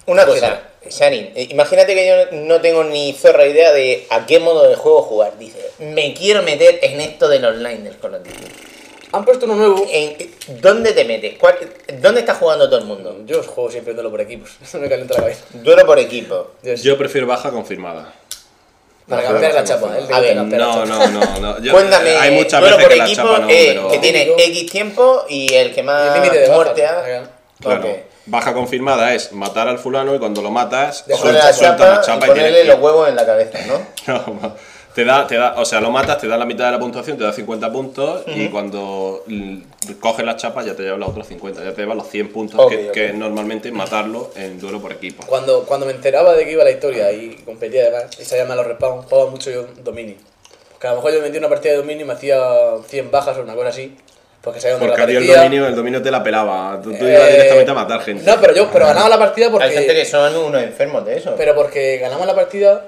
Una 0.06 0.24
Cosas. 0.24 0.40
cosa, 0.40 0.62
Sharin, 0.88 1.32
eh, 1.34 1.48
imagínate 1.50 1.94
que 1.94 2.06
yo 2.06 2.36
no 2.38 2.60
tengo 2.62 2.84
ni 2.84 3.12
zorra 3.12 3.46
idea 3.46 3.72
de 3.72 4.06
a 4.10 4.24
qué 4.24 4.38
modo 4.40 4.66
de 4.68 4.74
juego 4.76 5.02
jugar. 5.02 5.36
Dice, 5.38 5.58
me 5.80 6.14
quiero 6.14 6.42
meter 6.42 6.78
en 6.82 7.00
esto 7.00 7.28
del 7.28 7.44
online 7.44 7.82
del 7.82 7.98
Call 7.98 8.14
of 8.14 8.22
Duty. 8.22 8.44
Han 9.12 9.24
puesto 9.24 9.46
uno 9.46 9.54
nuevo. 9.56 9.86
¿En- 9.90 10.16
¿Dónde 10.60 10.92
te 10.92 11.04
metes? 11.04 11.38
¿Cuál- 11.38 11.56
¿Dónde 12.00 12.20
está 12.20 12.34
jugando 12.34 12.68
todo 12.68 12.78
el 12.80 12.84
mundo? 12.84 13.18
Yo 13.26 13.42
juego 13.42 13.70
siempre 13.70 13.94
duelo 13.94 14.10
por 14.10 14.20
equipos, 14.20 14.50
eso 14.62 14.78
me 14.78 14.88
calienta 14.88 15.14
la 15.14 15.20
cabeza. 15.20 15.44
Duelo 15.52 15.86
por 15.86 15.98
equipo. 15.98 16.52
Yo 16.62 16.76
sí. 16.76 16.82
Yo 16.82 16.98
prefiero 16.98 17.26
baja 17.26 17.50
confirmada. 17.50 18.12
para 19.08 19.22
no, 19.22 19.28
cambiar 19.28 19.52
no, 19.52 19.54
la 19.56 19.62
no, 19.62 19.66
chapa, 19.68 19.98
le 19.98 20.14
A 20.14 20.20
ver, 20.20 20.36
la 20.36 20.42
No, 20.42 20.84
no, 20.86 21.06
no, 21.08 21.38
no. 21.40 21.60
Yo- 21.62 21.72
Cuéntame, 21.72 22.10
hay 22.16 22.30
muchas 22.32 22.60
duelo 22.60 22.76
veces 22.76 22.84
por 22.88 22.92
que 22.92 22.98
la 22.98 23.04
equipo 23.06 23.22
chapa 23.22 23.38
no, 23.38 23.48
eh, 23.50 23.64
pero... 23.68 23.88
que 23.90 23.98
tiene 23.98 24.32
X 24.36 24.70
tiempo 24.70 25.24
y 25.28 25.54
el 25.54 25.72
que 25.74 25.80
El 25.80 25.86
más 25.86 26.14
límite 26.14 26.38
de 26.40 26.48
muerte 26.50 26.82
bajas, 26.82 27.06
ha... 27.26 27.62
Claro, 27.62 27.80
Ok. 27.88 27.96
baja 28.26 28.52
confirmada 28.52 29.14
es 29.14 29.32
matar 29.32 29.66
al 29.68 29.78
fulano 29.78 30.14
y 30.14 30.18
cuando 30.18 30.42
lo 30.42 30.50
matas, 30.50 31.04
suelta, 31.16 31.46
la 31.46 31.52
suelta 31.54 31.76
chapa, 31.78 31.88
la 31.96 32.00
chapa 32.02 32.26
y 32.26 32.28
y 32.28 32.32
ponerle 32.32 32.50
tienes 32.60 32.66
los 32.74 32.78
huevos 32.84 33.08
en 33.08 33.16
la 33.16 33.24
cabeza, 33.26 33.58
¿no? 33.66 33.80
No, 34.42 34.56
te 34.98 35.04
da, 35.04 35.28
te 35.28 35.36
da, 35.36 35.54
o 35.56 35.64
sea, 35.64 35.80
lo 35.80 35.92
matas, 35.92 36.18
te 36.18 36.26
da 36.26 36.36
la 36.36 36.44
mitad 36.44 36.64
de 36.66 36.72
la 36.72 36.80
puntuación, 36.80 37.16
te 37.16 37.22
da 37.22 37.32
50 37.32 37.70
puntos 37.70 38.22
y 38.26 38.48
cuando 38.48 39.22
coges 40.00 40.26
la 40.26 40.34
chapa 40.34 40.64
ya 40.64 40.74
te 40.74 40.82
lleva 40.82 40.96
los 40.96 41.10
otros 41.10 41.28
50, 41.28 41.62
ya 41.62 41.72
te 41.72 41.82
lleva 41.82 41.94
los 41.94 42.08
100 42.08 42.32
puntos 42.32 42.58
Ok, 42.58 42.70
que, 42.70 42.86
ok. 42.88 42.92
que 42.92 43.06
es 43.06 43.14
normalmente 43.14 43.70
matarlo 43.70 44.32
en 44.34 44.58
duelo 44.58 44.80
por 44.80 44.90
equipo. 44.90 45.24
Cuando, 45.24 45.62
cuando 45.66 45.86
me 45.86 45.92
enteraba 45.92 46.34
de 46.34 46.44
que 46.44 46.50
iba 46.50 46.64
la 46.64 46.72
historia 46.72 47.12
y 47.12 47.36
competía 47.44 47.82
además, 47.82 48.06
y 48.18 48.24
sabía 48.24 48.44
más 48.46 48.56
los 48.56 48.66
respawns, 48.66 49.06
jugaba 49.08 49.30
mucho 49.30 49.52
yo 49.52 49.66
Domini. 49.84 50.16
Porque 50.72 50.88
a 50.88 50.90
lo 50.90 50.96
mejor 50.96 51.12
yo 51.12 51.18
me 51.18 51.26
metía 51.26 51.38
en 51.38 51.44
una 51.44 51.48
partida 51.50 51.72
de 51.74 51.78
Domini 51.78 52.02
y 52.02 52.04
me 52.04 52.14
hacía 52.14 52.40
100 52.88 53.10
bajas 53.12 53.38
o 53.38 53.42
una 53.42 53.54
cosa 53.54 53.68
así. 53.68 53.96
Porque 54.42 54.60
sabía 54.60 54.78
dónde 54.78 54.88
Porque 54.88 55.02
a 55.02 55.06
ti 55.06 55.14
el 55.14 55.26
dominio, 55.28 55.66
el 55.68 55.76
dominio 55.76 56.02
te 56.02 56.10
la 56.10 56.24
pelaba, 56.24 56.80
tú, 56.82 56.90
tú 56.90 57.04
Eh, 57.04 57.12
ibas 57.14 57.30
directamente 57.30 57.70
a 57.70 57.74
matar 57.74 58.00
gente. 58.00 58.24
No, 58.24 58.40
pero 58.40 58.52
yo 58.52 58.68
pero 58.72 58.86
ganaba 58.86 59.08
la 59.08 59.18
partida 59.20 59.48
porque... 59.48 59.66
Hay 59.66 59.74
gente 59.74 59.94
que 59.94 60.04
son 60.04 60.34
unos 60.36 60.60
enfermos 60.60 61.06
de 61.06 61.18
eso. 61.18 61.34
Pero 61.36 61.54
porque 61.54 61.98
ganamos 61.98 62.26
la 62.26 62.34
partida, 62.34 62.84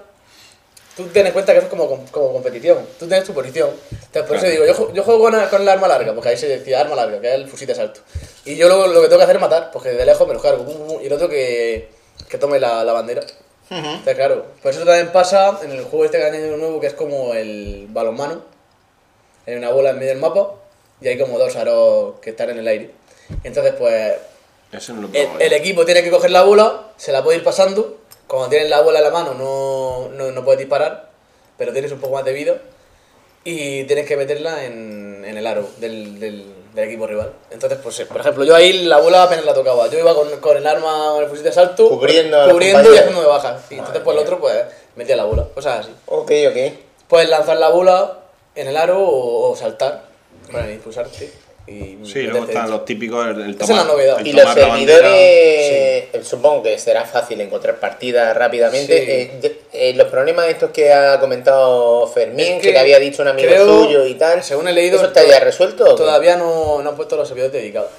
tú 1.04 1.08
ten 1.12 1.26
en 1.26 1.32
cuenta 1.32 1.52
que 1.52 1.58
eso 1.58 1.66
es 1.66 1.70
como, 1.70 1.88
como 2.10 2.32
competición. 2.32 2.78
Tú 2.98 3.06
tienes 3.06 3.24
tu 3.24 3.32
posición. 3.34 3.70
Entonces, 3.90 4.22
por 4.22 4.36
eso 4.36 4.46
digo, 4.46 4.64
yo, 4.66 4.92
yo 4.92 5.02
juego 5.02 5.20
con, 5.22 5.46
con 5.48 5.62
el 5.62 5.68
arma 5.68 5.88
larga, 5.88 6.14
porque 6.14 6.30
ahí 6.30 6.36
se 6.36 6.48
decía 6.48 6.80
arma 6.80 6.96
larga, 6.96 7.20
que 7.20 7.28
es 7.28 7.34
el 7.34 7.48
fusil 7.48 7.66
de 7.66 7.72
asalto. 7.74 8.00
Y 8.44 8.56
yo 8.56 8.68
lo, 8.68 8.86
lo 8.86 9.00
que 9.00 9.06
tengo 9.08 9.18
que 9.18 9.24
hacer 9.24 9.36
es 9.36 9.42
matar, 9.42 9.70
porque 9.72 9.90
de 9.90 10.04
lejos 10.04 10.26
me 10.26 10.34
los 10.34 10.42
cargo. 10.42 10.64
y 11.02 11.06
el 11.06 11.12
otro 11.12 11.28
que, 11.28 11.88
que 12.28 12.38
tome 12.38 12.58
la, 12.58 12.84
la 12.84 12.92
bandera. 12.92 13.22
Está 13.70 14.14
claro. 14.14 14.46
Por 14.62 14.72
eso 14.72 14.84
también 14.84 15.12
pasa 15.12 15.60
en 15.62 15.70
el 15.70 15.84
juego 15.84 16.04
este 16.04 16.18
que 16.18 16.24
han 16.24 16.34
añadido 16.34 16.56
nuevo, 16.56 16.80
que 16.80 16.88
es 16.88 16.94
como 16.94 17.34
el 17.34 17.86
balonmano. 17.90 18.42
Hay 19.46 19.54
una 19.54 19.70
bola 19.70 19.90
en 19.90 19.96
medio 19.96 20.08
del 20.10 20.18
mapa 20.18 20.54
y 21.00 21.06
hay 21.06 21.16
como 21.18 21.38
dos 21.38 21.54
aros 21.54 22.14
que 22.20 22.30
están 22.30 22.50
en 22.50 22.58
el 22.58 22.66
aire. 22.66 22.90
Entonces, 23.44 23.74
pues 23.78 24.14
Eso 24.72 24.92
no 24.94 25.02
lo 25.02 25.08
el, 25.12 25.28
el 25.38 25.52
equipo 25.52 25.84
tiene 25.84 26.02
que 26.02 26.10
coger 26.10 26.32
la 26.32 26.42
bola, 26.42 26.88
se 26.96 27.12
la 27.12 27.22
puede 27.22 27.38
ir 27.38 27.44
pasando. 27.44 27.99
Cuando 28.30 28.48
tienes 28.48 28.70
la 28.70 28.80
bola 28.80 28.98
en 29.00 29.04
la 29.06 29.10
mano 29.10 29.34
no, 29.34 30.08
no, 30.16 30.30
no 30.30 30.44
puedes 30.44 30.60
disparar, 30.60 31.10
pero 31.58 31.72
tienes 31.72 31.90
un 31.90 31.98
poco 31.98 32.14
más 32.14 32.24
de 32.24 32.32
vida. 32.32 32.54
Y 33.42 33.82
tienes 33.84 34.06
que 34.06 34.16
meterla 34.16 34.64
en, 34.66 35.24
en 35.26 35.36
el 35.36 35.44
aro 35.48 35.68
del, 35.78 36.20
del, 36.20 36.44
del 36.72 36.84
equipo 36.84 37.08
rival. 37.08 37.32
Entonces, 37.50 37.80
pues, 37.82 37.98
eh, 37.98 38.06
por 38.06 38.20
ejemplo, 38.20 38.44
yo 38.44 38.54
ahí 38.54 38.84
la 38.84 38.98
bola 38.98 39.24
apenas 39.24 39.44
la 39.44 39.52
tocaba. 39.52 39.88
Yo 39.88 39.98
iba 39.98 40.14
con, 40.14 40.28
con 40.38 40.56
el 40.56 40.64
arma, 40.64 41.10
con 41.12 41.24
el 41.24 41.28
fusil 41.28 41.42
de 41.42 41.50
asalto, 41.50 41.88
Cubriendo 41.88 42.48
cubriendo 42.48 42.94
y 42.94 42.98
haciendo 42.98 43.20
de 43.22 43.26
bajas. 43.26 43.62
Y 43.68 43.74
entonces, 43.74 44.00
pues 44.04 44.16
el 44.16 44.22
otro, 44.22 44.38
pues 44.38 44.64
metía 44.94 45.16
la 45.16 45.24
bola. 45.24 45.48
Cosas 45.52 45.80
así. 45.80 45.94
Ok, 46.06 46.30
ok. 46.50 46.74
Puedes 47.08 47.28
lanzar 47.28 47.56
la 47.56 47.70
bola 47.70 48.18
en 48.54 48.68
el 48.68 48.76
aro 48.76 49.00
o, 49.00 49.50
o 49.50 49.56
saltar 49.56 50.04
para 50.52 50.70
impulsarte. 50.70 51.32
Y 51.66 51.98
Sí, 52.04 52.22
luego 52.22 52.46
están 52.46 52.70
los 52.70 52.84
típicos, 52.84 53.26
el, 53.28 53.40
el 53.42 53.50
Esa 53.54 53.64
es 53.64 53.68
la 53.70 53.84
novedad. 53.84 54.18
el 54.20 54.26
Y 54.26 54.32
los 54.32 54.42
tomar 54.42 54.58
servidores, 54.58 55.12
eh, 55.12 56.20
supongo 56.24 56.62
que 56.64 56.78
será 56.78 57.04
fácil 57.04 57.40
encontrar 57.40 57.76
partidas 57.76 58.36
rápidamente. 58.36 58.98
Sí. 58.98 59.46
Eh, 59.46 59.60
eh, 59.72 59.94
los 59.94 60.08
problemas 60.08 60.46
estos 60.48 60.70
que 60.70 60.92
ha 60.92 61.20
comentado 61.20 62.06
Fermín, 62.08 62.40
Es 62.46 62.54
que, 62.56 62.68
que 62.68 62.72
te 62.72 62.78
había 62.78 62.98
dicho 62.98 63.22
un 63.22 63.28
amigo 63.28 63.48
creo, 63.48 63.66
suyo 63.84 64.06
y 64.06 64.14
tal, 64.14 64.42
según 64.42 64.66
he 64.68 64.72
leído, 64.72 64.96
¿eso 64.96 65.06
está 65.06 65.24
ya 65.24 65.38
resuelto? 65.40 65.94
Todavía 65.94 66.36
no, 66.36 66.82
no 66.82 66.90
han 66.90 66.96
puesto 66.96 67.16
los 67.16 67.28
servidores 67.28 67.52
dedicados. 67.52 67.90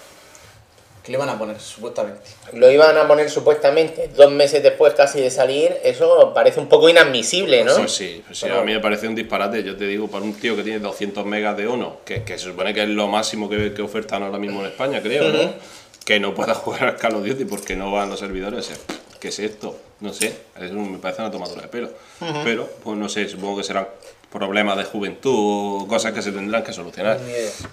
Que 1.04 1.12
le 1.12 1.18
iban 1.18 1.30
a 1.30 1.38
poner, 1.40 1.60
supuestamente. 1.60 2.22
Lo 2.54 2.70
iban 2.72 2.96
a 2.98 3.08
poner 3.08 3.30
supuestamente 3.30 4.10
dos 4.16 4.32
meses 4.32 4.62
después 4.62 4.94
casi 4.94 5.20
de 5.20 5.32
salir, 5.32 5.76
eso 5.84 6.32
parece 6.34 6.60
un 6.60 6.68
poco 6.70 6.90
inadmisible, 6.90 7.64
¿no? 7.64 7.76
Pues 7.76 7.92
sí, 7.92 8.22
pues 8.26 8.38
sí, 8.40 8.48
a 8.48 8.62
mí 8.62 8.74
me 8.74 8.80
parece 8.80 9.08
un 9.08 9.16
disparate. 9.16 9.64
Yo 9.64 9.76
te 9.76 9.86
digo, 9.88 10.08
para 10.08 10.24
un 10.24 10.34
tío 10.34 10.56
que 10.56 10.62
tiene 10.64 10.78
200 10.80 11.26
megas 11.26 11.58
de 11.58 11.68
uno, 11.68 11.98
que, 12.06 12.24
que 12.24 12.38
se 12.38 12.46
supone 12.46 12.74
que 12.74 12.84
es 12.84 12.90
lo 12.90 13.08
máximo 13.08 13.50
que, 13.50 13.74
que 13.74 13.82
ofertan 13.82 14.22
ahora 14.24 14.38
mismo 14.38 14.60
en 14.62 14.68
España, 14.68 15.02
creo, 15.02 15.30
¿no? 15.32 15.54
Que 16.06 16.20
no 16.20 16.36
pueda 16.36 16.54
jugar 16.56 16.84
al 16.84 16.96
Call 16.98 17.16
of 17.16 17.26
Duty 17.26 17.46
porque 17.46 17.76
no 17.76 17.92
van 17.92 18.10
los 18.10 18.20
servidores. 18.20 18.70
¿Qué 19.20 19.30
es 19.30 19.40
esto? 19.40 19.76
No 20.02 20.14
sé, 20.14 20.36
es 20.60 20.72
un- 20.72 20.92
me 20.92 20.98
parece 21.00 21.22
una 21.22 21.32
tomadura 21.32 21.62
de 21.64 21.68
pelo. 21.68 21.90
Pero, 22.44 22.68
pues 22.84 22.98
no 22.98 23.08
sé, 23.10 23.28
supongo 23.28 23.58
que 23.58 23.64
serán 23.64 23.88
problemas 24.32 24.78
de 24.78 24.86
juventud 24.86 25.86
cosas 25.88 26.14
que 26.14 26.22
se 26.22 26.32
tendrán 26.32 26.64
que 26.64 26.72
solucionar. 26.74 27.20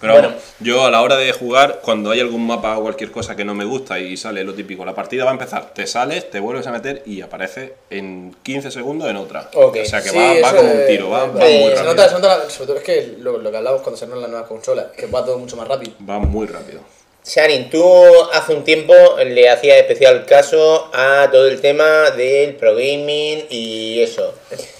Pero 0.00 0.12
Bueno. 0.14 0.28
vamos, 0.30 0.42
yo 0.58 0.84
a 0.84 0.90
la 0.90 1.02
hora 1.02 1.16
de 1.16 1.32
jugar, 1.32 1.80
cuando 1.82 2.10
hay 2.10 2.20
algún 2.20 2.46
mapa 2.46 2.76
o 2.78 2.82
cualquier 2.82 3.10
cosa 3.12 3.36
que 3.36 3.44
no 3.44 3.54
me 3.54 3.64
gusta 3.64 3.98
y 4.00 4.16
sale 4.16 4.42
lo 4.44 4.54
típico, 4.54 4.84
la 4.84 4.94
partida 4.94 5.24
va 5.24 5.30
a 5.30 5.34
empezar, 5.34 5.72
te 5.72 5.86
sales, 5.86 6.28
te 6.30 6.40
vuelves 6.40 6.66
a 6.66 6.72
meter 6.72 7.02
y 7.06 7.20
aparece 7.20 7.74
en 7.90 8.34
15 8.42 8.70
segundos 8.72 9.08
en 9.08 9.16
otra. 9.16 9.48
O 9.54 9.72
sea 9.84 10.02
que 10.02 10.08
Sí, 10.10 10.16
va, 10.16 10.50
va 10.50 10.56
como 10.56 10.70
un 10.72 10.86
tiro, 10.88 11.10
va, 11.10 11.26
muy 11.26 11.40
se 11.40 11.74
rápido. 11.74 11.84
nota, 11.84 12.08
se 12.08 12.14
nota 12.14 12.50
sobre 12.50 12.66
todo 12.66 12.76
es 12.78 12.82
que 12.82 13.14
lo, 13.20 13.38
lo 13.38 13.50
que 13.50 13.56
hablamos 13.56 13.82
cuando 13.82 13.96
salieron 13.96 14.20
las 14.20 14.30
nuevas 14.30 14.48
consolas, 14.48 14.86
que 14.96 15.06
va 15.06 15.24
todo 15.24 15.38
mucho 15.38 15.56
más 15.56 15.68
rápido. 15.68 15.92
Va 16.08 16.18
muy 16.18 16.46
rápido. 16.48 16.80
Sharin, 17.28 17.68
tú 17.68 17.84
hace 18.32 18.54
un 18.54 18.64
tiempo 18.64 18.94
le 19.22 19.50
hacías 19.50 19.76
especial 19.76 20.24
caso 20.24 20.90
a 20.94 21.28
todo 21.30 21.46
el 21.46 21.60
tema 21.60 22.10
del 22.12 22.54
pro 22.54 22.74
gaming 22.74 23.44
y 23.50 24.00
eso. 24.00 24.34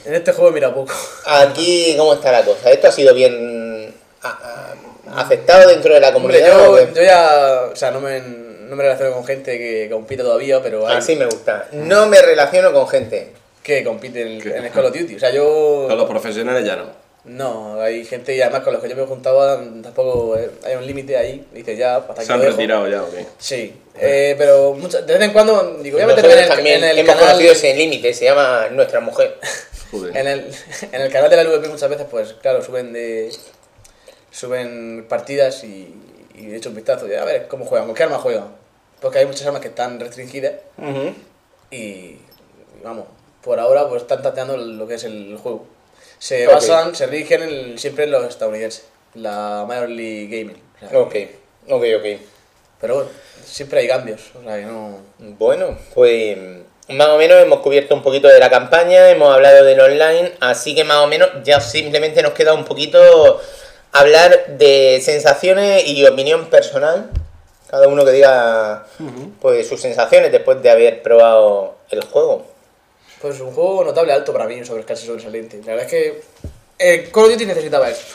En 0.07 0.15
este 0.15 0.33
juego 0.33 0.51
mira 0.51 0.73
poco. 0.73 0.95
Aquí, 1.27 1.95
¿cómo 1.99 2.15
está 2.15 2.33
la 2.33 2.43
cosa? 2.47 2.71
¿Esto 2.71 2.89
ha 2.89 2.93
sido 2.93 3.13
bien 3.13 3.95
aceptado 5.15 5.69
dentro 5.69 5.93
de 5.93 6.01
la 6.01 6.11
comunidad? 6.11 6.49
yo, 6.95 7.03
ya, 7.03 7.69
o 7.71 7.77
sea, 7.77 7.91
no 7.91 8.01
me, 8.01 8.19
no 8.21 8.75
me 8.75 8.83
relaciono 8.83 9.13
con 9.13 9.27
gente 9.27 9.59
que 9.59 9.91
compite 9.93 10.23
todavía, 10.23 10.63
pero 10.63 10.89
hay 10.89 10.97
Así 10.97 11.17
me 11.17 11.27
gusta. 11.27 11.69
No 11.73 12.07
me 12.07 12.23
relaciono 12.23 12.73
con 12.73 12.89
gente. 12.89 13.31
que 13.63 13.85
compite 13.85 14.23
en, 14.23 14.41
en 14.41 14.65
el 14.65 14.71
Call 14.71 14.87
of 14.87 14.97
Duty. 14.99 15.17
O 15.17 15.21
sea, 15.21 15.31
yo... 15.31 15.85
Con 15.87 15.99
los 15.99 16.09
profesionales 16.09 16.65
ya 16.65 16.77
no. 16.77 17.08
No, 17.29 17.81
hay 17.81 18.05
gente 18.05 18.35
y 18.35 18.41
además 18.41 18.63
con 18.63 18.73
los 18.73 18.83
que 18.83 18.89
yo 18.89 18.97
me 18.97 19.05
juntaba 19.05 19.61
tampoco 19.83 20.37
eh, 20.37 20.51
hay 20.65 20.77
un 20.77 20.87
límite 20.87 21.17
ahí. 21.17 21.47
Dices 21.53 21.77
ya, 21.79 21.97
hasta 21.97 22.13
aquí 22.15 22.25
Se 22.25 22.33
han 22.33 22.41
retirado 22.43 22.89
ya, 22.89 23.03
ok. 23.03 23.15
Sí, 23.39 23.75
eh, 24.01 24.35
pero 24.39 24.73
muchas- 24.75 25.07
de 25.07 25.13
vez 25.13 25.23
en 25.23 25.33
cuando 25.33 25.75
digo, 25.83 25.97
voy 25.99 26.05
a 26.05 26.07
meterme 26.07 26.33
en 26.33 26.39
el, 26.39 26.49
también 26.49 26.79
en 26.85 26.91
el 26.91 26.99
hemos 27.01 27.15
canal... 27.15 27.29
conocido 27.33 27.53
ese 27.53 27.75
límite, 27.75 28.15
se 28.15 28.25
llama 28.25 28.69
Nuestra 28.71 29.01
Mujer. 29.01 29.37
Joder. 29.91 30.17
En 30.17 30.27
el, 30.27 30.51
en 30.93 31.01
el 31.01 31.11
canal 31.13 31.31
de 31.31 31.37
la 31.37 31.45
LVP 31.45 31.69
muchas 31.69 31.89
veces, 31.91 32.07
pues 32.11 32.33
claro, 32.35 32.63
suben 32.63 32.93
de 32.93 33.31
suben 34.31 35.07
partidas 35.09 35.65
y, 35.65 35.95
y 36.35 36.51
he 36.53 36.57
hecho 36.57 36.69
un 36.69 36.75
vistazo 36.75 37.09
y 37.09 37.15
a 37.15 37.25
ver 37.25 37.49
cómo 37.49 37.65
juegan, 37.65 37.87
con 37.87 37.95
qué 37.95 38.03
armas 38.05 38.21
juegan. 38.21 38.49
Porque 39.01 39.19
hay 39.19 39.27
muchas 39.27 39.47
armas 39.47 39.61
que 39.63 39.69
están 39.69 39.99
restringidas 40.01 40.55
Ujú. 40.77 41.15
y, 41.71 41.77
y 41.77 42.21
vamos, 42.83 43.07
por 43.43 43.59
ahora 43.61 43.89
pues 43.89 44.03
están 44.03 44.23
tanteando 44.23 44.57
lo 44.57 44.87
que 44.89 44.95
es 44.95 45.05
el 45.05 45.37
juego. 45.43 45.67
Se 46.19 46.47
basan, 46.47 46.95
se 46.95 47.07
rigen 47.07 47.43
en- 47.43 47.79
siempre 47.79 48.05
en 48.05 48.11
los 48.11 48.25
estadounidenses, 48.27 48.85
la 49.15 49.65
Major 49.67 49.89
League 49.89 50.27
Gaming. 50.27 50.61
o 50.77 50.89
sea, 50.89 50.99
Ok, 50.99 51.15
ok, 51.69 51.85
ok. 51.99 52.21
Pero 52.81 52.95
bueno, 52.97 53.11
siempre 53.45 53.81
hay 53.81 53.89
cambios, 53.89 54.21
o 54.39 54.43
sea 54.43 54.57
que 54.57 54.65
no... 54.67 54.99
Bueno, 55.19 55.77
pues 55.95 56.37
más 56.89 57.09
o 57.09 57.19
menos 57.19 57.43
hemos 57.43 57.61
cubierto 57.61 57.95
un 57.95 58.03
poquito 58.03 58.29
de 58.29 58.39
la 58.39 58.49
campaña, 58.51 59.11
hemos 59.11 59.35
hablado 59.35 59.65
del 59.65 59.81
online, 59.81 60.33
así 60.41 60.75
que 60.75 60.85
más 60.85 60.99
o 60.99 61.07
menos 61.09 61.29
ya 61.45 61.61
simplemente 61.61 62.23
nos 62.23 62.33
queda 62.33 62.55
un 62.55 62.65
poquito 62.65 63.41
hablar 63.93 64.47
de 64.59 65.01
sensaciones 65.03 65.87
y 65.89 66.07
opinión 66.07 66.47
personal. 66.47 67.11
Cada 67.69 67.87
uno 67.89 68.05
que 68.05 68.13
diga 68.13 68.87
pues 69.41 69.69
sus 69.69 69.81
sensaciones 69.81 70.33
después 70.33 70.63
de 70.63 70.71
haber 70.71 71.03
probado 71.03 71.77
el 71.91 72.03
juego. 72.05 72.47
Pues 73.21 73.41
un 73.41 73.53
juego 73.53 73.85
notable 73.85 74.13
alto 74.13 74.33
para 74.33 74.47
mí, 74.47 74.65
sobre 74.65 74.85
casi 74.85 75.07
sobresaliente. 75.07 75.59
La 75.65 75.75
verdad 75.75 75.87
es 75.87 75.91
que 75.91 76.23
eh, 76.79 77.11
Call 77.13 77.25
of 77.25 77.31
Duty 77.33 77.47
necesitaba 77.47 77.91
esto. 77.91 78.15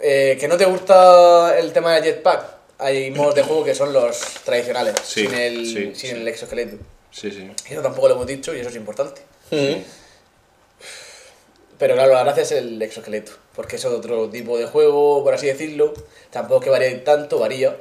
Eh, 0.00 0.36
que 0.40 0.48
no 0.48 0.56
te 0.56 0.64
gusta 0.64 1.58
el 1.58 1.72
tema 1.72 1.94
de 1.94 2.02
jetpack, 2.02 2.42
hay 2.78 3.10
modos 3.10 3.34
de 3.34 3.42
juego 3.42 3.62
que 3.64 3.74
son 3.74 3.92
los 3.92 4.18
tradicionales, 4.44 4.94
Sí, 5.04 5.26
sin, 5.26 5.34
el, 5.34 5.66
sí, 5.66 5.74
sin 5.94 5.94
sí. 5.94 6.08
el 6.08 6.26
exoesqueleto. 6.26 6.76
Sí, 7.10 7.30
sí. 7.30 7.50
Eso 7.68 7.82
tampoco 7.82 8.08
lo 8.08 8.14
hemos 8.14 8.26
dicho 8.26 8.54
y 8.54 8.60
eso 8.60 8.70
es 8.70 8.76
importante. 8.76 9.20
Pero 11.78 11.94
claro, 11.94 12.12
la 12.14 12.24
gracia 12.24 12.42
es 12.42 12.52
el 12.52 12.80
exoesqueleto, 12.80 13.32
porque 13.54 13.76
es 13.76 13.84
otro 13.84 14.28
tipo 14.30 14.56
de 14.58 14.66
juego, 14.66 15.22
por 15.24 15.34
así 15.34 15.46
decirlo. 15.46 15.92
Tampoco 16.30 16.60
es 16.60 16.64
que 16.64 16.70
varíe 16.70 16.94
tanto, 16.98 17.38
varía. 17.38 17.76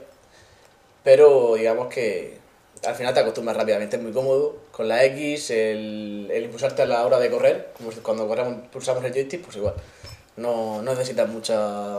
Pero 1.04 1.56
digamos 1.56 1.88
que 1.94 2.38
al 2.86 2.96
final 2.96 3.14
te 3.14 3.20
acostumbras 3.20 3.58
rápidamente, 3.58 3.98
es 3.98 4.02
muy 4.02 4.12
cómodo. 4.12 4.56
Con 4.72 4.88
la 4.88 5.04
X, 5.06 5.50
el, 5.52 6.30
el 6.34 6.44
impulsarte 6.46 6.82
a 6.82 6.86
la 6.86 7.06
hora 7.06 7.20
de 7.20 7.30
correr, 7.30 7.70
como 7.78 7.92
si 7.92 8.00
cuando 8.00 8.28
corremos 8.28 8.56
pulsamos 8.72 9.04
el 9.04 9.12
joystick, 9.14 9.42
pues 9.44 9.58
igual. 9.58 9.74
No, 10.38 10.82
no 10.82 10.92
necesitas 10.94 11.28
mucha 11.28 11.98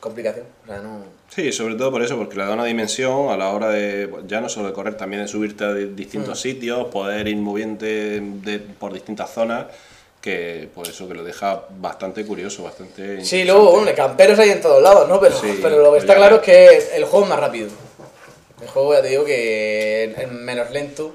complicación. 0.00 0.46
O 0.64 0.66
sea, 0.66 0.78
no... 0.78 1.02
Sí, 1.28 1.52
sobre 1.52 1.74
todo 1.74 1.90
por 1.90 2.02
eso, 2.02 2.16
porque 2.16 2.36
le 2.36 2.44
da 2.44 2.52
una 2.54 2.64
dimensión 2.64 3.28
a 3.30 3.36
la 3.36 3.50
hora 3.52 3.68
de, 3.68 4.08
ya 4.26 4.40
no 4.40 4.48
solo 4.48 4.68
de 4.68 4.72
correr, 4.72 4.96
también 4.96 5.22
de 5.22 5.28
subirte 5.28 5.64
a 5.64 5.74
di- 5.74 5.86
distintos 5.94 6.40
sitios, 6.40 6.86
poder 6.88 7.28
ir 7.28 7.36
moviéndote 7.36 8.20
de- 8.20 8.58
por 8.60 8.94
distintas 8.94 9.30
zonas, 9.30 9.66
que 10.22 10.68
pues 10.74 10.88
eso 10.88 11.06
que 11.06 11.14
lo 11.14 11.22
deja 11.24 11.64
bastante 11.78 12.24
curioso, 12.24 12.62
bastante... 12.62 13.22
Sí, 13.24 13.44
luego, 13.44 13.70
hombre, 13.70 13.94
camperos 13.94 14.38
hay 14.38 14.50
en 14.50 14.62
todos 14.62 14.82
lados, 14.82 15.06
¿no? 15.08 15.20
Pero, 15.20 15.36
Sí, 15.38 15.58
pero 15.60 15.80
lo 15.80 15.92
que 15.92 15.98
está 15.98 16.14
claro 16.16 16.36
es 16.36 16.42
que 16.42 16.96
el 16.96 17.04
juego 17.04 17.24
es 17.24 17.30
más 17.30 17.40
rápido. 17.40 17.68
El 18.60 18.68
juego, 18.68 18.94
ya 18.94 19.02
te 19.02 19.08
digo, 19.08 19.24
que 19.24 20.04
es 20.16 20.30
menos 20.30 20.70
lento. 20.70 21.14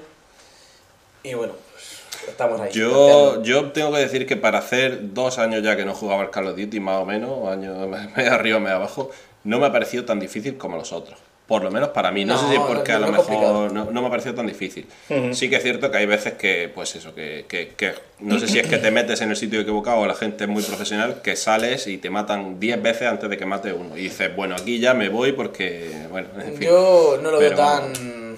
Y 1.22 1.34
bueno, 1.34 1.54
pues 1.72 2.04
estamos 2.28 2.60
ahí. 2.60 2.72
Yo, 2.72 3.42
yo 3.42 3.72
tengo 3.72 3.92
que 3.92 3.98
decir 3.98 4.26
que 4.26 4.36
para 4.36 4.58
hacer 4.58 5.14
dos 5.14 5.38
años 5.38 5.62
ya 5.62 5.76
que 5.76 5.84
no 5.84 5.94
jugaba 5.94 6.22
al 6.22 6.30
Call 6.30 6.48
of 6.48 6.56
Duty, 6.56 6.80
más 6.80 7.00
o 7.00 7.06
menos, 7.06 7.48
años 7.48 7.88
medio 8.16 8.32
arriba, 8.32 8.58
medio 8.58 8.76
abajo, 8.76 9.10
no 9.44 9.58
me 9.58 9.66
ha 9.66 9.72
parecido 9.72 10.04
tan 10.04 10.20
difícil 10.20 10.56
como 10.56 10.76
los 10.76 10.92
otros. 10.92 11.18
Por 11.46 11.62
lo 11.62 11.70
menos 11.70 11.90
para 11.90 12.10
mí. 12.10 12.24
No, 12.24 12.34
No, 12.34 12.40
sé 12.40 12.54
si 12.54 12.58
porque 12.58 12.92
no 12.92 12.96
a 12.98 13.00
lo 13.02 13.12
mejor 13.12 13.70
no, 13.72 13.84
no 13.90 14.00
me 14.00 14.06
ha 14.06 14.10
parecido 14.10 14.34
tan 14.34 14.46
difícil. 14.46 14.86
Sí 15.32 15.50
que 15.50 15.56
es 15.56 15.62
cierto 15.62 15.90
que 15.90 15.98
hay 15.98 16.06
veces 16.06 16.32
que, 16.34 16.70
pues 16.74 16.94
eso, 16.96 17.14
que, 17.14 17.44
que, 17.46 17.74
que 17.76 17.94
no 18.20 18.38
sé 18.38 18.48
si 18.48 18.58
es 18.58 18.66
que 18.66 18.78
te 18.78 18.90
metes 18.90 19.20
en 19.20 19.28
el 19.28 19.36
sitio 19.36 19.60
equivocado 19.60 19.98
o 19.98 20.06
la 20.06 20.14
gente 20.14 20.44
es 20.44 20.50
muy 20.50 20.62
profesional, 20.62 21.20
que 21.22 21.36
sales 21.36 21.86
y 21.86 21.98
te 21.98 22.08
matan 22.08 22.58
10 22.58 22.80
veces 22.82 23.08
antes 23.08 23.28
de 23.28 23.36
que 23.36 23.44
mate 23.44 23.74
uno. 23.74 23.94
Y 23.94 24.04
dices, 24.04 24.34
bueno, 24.34 24.54
aquí 24.56 24.80
ya 24.80 24.94
me 24.94 25.10
voy 25.10 25.32
porque, 25.32 26.06
bueno, 26.10 26.28
en 26.40 26.54
fin. 26.56 26.60
Yo 26.68 27.18
no 27.22 27.30
lo 27.30 27.38
veo 27.38 27.50
Pero- 27.50 27.62
tan, 27.62 28.36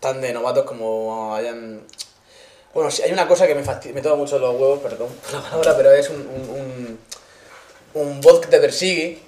tan 0.00 0.20
de 0.22 0.32
novatos 0.32 0.64
como 0.64 1.34
hayan... 1.34 1.82
Bueno, 2.72 2.88
hay 3.04 3.12
una 3.12 3.28
cosa 3.28 3.46
que 3.46 3.54
me, 3.54 3.64
fasti- 3.64 3.92
me 3.92 4.00
toca 4.00 4.16
mucho 4.16 4.38
los 4.38 4.54
huevos, 4.54 4.78
perdón 4.80 5.08
por 5.22 5.32
la 5.34 5.40
palabra, 5.42 5.76
pero 5.76 5.92
es 5.92 6.08
un, 6.10 6.20
un, 6.26 6.98
un, 7.94 8.02
un 8.02 8.20
bot 8.22 8.40
que 8.44 8.48
te 8.48 8.58
persigue. 8.60 9.18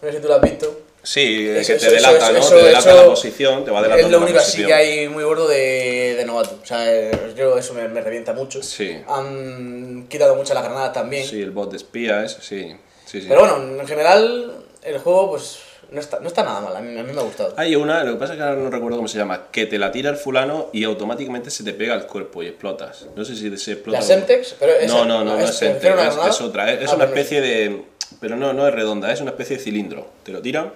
No 0.00 0.08
sé 0.10 0.16
si 0.16 0.22
tú 0.22 0.28
lo 0.28 0.34
has 0.36 0.40
visto. 0.42 0.80
Sí, 1.02 1.20
que 1.44 1.60
eso- 1.60 1.76
te 1.76 1.90
delata, 1.90 2.16
eso- 2.24 2.32
¿no? 2.32 2.38
eso- 2.40 2.56
te 2.56 2.62
delata 2.64 2.94
la 2.94 3.04
posición, 3.06 3.64
te 3.64 3.70
va 3.70 3.80
delatando 3.82 4.06
Es 4.06 4.12
lo 4.12 4.20
único 4.20 4.38
así 4.38 4.64
que 4.66 4.74
hay 4.74 5.08
muy 5.08 5.24
gordo 5.24 5.48
de, 5.48 6.14
de 6.16 6.24
novato. 6.24 6.58
O 6.62 6.66
sea, 6.66 6.92
eh, 6.92 7.10
yo 7.36 7.56
eso 7.56 7.72
me, 7.74 7.88
me 7.88 8.00
revienta 8.00 8.32
mucho. 8.32 8.62
Sí. 8.62 9.00
Han 9.08 10.06
quitado 10.08 10.34
mucho 10.36 10.54
las 10.54 10.64
granadas 10.64 10.92
también. 10.92 11.24
Sí, 11.26 11.40
el 11.40 11.50
bot 11.52 11.70
de 11.70 11.76
espía 11.78 12.24
ese, 12.24 12.40
sí. 12.42 12.74
sí, 13.06 13.20
sí. 13.22 13.26
Pero 13.28 13.40
bueno, 13.40 13.80
en 13.80 13.86
general, 13.86 14.64
el 14.82 14.98
juego 14.98 15.30
pues 15.30 15.58
no 15.90 16.00
está, 16.00 16.20
no 16.20 16.26
está 16.28 16.42
nada 16.42 16.60
mal. 16.60 16.76
A 16.76 16.80
mí, 16.80 16.98
a 16.98 17.02
mí 17.02 17.12
me 17.12 17.20
ha 17.20 17.24
gustado. 17.24 17.54
Hay 17.56 17.74
una, 17.76 18.04
lo 18.04 18.12
que 18.12 18.18
pasa 18.18 18.34
es 18.34 18.36
que 18.38 18.42
ahora 18.42 18.56
no 18.60 18.68
recuerdo 18.68 18.96
cómo 18.98 19.08
se 19.08 19.16
llama, 19.16 19.46
que 19.50 19.64
te 19.66 19.78
la 19.78 19.90
tira 19.90 20.10
el 20.10 20.16
fulano 20.16 20.68
y 20.74 20.84
automáticamente 20.84 21.50
se 21.50 21.64
te 21.64 21.72
pega 21.72 21.94
al 21.94 22.06
cuerpo 22.06 22.42
y 22.42 22.48
explotas. 22.48 23.06
No 23.16 23.24
sé 23.24 23.34
si 23.36 23.56
se 23.56 23.72
explota. 23.72 24.00
¿La 24.00 24.04
Semtex? 24.04 24.56
Pero 24.60 24.72
esa- 24.72 24.92
no, 24.94 25.04
no, 25.06 25.24
no, 25.24 25.36
no 25.36 25.38
¿es- 25.38 25.50
es 25.50 25.56
Semtex, 25.56 25.84
era 25.84 25.94
una 25.94 26.28
es, 26.28 26.40
otra. 26.42 26.70
Es, 26.72 26.90
Ah, 26.90 26.96
una 26.96 27.04
no 27.06 27.10
especie 27.14 27.40
de. 27.40 27.82
Pero 28.20 28.36
no, 28.36 28.52
no 28.52 28.66
es 28.66 28.74
redonda, 28.74 29.12
es 29.12 29.20
una 29.20 29.30
especie 29.30 29.56
de 29.56 29.62
cilindro. 29.62 30.06
Te 30.22 30.32
lo 30.32 30.40
tiran, 30.42 30.72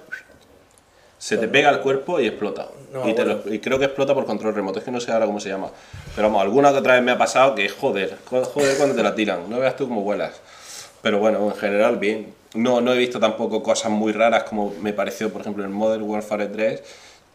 se 1.18 1.36
te 1.38 1.48
pega 1.48 1.68
al 1.68 1.80
cuerpo 1.80 2.18
y 2.20 2.26
explota. 2.26 2.68
No, 2.92 3.08
y, 3.08 3.14
te 3.14 3.24
bueno. 3.24 3.40
lo- 3.46 3.54
y 3.54 3.58
creo 3.60 3.78
que 3.78 3.84
explota 3.86 4.12
por 4.14 4.26
control 4.26 4.54
remoto, 4.54 4.78
es 4.80 4.84
que 4.84 4.90
no 4.90 5.00
sé 5.00 5.12
ahora 5.12 5.26
cómo 5.26 5.40
se 5.40 5.48
llama. 5.48 5.68
Pero 6.14 6.28
vamos, 6.28 6.42
alguna 6.42 6.72
que 6.72 6.78
otra 6.78 6.94
vez 6.94 7.02
me 7.02 7.12
ha 7.12 7.18
pasado 7.18 7.54
que 7.54 7.68
joder, 7.68 8.18
jo- 8.28 8.44
joder 8.44 8.76
cuando 8.76 8.94
te 8.96 9.02
la 9.02 9.14
tiran, 9.14 9.48
no 9.48 9.58
veas 9.60 9.76
tú 9.76 9.88
cómo 9.88 10.02
vuelas. 10.02 10.40
Pero 11.00 11.18
bueno, 11.18 11.44
en 11.46 11.54
general 11.54 11.96
bien. 11.96 12.34
No, 12.54 12.80
no 12.82 12.92
he 12.92 12.98
visto 12.98 13.18
tampoco 13.18 13.62
cosas 13.62 13.90
muy 13.90 14.12
raras 14.12 14.42
como 14.44 14.74
me 14.80 14.92
pareció, 14.92 15.32
por 15.32 15.40
ejemplo, 15.40 15.64
en 15.64 15.72
Modern 15.72 16.02
Warfare 16.02 16.48
3, 16.48 16.82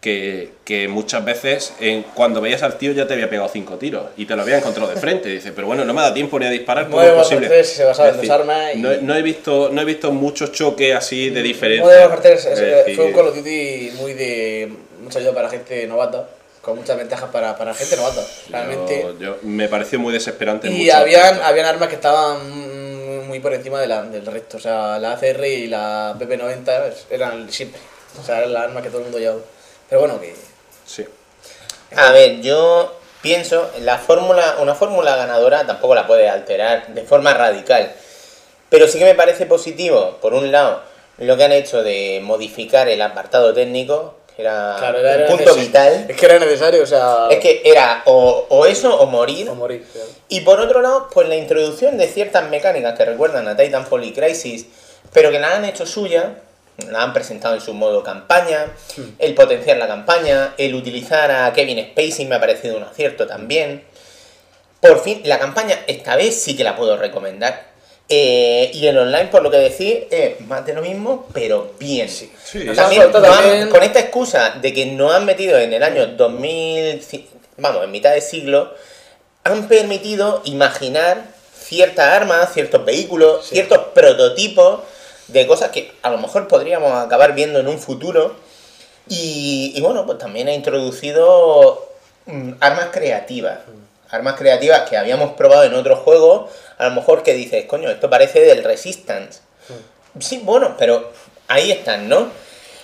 que, 0.01 0.51
que 0.63 0.87
muchas 0.87 1.25
veces 1.25 1.73
en, 1.79 2.03
cuando 2.03 2.39
veías 2.39 2.61
al 2.63 2.77
tío 2.77 2.91
ya 2.91 3.07
te 3.07 3.13
había 3.15 3.29
pegado 3.29 3.49
cinco 3.49 3.77
tiros 3.77 4.05
y 4.15 4.25
te 4.25 4.35
lo 4.35 4.43
había 4.43 4.57
encontrado 4.59 4.89
de 4.89 4.95
frente. 4.95 5.27
Dice, 5.29 5.51
pero 5.51 5.65
bueno, 5.67 5.83
no 5.85 5.93
me 5.93 6.01
da 6.01 6.13
tiempo 6.13 6.37
ni 6.39 6.45
a 6.45 6.49
disparar. 6.51 6.85
¿cómo 6.85 6.97
Modern 6.97 7.17
es 7.17 7.23
posible? 7.23 7.47
3 7.47 7.67
se 7.67 7.83
basaba 7.83 8.09
en 8.09 8.15
Es 8.15 8.21
decir, 8.21 8.31
desarma 8.31 8.73
y- 8.73 8.77
no, 8.79 8.91
he- 8.91 9.01
no 9.01 9.15
he 9.15 9.21
visto, 9.23 9.69
no 9.71 9.81
he 9.81 9.85
visto 9.85 10.11
muchos 10.11 10.51
choques 10.51 10.95
así 10.95 11.29
de 11.31 11.41
diferencia. 11.41 11.83
Modern 11.83 12.09
Warfare 12.11 12.21
3 12.35 12.45
es- 12.45 12.51
Es 12.51 12.59
decir, 12.59 12.95
fue 12.95 13.05
un 13.05 13.13
Call 13.13 13.27
of 13.27 13.35
Duty 13.37 13.91
muy 13.97 14.13
de 14.13 14.71
mucha 15.01 15.19
ayuda 15.19 15.33
para 15.33 15.49
gente 15.49 15.87
novata, 15.87 16.29
con 16.61 16.77
muchas 16.77 16.95
ventajas 16.97 17.29
para, 17.31 17.57
para 17.57 17.73
gente 17.73 17.95
novata, 17.95 18.21
realmente. 18.49 19.01
yo- 19.01 19.19
yo- 19.19 19.37
me 19.41 19.67
pareció 19.67 19.99
muy 19.99 20.13
desesperante. 20.13 20.69
Y 20.69 20.89
habían, 20.91 21.23
aspectos. 21.23 21.47
habían 21.47 21.65
armas 21.65 21.89
que 21.89 21.95
estaban 21.95 23.27
muy 23.27 23.39
por 23.39 23.53
encima 23.53 23.81
de 23.81 23.87
la, 23.87 24.03
del 24.03 24.25
resto, 24.25 24.57
o 24.57 24.59
sea, 24.59 24.99
la 24.99 25.13
ACR 25.13 25.47
y 25.47 25.67
la 25.67 26.15
PP90 26.19 26.93
eran 27.09 27.51
siempre, 27.51 27.79
o 28.21 28.23
sea, 28.23 28.37
eran 28.39 28.53
las 28.53 28.63
armas 28.65 28.83
que 28.83 28.89
todo 28.89 28.99
el 28.99 29.03
mundo 29.05 29.17
llevaba. 29.19 29.41
Pero 29.89 30.01
bueno, 30.01 30.19
que 30.19 30.35
Sí. 30.85 31.05
A 31.95 32.11
ver, 32.11 32.41
yo 32.41 32.97
pienso, 33.21 33.69
la 33.81 33.97
fórmula, 33.97 34.57
una 34.59 34.75
fórmula 34.75 35.15
ganadora 35.15 35.65
tampoco 35.65 35.95
la 35.95 36.07
puede 36.07 36.29
alterar 36.29 36.87
de 36.87 37.03
forma 37.03 37.33
radical. 37.33 37.91
Pero 38.69 38.87
sí 38.87 38.99
que 38.99 39.05
me 39.05 39.15
parece 39.15 39.45
positivo, 39.45 40.17
por 40.21 40.33
un 40.33 40.51
lado, 40.51 40.81
lo 41.17 41.37
que 41.37 41.43
han 41.43 41.51
hecho 41.51 41.83
de 41.83 42.19
modificar 42.23 42.89
el 42.89 43.01
apartado 43.01 43.53
técnico, 43.53 44.15
que 44.35 44.41
era, 44.43 44.75
claro, 44.77 44.99
era, 44.99 45.11
un 45.13 45.19
era 45.21 45.27
punto 45.27 45.55
vital. 45.55 46.05
Es 46.09 46.17
que 46.17 46.25
era 46.25 46.39
necesario, 46.39 46.83
o 46.83 46.85
sea, 46.85 47.27
Es 47.29 47.39
que 47.39 47.61
era 47.63 48.03
o, 48.05 48.45
o 48.49 48.65
eso 48.65 48.95
o 48.99 49.05
morir. 49.07 49.49
o 49.49 49.55
morir. 49.55 49.85
claro. 49.91 50.09
Y 50.27 50.41
por 50.41 50.59
otro 50.59 50.81
lado, 50.81 51.07
pues 51.11 51.27
la 51.29 51.35
introducción 51.35 51.97
de 51.97 52.07
ciertas 52.07 52.49
mecánicas 52.49 52.97
que 52.97 53.05
recuerdan 53.05 53.47
a 53.47 53.55
Titanfall 53.55 54.03
y 54.03 54.13
Crisis, 54.13 54.67
pero 55.13 55.31
que 55.31 55.39
la 55.39 55.55
han 55.55 55.65
hecho 55.65 55.85
suya, 55.85 56.35
la 56.89 57.01
han 57.03 57.13
presentado 57.13 57.55
en 57.55 57.61
su 57.61 57.73
modo 57.73 58.03
campaña, 58.03 58.67
el 59.19 59.33
potenciar 59.33 59.77
la 59.77 59.87
campaña, 59.87 60.53
el 60.57 60.75
utilizar 60.75 61.31
a 61.31 61.51
Kevin 61.53 61.79
Spacey 61.91 62.25
me 62.25 62.35
ha 62.35 62.39
parecido 62.39 62.77
un 62.77 62.83
acierto 62.83 63.25
también. 63.25 63.83
Por 64.79 65.01
fin, 65.03 65.21
la 65.25 65.39
campaña 65.39 65.79
esta 65.87 66.15
vez 66.15 66.39
sí 66.39 66.55
que 66.55 66.63
la 66.63 66.75
puedo 66.75 66.95
recomendar. 66.97 67.65
Eh, 68.09 68.71
y 68.73 68.85
el 68.87 68.97
online, 68.97 69.25
por 69.25 69.41
lo 69.43 69.51
que 69.51 69.57
decís, 69.57 69.95
es 70.11 70.39
más 70.41 70.65
de 70.65 70.73
lo 70.73 70.81
mismo, 70.81 71.27
pero 71.33 71.73
bien. 71.79 72.07
Sí. 72.07 72.31
Nos 72.63 72.77
También, 72.77 73.01
han 73.63 73.69
con 73.69 73.83
esta 73.83 73.99
excusa 73.99 74.51
de 74.61 74.71
que 74.73 74.85
nos 74.85 75.13
han 75.13 75.25
metido 75.25 75.57
en 75.57 75.73
el 75.73 75.83
año 75.83 76.07
2000, 76.07 77.01
ci- 77.01 77.25
vamos, 77.57 77.83
en 77.83 77.91
mitad 77.91 78.13
de 78.13 78.21
siglo, 78.21 78.73
han 79.43 79.67
permitido 79.67 80.41
imaginar 80.45 81.25
ciertas 81.59 82.05
armas, 82.07 82.53
ciertos 82.53 82.85
vehículos, 82.85 83.45
ciertos 83.49 83.79
prototipos 83.93 84.81
de 85.27 85.47
cosas 85.47 85.71
que 85.71 85.91
a 86.01 86.09
lo 86.09 86.17
mejor 86.17 86.47
podríamos 86.47 86.91
acabar 86.93 87.33
viendo 87.33 87.59
en 87.59 87.67
un 87.67 87.79
futuro. 87.79 88.35
Y, 89.09 89.73
y 89.75 89.81
bueno, 89.81 90.05
pues 90.05 90.17
también 90.17 90.47
ha 90.47 90.53
introducido 90.53 91.89
mm, 92.25 92.53
armas 92.59 92.87
creativas. 92.91 93.59
Armas 94.09 94.35
creativas 94.35 94.89
que 94.89 94.97
habíamos 94.97 95.33
probado 95.33 95.63
en 95.63 95.73
otros 95.73 95.99
juegos, 95.99 96.51
a 96.77 96.85
lo 96.85 96.91
mejor 96.95 97.23
que 97.23 97.33
dices, 97.33 97.65
coño, 97.65 97.89
esto 97.89 98.09
parece 98.09 98.39
del 98.39 98.63
Resistance. 98.63 99.41
Sí, 100.19 100.41
bueno, 100.43 100.75
pero 100.77 101.11
ahí 101.47 101.71
están, 101.71 102.07
¿no? 102.07 102.29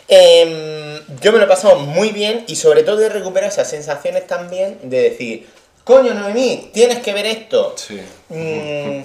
Em, 0.08 1.00
yo 1.22 1.32
me 1.32 1.38
lo 1.38 1.46
he 1.46 1.48
pasado 1.48 1.78
muy 1.78 2.10
bien 2.10 2.44
y 2.48 2.58
sobre 2.58 2.84
todo 2.84 3.02
he 3.02 3.10
recuperado 3.10 3.52
esas 3.52 3.70
sensaciones 3.70 4.28
también 4.28 4.78
de 4.84 5.02
decir, 5.02 5.48
coño, 5.84 6.14
Noemí, 6.14 6.72
tienes 6.74 7.00
que 7.00 7.14
ver 7.14 7.26
esto. 7.26 7.74
Sí. 7.78 8.02
Mm, 8.30 9.04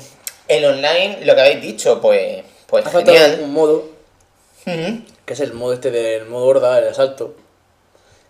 el 0.49 0.65
online, 0.65 1.19
lo 1.23 1.35
que 1.35 1.41
habéis 1.41 1.63
dicho, 1.63 2.01
pues, 2.01 2.43
pues 2.69 2.87
Ha 2.87 2.91
faltado 2.91 3.17
genial. 3.19 3.41
un 3.43 3.53
modo, 3.53 3.85
que 4.65 5.33
es 5.33 5.41
el 5.41 5.53
modo 5.55 5.73
este 5.73 5.91
del 5.91 6.27
modo 6.27 6.45
horda, 6.47 6.79
el 6.79 6.89
asalto. 6.89 7.35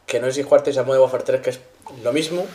Que 0.07 0.21
no 0.21 0.27
sé 0.29 0.33
si 0.35 0.43
jugasteis 0.45 0.79
al 0.79 0.87
modo 0.87 0.95
de 0.97 1.03
Warfare 1.03 1.25
3, 1.25 1.41
que 1.43 1.51
es 1.51 1.61
lo 2.03 2.13
mismo. 2.15 2.47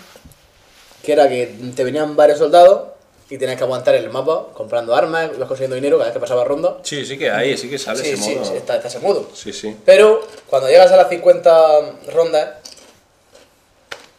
Que 1.03 1.11
era 1.13 1.27
que 1.29 1.53
te 1.75 1.84
venían 1.84 2.15
varios 2.15 2.39
soldados 2.39 2.89
y 3.29 3.38
tenías 3.38 3.57
que 3.57 3.63
aguantar 3.63 3.93
el 3.95 4.09
mapa 4.09 4.47
comprando 4.53 4.95
armas, 4.95 5.29
ibas 5.36 5.47
consiguiendo 5.47 5.75
dinero 5.75 5.97
cada 5.97 6.09
vez 6.09 6.13
que 6.13 6.19
pasaba 6.19 6.43
ronda. 6.45 6.77
Sí, 6.84 7.05
sí 7.05 7.17
que 7.17 7.29
hay, 7.29 7.57
sí 7.57 7.69
que 7.69 7.77
sale 7.77 8.01
Sí, 8.03 8.11
ese 8.11 8.23
sí, 8.23 8.36
modo. 8.36 8.45
sí, 8.45 8.53
está, 8.57 8.75
está 8.77 8.88
ese 8.88 8.99
modo. 8.99 9.29
Sí, 9.34 9.51
sí. 9.53 9.75
Pero 9.86 10.25
cuando 10.49 10.69
llegas 10.69 10.91
a 10.91 10.97
las 10.97 11.09
50 11.09 11.81
rondas. 12.13 12.49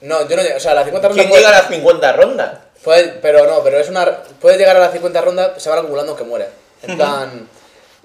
No, 0.02 0.28
yo 0.28 0.36
no 0.36 0.42
llego. 0.42 0.56
O 0.56 0.60
sea, 0.60 0.72
a 0.72 0.74
las 0.74 0.84
50 0.84 1.08
rondas. 1.08 1.22
¿Quién 1.24 1.28
puedes- 1.30 1.44
llega 1.46 1.56
a 1.56 1.60
las 1.62 1.70
50 1.70 2.12
rondas? 2.12 2.58
puedes- 2.84 3.14
pero 3.22 3.46
no, 3.46 3.62
pero 3.64 3.78
es 3.78 3.88
una. 3.88 4.22
Puedes 4.40 4.58
llegar 4.58 4.76
a 4.76 4.80
las 4.80 4.92
50 4.92 5.20
rondas, 5.22 5.62
se 5.62 5.70
van 5.70 5.78
acumulando 5.78 6.12
aunque 6.12 6.24
mueres. 6.24 6.48
En 6.88 6.96
plan. 6.96 7.48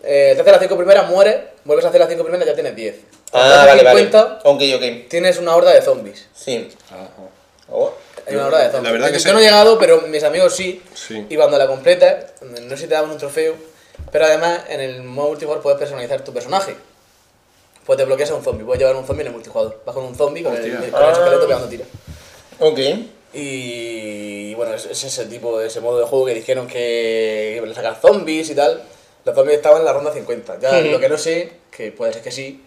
Eh, 0.04 0.32
te 0.36 0.42
haces 0.42 0.52
las 0.54 0.62
5 0.62 0.78
primeras, 0.78 1.10
mueres, 1.10 1.36
vuelves 1.66 1.86
a 1.86 1.90
hacer 1.90 2.00
las 2.00 2.10
5 2.10 2.24
primeras, 2.24 2.48
ya 2.48 2.54
tienes 2.54 2.76
10. 2.76 2.96
Cuando 3.32 3.50
Ah, 3.54 3.58
haces 3.64 3.68
vale, 3.68 3.84
vale. 3.84 4.00
50, 4.06 4.40
Ok, 4.46 4.62
ok. 4.76 5.10
tienes 5.10 5.38
una 5.40 5.56
horda 5.56 5.72
de 5.74 5.82
zombies. 5.82 6.28
Sí. 6.34 6.70
Ajá. 6.90 7.10
Oh. 7.72 7.94
Hay 8.26 8.36
una 8.36 8.48
horda 8.48 8.60
de 8.60 8.72
zombies. 8.72 8.84
La 8.84 8.92
verdad 8.92 9.08
que 9.08 9.14
yo 9.14 9.20
sí. 9.20 9.32
no 9.32 9.40
he 9.40 9.44
llegado, 9.44 9.78
pero 9.78 10.02
mis 10.02 10.24
amigos 10.24 10.56
sí. 10.56 10.82
Sí. 10.94 11.26
Y 11.30 11.36
cuando 11.36 11.58
la 11.58 11.68
completas, 11.68 12.26
no 12.42 12.70
sé 12.70 12.78
si 12.78 12.88
te 12.88 12.94
daban 12.94 13.10
un 13.12 13.18
trofeo, 13.18 13.56
pero 14.12 14.26
además 14.26 14.62
en 14.70 14.80
el 14.82 15.04
modo 15.04 15.30
multijugador 15.30 15.62
puedes 15.62 15.78
personalizar 15.80 16.22
tu 16.24 16.34
personaje. 16.34 16.76
Pues 17.86 17.98
te 17.98 18.06
bloqueas 18.06 18.32
a 18.32 18.36
un 18.36 18.44
zombie, 18.44 18.64
puedes 18.66 18.80
llevar 18.80 18.96
un 18.96 19.06
zombie 19.06 19.22
en 19.24 19.28
el 19.28 19.34
multijugador. 19.34 19.82
Vas 19.86 19.94
con 19.96 20.06
un 20.06 20.16
zombie 20.16 20.44
con 20.44 20.54
el, 20.56 20.60
Hostia. 20.60 20.92
con 20.92 21.02
el 21.04 21.10
Ah. 21.10 21.12
esqueleto 21.12 21.48
pegando 21.48 21.68
tiras. 21.68 21.88
Ok. 22.60 22.80
Y 23.34 24.54
bueno, 24.56 24.74
ese 24.74 24.92
ese 24.92 25.08
es 25.08 25.18
el 25.20 25.30
tipo 25.30 25.60
de 25.60 25.68
ese 25.68 25.82
modo 25.82 26.00
de 26.00 26.06
juego 26.06 26.26
que 26.26 26.34
dijeron 26.34 26.68
que 26.68 27.54
iban 27.58 27.72
a 27.72 27.76
sacar 27.76 27.98
zombies 28.02 28.50
y 28.50 28.56
tal. 28.56 28.84
Los 29.26 29.36
zombies 29.36 29.58
estaban 29.58 29.80
en 29.80 29.86
la 29.86 29.94
ronda 29.94 30.12
50. 30.14 30.60
Ya 30.60 30.80
Ujú. 30.80 30.90
lo 30.92 31.00
que 31.00 31.10
no 31.10 31.18
sé, 31.18 31.52
que 31.72 31.92
puede 31.92 32.14
ser 32.14 32.22
que 32.24 32.32
sí, 32.32 32.64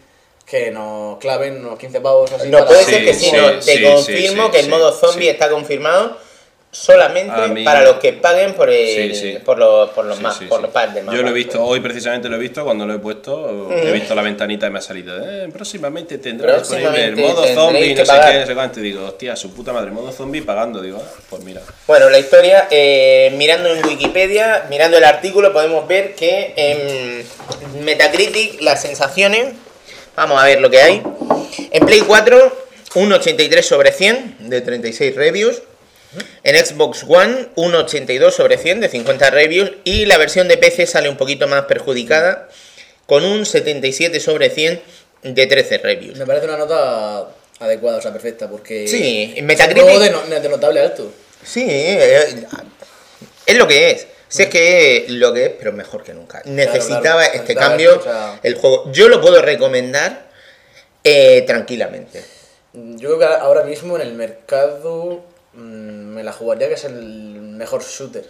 que 0.47 0.71
nos 0.71 1.19
claven 1.19 1.65
unos 1.65 1.79
15 1.79 2.01
pavos 2.01 2.31
así. 2.33 2.49
No 2.49 2.59
para- 2.59 2.71
puede 2.71 2.85
Sí, 2.85 2.91
ser 2.93 3.05
que 3.05 3.15
sí, 3.15 3.27
sí, 3.31 3.37
no. 3.37 3.51
Te 3.59 3.63
sí, 3.77 3.83
confirmo 3.83 4.47
sí, 4.47 4.51
que 4.53 4.61
el 4.61 4.69
modo 4.69 4.93
zombie 4.93 5.25
sí. 5.25 5.29
está 5.31 5.49
confirmado 5.51 6.17
solamente 6.75 7.49
mí- 7.49 7.65
para 7.65 7.83
los 7.83 7.97
que 7.97 8.15
paguen 8.15 8.55
por 8.55 8.71
el, 8.71 9.15
Sí, 9.15 9.15
sí. 9.15 9.39
por 9.45 9.59
los, 9.59 9.91
por 9.91 10.07
los 10.07 10.17
Sí, 10.17 10.23
más, 10.23 10.39
por 10.49 10.63
los 10.63 10.71
packs 10.71 10.95
de 10.95 11.05
Yo 11.05 11.23
lo 11.23 11.29
he 11.29 11.33
visto, 11.33 11.63
hoy 11.63 11.81
precisamente 11.81 12.31
lo 12.31 12.37
he 12.37 12.39
visto, 12.39 12.65
cuando 12.65 12.87
lo 12.87 12.95
he 12.95 12.99
puesto, 12.99 13.71
he 13.71 13.93
visto 13.93 14.15
la 14.15 14.23
ventanita 14.23 14.67
y 14.67 14.71
me 14.71 14.79
ha 14.79 14.83
salido, 14.83 15.15
eh, 15.23 15.49
próximamente 15.53 16.17
tendrá 16.17 16.59
disponible 16.59 17.05
el 17.05 17.17
modo 17.17 17.45
zombie, 17.47 17.95
no 17.95 18.05
sé 18.07 18.13
qué, 18.27 18.41
no 18.41 18.47
sé 18.47 18.55
cuánto, 18.55 18.81
y 18.81 18.85
digo, 18.85 19.05
hostia, 19.05 19.37
su 19.37 19.53
puta 19.53 19.75
madre, 19.75 19.91
modo 19.91 20.11
zombie 20.13 20.41
pagando, 20.41 20.81
digo, 20.81 20.99
ah, 21.05 21.21
pues 21.29 21.45
mira. 21.45 21.61
Bueno, 21.87 22.09
la 22.09 22.19
historia, 22.19 22.69
eh, 22.71 23.35
mirando 23.37 23.69
en 23.69 23.85
Wikipedia, 23.85 24.65
mirando 24.71 24.97
el 24.97 25.05
artículo, 25.05 25.53
podemos 25.53 25.87
ver 25.87 26.15
que 26.15 26.55
en 26.57 27.85
Metacritic 27.85 28.63
las 28.63 28.81
sensaciones, 28.81 29.53
vamos 30.17 30.41
a 30.41 30.47
ver 30.47 30.61
lo 30.63 30.71
que 30.71 30.81
hay. 30.81 31.03
En 31.71 31.85
Play 31.85 32.01
4, 32.01 32.57
un 32.95 33.13
83 33.13 33.67
sobre 33.67 33.93
100 33.93 34.37
de 34.49 34.61
36 34.63 35.15
reviews. 35.15 35.61
En 36.45 36.57
Xbox 36.67 37.05
One, 37.09 37.49
un 37.57 37.75
82 37.75 38.35
sobre 38.35 38.59
100 38.59 38.81
de 38.81 38.89
50 38.89 39.31
reviews. 39.31 39.73
Y 39.85 40.07
la 40.07 40.19
versión 40.19 40.49
de 40.49 40.57
PC 40.59 40.87
sale 40.87 41.09
un 41.09 41.17
poquito 41.17 41.47
más 41.49 41.65
perjudicada, 41.67 42.49
con 43.07 43.25
un 43.25 43.47
77 43.47 44.21
sobre 44.21 44.51
100 44.51 44.83
de 45.23 45.47
13 45.47 45.79
reviews. 45.79 46.19
Me 46.19 46.27
parece 46.27 46.47
una 46.47 46.57
nota 46.57 47.29
adecuada, 47.61 47.99
o 47.99 48.03
sea, 48.03 48.13
perfecta, 48.13 48.49
porque. 48.49 48.87
Sí, 48.89 49.35
es 49.37 49.43
un 49.43 49.47
de, 49.49 50.11
no- 50.11 50.41
de 50.41 50.49
notable 50.49 50.81
alto. 50.81 51.13
Sí, 51.45 51.65
eh, 51.69 52.47
es 53.47 53.57
lo 53.57 53.67
que 53.67 53.91
es. 53.91 54.07
Si 54.29 54.43
es 54.45 54.49
que 54.49 54.97
es 55.05 55.11
lo 55.11 55.33
que 55.35 55.45
es, 55.45 55.51
pero 55.59 55.73
mejor 55.73 56.03
que 56.03 56.15
nunca. 56.15 56.41
Necesitaba 56.47 57.23
claro, 57.23 57.35
este 57.39 57.55
cambio 57.55 57.91
esto, 57.97 58.01
o 58.01 58.13
sea- 58.13 58.41
el 58.43 58.55
juego. 58.55 58.91
Yo 58.93 59.09
lo 59.09 59.21
puedo 59.21 59.43
recomendar 59.43 60.27
eh, 61.05 61.43
tranquilamente. 61.47 62.23
Yo 62.73 63.09
creo 63.09 63.19
que 63.19 63.25
ahora 63.27 63.65
mismo 63.65 63.97
en 63.97 64.03
el 64.03 64.15
mercado 64.15 65.23
me 65.55 66.23
la 66.23 66.33
jugaría 66.33 66.69
que 66.69 66.75
es 66.75 66.85
el 66.85 66.95
mejor 66.95 67.83
shooter. 67.85 68.25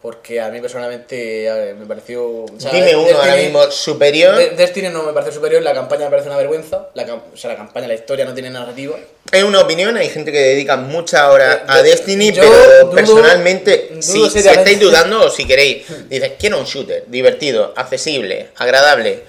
Porque 0.00 0.40
a 0.40 0.48
mí 0.48 0.60
personalmente 0.60 1.50
a 1.50 1.54
ver, 1.56 1.74
me 1.74 1.84
pareció. 1.84 2.24
o 2.24 2.46
sea, 2.56 2.70
Dime 2.70 2.94
uno 2.94 3.18
ahora 3.18 3.34
mismo 3.34 3.68
superior. 3.68 4.36
De- 4.36 4.50
Destiny 4.50 4.90
no 4.90 5.02
me 5.02 5.12
parece 5.12 5.32
superior, 5.32 5.60
la 5.60 5.74
campaña 5.74 6.04
me 6.04 6.10
parece 6.10 6.28
una 6.28 6.36
vergüenza. 6.36 6.86
La, 6.94 7.02
o 7.14 7.36
sea, 7.36 7.50
la 7.50 7.56
campaña, 7.56 7.88
la 7.88 7.94
historia 7.94 8.24
no 8.24 8.32
tiene 8.32 8.48
narrativa. 8.48 8.96
Es 9.32 9.42
una 9.42 9.60
opinión, 9.60 9.96
hay 9.96 10.08
gente 10.08 10.30
que 10.30 10.38
dedica 10.38 10.76
muchas 10.76 11.22
horas 11.24 11.56
Eh, 11.56 11.64
a 11.66 11.82
Destiny, 11.82 12.30
yo 12.32 12.42
pero 12.42 12.86
dudo- 12.86 12.94
personalmente, 12.94 13.88
dudo 13.90 14.30
si, 14.30 14.38
estáis 14.38 14.78
dudando 14.78 15.20
o 15.26 15.30
si 15.30 15.44
queréis, 15.48 15.84
dices, 16.08 16.32
quiero 16.38 16.60
un 16.60 16.64
shooter 16.64 17.02
divertido, 17.08 17.72
accesible, 17.76 18.50
agradable, 18.54 19.24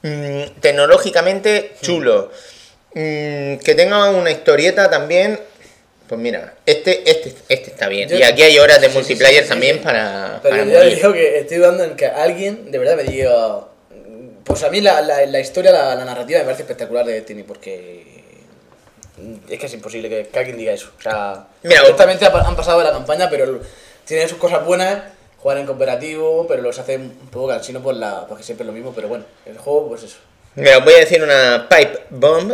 mm, 0.00 0.58
tecnológicamente 0.62 1.72
chulo, 1.82 2.30
mm, 2.94 3.56
que 3.58 3.74
tenga 3.76 4.08
una 4.08 4.30
historieta 4.30 4.88
también, 4.88 5.38
pues 6.08 6.20
mira, 6.20 6.54
este, 6.66 7.08
este, 7.10 7.34
este 7.48 7.70
está 7.70 7.88
bien. 7.88 8.08
Yo- 8.08 8.16
y 8.18 8.22
aquí 8.22 8.42
hay 8.42 8.58
horas 8.58 8.80
de 8.80 8.88
Sí, 8.88 8.94
multiplayer 8.94 9.38
sí, 9.38 9.44
sí, 9.44 9.48
también 9.48 9.82
para, 9.82 10.40
Pero 10.42 10.56
para 10.56 10.64
yo 10.70 10.78
morir. 10.78 10.94
digo 10.96 11.12
que 11.12 11.38
estoy 11.38 11.56
dudando 11.58 11.84
en 11.84 11.96
que 11.96 12.06
alguien 12.06 12.70
de 12.70 12.78
verdad 12.78 12.96
me 12.96 13.04
diga. 13.04 13.66
Pues 14.44 14.62
a 14.62 14.68
mí 14.70 14.82
la, 14.82 15.00
la, 15.00 15.24
la 15.24 15.40
historia, 15.40 15.72
la, 15.72 15.94
la 15.94 16.04
narrativa 16.04 16.38
me 16.40 16.44
parece 16.44 16.62
espectacular 16.62 17.06
de 17.06 17.14
Destiny 17.14 17.42
porque. 17.44 18.04
Es 19.48 19.58
que 19.58 19.66
es 19.66 19.72
imposible 19.74 20.08
que, 20.08 20.26
que 20.26 20.38
alguien 20.38 20.56
diga 20.56 20.72
eso. 20.72 20.90
O 20.98 21.00
sea, 21.00 21.46
Mira, 21.62 21.82
han 21.82 22.56
pasado 22.56 22.78
de 22.78 22.84
la 22.84 22.90
campaña, 22.92 23.30
pero 23.30 23.60
tienen 24.04 24.28
sus 24.28 24.38
cosas 24.38 24.66
buenas, 24.66 25.04
juegan 25.38 25.60
en 25.62 25.66
cooperativo, 25.66 26.46
pero 26.48 26.62
los 26.62 26.78
hacen 26.78 27.00
un 27.22 27.28
poco 27.28 27.48
cansino 27.48 27.80
por 27.82 27.94
la, 27.94 28.26
porque 28.26 28.42
siempre 28.42 28.64
es 28.64 28.66
lo 28.66 28.72
mismo, 28.72 28.92
pero 28.94 29.08
bueno, 29.08 29.24
el 29.46 29.56
juego, 29.56 29.88
pues 29.88 30.02
eso. 30.02 30.16
Mira, 30.56 30.78
os 30.78 30.84
voy 30.84 30.94
a 30.94 30.98
decir 30.98 31.22
una 31.22 31.68
pipe 31.70 32.00
bomb 32.10 32.52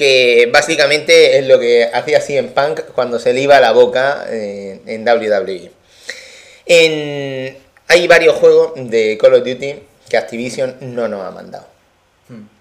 que 0.00 0.48
básicamente 0.50 1.36
es 1.36 1.46
lo 1.46 1.60
que 1.60 1.90
hacía 1.92 2.22
CM 2.22 2.48
Punk 2.48 2.80
cuando 2.94 3.18
se 3.18 3.34
le 3.34 3.42
iba 3.42 3.60
la 3.60 3.72
boca 3.72 4.24
en, 4.30 4.80
en 4.86 5.06
WWE. 5.06 5.70
En, 6.64 7.58
hay 7.86 8.08
varios 8.08 8.34
juegos 8.36 8.72
de 8.76 9.18
Call 9.20 9.34
of 9.34 9.44
Duty 9.44 9.74
que 10.08 10.16
Activision 10.16 10.74
no 10.80 11.06
nos 11.06 11.22
ha 11.22 11.30
mandado. 11.32 11.66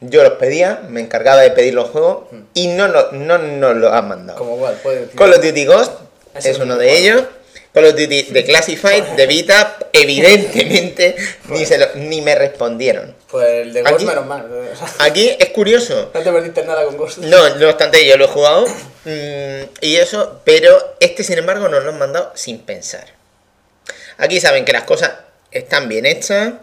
Yo 0.02 0.22
los 0.22 0.34
pedía, 0.34 0.82
me 0.90 1.00
encargaba 1.00 1.40
de 1.40 1.52
pedir 1.52 1.76
los 1.76 1.92
juegos 1.92 2.26
y 2.54 2.68
no, 2.68 2.90
no, 2.90 3.10
no 3.14 3.38
nos 3.38 3.78
los 3.78 3.94
han 3.94 4.10
mandado. 4.10 4.38
Como 4.38 4.58
puede. 4.58 5.08
Call 5.16 5.32
of 5.32 5.42
Duty 5.42 5.64
Ghost 5.64 5.94
es 6.44 6.58
no 6.58 6.66
uno 6.66 6.76
de 6.76 6.98
ellos. 6.98 7.24
Call 7.74 7.86
of 7.86 7.92
Duty 7.96 8.24
de 8.24 8.44
Classified, 8.46 9.04
de 9.16 9.28
Vita, 9.28 9.78
evidentemente 9.94 11.16
ni, 11.50 11.66
se 11.66 11.78
lo- 11.78 11.94
ni 11.96 12.22
me 12.22 12.34
respondieron. 12.36 13.16
Pues 13.30 13.48
el 13.48 13.74
de 13.74 13.82
Ghost 13.84 13.94
Aquí- 13.96 14.06
menos 14.06 14.26
mal. 14.26 14.46
o 14.52 14.76
sea, 14.76 15.06
Aquí 15.06 15.30
es 15.38 15.50
curioso. 15.50 16.10
no 16.14 16.20
te 16.22 16.32
perdiste 16.32 16.64
nada 16.66 16.84
con 16.86 16.98
Ghost. 16.98 17.20
No, 17.20 17.56
no 17.56 17.70
obstante, 17.70 18.06
yo 18.08 18.18
lo 18.18 18.26
he 18.26 18.28
jugado 18.28 18.66
mm, 19.06 19.62
y 19.82 19.96
eso, 19.98 20.42
pero 20.44 20.96
este 21.00 21.24
sin 21.24 21.38
embargo 21.38 21.68
nos 21.70 21.84
lo 21.84 21.92
han 21.92 22.00
mandado 22.00 22.32
sin 22.36 22.60
pensar. 22.60 23.06
Aquí 24.18 24.40
saben 24.42 24.66
que 24.66 24.74
las 24.74 24.84
cosas 24.84 25.12
están 25.52 25.88
bien 25.88 26.06
hechas 26.08 26.54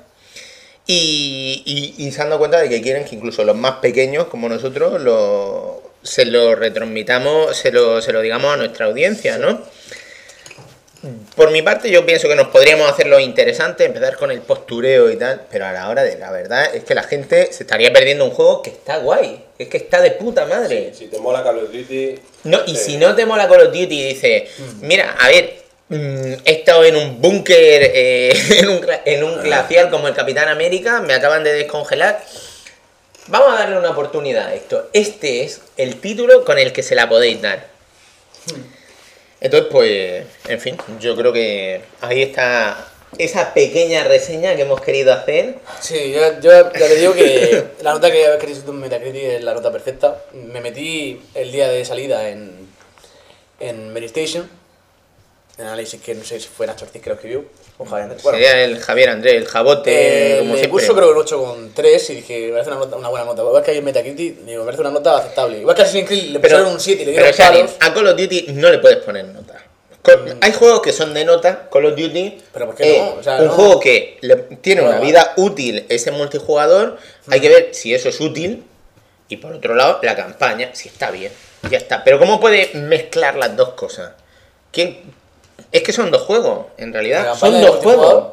y, 0.87 1.63
y- 1.99 2.05
y 2.07 2.13
se 2.13 2.23
han 2.23 2.29
dado 2.29 2.39
cuenta 2.39 2.59
de 2.61 2.69
que 2.69 2.83
quieren 2.83 3.05
que 3.05 3.15
incluso 3.17 3.45
los 3.45 3.57
más 3.57 3.77
pequeños 3.77 4.27
como 4.27 4.49
nosotros 4.49 5.01
lo, 5.01 5.83
se 6.03 6.25
lo 6.25 6.55
retransmitamos, 6.55 7.57
se 7.57 7.73
lo, 7.73 8.01
se 8.03 8.13
lo 8.13 8.21
digamos 8.21 8.53
a 8.55 8.57
nuestra 8.57 8.87
audiencia, 8.87 9.39
¿no? 9.39 9.63
Por 11.37 11.51
mi 11.51 11.63
parte, 11.63 11.91
yo 11.91 12.05
pienso 12.05 12.29
que 12.29 12.35
nos 12.35 12.49
podríamos 12.49 12.91
hacerlo 12.91 13.21
interesante, 13.21 13.85
empezar 13.85 14.17
con 14.17 14.31
el 14.31 14.41
postureo 14.41 15.11
y 15.11 15.17
tal, 15.17 15.43
pero 15.51 15.67
a 15.67 15.73
la 15.73 15.89
hora 15.89 16.03
de 16.03 16.19
la 16.19 16.31
verdad 16.31 16.75
es 16.75 16.85
que 16.85 16.95
la 16.95 17.03
gente 17.03 17.53
se 17.53 17.63
estaría 17.63 17.93
perdiendo 17.93 18.25
un 18.25 18.31
juego 18.31 18.63
que 18.63 18.71
está 18.71 18.99
guay, 18.99 19.45
es 19.59 19.69
que 19.69 19.77
está 19.77 20.01
de 20.01 20.13
puta 20.13 20.47
madre. 20.47 20.93
Si 20.95 21.07
te 21.07 21.19
mola 21.19 21.45
Call 21.45 21.59
of 21.59 21.73
Duty. 21.73 22.19
No, 22.45 22.61
y 22.67 22.75
sí. 22.77 22.93
si 22.93 22.97
no 22.97 23.15
te 23.15 23.25
mola 23.27 23.49
Call 23.49 23.61
of 23.69 23.73
Duty 23.73 24.01
y 24.01 24.09
dices, 24.09 24.51
mira, 24.81 25.17
a 25.19 25.29
ver, 25.29 25.67
Mm, 25.89 26.33
He 26.45 26.53
estado 26.53 26.85
en 26.85 26.97
un 26.97 27.21
búnker, 27.21 27.57
eh, 27.95 28.33
en, 28.59 28.69
un, 28.69 28.87
en 29.05 29.25
un 29.25 29.43
glaciar 29.43 29.91
como 29.91 30.09
el 30.09 30.15
Capitán 30.15 30.49
América, 30.49 31.01
me 31.01 31.15
acaban 31.15 31.45
de 31.45 31.53
descongelar. 31.53 32.25
Vamos 33.29 33.53
a 33.53 33.59
darle 33.61 33.79
una 33.79 33.91
oportunidad 33.91 34.49
a 34.49 34.55
esto. 34.55 34.89
Este 34.93 35.45
es 35.45 35.61
el 35.77 36.01
título 36.01 36.45
con 36.45 36.59
el 36.59 36.73
que 36.73 36.83
se 36.83 36.95
la 36.95 37.09
podéis 37.09 37.41
dar. 37.43 37.69
Entonces, 39.41 39.69
pues, 39.71 40.25
en 40.49 40.61
fin, 40.61 40.77
yo 41.01 41.17
creo 41.17 41.33
que 41.33 41.83
ahí 42.01 42.23
está 42.23 42.87
esa 43.19 43.55
pequeña 43.55 44.05
reseña 44.05 44.57
que 44.57 44.63
hemos 44.63 44.81
querido 44.81 45.13
hacer. 45.13 45.57
Sí, 45.81 46.13
yo, 46.13 46.41
yo 46.41 46.51
ya 46.51 46.71
te 46.71 46.97
digo 46.97 47.15
que 47.15 47.65
la 47.83 47.93
nota 47.93 48.11
que 48.11 48.27
habéis 48.27 48.41
querido 48.41 48.73
en 48.73 48.81
Metacritic 48.81 49.23
es 49.23 49.45
la 49.45 49.55
nota 49.55 49.71
perfecta. 49.71 50.23
Me 50.33 50.61
metí 50.61 51.21
el 51.35 51.53
día 51.53 51.69
de 51.69 51.85
salida 51.85 52.29
en, 52.29 52.69
en 53.61 53.93
Medistation, 53.93 54.49
en 55.59 55.67
análisis 55.67 56.01
que 56.01 56.15
no 56.15 56.23
sé 56.25 56.39
si 56.41 56.49
fue 56.49 56.67
Nacho 56.67 56.85
Ortiz 56.85 57.01
que 57.03 57.09
lo 57.09 57.15
escribió, 57.15 57.45
o 57.79 57.85
Javier 57.85 58.03
Andrés. 58.05 58.23
Bueno, 58.23 58.39
Sería 58.39 58.63
el 58.65 58.79
Javier 58.79 59.09
Andrés, 59.11 59.35
el 59.35 59.47
jabote, 59.47 60.37
eh, 60.37 60.39
como 60.41 60.55
le 60.57 60.69
puso 60.69 60.95
creo 60.95 61.11
un 61.13 61.17
8,3 61.75 62.11
y 62.11 62.15
dije, 62.17 62.47
me 62.49 62.53
parece 62.53 62.71
una, 62.71 62.79
nota- 62.81 62.97
una 62.97 63.09
buena 63.09 63.25
nota. 63.27 63.43
Igual 63.43 63.63
que 63.63 63.71
hay 63.71 63.79
en 63.79 63.85
Metacritic, 63.85 64.39
digo, 64.41 64.61
me 64.61 64.65
parece 64.67 64.81
una 64.83 64.91
nota 64.91 65.17
aceptable. 65.19 65.59
Igual 65.59 65.75
que 65.75 65.83
a 65.83 65.85
Assassin's 65.85 66.09
Creed 66.09 66.25
le 66.31 66.41
pusieron 66.41 66.67
un 66.67 66.81
7 66.81 67.03
y 67.03 67.07
le 67.07 67.13
pero 67.13 67.25
dieron 67.27 67.39
Shani, 67.39 67.59
palos. 67.59 67.77
a 67.81 67.95
Call 67.95 68.07
of 68.09 68.17
Duty 68.17 68.47
no 68.55 68.71
le 68.71 68.79
puedes 68.79 68.99
poner 68.99 69.25
nota. 69.27 69.63
Co- 70.03 70.13
Hay 70.41 70.53
juegos 70.53 70.83
que 70.83 70.93
son 70.93 71.15
de 71.15 71.25
nota, 71.25 71.69
Call 71.71 71.87
of 71.87 71.97
Duty. 71.97 72.39
Pero 72.53 72.67
¿por 72.67 72.75
qué 72.77 72.97
eh, 72.97 72.99
no? 73.01 73.21
O 73.21 73.23
sea, 73.23 73.37
un 73.39 73.47
no. 73.47 73.53
juego 73.53 73.81
que 73.81 74.19
le- 74.21 74.37
tiene 74.37 74.83
No, 74.83 74.89
una 74.89 75.01
vida 75.01 75.33
útil, 75.37 75.87
ese 75.89 76.11
multijugador, 76.13 76.99
hay 77.31 77.41
que 77.41 77.49
ver 77.49 77.69
si 77.73 77.95
eso 77.95 78.09
es 78.11 78.21
útil. 78.21 78.65
Y 79.29 79.39
por 79.39 79.53
otro 79.55 79.75
lado, 79.75 79.99
la 80.03 80.15
campaña, 80.15 80.71
si 80.75 80.89
está 80.89 81.11
bien. 81.11 81.33
Ya 81.69 81.79
está. 81.79 82.05
Pero 82.05 82.19
¿cómo 82.21 82.39
puede 82.39 82.71
mezclar 82.75 83.35
las 83.37 83.57
dos 83.57 83.71
cosas? 83.71 84.13
¿Quién? 84.71 84.99
Es 85.73 85.83
que 85.83 85.93
son 85.93 86.11
dos 86.11 86.23
juegos, 86.23 86.67
en 86.79 86.93
realidad. 86.93 87.35
Son 87.35 87.61
dos 87.61 87.77
juegos. 87.77 88.25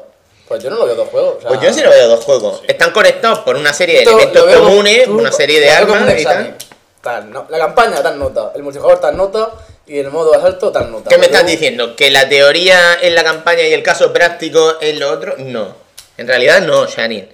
Pues 0.48 0.62
yo 0.64 0.70
no 0.70 0.78
lo 0.78 0.86
veo 0.86 0.96
dos 0.96 1.08
juegos. 1.10 1.36
o 1.38 1.42
sea, 1.42 1.48
Pues 1.50 1.62
yo 1.62 1.74
sí 1.74 1.82
lo 1.82 1.90
veo 1.90 2.08
dos 2.10 2.24
juegos. 2.24 2.62
Están 2.68 2.92
conectados 2.92 3.40
por 3.40 3.56
una 3.56 3.74
serie 3.74 3.98
de 3.98 4.04
elementos 4.04 4.54
comunes, 4.56 5.06
tú- 5.06 5.18
una 5.20 5.32
serie 5.32 5.60
de 5.60 5.70
armas 5.70 6.02
y 6.02 6.06
tal. 6.06 6.18
examen. 6.18 6.56
Tal, 7.02 7.32
no, 7.32 7.46
La 7.50 7.58
campaña 7.58 7.96
está 7.98 8.14
en 8.14 8.20
nota, 8.20 8.52
el 8.56 8.64
multijugador 8.64 8.96
está 8.98 9.10
en 9.10 9.18
nota 9.18 9.52
y 9.86 9.98
el 10.00 10.10
modo 10.10 10.34
asalto 10.34 10.68
está 10.68 10.82
en 10.84 10.92
nota. 10.92 11.10
¿Qué 11.10 11.18
me 11.18 11.26
estás 11.26 11.46
diciendo? 11.46 11.96
¿Que 11.98 12.12
la 12.12 12.30
teoría 12.30 12.94
es 13.02 13.12
la 13.14 13.24
campaña 13.24 13.64
y 13.64 13.74
el 13.74 13.84
caso 13.84 14.14
práctico 14.14 14.76
es 14.80 14.98
lo 14.98 15.12
otro? 15.12 15.36
No. 15.38 15.76
En 16.18 16.28
realidad 16.28 16.62
no, 16.62 16.86
Shanin. 16.88 17.28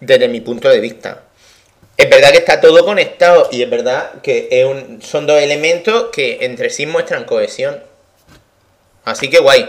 Desde 0.00 0.28
mi 0.28 0.40
punto 0.40 0.68
de 0.68 0.80
vista. 0.80 1.22
Es 1.96 2.10
verdad 2.10 2.30
que 2.32 2.38
está 2.38 2.60
todo 2.60 2.84
conectado 2.84 3.48
y 3.50 3.62
es 3.62 3.70
verdad 3.70 4.10
que 4.22 4.48
es 4.50 4.66
un- 4.66 5.00
son 5.00 5.26
dos 5.26 5.40
elementos 5.40 6.06
que 6.12 6.38
entre 6.42 6.68
sí 6.68 6.84
muestran 6.84 7.24
cohesión. 7.24 7.82
Así 9.06 9.30
que 9.30 9.38
guay. 9.38 9.66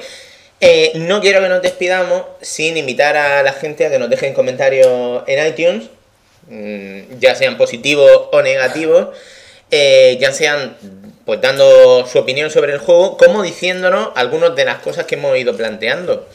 Eh, 0.60 0.94
no 0.96 1.22
quiero 1.22 1.40
que 1.40 1.48
nos 1.48 1.62
despidamos 1.62 2.24
sin 2.42 2.76
invitar 2.76 3.16
a 3.16 3.44
la 3.44 3.54
gente 3.54 3.86
a 3.86 3.92
que 3.92 4.00
nos 4.00 4.10
dejen 4.10 4.34
comentarios 4.34 5.24
en 5.28 5.48
iTunes, 5.48 5.90
mm, 6.50 7.20
ya 7.20 7.36
sean 7.36 7.56
positivos 7.58 8.30
o 8.32 8.42
negativos, 8.42 9.16
eh, 9.70 10.18
ya 10.20 10.34
sean 10.34 10.76
pues 11.26 11.40
dando 11.42 12.08
su 12.08 12.18
opinión 12.18 12.50
sobre 12.50 12.74
el 12.74 12.80
juego, 12.80 13.18
como 13.18 13.44
diciéndonos 13.44 14.10
algunas 14.16 14.56
de 14.56 14.66
las 14.66 14.80
cosas 14.80 15.06
que 15.06 15.16
hemos 15.16 15.38
ido 15.38 15.56
planteando. 15.56 16.28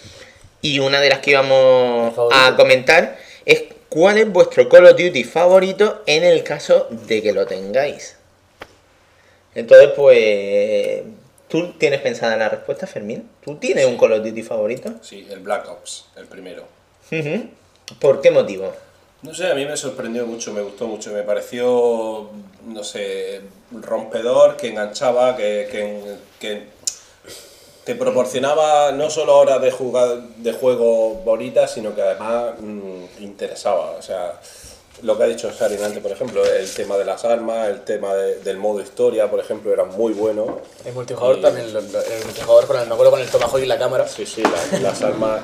Y 0.60 0.78
una 0.78 1.00
de 1.00 1.08
las 1.08 1.18
que 1.18 1.32
íbamos 1.32 2.14
a 2.32 2.54
comentar 2.56 3.18
es 3.44 3.64
cuál 3.88 4.18
es 4.18 4.30
vuestro 4.30 4.68
Call 4.68 4.86
of 4.86 4.96
Duty 4.96 5.24
favorito 5.24 6.02
en 6.06 6.22
el 6.22 6.44
caso 6.44 6.86
de 6.90 7.20
que 7.22 7.32
lo 7.32 7.46
tengáis. 7.46 8.16
Entonces, 9.54 9.90
pues, 9.96 11.02
¿tú 11.52 11.74
tienes 11.74 12.00
pensada 12.00 12.34
la 12.38 12.48
respuesta, 12.48 12.86
Fermín? 12.86 13.28
¿Tú 13.44 13.56
tienes 13.56 13.84
un 13.84 13.98
Call 13.98 14.14
of 14.14 14.24
Duty 14.24 14.42
favorito? 14.42 14.94
Sí, 15.02 15.28
el 15.30 15.40
Black 15.40 15.68
Ops, 15.68 16.06
el 16.16 16.24
primero. 16.24 16.64
¿Por 18.00 18.22
qué 18.22 18.30
motivo? 18.30 18.72
No 19.20 19.34
sé, 19.34 19.52
a 19.52 19.54
mí 19.54 19.66
me 19.66 19.76
sorprendió 19.76 20.26
mucho, 20.26 20.54
me 20.54 20.62
gustó 20.62 20.86
mucho, 20.86 21.12
me 21.12 21.22
pareció, 21.22 22.30
no 22.66 22.82
sé, 22.82 23.42
rompedor, 23.70 24.56
que 24.56 24.68
enganchaba, 24.68 25.36
que, 25.36 25.68
que, 25.70 26.16
que 26.40 26.62
te 27.84 27.96
proporcionaba 27.96 28.90
no 28.92 29.10
solo 29.10 29.36
horas 29.36 29.60
de, 29.60 29.70
jugar, 29.70 30.22
de 30.38 30.52
juego 30.54 31.16
bonitas, 31.16 31.74
sino 31.74 31.94
que 31.94 32.00
además 32.00 32.54
mm, 32.60 33.22
interesaba. 33.22 33.90
O 33.90 34.02
sea, 34.02 34.40
lo 35.02 35.16
que 35.18 35.24
ha 35.24 35.26
dicho 35.26 35.50
Sharin 35.50 35.82
antes, 35.82 36.00
por 36.02 36.12
ejemplo, 36.12 36.44
el 36.44 36.70
tema 36.72 36.96
de 36.96 37.04
las 37.04 37.24
armas, 37.24 37.68
el 37.68 37.82
tema 37.82 38.14
de- 38.14 38.36
del 38.40 38.56
modo 38.58 38.80
historia, 38.80 39.30
por 39.30 39.40
ejemplo, 39.40 39.72
era 39.72 39.84
muy 39.84 40.12
bueno. 40.12 40.60
El 40.84 40.92
multijugador 40.92 41.38
Y- 41.38 41.42
también, 41.42 41.66
el 41.66 42.24
multijugador 42.24 42.66
con 42.66 42.78
el, 42.80 42.86
me 42.86 42.92
acuerdo 42.94 43.10
con 43.12 43.20
el 43.20 43.28
Tomahawk 43.28 43.58
y 43.62 43.66
la 43.66 43.78
cámara. 43.78 44.06
Sí, 44.08 44.24
sí, 44.26 44.42
la- 44.42 44.78
las 44.80 45.02
armas 45.02 45.40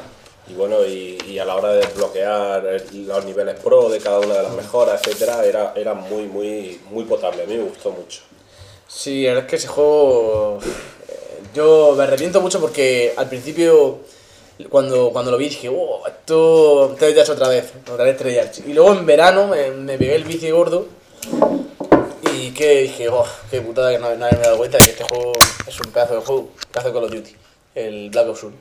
y 0.49 0.55
bueno, 0.55 0.85
y, 0.87 1.19
y 1.27 1.39
a 1.39 1.45
la 1.45 1.57
hora 1.57 1.73
de 1.73 1.79
desbloquear 1.81 2.63
los 2.95 3.25
niveles 3.25 3.59
pro 3.61 3.89
de 3.91 3.99
cada 3.99 4.19
una 4.21 4.35
de 4.35 4.43
las 4.45 4.53
mejoras, 4.53 5.01
etcétera, 5.07 5.45
era, 5.45 5.73
era 5.77 5.93
muy, 5.95 6.23
muy, 6.25 6.81
muy 6.91 7.05
potable. 7.05 7.43
A 7.43 7.47
mí 7.47 7.55
me 7.57 7.65
gustó 7.65 7.91
mucho. 7.91 8.21
Sí, 8.87 9.25
la 9.25 9.31
verdad 9.35 9.45
es 9.45 9.51
que 9.51 9.57
ese 9.57 9.69
juego. 9.69 10.59
eh, 10.63 11.41
Yo 11.55 11.95
me 11.97 12.05
arrepiento 12.05 12.41
mucho 12.41 12.61
porque 12.61 13.13
al 13.17 13.29
principio, 13.29 13.99
cuando, 14.65 15.11
cuando 15.11 15.31
lo 15.31 15.37
vi, 15.37 15.49
dije, 15.49 15.69
oh, 15.69 16.07
esto. 16.07 16.95
Tres 16.99 17.15
Yards 17.15 17.31
otra 17.31 17.49
vez, 17.49 17.73
otra 17.91 18.05
vez 18.05 18.17
tres 18.17 18.35
Yards. 18.35 18.59
Y 18.67 18.73
luego 18.73 18.93
en 18.93 19.07
verano 19.07 19.47
me, 19.47 19.71
me 19.71 19.97
pegué 19.97 20.17
el 20.17 20.25
bici 20.25 20.51
gordo 20.51 20.87
y 22.33 22.51
que 22.53 22.83
dije, 22.83 23.09
oh, 23.09 23.27
qué 23.51 23.61
putada 23.61 23.91
que 23.91 23.99
no, 23.99 24.15
no 24.17 24.25
haberme 24.25 24.45
dado 24.45 24.59
cuenta 24.59 24.79
que 24.79 24.91
este 24.91 25.05
juego 25.05 25.33
es 25.67 25.81
un 25.81 25.93
pedazo 25.93 26.15
de 26.17 26.21
juego, 26.21 26.41
un 26.43 26.73
pedazo 26.73 26.89
de 26.89 26.95
Call 26.95 27.05
of 27.05 27.11
Duty, 27.11 27.37
el 27.75 28.11
Black 28.11 28.29
Ops 28.29 28.43
1. 28.43 28.57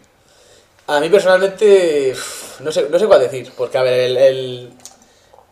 A 0.88 1.00
mí 1.00 1.10
personalmente, 1.10 2.16
no 2.60 2.72
sé, 2.72 2.88
no 2.90 2.98
sé 2.98 3.08
cuál 3.08 3.20
decir, 3.20 3.52
porque 3.58 3.78
a 3.78 3.84
ver, 3.84 3.94
el, 3.94 4.18
el, 4.18 4.74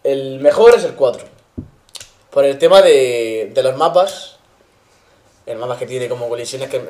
el 0.03 0.39
mejor 0.39 0.75
es 0.75 0.83
el 0.83 0.93
4. 0.93 1.23
Por 2.31 2.45
el 2.45 2.57
tema 2.57 2.81
de, 2.81 3.51
de 3.53 3.63
los 3.63 3.75
mapas, 3.77 4.34
el 5.45 5.57
mapa 5.57 5.77
que 5.77 5.85
tiene 5.85 6.09
como 6.09 6.27
colisiones, 6.27 6.69
que 6.69 6.81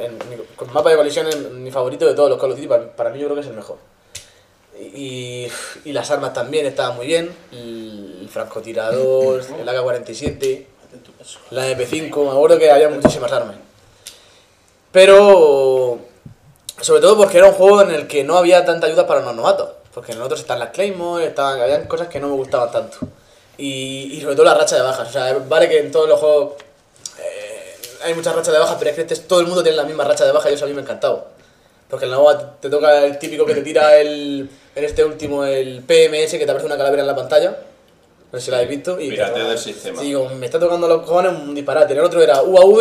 con 0.56 0.72
mapa 0.72 0.90
de 0.90 0.96
colisiones, 0.96 1.52
mi 1.52 1.72
favorito 1.72 2.06
de 2.06 2.14
todos 2.14 2.30
los 2.30 2.40
Call 2.40 2.52
of 2.52 2.58
Duty, 2.58 2.68
para, 2.68 2.96
para 2.96 3.10
mí 3.10 3.20
yo 3.20 3.26
creo 3.26 3.36
que 3.36 3.42
es 3.42 3.48
el 3.48 3.54
mejor. 3.54 3.78
Y, 4.80 5.48
y 5.84 5.94
las 5.94 6.10
armas 6.12 6.34
también 6.34 6.66
estaban 6.66 6.96
muy 6.96 7.08
bien, 7.08 7.36
el 7.52 8.28
francotirador, 8.32 9.42
el 9.60 9.68
AK-47, 9.68 10.66
la 11.52 11.68
MP5, 11.70 12.24
me 12.24 12.32
acuerdo 12.32 12.58
que 12.58 12.72
había 12.72 12.90
muchísimas 12.90 13.32
armas. 13.32 13.56
Pero, 14.92 16.00
sobre 16.80 17.02
todo 17.02 17.18
porque 17.18 17.38
era 17.38 17.48
un 17.48 17.54
juego 17.54 17.82
en 17.82 17.92
el 17.92 18.08
que 18.08 18.24
no 18.24 18.38
había 18.38 18.64
tanta 18.64 18.88
ayuda 18.88 19.06
para 19.06 19.20
los 19.20 19.36
novatos, 19.36 19.72
porque 19.94 20.14
en 20.14 20.22
otros 20.22 20.40
están 20.40 20.60
las 20.60 20.70
Claymore, 20.70 21.26
estaban, 21.26 21.60
habían 21.60 21.88
cosas 21.88 22.08
que 22.08 22.20
no 22.20 22.30
me 22.30 22.36
gustaban 22.36 22.72
tanto. 22.72 23.00
Y, 23.58 24.14
y 24.14 24.22
sobre 24.22 24.36
todo 24.36 24.46
la 24.46 24.54
racha 24.54 24.78
de 24.78 24.82
bajas, 24.82 25.10
o 25.10 25.12
sea, 25.12 25.34
vale 25.50 25.68
que 25.68 25.80
en 25.80 25.92
todos 25.92 26.08
los 26.08 26.20
juegos 26.20 26.54
hay 28.06 28.14
muchas 28.14 28.36
rachas 28.36 28.54
de 28.54 28.60
bajas, 28.60 28.76
pero 28.80 28.90
es 28.92 28.96
que 28.96 29.02
este, 29.02 29.16
todo 29.28 29.40
el 29.42 29.48
mundo 29.48 29.62
tiene 29.64 29.76
la 29.78 29.84
misma 29.84 30.04
racha 30.06 30.26
de 30.26 30.32
bajas 30.32 30.52
y 30.52 30.56
eso 30.56 30.66
a 30.66 30.68
mí 30.68 30.74
me 30.74 30.80
ha 30.80 30.84
encantado. 30.84 31.28
Porque 31.90 32.06
en 32.06 32.12
la 32.12 32.20
OVA 32.20 32.56
te 32.60 32.70
toca 32.70 33.06
el 33.06 33.20
típico 33.20 33.46
que 33.46 33.54
te 33.54 33.62
tira 33.62 33.98
el, 33.98 34.50
en 34.76 34.84
este 34.84 35.04
último 35.04 35.44
el 35.46 35.84
PMS 35.84 36.32
que 36.32 36.40
te 36.40 36.44
aparece 36.46 36.66
una 36.66 36.78
calavera 36.78 37.02
en 37.04 37.08
la 37.08 37.16
pantalla. 37.16 37.58
No 38.32 38.40
sé 38.40 38.46
si 38.46 38.52
lo 38.52 38.58
habéis 38.58 38.70
visto. 38.72 39.00
Y 39.00 39.10
Pirateo 39.10 39.44
te- 39.44 39.50
del 39.50 39.58
sistema. 39.60 40.02
Sí, 40.02 40.12
como 40.14 40.30
me 40.36 40.46
está 40.48 40.60
tocando 40.60 40.88
los 40.88 41.02
cojones 41.04 41.32
un 41.34 41.54
disparate. 41.54 41.94
El 41.94 42.00
otro 42.00 42.22
era 42.24 42.42
UAV, 42.42 42.80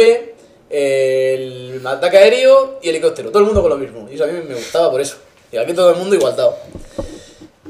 el 0.71 1.81
ataque 1.87 2.17
aéreo 2.19 2.79
y 2.83 2.89
helicóptero. 2.89 3.29
Todo 3.31 3.41
el 3.41 3.45
mundo 3.47 3.61
con 3.63 3.71
lo 3.71 3.77
mismo. 3.77 4.09
Y 4.11 4.15
eso 4.15 4.25
a 4.25 4.27
mí 4.27 4.33
me 4.47 4.55
gustaba 4.55 4.91
por 4.91 5.01
eso. 5.01 5.17
Y 5.53 5.57
aquí 5.57 5.73
todo 5.75 5.91
el 5.91 5.97
mundo 5.97 6.15
igualdado. 6.17 6.57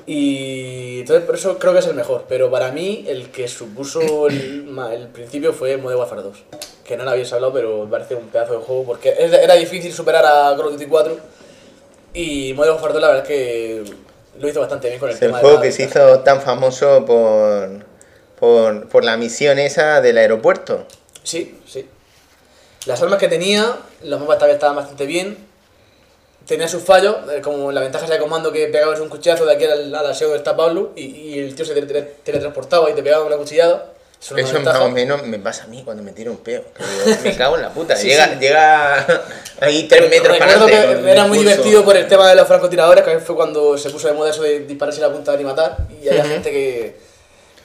Y 0.07 1.01
entonces 1.01 1.25
por 1.25 1.35
eso 1.37 1.59
creo 1.59 1.73
que 1.73 1.79
es 1.79 1.87
el 1.87 1.95
mejor. 1.95 2.25
Pero 2.29 2.51
para 2.51 2.71
mí 2.73 3.05
el 3.09 3.31
que 3.31 3.49
supuso 3.49 4.01
el, 4.29 4.69
el 4.93 5.09
principio 5.09 5.53
fue 5.53 5.77
Modern 5.77 6.01
Warfare 6.01 6.23
2. 6.23 6.37
Que 6.85 6.97
no 6.97 7.05
lo 7.05 7.11
habéis 7.11 7.33
hablado, 7.33 7.53
pero 7.53 7.85
me 7.85 7.91
parece 7.91 8.15
un 8.15 8.29
pedazo 8.29 8.59
de 8.59 8.65
juego. 8.65 8.85
Porque 8.85 9.15
era 9.19 9.55
difícil 9.55 9.93
superar 9.93 10.25
a 10.25 10.57
Call 10.57 10.67
of 10.67 10.73
Duty 10.73 10.87
4. 10.87 11.17
Y 12.15 12.53
Modern 12.55 12.75
Warfare 12.75 12.93
2 12.93 13.03
la 13.03 13.09
verdad 13.09 13.23
es 13.23 13.29
que 13.29 13.85
lo 14.39 14.49
hizo 14.49 14.61
bastante 14.61 14.89
bien 14.89 15.01
con 15.01 15.09
el 15.09 15.15
Es 15.15 15.23
el 15.23 15.29
tema 15.29 15.39
de 15.39 15.43
juego 15.43 15.57
la 15.59 15.63
que 15.63 15.73
se 15.73 15.85
hizo 15.85 16.21
tan 16.21 16.41
famoso 16.41 17.05
por, 17.05 17.85
por, 18.39 18.89
por 18.89 19.05
la 19.05 19.17
misión 19.17 19.59
esa 19.59 20.01
del 20.01 20.19
aeropuerto. 20.19 20.87
Sí, 21.23 21.59
sí. 21.67 21.89
Las 22.87 23.01
armas 23.01 23.19
que 23.19 23.29
tenía, 23.29 23.77
los 24.03 24.21
mapas 24.21 24.39
también 24.39 24.57
estaban 24.57 24.77
bastante 24.77 25.07
bien. 25.07 25.39
Tenía 26.47 26.69
sus 26.69 26.83
fallos, 26.83 27.17
eh, 27.33 27.41
como 27.41 27.73
la 27.73 27.81
ventaja 27.81 28.05
ese 28.05 28.19
comando 28.19 28.53
que 28.53 28.67
pegabas 28.67 29.01
un 29.01 29.09
cuchillazo 29.09 29.47
de 29.47 29.55
aquí 29.55 29.65
al, 29.65 29.95
al 29.95 30.07
aseo 30.07 30.29
donde 30.29 30.39
está 30.39 30.55
Pablo 30.57 30.93
y, 30.95 31.03
y 31.05 31.39
el 31.39 31.55
tío 31.55 31.65
se 31.65 31.75
tele- 31.75 31.87
tele- 31.87 32.11
teletransportaba 32.23 32.91
y 32.91 32.95
te 32.95 33.03
pegaba 33.03 33.25
una 33.25 33.37
cuchillada. 33.37 33.87
Eso, 34.21 34.37
era 34.37 34.47
una 34.49 34.59
Eso 34.59 34.65
más 34.71 34.81
o 34.81 34.89
menos 34.91 35.23
me 35.27 35.39
pasa 35.39 35.65
a 35.65 35.67
mí 35.69 35.83
cuando 35.85 36.03
me 36.03 36.13
tiro 36.13 36.31
un 36.31 36.39
peo. 36.39 36.63
digo, 36.79 37.19
me 37.25 37.37
cago 37.37 37.57
en 37.57 37.63
la 37.63 37.71
puta. 37.71 37.95
Sí, 37.97 38.09
llega, 38.09 38.27
sí. 38.29 38.35
llega 38.41 39.07
ahí 39.61 39.85
tres 39.89 40.09
metros 40.11 40.37
para 40.39 40.53
adelante. 40.55 41.11
era 41.11 41.27
muy 41.27 41.39
divertido 41.39 41.85
por 41.85 41.97
el 41.97 42.09
tema 42.09 42.29
de 42.29 42.35
los 42.35 42.47
francotiradores, 42.49 43.05
que 43.05 43.19
fue 43.21 43.37
cuando 43.37 43.77
se 43.79 43.91
puso 43.91 44.09
de 44.09 44.15
moda 44.15 44.31
eso 44.31 44.43
de 44.43 44.61
dispararse 44.61 45.01
la 45.01 45.11
punta 45.13 45.39
y 45.39 45.45
matar. 45.45 45.77
Y 46.03 46.09
había 46.09 46.25
gente 46.25 46.51
que. 46.51 46.97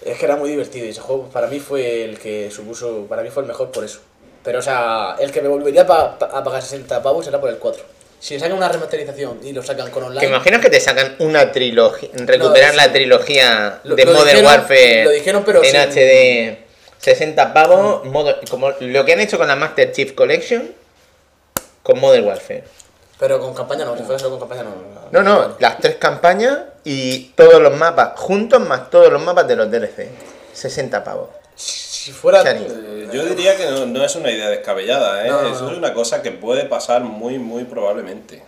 Es 0.05 0.17
que 0.17 0.23
era 0.25 0.37
muy 0.37 0.49
divertido 0.49 0.85
y 0.85 0.89
ese 0.89 1.01
juego 1.01 1.25
para 1.29 1.47
mí 1.47 1.59
fue 1.59 2.05
el 2.05 2.17
que 2.19 2.49
supuso. 2.51 3.05
Para 3.09 3.21
mí 3.23 3.29
fue 3.29 3.43
el 3.43 3.47
mejor 3.47 3.71
por 3.71 3.83
eso. 3.83 3.99
Pero, 4.43 4.59
o 4.59 4.61
sea, 4.61 5.15
el 5.19 5.31
que 5.31 5.41
me 5.41 5.49
volvería 5.49 5.85
pa- 5.85 6.17
pa- 6.17 6.27
a 6.27 6.41
pagar 6.43 6.61
60 6.61 7.01
pavos 7.03 7.27
era 7.27 7.39
por 7.41 7.49
el 7.49 7.57
4. 7.57 7.83
Si 8.19 8.33
le 8.35 8.39
sacan 8.41 8.57
una 8.57 8.67
remasterización 8.69 9.39
y 9.43 9.53
lo 9.53 9.63
sacan 9.63 9.89
con 9.91 10.03
¿Te 10.03 10.07
online. 10.09 10.27
imaginas 10.27 10.61
que 10.61 10.69
te 10.69 10.79
sacan 10.79 11.15
una 11.19 11.51
trilogía, 11.51 12.09
recuperar 12.13 12.71
No, 12.71 12.77
la 12.77 12.91
trilogía 12.91 13.79
Lo- 13.83 13.95
de 13.95 14.05
lo 14.05 14.11
Modern 14.13 14.27
dijeron- 14.37 14.45
Warfare 14.45 15.03
lo 15.05 15.09
dijeron, 15.11 15.43
pero 15.45 15.63
en 15.63 15.71
sin- 15.71 15.79
HD 15.79 16.57
60 16.99 17.53
pavos, 17.53 18.03
modo- 18.05 18.35
como 18.49 18.71
lo 18.79 19.05
que 19.05 19.13
han 19.13 19.19
hecho 19.21 19.37
con 19.37 19.47
la 19.47 19.55
Master 19.55 19.91
Chief 19.93 20.13
Collection 20.13 20.71
con 21.81 21.99
Modern 21.99 22.25
Warfare? 22.25 22.63
Pero 23.19 23.39
con 23.39 23.53
campaña 23.53 23.85
no, 23.85 23.97
si 23.97 24.03
fuera 24.03 24.19
solo 24.19 24.31
con 24.37 24.47
campaña 24.47 24.63
no. 24.69 24.75
No, 25.11 25.21
no, 25.23 25.55
las 25.59 25.77
tres 25.79 25.95
campañas 25.95 26.57
y 26.83 27.29
todos 27.35 27.61
los 27.61 27.75
mapas 27.75 28.11
juntos 28.19 28.59
más 28.61 28.89
todos 28.89 29.11
los 29.11 29.21
mapas 29.21 29.47
de 29.47 29.55
los 29.55 29.69
DLC. 29.71 30.09
60 30.53 31.03
pavos. 31.03 31.29
Si 32.09 32.13
fuera. 32.13 32.41
Eh, 32.51 33.07
Yo 33.13 33.23
diría 33.25 33.55
que 33.55 33.65
no, 33.65 33.85
no 33.85 34.03
es 34.03 34.15
una 34.15 34.31
idea 34.31 34.49
descabellada, 34.49 35.25
¿eh? 35.25 35.29
No, 35.29 35.41
no, 35.43 35.53
Eso 35.53 35.65
no. 35.65 35.71
es 35.71 35.77
una 35.77 35.93
cosa 35.93 36.21
que 36.23 36.31
puede 36.31 36.65
pasar 36.65 37.01
muy, 37.03 37.37
muy 37.39 37.63
probablemente. 37.65 38.41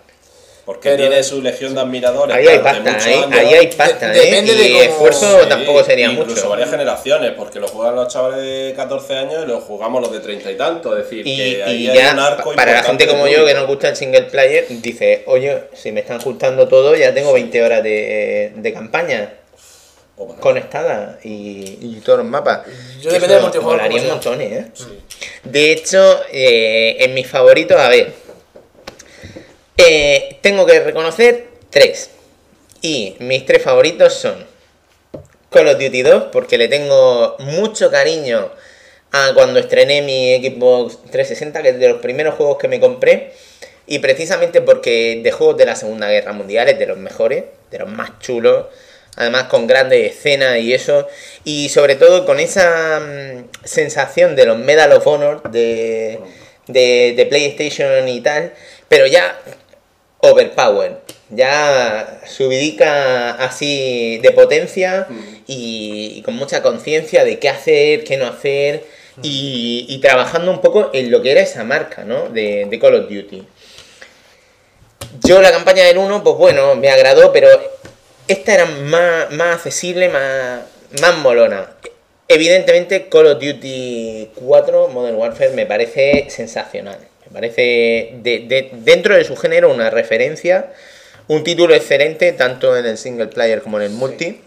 Porque 0.65 0.89
Pero- 0.91 1.07
tiene 1.09 1.23
su 1.23 1.41
legión 1.41 1.73
de 1.73 1.81
admiradores. 1.81 2.35
Ahí 2.35 2.47
hay 2.47 2.59
claro, 2.59 2.77
de 2.79 2.83
pasta, 2.83 2.91
muchos 2.91 3.07
ahí, 3.07 3.13
años. 3.23 3.39
ahí 3.39 3.53
hay 3.55 3.67
pasta, 3.67 4.09
De- 4.09 4.19
¿eh? 4.19 4.25
depende 4.31 4.53
Y 4.53 4.57
de 4.57 4.69
cómo- 4.71 4.81
esfuerzo 4.83 5.41
Sí, 5.43 5.49
tampoco 5.49 5.83
sería 5.83 6.05
incluso 6.11 6.35
mucho. 6.35 6.49
varias 6.49 6.69
generaciones, 6.69 7.31
porque 7.35 7.59
lo 7.59 7.67
juegan 7.67 7.95
los 7.95 8.07
chavales 8.13 8.37
de 8.41 8.73
14 8.75 9.15
años 9.17 9.43
y 9.43 9.47
lo 9.47 9.59
jugamos 9.61 10.01
los 10.01 10.11
de 10.11 10.19
30 10.19 10.51
y 10.51 10.55
tanto. 10.57 10.95
Es 10.97 11.03
decir, 11.05 11.25
Y, 11.25 11.35
que 11.35 11.63
ahí 11.63 11.83
y 11.85 11.89
hay 11.89 11.97
ya, 11.97 12.13
un 12.13 12.19
arco 12.19 12.53
para 12.55 12.73
la 12.73 12.83
gente 12.83 13.07
como 13.07 13.27
yo 13.27 13.43
que 13.45 13.53
nos 13.55 13.65
gusta 13.67 13.89
el 13.89 13.95
single 13.95 14.23
player, 14.23 14.65
dice, 14.69 15.23
oye, 15.25 15.63
si 15.73 15.91
me 15.91 16.01
están 16.01 16.19
juntando 16.21 16.67
todo, 16.67 16.95
ya 16.95 17.11
tengo 17.13 17.33
20 17.33 17.63
horas 17.63 17.81
de, 17.83 18.53
de 18.55 18.73
campaña 18.73 19.33
O 20.21 20.27
más. 20.27 20.39
conectada 20.39 21.19
y, 21.23 21.77
y 21.81 22.01
todos 22.03 22.19
los 22.19 22.27
mapas. 22.27 22.61
Yo 22.99 23.09
Que 23.09 23.19
depende 23.19 23.25
eso 23.25 23.33
del 23.33 23.41
multijugador 23.41 23.81
molaría 23.89 24.57
¿eh? 24.57 24.71
De 25.43 25.71
hecho, 25.71 26.21
eh, 26.31 26.97
en 26.99 27.13
mis 27.13 27.27
favoritos, 27.27 27.79
a 27.79 27.89
ver, 27.89 28.13
eh, 29.77 30.37
tengo 30.41 30.65
que 30.65 30.79
reconocer 30.79 31.47
tres. 31.69 32.11
Y 32.81 33.15
mis 33.19 33.45
tres 33.45 33.63
favoritos 33.63 34.13
son 34.13 34.45
Call 35.49 35.67
of 35.67 35.79
Duty 35.79 36.01
2, 36.01 36.23
porque 36.31 36.57
le 36.57 36.67
tengo 36.67 37.35
mucho 37.39 37.91
cariño 37.91 38.51
a 39.11 39.31
cuando 39.33 39.59
estrené 39.59 40.01
mi 40.01 40.37
Xbox 40.37 40.97
360, 41.11 41.61
que 41.61 41.69
es 41.69 41.79
de 41.79 41.89
los 41.89 42.01
primeros 42.01 42.35
juegos 42.35 42.57
que 42.57 42.67
me 42.67 42.79
compré. 42.79 43.33
Y 43.87 43.99
precisamente 43.99 44.61
porque 44.61 45.19
de 45.23 45.31
juegos 45.31 45.57
de 45.57 45.65
la 45.65 45.75
Segunda 45.75 46.09
Guerra 46.09 46.31
Mundial 46.31 46.69
es 46.69 46.79
de 46.79 46.85
los 46.85 46.97
mejores, 46.97 47.43
de 47.71 47.79
los 47.79 47.89
más 47.89 48.19
chulos. 48.19 48.67
Además 49.15 49.43
con 49.43 49.67
grandes 49.67 50.11
escenas 50.11 50.59
y 50.59 50.73
eso. 50.73 51.07
Y 51.43 51.69
sobre 51.69 51.95
todo 51.95 52.25
con 52.25 52.39
esa 52.39 52.99
mm, 52.99 53.65
sensación 53.65 54.35
de 54.35 54.45
los 54.45 54.57
Medal 54.57 54.91
of 54.93 55.05
Honor 55.05 55.51
de, 55.51 56.19
de, 56.67 57.27
PlayStation 57.29 58.07
y 58.07 58.21
tal. 58.21 58.53
Pero 58.87 59.05
ya 59.07 59.37
overpower. 60.19 60.99
Ya 61.29 62.21
subidica 62.27 63.31
así 63.31 64.19
de 64.21 64.31
potencia 64.31 65.07
y, 65.47 66.21
con 66.25 66.35
mucha 66.35 66.61
conciencia 66.61 67.23
de 67.23 67.39
qué 67.39 67.47
hacer, 67.47 68.03
qué 68.03 68.17
no 68.17 68.27
hacer 68.27 68.83
y, 69.23 69.85
y 69.87 69.99
trabajando 69.99 70.51
un 70.51 70.59
poco 70.59 70.89
en 70.93 71.09
lo 71.09 71.21
que 71.21 71.31
era 71.31 71.41
esa 71.41 71.63
marca, 71.63 72.03
¿no? 72.03 72.27
De, 72.29 72.65
de 72.69 72.79
Call 72.79 72.95
of 72.95 73.09
Duty. 73.09 73.47
Yo 75.23 75.41
la 75.41 75.51
campaña 75.51 75.83
del 75.85 75.97
1, 75.97 76.23
pues 76.23 76.35
bueno, 76.35 76.75
me 76.75 76.89
agradó, 76.89 77.31
pero 77.31 77.47
esta 78.31 78.53
era 78.53 78.65
más, 78.65 79.31
más 79.31 79.55
accesible, 79.57 80.09
más, 80.09 80.61
más 81.01 81.17
molona. 81.17 81.69
Evidentemente 82.27 83.07
Call 83.09 83.27
of 83.27 83.39
Duty 83.41 84.29
4 84.35 84.87
Modern 84.89 85.15
Warfare 85.17 85.51
me 85.51 85.65
parece 85.65 86.27
sensacional. 86.29 86.97
Me 87.25 87.31
parece 87.33 88.13
de- 88.23 88.45
de- 88.47 88.69
dentro 88.73 89.15
de 89.15 89.23
su 89.23 89.35
género 89.35 89.71
una 89.71 89.89
referencia, 89.89 90.71
un 91.27 91.43
título 91.43 91.73
excelente 91.75 92.31
tanto 92.33 92.75
en 92.77 92.85
el 92.85 92.97
single 92.97 93.27
player 93.27 93.61
como 93.61 93.77
en 93.77 93.83
el 93.83 93.89
multi. 93.91 94.41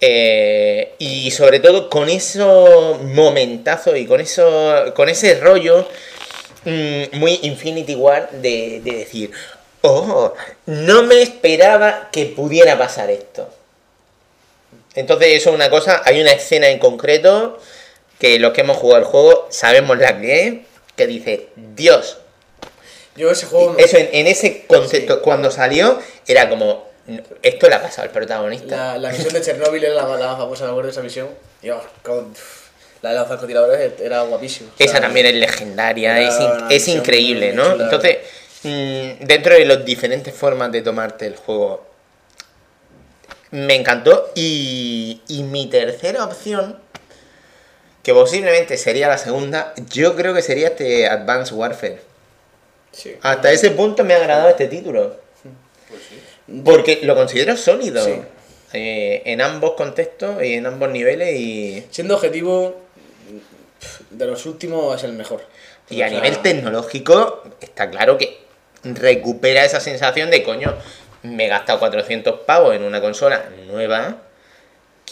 Eh, 0.00 0.92
y 0.98 1.30
sobre 1.32 1.58
todo 1.58 1.90
con 1.90 2.08
esos 2.08 3.02
momentazos 3.02 3.96
y 3.98 4.06
con 4.06 4.20
eso 4.20 4.92
con 4.94 5.08
ese 5.08 5.40
rollo 5.40 5.88
mm, 6.64 7.18
muy 7.18 7.40
Infinity 7.42 7.96
War 7.96 8.30
de, 8.30 8.80
de 8.84 8.92
decir, 8.92 9.32
oh, 9.82 10.34
no 10.66 11.02
me 11.04 11.22
esperaba 11.22 12.08
que 12.12 12.26
pudiera 12.26 12.76
pasar 12.78 13.10
esto. 13.10 13.48
Entonces 14.94 15.28
eso 15.36 15.50
es 15.50 15.54
una 15.54 15.70
cosa, 15.70 16.02
hay 16.04 16.20
una 16.20 16.32
escena 16.32 16.68
en 16.68 16.78
concreto 16.78 17.58
que 18.18 18.38
los 18.38 18.52
que 18.52 18.62
hemos 18.62 18.76
jugado 18.76 19.00
el 19.02 19.04
juego 19.08 19.46
sabemos 19.50 19.96
la 19.98 20.18
que 20.20 20.46
es, 20.46 20.54
que 20.96 21.06
dice, 21.06 21.48
Dios, 21.54 22.18
Yo 23.14 23.30
ese 23.30 23.46
juego. 23.46 23.76
eso 23.78 23.96
en, 23.96 24.08
en 24.12 24.26
ese 24.26 24.64
concepto, 24.66 25.22
cuando 25.22 25.50
salió, 25.52 26.00
era 26.26 26.48
como, 26.48 26.88
esto 27.42 27.68
le 27.68 27.74
ha 27.76 27.82
pasado 27.82 28.02
al 28.02 28.10
protagonista. 28.10 28.76
La, 28.94 28.98
la 28.98 29.10
misión 29.10 29.32
de 29.32 29.40
Chernóbil 29.40 29.84
era 29.84 29.94
la, 29.94 30.16
la 30.16 30.26
más 30.28 30.38
famosa, 30.38 30.64
me 30.64 30.70
acuerdo 30.70 30.88
de 30.88 30.92
esa 30.92 31.02
misión. 31.02 31.28
Oh, 31.72 31.80
con- 32.02 32.34
la 33.00 33.10
de 33.10 33.18
los 33.20 33.28
francotiradores 33.28 33.92
era 34.00 34.24
sea, 34.76 34.86
Esa 34.86 35.00
también 35.00 35.26
es 35.26 35.34
legendaria, 35.34 36.20
es, 36.20 36.40
in- 36.40 36.64
es 36.70 36.88
increíble, 36.88 37.52
¿no? 37.52 37.80
Entonces, 37.80 38.18
mm, 38.62 39.24
dentro 39.26 39.54
de 39.54 39.64
las 39.64 39.84
diferentes 39.84 40.34
formas 40.34 40.70
de 40.72 40.82
tomarte 40.82 41.26
el 41.26 41.36
juego, 41.36 41.86
me 43.50 43.74
encantó. 43.74 44.30
Y, 44.34 45.22
y 45.28 45.42
mi 45.42 45.66
tercera 45.68 46.24
opción, 46.24 46.78
que 48.02 48.12
posiblemente 48.14 48.76
sería 48.76 49.08
la 49.08 49.18
segunda, 49.18 49.74
yo 49.92 50.14
creo 50.16 50.34
que 50.34 50.42
sería 50.42 50.68
este 50.68 51.08
Advanced 51.08 51.54
Warfare. 51.54 52.00
Sí. 52.92 53.14
Hasta 53.22 53.52
ese 53.52 53.70
punto 53.70 54.02
me 54.04 54.14
ha 54.14 54.18
agradado 54.18 54.48
este 54.48 54.66
título. 54.66 55.16
Porque 56.64 57.00
lo 57.02 57.14
considero 57.14 57.56
sólido. 57.56 58.02
Sí. 58.04 58.14
eh, 58.72 59.22
en 59.26 59.40
ambos 59.42 59.72
contextos 59.72 60.42
y 60.42 60.54
en 60.54 60.66
ambos 60.66 60.90
niveles 60.90 61.34
y, 61.38 61.84
Siendo 61.90 62.14
objetivo, 62.16 62.80
de 64.10 64.26
los 64.26 64.44
últimos 64.46 64.96
es 64.96 65.04
el 65.04 65.12
mejor. 65.12 65.42
y 65.90 66.00
a 66.02 66.06
O 66.06 66.08
sea, 66.08 66.20
nivel 66.20 66.38
tecnológico 66.42 67.42
está 67.60 67.90
claro 67.90 68.16
que 68.18 68.38
recupera 68.84 69.64
esa 69.64 69.80
sensación 69.80 70.30
de 70.30 70.42
coño, 70.42 70.74
me 71.22 71.46
he 71.46 71.48
gastado 71.48 71.78
400 71.78 72.40
pavos 72.40 72.74
en 72.74 72.82
una 72.82 73.00
consola 73.00 73.44
nueva, 73.66 74.18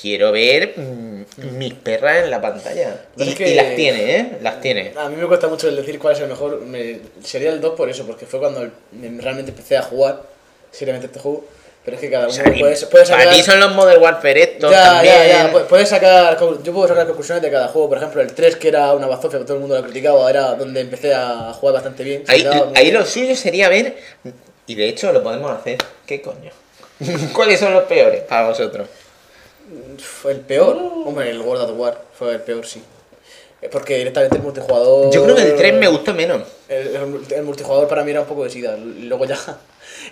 quiero 0.00 0.30
ver 0.32 0.74
mm, 0.76 1.22
mis 1.58 1.74
perras 1.74 2.24
en 2.24 2.30
la 2.30 2.40
pantalla. 2.40 3.04
Y, 3.16 3.28
es 3.30 3.34
que- 3.34 3.50
y 3.50 3.54
las 3.54 3.74
tiene, 3.74 4.16
¿eh? 4.16 4.32
Las 4.42 4.60
tiene. 4.60 4.92
A 4.96 5.08
mí 5.08 5.16
me 5.16 5.26
cuesta 5.26 5.48
mucho 5.48 5.68
el 5.68 5.76
decir 5.76 5.98
cuál 5.98 6.14
es 6.14 6.20
el 6.20 6.28
mejor. 6.28 6.60
me- 6.60 7.00
sería 7.24 7.50
el 7.50 7.60
2 7.60 7.74
por 7.76 7.88
eso, 7.88 8.06
porque 8.06 8.26
fue 8.26 8.38
cuando 8.40 8.68
me- 8.92 9.20
realmente 9.20 9.50
empecé 9.50 9.76
a 9.76 9.82
jugar 9.82 10.22
seriamente 10.70 11.06
este 11.06 11.18
juego. 11.18 11.46
Pero 11.86 11.94
es 11.94 12.00
que 12.00 12.10
cada 12.10 12.24
uno 12.24 12.32
O 12.32 12.34
sea, 12.34 12.44
puede, 12.44 12.86
puede 12.86 13.06
sacar. 13.06 13.24
para 13.24 13.30
ti 13.36 13.42
son 13.44 13.60
los 13.60 13.72
Modern 13.74 14.02
Warfare 14.02 14.42
estos 14.42 14.70
ya, 14.72 14.84
también. 14.84 15.14
ya, 15.14 15.26
ya, 15.28 15.52
pu- 15.52 15.64
puedes 15.66 15.88
sacar. 15.88 16.36
Yo 16.62 16.72
puedo 16.72 16.88
sacar 16.88 17.06
conclusiones 17.06 17.42
de 17.42 17.50
cada 17.50 17.68
juego. 17.68 17.88
Por 17.88 17.98
ejemplo, 17.98 18.20
el 18.20 18.34
3, 18.34 18.56
que 18.56 18.68
era 18.68 18.92
una 18.92 19.06
bazofia 19.06 19.38
que 19.38 19.44
todo 19.44 19.54
el 19.54 19.60
mundo 19.60 19.76
lo 19.76 19.84
criticaba, 19.84 20.28
era 20.28 20.54
donde 20.56 20.80
empecé 20.80 21.14
a 21.14 21.52
jugar 21.54 21.74
bastante 21.74 22.02
bien. 22.04 22.24
Ahí, 22.26 22.44
ahí 22.74 22.84
bien. 22.90 22.94
lo 22.94 23.06
suyo 23.06 23.34
sería 23.36 23.68
ver, 23.68 23.96
y 24.66 24.74
de 24.74 24.88
hecho 24.88 25.12
lo 25.12 25.22
podemos 25.22 25.50
hacer, 25.52 25.78
¿qué 26.06 26.20
coño? 26.20 26.50
¿Cuáles 27.32 27.60
son 27.60 27.72
los 27.72 27.84
peores 27.84 28.22
para 28.24 28.48
vosotros? 28.48 28.88
Fue 29.98 30.32
el 30.32 30.40
peor. 30.40 30.76
Hombre, 31.06 31.30
el 31.30 31.40
World 31.40 31.70
of 31.70 31.78
War 31.78 32.00
fue 32.18 32.32
el 32.32 32.40
peor, 32.40 32.66
sí. 32.66 32.82
Eh, 33.62 33.68
Porque 33.70 33.96
directamente 33.98 34.36
el 34.36 34.42
multijugador. 34.42 35.12
Yo 35.12 35.22
creo 35.24 35.36
que 35.36 35.42
el 35.42 35.56
3 35.56 35.74
me 35.74 35.88
gustó 35.88 36.12
menos. 36.14 36.42
El, 36.68 36.88
el- 36.96 37.32
el 37.32 37.42
multijugador 37.44 37.88
para 37.88 38.02
mí 38.04 38.10
era 38.10 38.20
un 38.22 38.26
poco 38.26 38.44
de 38.44 38.50
sida. 38.50 38.76
Luego 38.76 39.24
ya. 39.24 39.38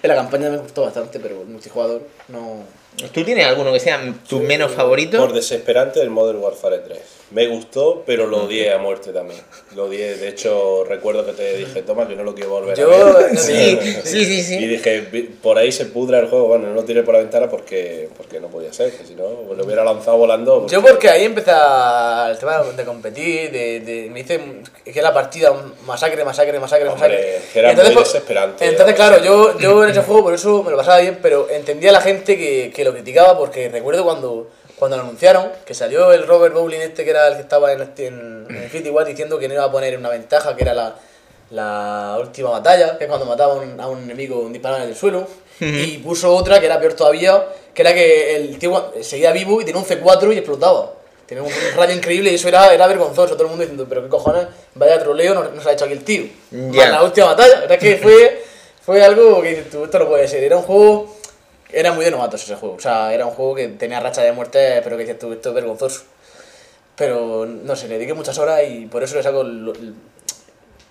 La 0.05 0.15
campaña 0.17 0.51
me 0.51 0.59
gustó 0.59 0.83
bastante, 0.83 1.19
pero 1.19 1.41
el 1.41 1.47
multijugador 1.47 2.07
no. 2.29 2.65
¿Tú 3.13 3.25
tienes 3.25 3.45
alguno 3.47 3.73
que 3.73 3.81
sea 3.81 4.01
tu 4.29 4.41
menos 4.41 4.71
favorito? 4.73 5.19
Por 5.19 5.33
desesperante 5.33 6.01
el 6.01 6.11
Modern 6.11 6.39
Warfare 6.39 6.79
3. 6.79 6.99
Me 7.33 7.49
gustó, 7.49 8.05
pero 8.07 8.27
lo 8.29 8.45
odié 8.45 8.73
a 8.73 8.79
muerte 8.79 9.11
también. 9.13 9.41
Lo 9.75 9.87
odié. 9.87 10.15
De 10.17 10.29
hecho, 10.29 10.85
recuerdo 10.85 11.27
que 11.27 11.33
te 11.33 11.57
dije, 11.57 11.83
toma, 11.83 12.07
que 12.07 12.15
no 12.15 12.23
lo 12.23 12.35
quiero 12.35 12.51
volver 12.51 12.77
Yo- 12.79 12.93
a 12.93 13.19
ver. 13.19 13.37
Sí, 13.39 13.77
sí, 14.05 14.25
sí, 14.25 14.41
Y 14.41 14.43
sí. 14.43 14.67
dije, 14.69 15.01
"Vi- 15.11 15.23
por 15.43 15.59
ahí 15.59 15.73
se 15.73 15.87
pudra 15.87 16.21
el 16.21 16.29
juego. 16.29 16.47
Bueno, 16.47 16.69
no 16.69 16.75
lo 16.75 16.85
tiré 16.85 17.03
por 17.03 17.15
la 17.15 17.21
ventana 17.21 17.49
porque, 17.49 18.09
porque 18.17 18.39
no 18.39 18.47
podía 18.49 18.73
ser, 18.73 18.93
que 18.93 19.05
si 19.05 19.15
no, 19.17 19.25
pues 19.47 19.59
lo 19.59 19.65
hubiera 19.65 19.83
lanzado 19.83 20.17
volando. 20.19 20.67
Yo 20.69 20.81
porque 20.81 21.09
ahí 21.09 21.25
empecé 21.25 21.51
a- 21.53 22.29
el 22.31 22.39
tema 22.39 22.63
de 22.63 22.85
competir, 22.85 23.51
de, 23.51 23.81
de- 23.81 24.09
me 24.11 24.21
hice 24.21 24.41
que 24.85 25.03
la 25.03 25.13
partida 25.13 25.53
masacre, 25.85 26.25
masacre, 26.25 26.61
masacre, 26.61 26.89
Hombre, 26.89 27.09
masacre. 27.09 27.41
era 27.59 27.69
Y 27.69 27.71
entonces, 27.71 27.95
muy 27.95 28.03
pues, 28.03 28.13
desesperante, 28.13 28.65
Entonces, 28.65 28.93
ya, 28.93 28.97
claro, 28.97 29.25
yo, 29.25 29.59
yo 29.59 29.83
en 29.83 29.91
ese 29.91 30.03
juego 30.03 30.23
por 30.25 30.35
eso 30.35 30.63
me 30.63 30.71
lo 30.71 30.77
pasaba 30.77 31.01
bien, 31.01 31.19
pero 31.21 31.51
entendía 31.51 31.91
a 31.91 31.95
la 31.95 32.01
gente 32.01 32.39
que, 32.39 32.71
que 32.73 32.84
lo 32.85 32.93
criticaba 32.93 33.37
porque 33.37 33.69
recuerdo 33.69 34.05
cuando, 34.05 34.51
cuando 34.79 34.97
lo 34.97 35.03
anunciaron, 35.03 35.51
que 35.67 35.75
salió 35.75 36.13
el 36.13 36.27
Robert 36.27 36.55
Bowling 36.55 36.81
este 36.81 37.05
que 37.05 37.11
era 37.11 37.29
el 37.29 37.35
que 37.35 37.43
estaba 37.43 37.73
en, 37.73 37.83
en, 37.83 38.47
en 38.49 38.63
Infinity 38.63 38.91
War 38.91 39.07
diciendo 39.07 39.39
que 39.39 39.49
no 39.49 39.55
iba 39.55 39.65
a 39.65 39.73
poner 39.73 39.97
una 39.99 40.11
ventaja, 40.11 40.55
que 40.55 40.63
era 40.63 40.75
la, 40.75 40.95
la 41.51 42.17
última 42.21 42.51
batalla, 42.51 42.97
que 42.99 43.05
es 43.05 43.09
cuando 43.09 43.27
mataba 43.27 43.55
a 43.55 43.57
un, 43.57 43.81
a 43.81 43.89
un 43.89 44.03
enemigo 44.03 44.49
disparando 44.51 44.85
en 44.85 44.91
el 44.91 44.97
suelo, 44.97 45.27
y 45.61 45.99
puso 45.99 46.35
otra 46.35 46.61
que 46.61 46.67
era 46.67 46.81
peor 46.81 46.95
todavía, 46.95 47.45
que 47.73 47.83
era 47.83 47.95
que 47.95 48.37
el 48.37 48.59
tío 48.59 48.93
seguía 49.03 49.33
vivo 49.33 49.61
y 49.61 49.65
tenía 49.65 49.81
un 49.81 49.87
C4 49.87 50.35
y 50.35 50.39
explotaba. 50.39 50.93
Tenía 51.27 51.43
un 51.43 51.51
rayo 51.77 51.95
increíble 51.95 52.31
y 52.31 52.35
eso 52.35 52.49
era, 52.49 52.75
era 52.75 52.87
vergonzoso. 52.87 53.35
Todo 53.35 53.45
el 53.45 53.49
mundo 53.49 53.63
diciendo, 53.63 53.87
pero 53.89 54.03
qué 54.03 54.09
cojones, 54.09 54.47
vaya 54.75 54.99
troleo 54.99 55.35
nos, 55.35 55.55
nos 55.55 55.67
ha 55.67 55.73
hecho 55.73 55.85
aquí 55.85 55.95
el 55.95 56.05
tío. 56.05 56.25
Más 56.51 56.91
la 56.91 57.03
última 57.03 57.29
batalla, 57.29 57.65
era 57.65 57.79
que 57.79 57.97
fue, 57.97 58.43
Fue 58.85 59.03
algo 59.03 59.41
que 59.41 59.49
dices 59.51 59.71
tú, 59.71 59.85
esto 59.85 59.99
no 59.99 60.09
puede 60.09 60.29
ser. 60.29 60.45
Era 60.45 60.59
un 60.59 60.63
juego. 60.65 61.14
Era 61.75 61.93
muy 61.93 62.05
de 62.05 62.11
novatos 62.11 62.43
ese 62.45 62.55
juego. 62.57 62.77
O 62.77 62.81
sea, 62.81 63.13
era 63.13 63.27
un 63.27 63.33
juego 63.33 63.55
que 63.55 63.69
tenía 63.69 64.01
racha 64.01 64.23
de 64.23 64.33
muerte, 64.33 64.81
pero 64.85 64.97
que 64.97 65.03
dices 65.03 65.19
tú, 65.19 65.33
esto 65.33 65.49
es 65.51 65.55
vergonzoso. 65.55 66.03
Pero 66.97 67.47
no 67.47 67.75
sé, 67.75 67.89
le 67.89 67.95
dediqué 67.95 68.15
muchas 68.15 68.39
horas 68.39 68.61
y 68.69 68.87
por 68.87 69.03
eso 69.03 69.17
le 69.17 69.23
saco. 69.23 69.41
el- 69.43 69.95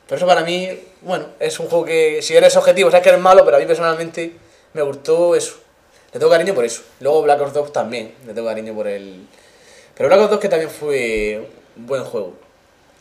Por 0.07 0.17
eso 0.17 0.27
para 0.27 0.41
mí, 0.41 0.69
bueno, 1.01 1.27
es 1.39 1.59
un 1.59 1.67
juego 1.67 1.85
que 1.85 2.21
si 2.21 2.35
eres 2.35 2.55
objetivo, 2.57 2.91
sabes 2.91 3.03
que 3.03 3.09
eres 3.09 3.21
malo, 3.21 3.45
pero 3.45 3.55
a 3.57 3.59
mí 3.59 3.65
personalmente 3.65 4.33
me 4.73 4.81
gustó 4.81 5.33
eso. 5.35 5.55
Le 6.11 6.19
tengo 6.19 6.29
cariño 6.31 6.53
por 6.53 6.65
eso. 6.65 6.81
Luego 6.99 7.21
Black 7.23 7.41
Ops 7.41 7.53
2 7.53 7.73
también, 7.73 8.13
le 8.27 8.33
tengo 8.33 8.47
cariño 8.47 8.73
por 8.75 8.87
el. 8.87 9.25
Pero 9.95 10.09
Black 10.09 10.19
Ops 10.21 10.31
2 10.31 10.39
que 10.41 10.49
también 10.49 10.69
fue 10.69 11.47
un 11.77 11.87
buen 11.87 12.03
juego. 12.03 12.33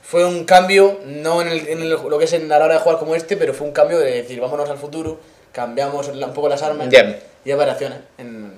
Fue 0.02 0.24
un 0.24 0.44
cambio, 0.44 1.00
no 1.04 1.42
en, 1.42 1.48
el- 1.48 1.68
en 1.68 1.82
el- 1.82 1.90
lo 1.90 2.18
que 2.18 2.24
es 2.26 2.32
en, 2.34 2.48
la 2.48 2.56
hora 2.58 2.74
de 2.74 2.80
jugar 2.80 2.98
como 2.98 3.14
este, 3.16 3.36
pero 3.36 3.52
fue 3.52 3.66
un 3.66 3.72
cambio 3.72 3.98
de 3.98 4.10
decir, 4.22 4.40
vámonos 4.40 4.70
al 4.70 4.78
futuro, 4.78 5.18
cambiamos 5.52 6.08
un 6.08 6.32
poco 6.34 6.48
las 6.48 6.62
armas 6.62 6.88
Ya. 6.90 7.18
y 7.44 7.50
hay 7.50 7.56
variaciones 7.56 7.98
en, 8.18 8.52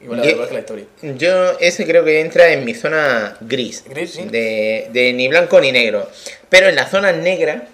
igual, 0.00 0.24
igual 0.28 0.48
que 0.48 0.54
la 0.54 0.60
historia. 0.60 0.84
Yo 1.02 1.58
ese 1.58 1.86
creo 1.86 2.04
que 2.04 2.20
entra 2.20 2.52
en 2.52 2.64
mi 2.64 2.74
zona 2.74 3.36
gris. 3.40 3.84
Gris, 3.88 4.12
sí. 4.14 4.24
De, 4.24 4.88
de 4.92 5.12
ni 5.12 5.28
blanco 5.28 5.60
ni 5.60 5.72
negro. 5.72 6.08
Pero 6.48 6.68
en 6.68 6.76
la 6.76 6.86
zona 6.86 7.12
negra, 7.12 7.64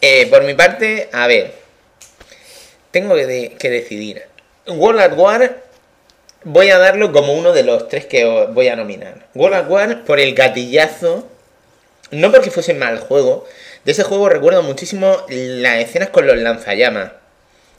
eh, 0.00 0.26
por 0.26 0.42
mi 0.44 0.54
parte, 0.54 1.08
a 1.12 1.26
ver, 1.26 1.54
tengo 2.90 3.14
que, 3.14 3.26
de- 3.26 3.52
que 3.58 3.70
decidir. 3.70 4.22
World 4.66 5.00
at 5.00 5.12
War 5.18 5.62
voy 6.44 6.70
a 6.70 6.78
darlo 6.78 7.12
como 7.12 7.34
uno 7.34 7.52
de 7.52 7.62
los 7.62 7.88
tres 7.88 8.06
que 8.06 8.24
voy 8.24 8.68
a 8.68 8.76
nominar. 8.76 9.26
World 9.34 9.56
at 9.56 9.68
War 9.70 10.04
por 10.04 10.18
el 10.20 10.34
gatillazo, 10.34 11.28
no 12.10 12.30
porque 12.32 12.50
fuese 12.50 12.74
mal 12.74 12.98
juego. 12.98 13.46
De 13.84 13.92
ese 13.92 14.04
juego 14.04 14.28
recuerdo 14.28 14.62
muchísimo 14.62 15.24
las 15.28 15.78
escenas 15.78 16.10
con 16.10 16.26
los 16.26 16.36
lanzallamas. 16.38 17.12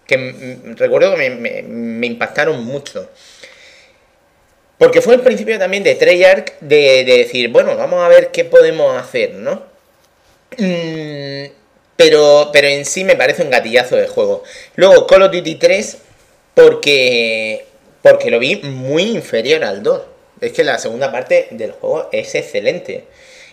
Que 0.05 0.57
recuerdo 0.75 1.15
que 1.15 1.29
me 1.29 2.07
impactaron 2.07 2.63
mucho. 2.63 3.09
Porque 4.77 5.01
fue 5.01 5.15
el 5.15 5.21
principio 5.21 5.57
también 5.57 5.83
de 5.83 5.95
Treyarch 5.95 6.59
de, 6.59 7.05
de 7.05 7.17
decir, 7.19 7.49
bueno, 7.49 7.77
vamos 7.77 8.03
a 8.03 8.09
ver 8.09 8.31
qué 8.31 8.43
podemos 8.43 9.01
hacer, 9.01 9.33
¿no? 9.35 9.63
Mm, 10.57 11.45
pero, 11.95 12.49
pero 12.51 12.67
en 12.67 12.83
sí 12.83 13.03
me 13.05 13.15
parece 13.15 13.43
un 13.43 13.49
gatillazo 13.49 13.95
de 13.95 14.07
juego. 14.07 14.43
Luego 14.75 15.07
Call 15.07 15.21
of 15.23 15.31
Duty 15.31 15.55
3 15.55 15.97
porque, 16.53 17.65
porque 18.01 18.29
lo 18.29 18.39
vi 18.39 18.57
muy 18.57 19.03
inferior 19.03 19.63
al 19.63 19.83
2. 19.83 20.01
Es 20.41 20.51
que 20.51 20.65
la 20.65 20.77
segunda 20.79 21.11
parte 21.11 21.47
del 21.51 21.71
juego 21.71 22.09
es 22.11 22.35
excelente. 22.35 23.05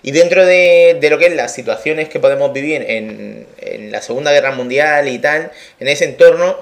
Y 0.03 0.13
dentro 0.13 0.47
de, 0.47 0.97
de 1.01 1.11
lo 1.11 1.19
que 1.19 1.27
es 1.27 1.35
las 1.35 1.55
situaciones 1.55 2.09
que 2.09 2.21
podemos 2.21 2.53
vivir 2.53 2.83
en, 2.89 3.47
en 3.59 3.93
la 3.93 4.01
Segunda 4.01 4.33
Guerra 4.33 4.53
Mundial 4.53 5.09
y 5.09 5.19
tal, 5.19 5.51
en 5.79 5.89
ese 5.89 6.07
entorno, 6.07 6.57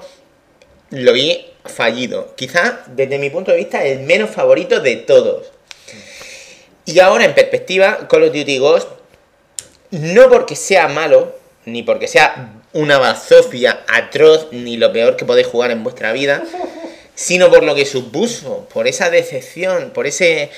lo 0.89 1.13
vi 1.13 1.45
fallido. 1.65 2.35
Quizás, 2.35 2.73
desde 2.87 3.19
mi 3.19 3.29
punto 3.29 3.51
de 3.51 3.57
vista, 3.57 3.83
el 3.83 4.01
menos 4.01 4.29
favorito 4.29 4.79
de 4.79 4.97
todos. 4.97 5.51
Y 6.85 6.99
ahora, 6.99 7.25
en 7.25 7.35
perspectiva, 7.35 8.07
Call 8.09 8.23
of 8.23 8.33
Duty 8.33 8.57
Ghost, 8.57 8.89
no 9.91 10.29
porque 10.29 10.55
sea 10.55 10.87
malo, 10.87 11.35
ni 11.65 11.83
porque 11.83 12.07
sea 12.07 12.53
una 12.73 12.97
bazofia 12.97 13.83
atroz, 13.87 14.47
ni 14.51 14.77
lo 14.77 14.91
peor 14.91 15.15
que 15.15 15.25
podéis 15.25 15.47
jugar 15.47 15.71
en 15.71 15.83
vuestra 15.83 16.11
vida, 16.13 16.43
sino 17.15 17.49
por 17.49 17.63
lo 17.63 17.75
que 17.75 17.85
supuso, 17.85 18.67
por 18.73 18.87
esa 18.87 19.09
decepción, 19.09 19.91
por 19.91 20.07
ese 20.07 20.49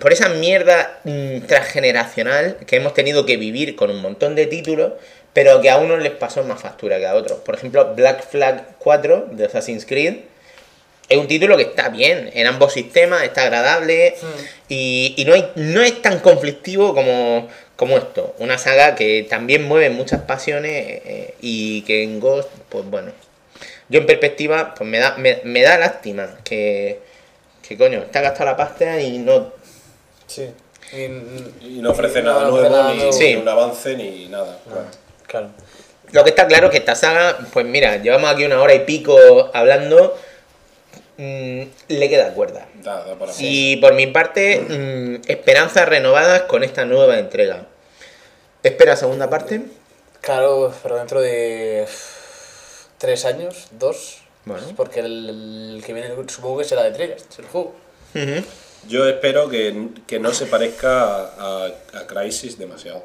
por 0.00 0.12
esa 0.12 0.28
mierda 0.28 1.00
mm, 1.04 1.40
transgeneracional 1.46 2.56
que 2.66 2.76
hemos 2.76 2.94
tenido 2.94 3.24
que 3.26 3.36
vivir 3.36 3.76
con 3.76 3.90
un 3.90 4.00
montón 4.02 4.34
de 4.34 4.46
títulos, 4.46 4.92
pero 5.32 5.60
que 5.60 5.70
a 5.70 5.78
unos 5.78 6.02
les 6.02 6.12
pasó 6.12 6.42
más 6.44 6.60
factura 6.60 6.98
que 6.98 7.06
a 7.06 7.14
otros. 7.14 7.38
Por 7.40 7.54
ejemplo, 7.54 7.94
Black 7.94 8.28
Flag 8.28 8.76
4 8.78 9.28
de 9.32 9.46
Assassin's 9.46 9.84
Creed 9.86 10.16
es 11.08 11.18
un 11.18 11.26
título 11.28 11.56
que 11.56 11.64
está 11.64 11.88
bien 11.88 12.30
en 12.34 12.46
ambos 12.46 12.72
sistemas, 12.72 13.22
está 13.24 13.42
agradable 13.42 14.14
y, 14.68 15.14
y 15.16 15.24
no, 15.24 15.34
hay- 15.34 15.50
no 15.56 15.82
es 15.82 16.00
tan 16.00 16.18
conflictivo 16.20 16.94
como, 16.94 17.48
como 17.76 17.96
esto. 17.98 18.34
Una 18.38 18.56
saga 18.58 18.94
que 18.94 19.26
también 19.28 19.64
mueve 19.68 19.90
muchas 19.90 20.22
pasiones 20.22 20.72
eh, 21.04 21.34
y 21.40 21.82
que 21.82 22.02
en 22.04 22.20
Ghost, 22.20 22.48
pues 22.68 22.84
bueno. 22.86 23.12
Yo 23.90 24.00
en 24.00 24.06
perspectiva, 24.06 24.74
pues 24.74 24.88
me 24.88 24.98
da, 24.98 25.16
me, 25.18 25.40
me 25.44 25.60
da 25.62 25.76
lástima 25.78 26.38
que, 26.42 27.00
que 27.66 27.76
coño, 27.78 28.00
está 28.00 28.20
gastado 28.20 28.46
la 28.46 28.56
pasta 28.56 29.00
y 29.00 29.18
no... 29.18 29.52
Sí. 30.26 30.50
Y, 30.92 31.04
Y 31.66 31.78
no 31.80 31.90
ofrece 31.90 32.22
nada 32.22 32.48
nuevo, 32.48 32.92
ni. 32.92 33.12
Sí. 33.12 33.34
ni 33.34 33.36
un 33.36 33.48
avance, 33.48 33.96
ni 33.96 34.28
nada. 34.28 34.58
claro. 34.64 34.86
Claro. 35.26 35.48
Lo 36.12 36.22
que 36.22 36.30
está 36.30 36.46
claro 36.46 36.66
es 36.66 36.72
que 36.72 36.78
esta 36.78 36.94
saga, 36.94 37.38
pues 37.52 37.66
mira, 37.66 37.96
llevamos 37.96 38.30
aquí 38.30 38.44
una 38.44 38.60
hora 38.60 38.74
y 38.74 38.80
pico 38.80 39.18
hablando, 39.52 40.16
mm, 41.16 41.62
le 41.88 42.08
queda 42.08 42.32
cuerda. 42.34 42.68
Da, 42.82 42.98
da 43.04 43.14
para 43.14 43.26
más. 43.26 43.36
Y 43.40 43.76
por 43.78 43.94
mi 43.94 44.06
parte, 44.06 44.60
mm, 44.60 45.22
esperanzas 45.28 45.88
renovadas 45.88 46.42
con 46.42 46.62
esta 46.62 46.84
nueva 46.84 47.18
entrega. 47.18 47.66
¿Espera 48.62 48.96
segunda 48.96 49.28
parte? 49.28 49.62
Claro, 50.20 50.72
pero 50.82 50.96
dentro 50.96 51.20
de 51.20 51.86
tres 52.98 53.24
años, 53.24 53.68
dos. 53.72 54.23
Bueno. 54.44 54.66
Porque 54.76 55.00
el, 55.00 55.76
el 55.76 55.84
que 55.84 55.92
viene 55.92 56.10
supongo 56.28 56.58
que 56.58 56.64
será 56.64 56.82
de 56.82 56.90
tres, 56.90 57.24
el 57.38 57.46
juego. 57.46 57.74
Yo 58.88 59.08
espero 59.08 59.48
que, 59.48 59.88
que 60.06 60.18
no 60.18 60.32
se 60.32 60.46
parezca 60.46 61.24
a, 61.24 61.66
a 61.94 62.06
Crisis 62.06 62.58
demasiado. 62.58 63.02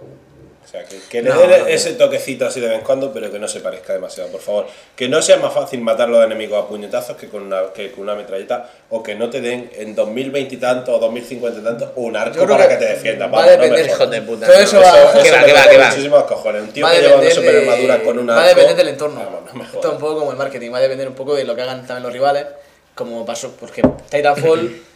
O 0.70 0.72
sea, 0.72 0.86
que, 0.86 1.00
que 1.10 1.24
le 1.24 1.32
No, 1.32 1.40
dé 1.42 1.48
no. 1.62 1.66
ese 1.66 1.94
toquecito 1.94 2.46
así 2.46 2.60
de 2.60 2.68
vez 2.68 2.78
en 2.78 2.84
cuando, 2.84 3.12
pero 3.12 3.32
que 3.32 3.40
no 3.40 3.48
se 3.48 3.60
parezca 3.60 3.92
demasiado, 3.94 4.30
por 4.30 4.40
favor. 4.40 4.68
Que 4.96 5.10
no 5.10 5.20
sea 5.20 5.38
más 5.38 5.52
fácil 5.52 5.82
matar 5.82 6.10
a 6.10 6.12
los 6.12 6.24
enemigos 6.24 6.64
a 6.64 6.68
puñetazos 6.68 7.18
que 7.18 7.28
con 7.28 7.42
una, 7.42 7.74
que 7.74 7.92
con 7.92 8.04
una 8.04 8.14
metralleta, 8.14 8.70
o 8.92 9.02
que 9.02 9.16
no 9.16 9.32
te 9.32 9.42
den 9.42 9.72
en 9.76 9.96
2020 9.96 10.54
y 10.54 10.58
tanto 10.60 10.94
o 10.96 11.00
2050 11.00 11.60
y 11.60 11.64
tanto 11.64 11.92
un 11.96 12.16
arco 12.16 12.46
para 12.48 12.68
que 12.68 12.76
que, 12.78 12.86
te 12.86 12.90
defienda. 12.92 13.26
va 13.26 13.42
a 13.42 13.46
Vamos, 13.48 13.58
no 13.58 13.64
depender, 13.64 13.86
Hijo 13.88 14.06
de 14.06 14.22
puta. 14.22 14.46
Todo 14.46 14.60
eso 14.60 14.80
va- 14.80 15.12
Eso, 15.22 15.88
muchísimos 15.90 16.24
cojones. 16.26 16.62
Un 16.62 16.70
tío 16.72 16.86
Va 16.86 16.92
que 16.92 17.02
lleva 17.02 17.16
una 17.16 17.24
depender, 17.24 17.34
super 17.52 17.56
armadura 17.70 18.04
con 18.04 18.20
una. 18.20 18.36
va 18.36 18.44
a 18.44 18.48
depender 18.50 18.76
del 18.76 18.88
entorno. 18.90 19.20
Vamos, 19.26 19.42
no 19.48 19.54
me 19.60 19.64
Esto 19.66 19.80
es 19.80 19.86
un 19.94 19.98
poco 20.00 20.20
como 20.20 20.32
el 20.32 20.38
marketing, 20.38 20.72
va 20.72 20.78
a 20.78 20.82
depender 20.82 21.08
un 21.08 21.16
poco 21.16 21.34
de 21.34 21.46
lo 21.46 21.56
que 21.56 21.64
hagan 21.64 21.80
también 21.88 22.04
los 22.04 22.14
rivales, 22.14 22.46
como 22.94 23.26
pasó, 23.26 23.56
porque 23.60 23.82
Titanfall 24.12 24.84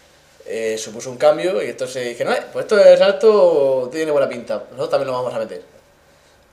eh, 0.45 0.77
supuso 0.77 1.09
un 1.09 1.17
cambio 1.17 1.61
y 1.63 1.69
entonces 1.69 2.07
dijeron, 2.07 2.33
"Eh, 2.33 2.41
pues 2.51 2.63
esto 2.65 2.75
de 2.75 2.97
salto 2.97 3.89
tiene 3.91 4.11
buena 4.11 4.27
pinta, 4.29 4.55
nosotros 4.71 4.89
también 4.89 5.07
lo 5.07 5.13
vamos 5.13 5.33
a 5.33 5.39
meter. 5.39 5.61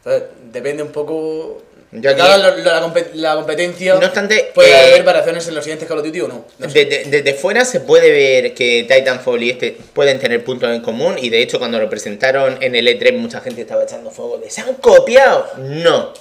Entonces, 0.04 0.28
depende 0.52 0.82
un 0.82 0.92
poco 0.92 1.62
Yo 1.92 2.10
la, 2.12 2.80
compe- 2.82 3.10
la 3.14 3.34
competencia. 3.34 3.94
No 3.96 4.06
obstante, 4.06 4.50
puede 4.54 4.70
eh, 4.70 4.92
haber 4.92 5.02
variaciones 5.02 5.46
en 5.48 5.54
los 5.56 5.64
siguientes 5.64 5.86
Call 5.88 5.98
of 5.98 6.04
Duty 6.06 6.20
o 6.20 6.28
no. 6.28 6.44
Desde, 6.58 7.34
fuera 7.34 7.64
se 7.64 7.80
puede 7.80 8.10
ver 8.10 8.54
que 8.54 8.86
Titanfall 8.88 9.42
y 9.42 9.50
este 9.50 9.76
pueden 9.92 10.18
tener 10.20 10.42
puntos 10.44 10.70
en 10.70 10.80
común 10.82 11.16
y 11.18 11.28
de 11.30 11.42
hecho 11.42 11.58
cuando 11.58 11.78
lo 11.80 11.90
presentaron 11.90 12.58
en 12.62 12.76
el 12.76 12.86
E3 12.86 13.12
mucha 13.18 13.40
gente 13.40 13.62
estaba 13.62 13.82
echando 13.82 14.10
fuego 14.10 14.38
de 14.38 14.48
¿se 14.48 14.60
han 14.62 14.74
copiado? 14.76 15.48
No. 15.58 16.14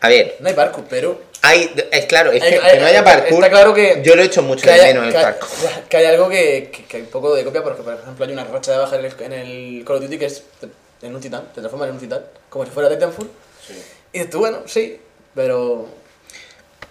A 0.00 0.08
ver, 0.08 0.36
No 0.40 0.48
hay 0.48 0.54
parkour, 0.54 0.84
pero 0.90 1.18
hay, 1.46 1.72
es 1.92 2.06
claro, 2.06 2.32
es 2.32 2.42
que, 2.42 2.46
Hay- 2.54 2.58
que 2.60 2.66
hay- 2.66 2.78
no 2.80 2.86
haya 2.86 2.98
está- 2.98 3.10
parkour, 3.12 3.34
está 3.44 3.50
claro 3.50 3.74
que- 3.74 4.00
yo 4.02 4.16
lo 4.16 4.22
he 4.22 4.26
hecho 4.26 4.42
mucho 4.42 4.66
de 4.70 4.72
menos 4.82 5.04
el 5.06 5.12
que 5.12 5.18
hay- 5.18 5.24
parkour. 5.24 5.48
que 5.88 5.96
hay 5.96 6.06
algo 6.06 6.28
que, 6.28 6.70
que, 6.72 6.84
que 6.84 6.96
hay 6.96 7.02
un 7.02 7.08
poco 7.10 7.34
de 7.34 7.44
copia, 7.44 7.62
porque 7.62 7.82
por 7.82 7.94
ejemplo 7.94 8.24
hay 8.26 8.32
una 8.32 8.44
racha 8.44 8.72
de 8.72 8.78
baja 8.78 8.96
en 8.98 9.04
el, 9.04 9.14
en 9.20 9.32
el 9.32 9.84
Call 9.86 9.96
of 9.96 10.02
Duty 10.02 10.18
que 10.18 10.26
es 10.26 10.42
en 11.02 11.14
un 11.14 11.20
titán, 11.20 11.44
te 11.54 11.60
transforma 11.60 11.86
en 11.86 11.92
un 11.92 11.98
titán, 12.00 12.22
como 12.48 12.64
si 12.64 12.70
fuera 12.70 12.88
Titanfall. 12.88 13.28
Y 14.12 14.18
dices 14.18 14.30
tú, 14.30 14.38
bueno, 14.38 14.62
sí, 14.66 14.98
pero. 15.34 15.86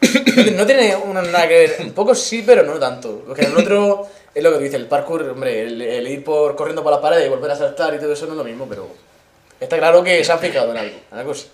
no, 0.01 0.51
no 0.57 0.65
tiene 0.65 0.95
una- 0.95 1.21
nada 1.21 1.47
que 1.47 1.53
ver, 1.57 1.75
un 1.79 1.93
poco 1.93 2.13
sí, 2.13 2.43
pero 2.45 2.63
no 2.63 2.77
tanto. 2.79 3.23
Porque 3.25 3.43
en 3.43 3.51
el 3.51 3.57
otro 3.57 4.07
es 4.35 4.43
lo 4.43 4.49
que 4.51 4.57
tú 4.57 4.63
dices, 4.63 4.79
el 4.79 4.87
parkour, 4.87 5.23
hombre, 5.29 5.61
el, 5.61 5.81
el 5.81 6.07
ir 6.07 6.23
por 6.23 6.55
corriendo 6.55 6.83
por 6.83 6.91
las 6.91 7.01
paredes 7.01 7.25
y 7.25 7.29
volver 7.29 7.51
a 7.51 7.55
saltar 7.55 7.93
y 7.95 7.99
todo 7.99 8.13
eso 8.13 8.25
no 8.25 8.33
es 8.33 8.37
lo 8.37 8.43
mismo, 8.43 8.67
pero. 8.69 8.87
Está 9.59 9.77
claro 9.77 10.03
que 10.03 10.23
se 10.23 10.31
han 10.31 10.39
fijado 10.39 10.71
en 10.71 10.77
algo, 10.77 10.97
en 11.11 11.17
algo 11.17 11.33
sí. 11.33 11.47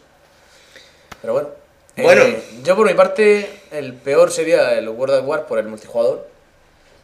Pero 1.22 1.34
bueno. 1.34 1.50
Eh, 2.00 2.04
Bueno. 2.04 2.24
yo 2.64 2.76
por 2.76 2.88
mi 2.88 2.94
parte, 2.94 3.50
el 3.72 3.94
peor 3.94 4.32
sería 4.32 4.74
el 4.78 4.88
World 4.90 5.16
of 5.20 5.28
War 5.28 5.46
por 5.48 5.60
el 5.60 5.68
multijugador. 5.68 6.28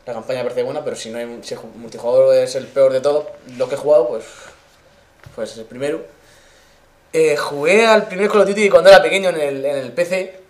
La 0.06 0.14
campaña 0.14 0.44
parece 0.44 0.64
buena, 0.64 0.84
pero 0.84 0.96
si 0.96 1.10
no 1.10 1.18
hay 1.18 1.40
si 1.42 1.54
el 1.56 1.60
multijugador 1.76 2.36
es 2.36 2.56
el 2.56 2.68
peor 2.68 2.94
de 2.94 3.02
todos 3.02 3.26
los 3.58 3.68
que 3.68 3.76
he 3.76 3.78
jugado, 3.78 4.08
pues. 4.08 4.24
Pues 5.36 5.52
es 5.52 5.58
el 5.58 5.66
primero. 5.66 6.06
Eh, 7.12 7.36
jugué 7.38 7.86
al 7.86 8.08
primer 8.08 8.30
Call 8.30 8.42
of 8.42 8.48
Duty 8.48 8.70
cuando 8.70 8.90
era 8.90 9.02
pequeño 9.02 9.30
en 9.30 9.40
el, 9.40 9.66
en 9.66 9.78
el 9.78 9.92
PC. 9.94 10.45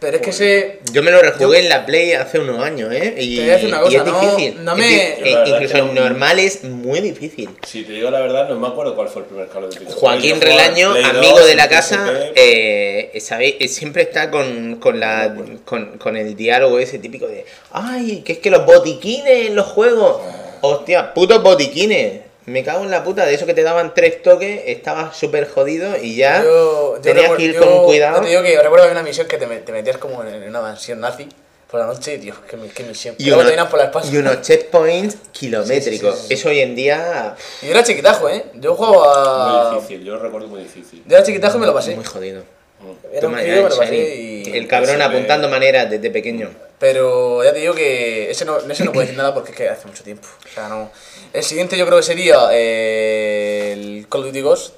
Pero 0.00 0.16
es 0.16 0.22
que 0.22 0.30
ese. 0.30 0.78
Yo 0.92 1.02
me 1.02 1.10
lo 1.10 1.20
rejugué 1.20 1.58
Yo- 1.58 1.64
en 1.64 1.68
la 1.68 1.84
Play 1.84 2.12
hace 2.12 2.38
unos 2.38 2.62
años, 2.64 2.92
¿eh? 2.92 3.16
Y, 3.18 3.36
Te 3.36 3.42
voy 3.42 3.50
a 3.50 3.52
decir 3.54 3.68
una 3.68 3.78
y 3.78 3.80
cosa, 3.82 3.96
es 3.98 4.04
no- 4.04 4.20
difícil. 4.20 4.64
no 4.64 4.76
me- 4.76 4.96
eh, 4.96 5.18
es 5.24 5.48
incluso 5.48 5.76
en 5.78 5.94
no- 5.94 6.00
normal 6.02 6.38
es 6.38 6.64
muy 6.64 7.00
difícil. 7.00 7.50
Si 7.66 7.82
te 7.82 7.92
digo 7.94 8.10
la 8.10 8.20
verdad, 8.20 8.48
no 8.48 8.54
me 8.60 8.68
acuerdo 8.68 8.94
cuál 8.94 9.08
fue 9.08 9.22
el 9.22 9.28
primer 9.28 9.48
Call 9.48 9.64
of 9.64 9.74
Duty. 9.74 9.86
Joaquín 9.92 10.40
Relaño, 10.40 10.92
Play 10.92 11.04
amigo 11.04 11.38
2, 11.40 11.46
de 11.48 11.54
la 11.56 11.68
casa, 11.68 12.06
eh, 12.36 13.10
¿sabéis? 13.20 13.56
Eh, 13.58 13.66
siempre 13.68 14.02
está 14.02 14.30
con, 14.30 14.76
con, 14.76 15.00
la, 15.00 15.34
con, 15.64 15.98
con 15.98 16.16
el 16.16 16.36
diálogo 16.36 16.78
ese 16.78 16.98
típico 17.00 17.26
de 17.26 17.44
¡Ay, 17.72 18.22
que 18.24 18.32
es 18.34 18.38
que 18.38 18.50
los 18.50 18.64
botiquines 18.66 19.46
en 19.48 19.56
los 19.56 19.66
juegos! 19.66 20.20
Hostia, 20.60 21.12
putos 21.14 21.42
botiquines. 21.42 22.20
Me 22.48 22.64
cago 22.64 22.84
en 22.84 22.90
la 22.90 23.04
puta, 23.04 23.26
de 23.26 23.34
eso 23.34 23.46
que 23.46 23.54
te 23.54 23.62
daban 23.62 23.94
tres 23.94 24.22
toques, 24.22 24.62
estabas 24.66 25.16
súper 25.16 25.48
jodido 25.48 25.96
y 26.00 26.16
ya 26.16 26.42
Yo, 26.42 26.94
yo 26.96 27.00
tenías 27.00 27.24
recuerdo- 27.30 27.36
que 27.36 27.42
ir 27.44 27.54
yo- 27.54 27.60
con 27.60 27.84
cuidado. 27.84 28.16
yo 28.16 28.22
te 28.22 28.28
digo 28.30 28.42
que 28.42 28.48
recuerdo 28.56 28.76
que 28.76 28.80
había 28.90 28.92
una 29.00 29.02
misión 29.02 29.26
que 29.26 29.36
te, 29.38 29.46
te 29.46 29.72
metías 29.72 29.98
como 29.98 30.22
en, 30.22 30.34
en 30.42 30.48
una 30.48 30.60
mansión 30.60 31.00
nazi 31.00 31.28
por 31.70 31.80
la 31.80 31.86
noche, 31.86 32.16
tío, 32.18 32.34
qué, 32.48 32.56
qué 32.74 32.82
misión. 32.84 33.14
Y, 33.18 33.30
uno- 33.30 33.68
por 33.68 33.78
la 33.78 33.84
espalda. 33.86 34.08
y 34.10 34.16
unos 34.16 34.40
checkpoints 34.42 35.16
kilométricos. 35.32 36.14
Sí, 36.14 36.20
sí, 36.20 36.22
sí, 36.22 36.28
sí. 36.28 36.34
Eso 36.34 36.48
hoy 36.48 36.60
en 36.60 36.74
día 36.74 37.34
Y 37.62 37.66
yo 37.66 37.72
era 37.72 37.82
chiquitajo, 37.82 38.28
¿eh? 38.30 38.44
Yo 38.54 38.74
jugaba... 38.74 39.70
Muy 39.72 39.80
difícil, 39.80 40.04
yo 40.04 40.14
lo 40.14 40.20
recuerdo 40.22 40.48
muy 40.48 40.62
difícil. 40.62 41.02
Yo 41.06 41.16
era 41.16 41.24
chiquitajo 41.24 41.58
y 41.58 41.60
me 41.60 41.66
lo 41.66 41.74
pasé. 41.74 41.94
muy 41.94 42.04
jodido. 42.04 42.42
Era 43.12 43.26
un 43.28 43.34
crío, 43.34 43.46
ya, 43.56 43.62
me 43.64 43.68
lo 43.68 43.76
pasé 43.76 43.96
y... 44.16 44.56
El 44.56 44.66
cabrón 44.68 44.96
Siempre- 44.96 45.06
apuntando 45.16 45.48
maneras 45.48 45.90
desde 45.90 46.10
pequeño. 46.10 46.48
Pero 46.78 47.42
ya 47.42 47.52
te 47.52 47.58
digo 47.58 47.74
que 47.74 48.30
ese 48.30 48.44
no, 48.44 48.56
ese 48.58 48.84
no 48.84 48.92
puedo 48.92 49.00
decir 49.02 49.16
nada 49.18 49.34
porque 49.34 49.50
es 49.50 49.56
que 49.56 49.68
hace 49.68 49.86
mucho 49.88 50.04
tiempo. 50.04 50.28
O 50.48 50.54
sea, 50.54 50.68
no. 50.68 50.88
El 51.32 51.42
siguiente 51.42 51.76
yo 51.76 51.84
creo 51.86 51.98
que 51.98 52.02
sería 52.04 52.48
eh, 52.52 53.72
el 53.74 54.06
Call 54.08 54.22
of 54.22 54.26
Duty 54.28 54.40
Ghost. 54.40 54.74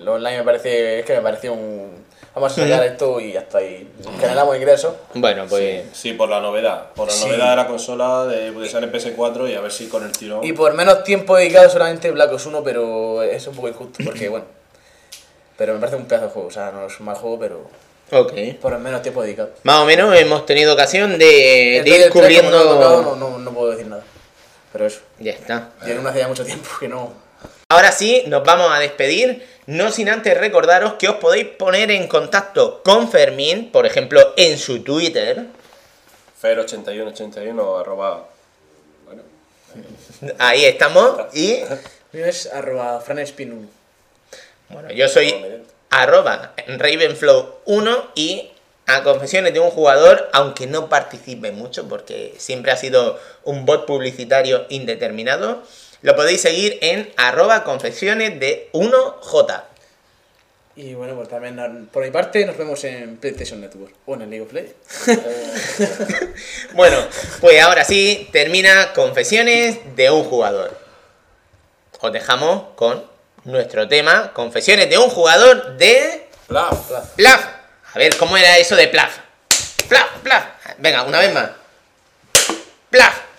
El 0.00 0.08
online 0.08 0.38
me 0.38 0.44
parece. 0.44 1.00
Es 1.00 1.04
que 1.06 1.14
me 1.14 1.20
pareció 1.22 1.52
un. 1.52 2.00
Vamos 2.34 2.52
a 2.56 2.62
sacar 2.62 2.84
esto 2.84 3.18
y 3.20 3.32
ya 3.32 3.40
está 3.40 3.58
ahí. 3.58 3.90
Generamos 4.20 4.56
ingresos. 4.56 4.94
Bueno, 5.14 5.46
pues. 5.48 5.82
Sí, 5.92 6.12
por 6.12 6.28
la 6.28 6.40
novedad. 6.40 6.90
Por 6.94 7.08
la 7.08 7.12
Sí. 7.12 7.26
novedad 7.26 7.50
de 7.50 7.56
la 7.56 7.66
consola, 7.66 8.24
de 8.26 8.52
que 8.54 8.68
sale 8.68 8.86
PS4 8.90 9.50
y 9.50 9.54
a 9.54 9.60
ver 9.60 9.72
si 9.72 9.88
con 9.88 10.04
el 10.04 10.12
tirón. 10.12 10.44
Y 10.44 10.52
por 10.52 10.72
menos 10.74 11.02
tiempo 11.02 11.36
dedicado 11.36 11.68
solamente 11.68 12.10
Black 12.12 12.32
Ops 12.32 12.46
1, 12.46 12.62
pero 12.62 13.22
es 13.22 13.46
un 13.48 13.56
poco 13.56 13.68
injusto 13.68 14.04
porque, 14.04 14.28
bueno. 14.30 14.44
Pero 15.58 15.74
me 15.74 15.80
parece 15.80 15.96
un 15.96 16.06
pedazo 16.06 16.26
de 16.26 16.32
juego. 16.32 16.48
O 16.48 16.52
sea, 16.52 16.70
no 16.70 16.86
es 16.86 16.98
un 17.00 17.06
mal 17.06 17.16
juego, 17.16 17.38
pero 17.38 17.70
Ok. 18.12 18.32
por 18.62 18.78
menos 18.78 19.02
tiempo 19.02 19.22
dedicado. 19.22 19.50
Más 19.64 19.80
o 19.80 19.84
menos 19.84 20.16
hemos 20.16 20.46
tenido 20.46 20.72
ocasión 20.72 21.18
de, 21.18 21.78
El 21.78 21.84
de 21.84 21.90
ir 21.90 21.96
Red 21.96 22.02
Dead 22.04 22.12
3, 22.12 22.12
como 22.12 22.22
cubriendo. 22.62 23.02
no, 23.02 23.16
no, 23.16 23.38
no 23.38 23.50
puedo 23.52 23.72
decir 23.72 23.86
nada. 23.88 24.04
Pero 24.72 24.86
eso. 24.86 25.00
Ya 25.18 25.32
está. 25.32 25.70
Yo 25.86 26.00
no 26.00 26.08
hace 26.08 26.18
ya 26.20 26.28
mucho 26.28 26.44
tiempo 26.44 26.68
que 26.78 26.88
no. 26.88 27.12
Ahora 27.68 27.92
sí, 27.92 28.24
nos 28.26 28.44
vamos 28.44 28.70
a 28.72 28.78
despedir. 28.78 29.46
No 29.66 29.90
sin 29.92 30.08
antes 30.08 30.36
recordaros 30.36 30.94
que 30.94 31.08
os 31.08 31.16
podéis 31.16 31.46
poner 31.46 31.90
en 31.90 32.08
contacto 32.08 32.82
con 32.82 33.10
Fermín, 33.10 33.70
por 33.70 33.86
ejemplo, 33.86 34.34
en 34.36 34.58
su 34.58 34.82
Twitter. 34.82 35.46
Fer8181 36.42 37.80
arroba. 37.80 38.26
Bueno, 39.06 39.22
Ahí 40.38 40.64
estamos. 40.64 41.34
Y 41.34 41.60
Mío 42.12 42.26
es 42.26 42.46
arroba 42.52 43.00
franespin1. 43.04 43.68
bueno, 44.70 44.90
yo 44.90 45.08
soy 45.08 45.32
arroba 45.90 46.54
Ravenflow1 46.66 48.10
y 48.16 48.49
a 48.96 49.02
confesiones 49.02 49.54
de 49.54 49.60
un 49.60 49.70
jugador, 49.70 50.28
aunque 50.32 50.66
no 50.66 50.88
participe 50.88 51.52
mucho 51.52 51.88
porque 51.88 52.34
siempre 52.38 52.72
ha 52.72 52.76
sido 52.76 53.18
un 53.44 53.66
bot 53.66 53.86
publicitario 53.86 54.66
indeterminado, 54.68 55.62
lo 56.02 56.16
podéis 56.16 56.40
seguir 56.40 56.78
en 56.80 57.12
arroba 57.16 57.64
confesiones 57.64 58.38
de 58.40 58.70
1J. 58.72 59.64
Y 60.76 60.94
bueno, 60.94 61.14
pues 61.14 61.28
también 61.28 61.88
por 61.92 62.02
mi 62.02 62.10
parte 62.10 62.46
nos 62.46 62.56
vemos 62.56 62.82
en 62.84 63.18
PlayStation 63.18 63.60
Network 63.60 63.92
o 64.06 64.14
en 64.14 64.22
el 64.22 64.30
League 64.30 64.46
of 64.46 64.52
Legends. 64.52 64.74
Bueno, 66.74 66.96
pues 67.40 67.60
ahora 67.60 67.84
sí, 67.84 68.28
termina 68.32 68.92
confesiones 68.94 69.78
de 69.96 70.10
un 70.10 70.24
jugador. 70.24 70.78
Os 72.00 72.12
dejamos 72.12 72.62
con 72.76 73.04
nuestro 73.44 73.88
tema, 73.88 74.32
confesiones 74.32 74.88
de 74.88 74.96
un 74.96 75.10
jugador 75.10 75.76
de... 75.76 76.28
Plaf. 76.46 76.90
Plaf. 77.16 77.59
A 77.92 77.98
ver, 77.98 78.16
¿cómo 78.16 78.36
era 78.36 78.56
eso 78.58 78.76
de 78.76 78.88
Plaf? 78.88 79.18
Plaf, 79.88 80.18
Plaf. 80.22 80.44
Venga, 80.78 81.02
una 81.02 81.18
vez 81.18 81.32
más. 81.32 81.50
Plaf. 82.90 83.29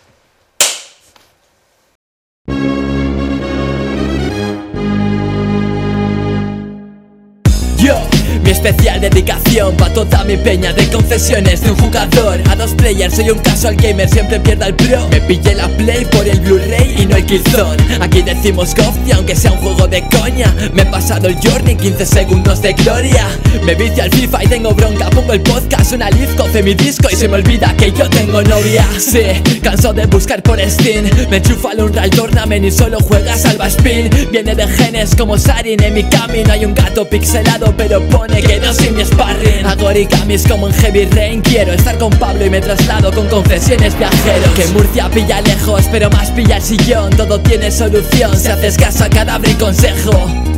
Especial 8.63 9.01
dedicación 9.01 9.75
pa' 9.75 9.89
toda 9.89 10.23
mi 10.23 10.37
peña 10.37 10.71
de 10.71 10.87
confesiones 10.89 11.61
de 11.61 11.71
un 11.71 11.77
jugador 11.77 12.39
a 12.47 12.55
dos 12.55 12.75
players. 12.75 13.15
Soy 13.15 13.31
un 13.31 13.39
casual 13.39 13.75
gamer, 13.75 14.07
siempre 14.07 14.39
pierda 14.39 14.67
el 14.67 14.75
pro. 14.75 15.07
Me 15.09 15.19
pillé 15.21 15.55
la 15.55 15.67
play 15.67 16.05
por 16.05 16.27
el 16.27 16.39
Blu-ray 16.41 16.95
y 17.01 17.05
no 17.07 17.15
el 17.15 17.25
Killzone. 17.25 17.81
Aquí 17.99 18.21
decimos 18.21 18.75
Gofty, 18.75 19.13
aunque 19.13 19.35
sea 19.35 19.51
un 19.51 19.57
juego 19.57 19.87
de 19.87 20.03
coña. 20.09 20.53
Me 20.73 20.83
he 20.83 20.85
pasado 20.85 21.27
el 21.27 21.35
journey, 21.41 21.75
15 21.75 22.05
segundos 22.05 22.61
de 22.61 22.73
gloria. 22.73 23.27
Me 23.63 23.73
vicio 23.73 24.03
al 24.03 24.11
FIFA 24.11 24.43
y 24.43 24.47
tengo 24.47 24.73
bronca. 24.75 25.09
Pongo 25.09 25.33
el 25.33 25.41
podcast, 25.41 25.93
una 25.93 26.11
leaf, 26.11 26.35
coce 26.35 26.61
mi 26.61 26.75
disco 26.75 27.07
y 27.11 27.15
se 27.15 27.27
me 27.27 27.37
olvida 27.37 27.75
que 27.75 27.91
yo 27.91 28.07
tengo 28.09 28.43
novia. 28.43 28.85
Sí, 28.99 29.23
canso 29.63 29.91
de 29.91 30.05
buscar 30.05 30.43
por 30.43 30.59
Steam. 30.61 31.09
Me 31.31 31.37
enchufa 31.37 31.71
al 31.71 31.81
Unreal 31.81 32.11
Tournament 32.11 32.63
y 32.65 32.71
solo 32.71 32.99
juega 32.99 33.35
Salva 33.35 33.67
Spin. 33.67 34.09
Viene 34.31 34.53
de 34.53 34.67
genes 34.67 35.15
como 35.15 35.39
Sarin. 35.39 35.81
En 35.81 35.95
mi 35.95 36.03
camino 36.03 36.53
hay 36.53 36.65
un 36.65 36.75
gato 36.75 37.09
pixelado, 37.09 37.73
pero 37.75 37.99
pone 38.07 38.41
que 38.43 38.50
no 38.59 38.73
soy 38.73 38.91
mi 38.91 39.05
sparring. 39.05 39.65
Hago 39.65 39.87
origamis 39.87 40.47
como 40.47 40.67
en 40.67 40.73
Heavy 40.73 41.05
Rain. 41.05 41.41
Quiero 41.41 41.73
estar 41.73 41.97
con 41.97 42.11
Pablo 42.11 42.45
y 42.45 42.49
me 42.49 42.61
traslado 42.61 43.11
con 43.11 43.27
confesiones 43.27 43.97
viajeros. 43.97 44.49
Que 44.55 44.65
Murcia 44.67 45.09
pilla 45.09 45.41
lejos, 45.41 45.85
pero 45.91 46.09
más 46.09 46.31
pilla 46.31 46.57
el 46.57 46.63
sillón. 46.63 47.09
Todo 47.11 47.39
tiene 47.39 47.71
solución 47.71 48.37
si 48.37 48.49
haces 48.49 48.77
caso 48.77 49.03
a 49.03 49.09
cadáver 49.09 49.49
y 49.49 49.55
consejo. 49.55 50.50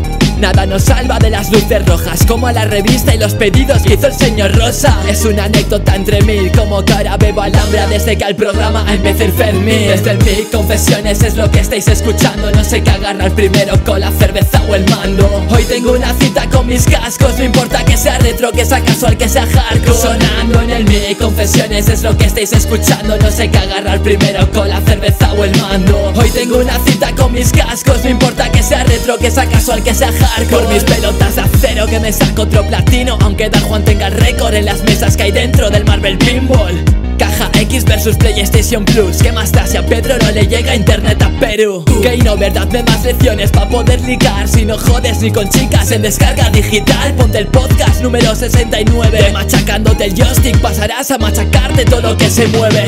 Nada 0.44 0.66
nos 0.66 0.84
salva 0.84 1.20
de 1.20 1.30
las 1.30 1.50
luces 1.52 1.86
rojas 1.86 2.26
Como 2.28 2.52
la 2.52 2.66
revista 2.66 3.16
y 3.16 3.18
los 3.18 3.34
pedidos 3.34 3.82
que 3.82 3.94
hizo 3.94 4.08
el 4.08 4.14
señor 4.14 4.54
Rosa. 4.54 5.00
Es 5.08 5.24
una 5.24 5.46
anécdota 5.46 5.96
entre 5.96 6.22
mil 6.24 6.52
Como 6.52 6.84
que 6.84 6.92
ahora 6.92 7.16
bebo 7.16 7.44
alhambra 7.44 7.88
desde 7.88 8.18
que 8.18 8.26
al 8.26 8.36
programa 8.36 8.84
empecé 8.92 9.24
el 9.24 9.32
Fermín 9.32 9.88
Desde 9.88 10.12
el 10.12 10.18
mic, 10.18 10.52
confesiones 10.52 11.24
es 11.24 11.38
lo 11.38 11.50
que 11.50 11.62
estáis 11.62 11.88
escuchando. 11.88 12.52
No 12.52 12.62
sé 12.66 12.84
qué 12.84 12.90
agarrar 12.90 13.32
primero 13.32 13.82
con 13.86 14.02
la 14.02 14.12
cerveza 14.12 14.62
o 14.68 14.76
el 14.76 14.84
mando. 14.90 15.46
Hoy 15.50 15.64
tengo 15.64 15.94
una 15.94 16.14
cita 16.16 16.50
con 16.50 16.68
mis 16.68 16.88
cascos 16.88 17.38
No 17.38 17.46
importa 17.46 17.86
que 17.86 17.96
sea 17.96 18.18
retro, 18.18 18.52
que 18.52 18.66
sea 18.66 18.82
casual, 18.82 19.16
que 19.16 19.30
sea 19.30 19.46
hardcore. 19.46 19.98
Sonando 19.98 20.60
en 20.60 20.72
el 20.72 20.84
mic, 20.84 21.20
confesiones 21.20 21.88
es 21.88 22.04
lo 22.04 22.18
que 22.18 22.26
estáis 22.26 22.52
escuchando. 22.52 23.18
No 23.18 23.32
sé 23.32 23.50
qué 23.50 23.60
agarrar 23.60 24.02
primero 24.02 24.52
con 24.52 24.68
la 24.68 24.82
cerveza 24.82 25.32
o 25.32 25.46
el 25.46 25.58
mando. 25.62 26.12
Hoy 26.18 26.30
tengo 26.32 26.58
una 26.58 26.78
cita 26.80 27.16
con 27.16 27.32
mis 27.32 27.50
cascos 27.50 28.04
No 28.04 28.10
importa 28.10 28.52
que 28.52 28.62
sea 28.62 28.84
retro, 28.84 29.18
que 29.18 29.32
sea 29.32 29.46
casual, 29.46 29.82
que 29.82 29.96
sea 29.96 30.12
hardcore 30.12 30.33
Por 30.50 30.68
mis 30.68 30.84
pelotas 30.84 31.36
de 31.36 31.42
acero 31.42 31.86
que 31.86 32.00
me 32.00 32.12
saco 32.12 32.42
otro 32.42 32.66
platino 32.68 33.18
Aunque 33.22 33.50
Dar 33.50 33.62
Juan 33.62 33.84
tenga 33.86 34.10
récord 34.10 34.54
en 34.56 34.66
las 34.66 34.84
mesas 34.84 35.16
que 35.16 35.24
hay 35.24 35.32
dentro 35.32 35.70
del 35.70 35.86
Marvel 35.86 36.18
Pinball. 36.18 36.84
Caja 37.20 37.52
X 37.54 37.86
versus 37.86 38.18
PlayStation 38.18 38.84
Plus 38.84 39.18
¿Qué 39.18 39.32
más 39.32 39.52
da 39.52 39.68
si 39.68 39.78
a 39.78 39.86
Pedro 39.86 40.16
no 40.18 40.32
le 40.32 40.48
llega 40.48 40.76
internet 40.76 41.22
a 41.22 41.30
Perú? 41.40 41.86
Que 42.02 42.18
no, 42.18 42.36
verdad, 42.36 42.68
me 42.72 42.82
más 42.84 43.06
lecciones 43.06 43.52
pa' 43.52 43.70
poder 43.70 44.02
ligar 44.02 44.48
Si 44.48 44.66
no 44.66 44.78
jodes 44.78 45.22
ni 45.22 45.32
con 45.32 45.48
chicas 45.50 45.92
en 45.92 46.02
descarga 46.02 46.50
digital. 46.50 47.14
Ponte 47.14 47.38
el 47.38 47.48
podcast 47.48 48.02
número 48.02 48.36
69 48.36 49.30
Machacándote 49.34 50.06
el 50.06 50.16
joystick 50.16 50.60
pasarás 50.60 51.12
a 51.12 51.20
machacarte 51.20 51.86
todo 51.86 52.02
lo 52.02 52.18
que 52.18 52.30
se 52.30 52.48
mueve 52.48 52.86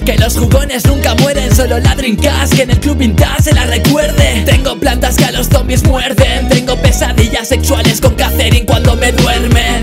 que 0.00 0.16
los 0.18 0.36
jugones 0.36 0.84
nunca 0.86 1.14
mueren, 1.16 1.54
solo 1.54 1.78
la 1.78 1.94
Dreamcast 1.94 2.54
Que 2.54 2.62
en 2.62 2.70
el 2.70 2.80
club 2.80 2.98
vintage 2.98 3.42
se 3.42 3.54
la 3.54 3.64
recuerde 3.64 4.42
Tengo 4.44 4.78
plantas 4.78 5.16
que 5.16 5.24
a 5.24 5.32
los 5.32 5.48
zombies 5.48 5.84
muerden 5.84 6.48
Tengo 6.48 6.76
pesadillas 6.76 7.48
sexuales 7.48 8.00
con 8.00 8.14
Catherine 8.14 8.64
cuando 8.66 8.96
me 8.96 9.12
duermen. 9.12 9.82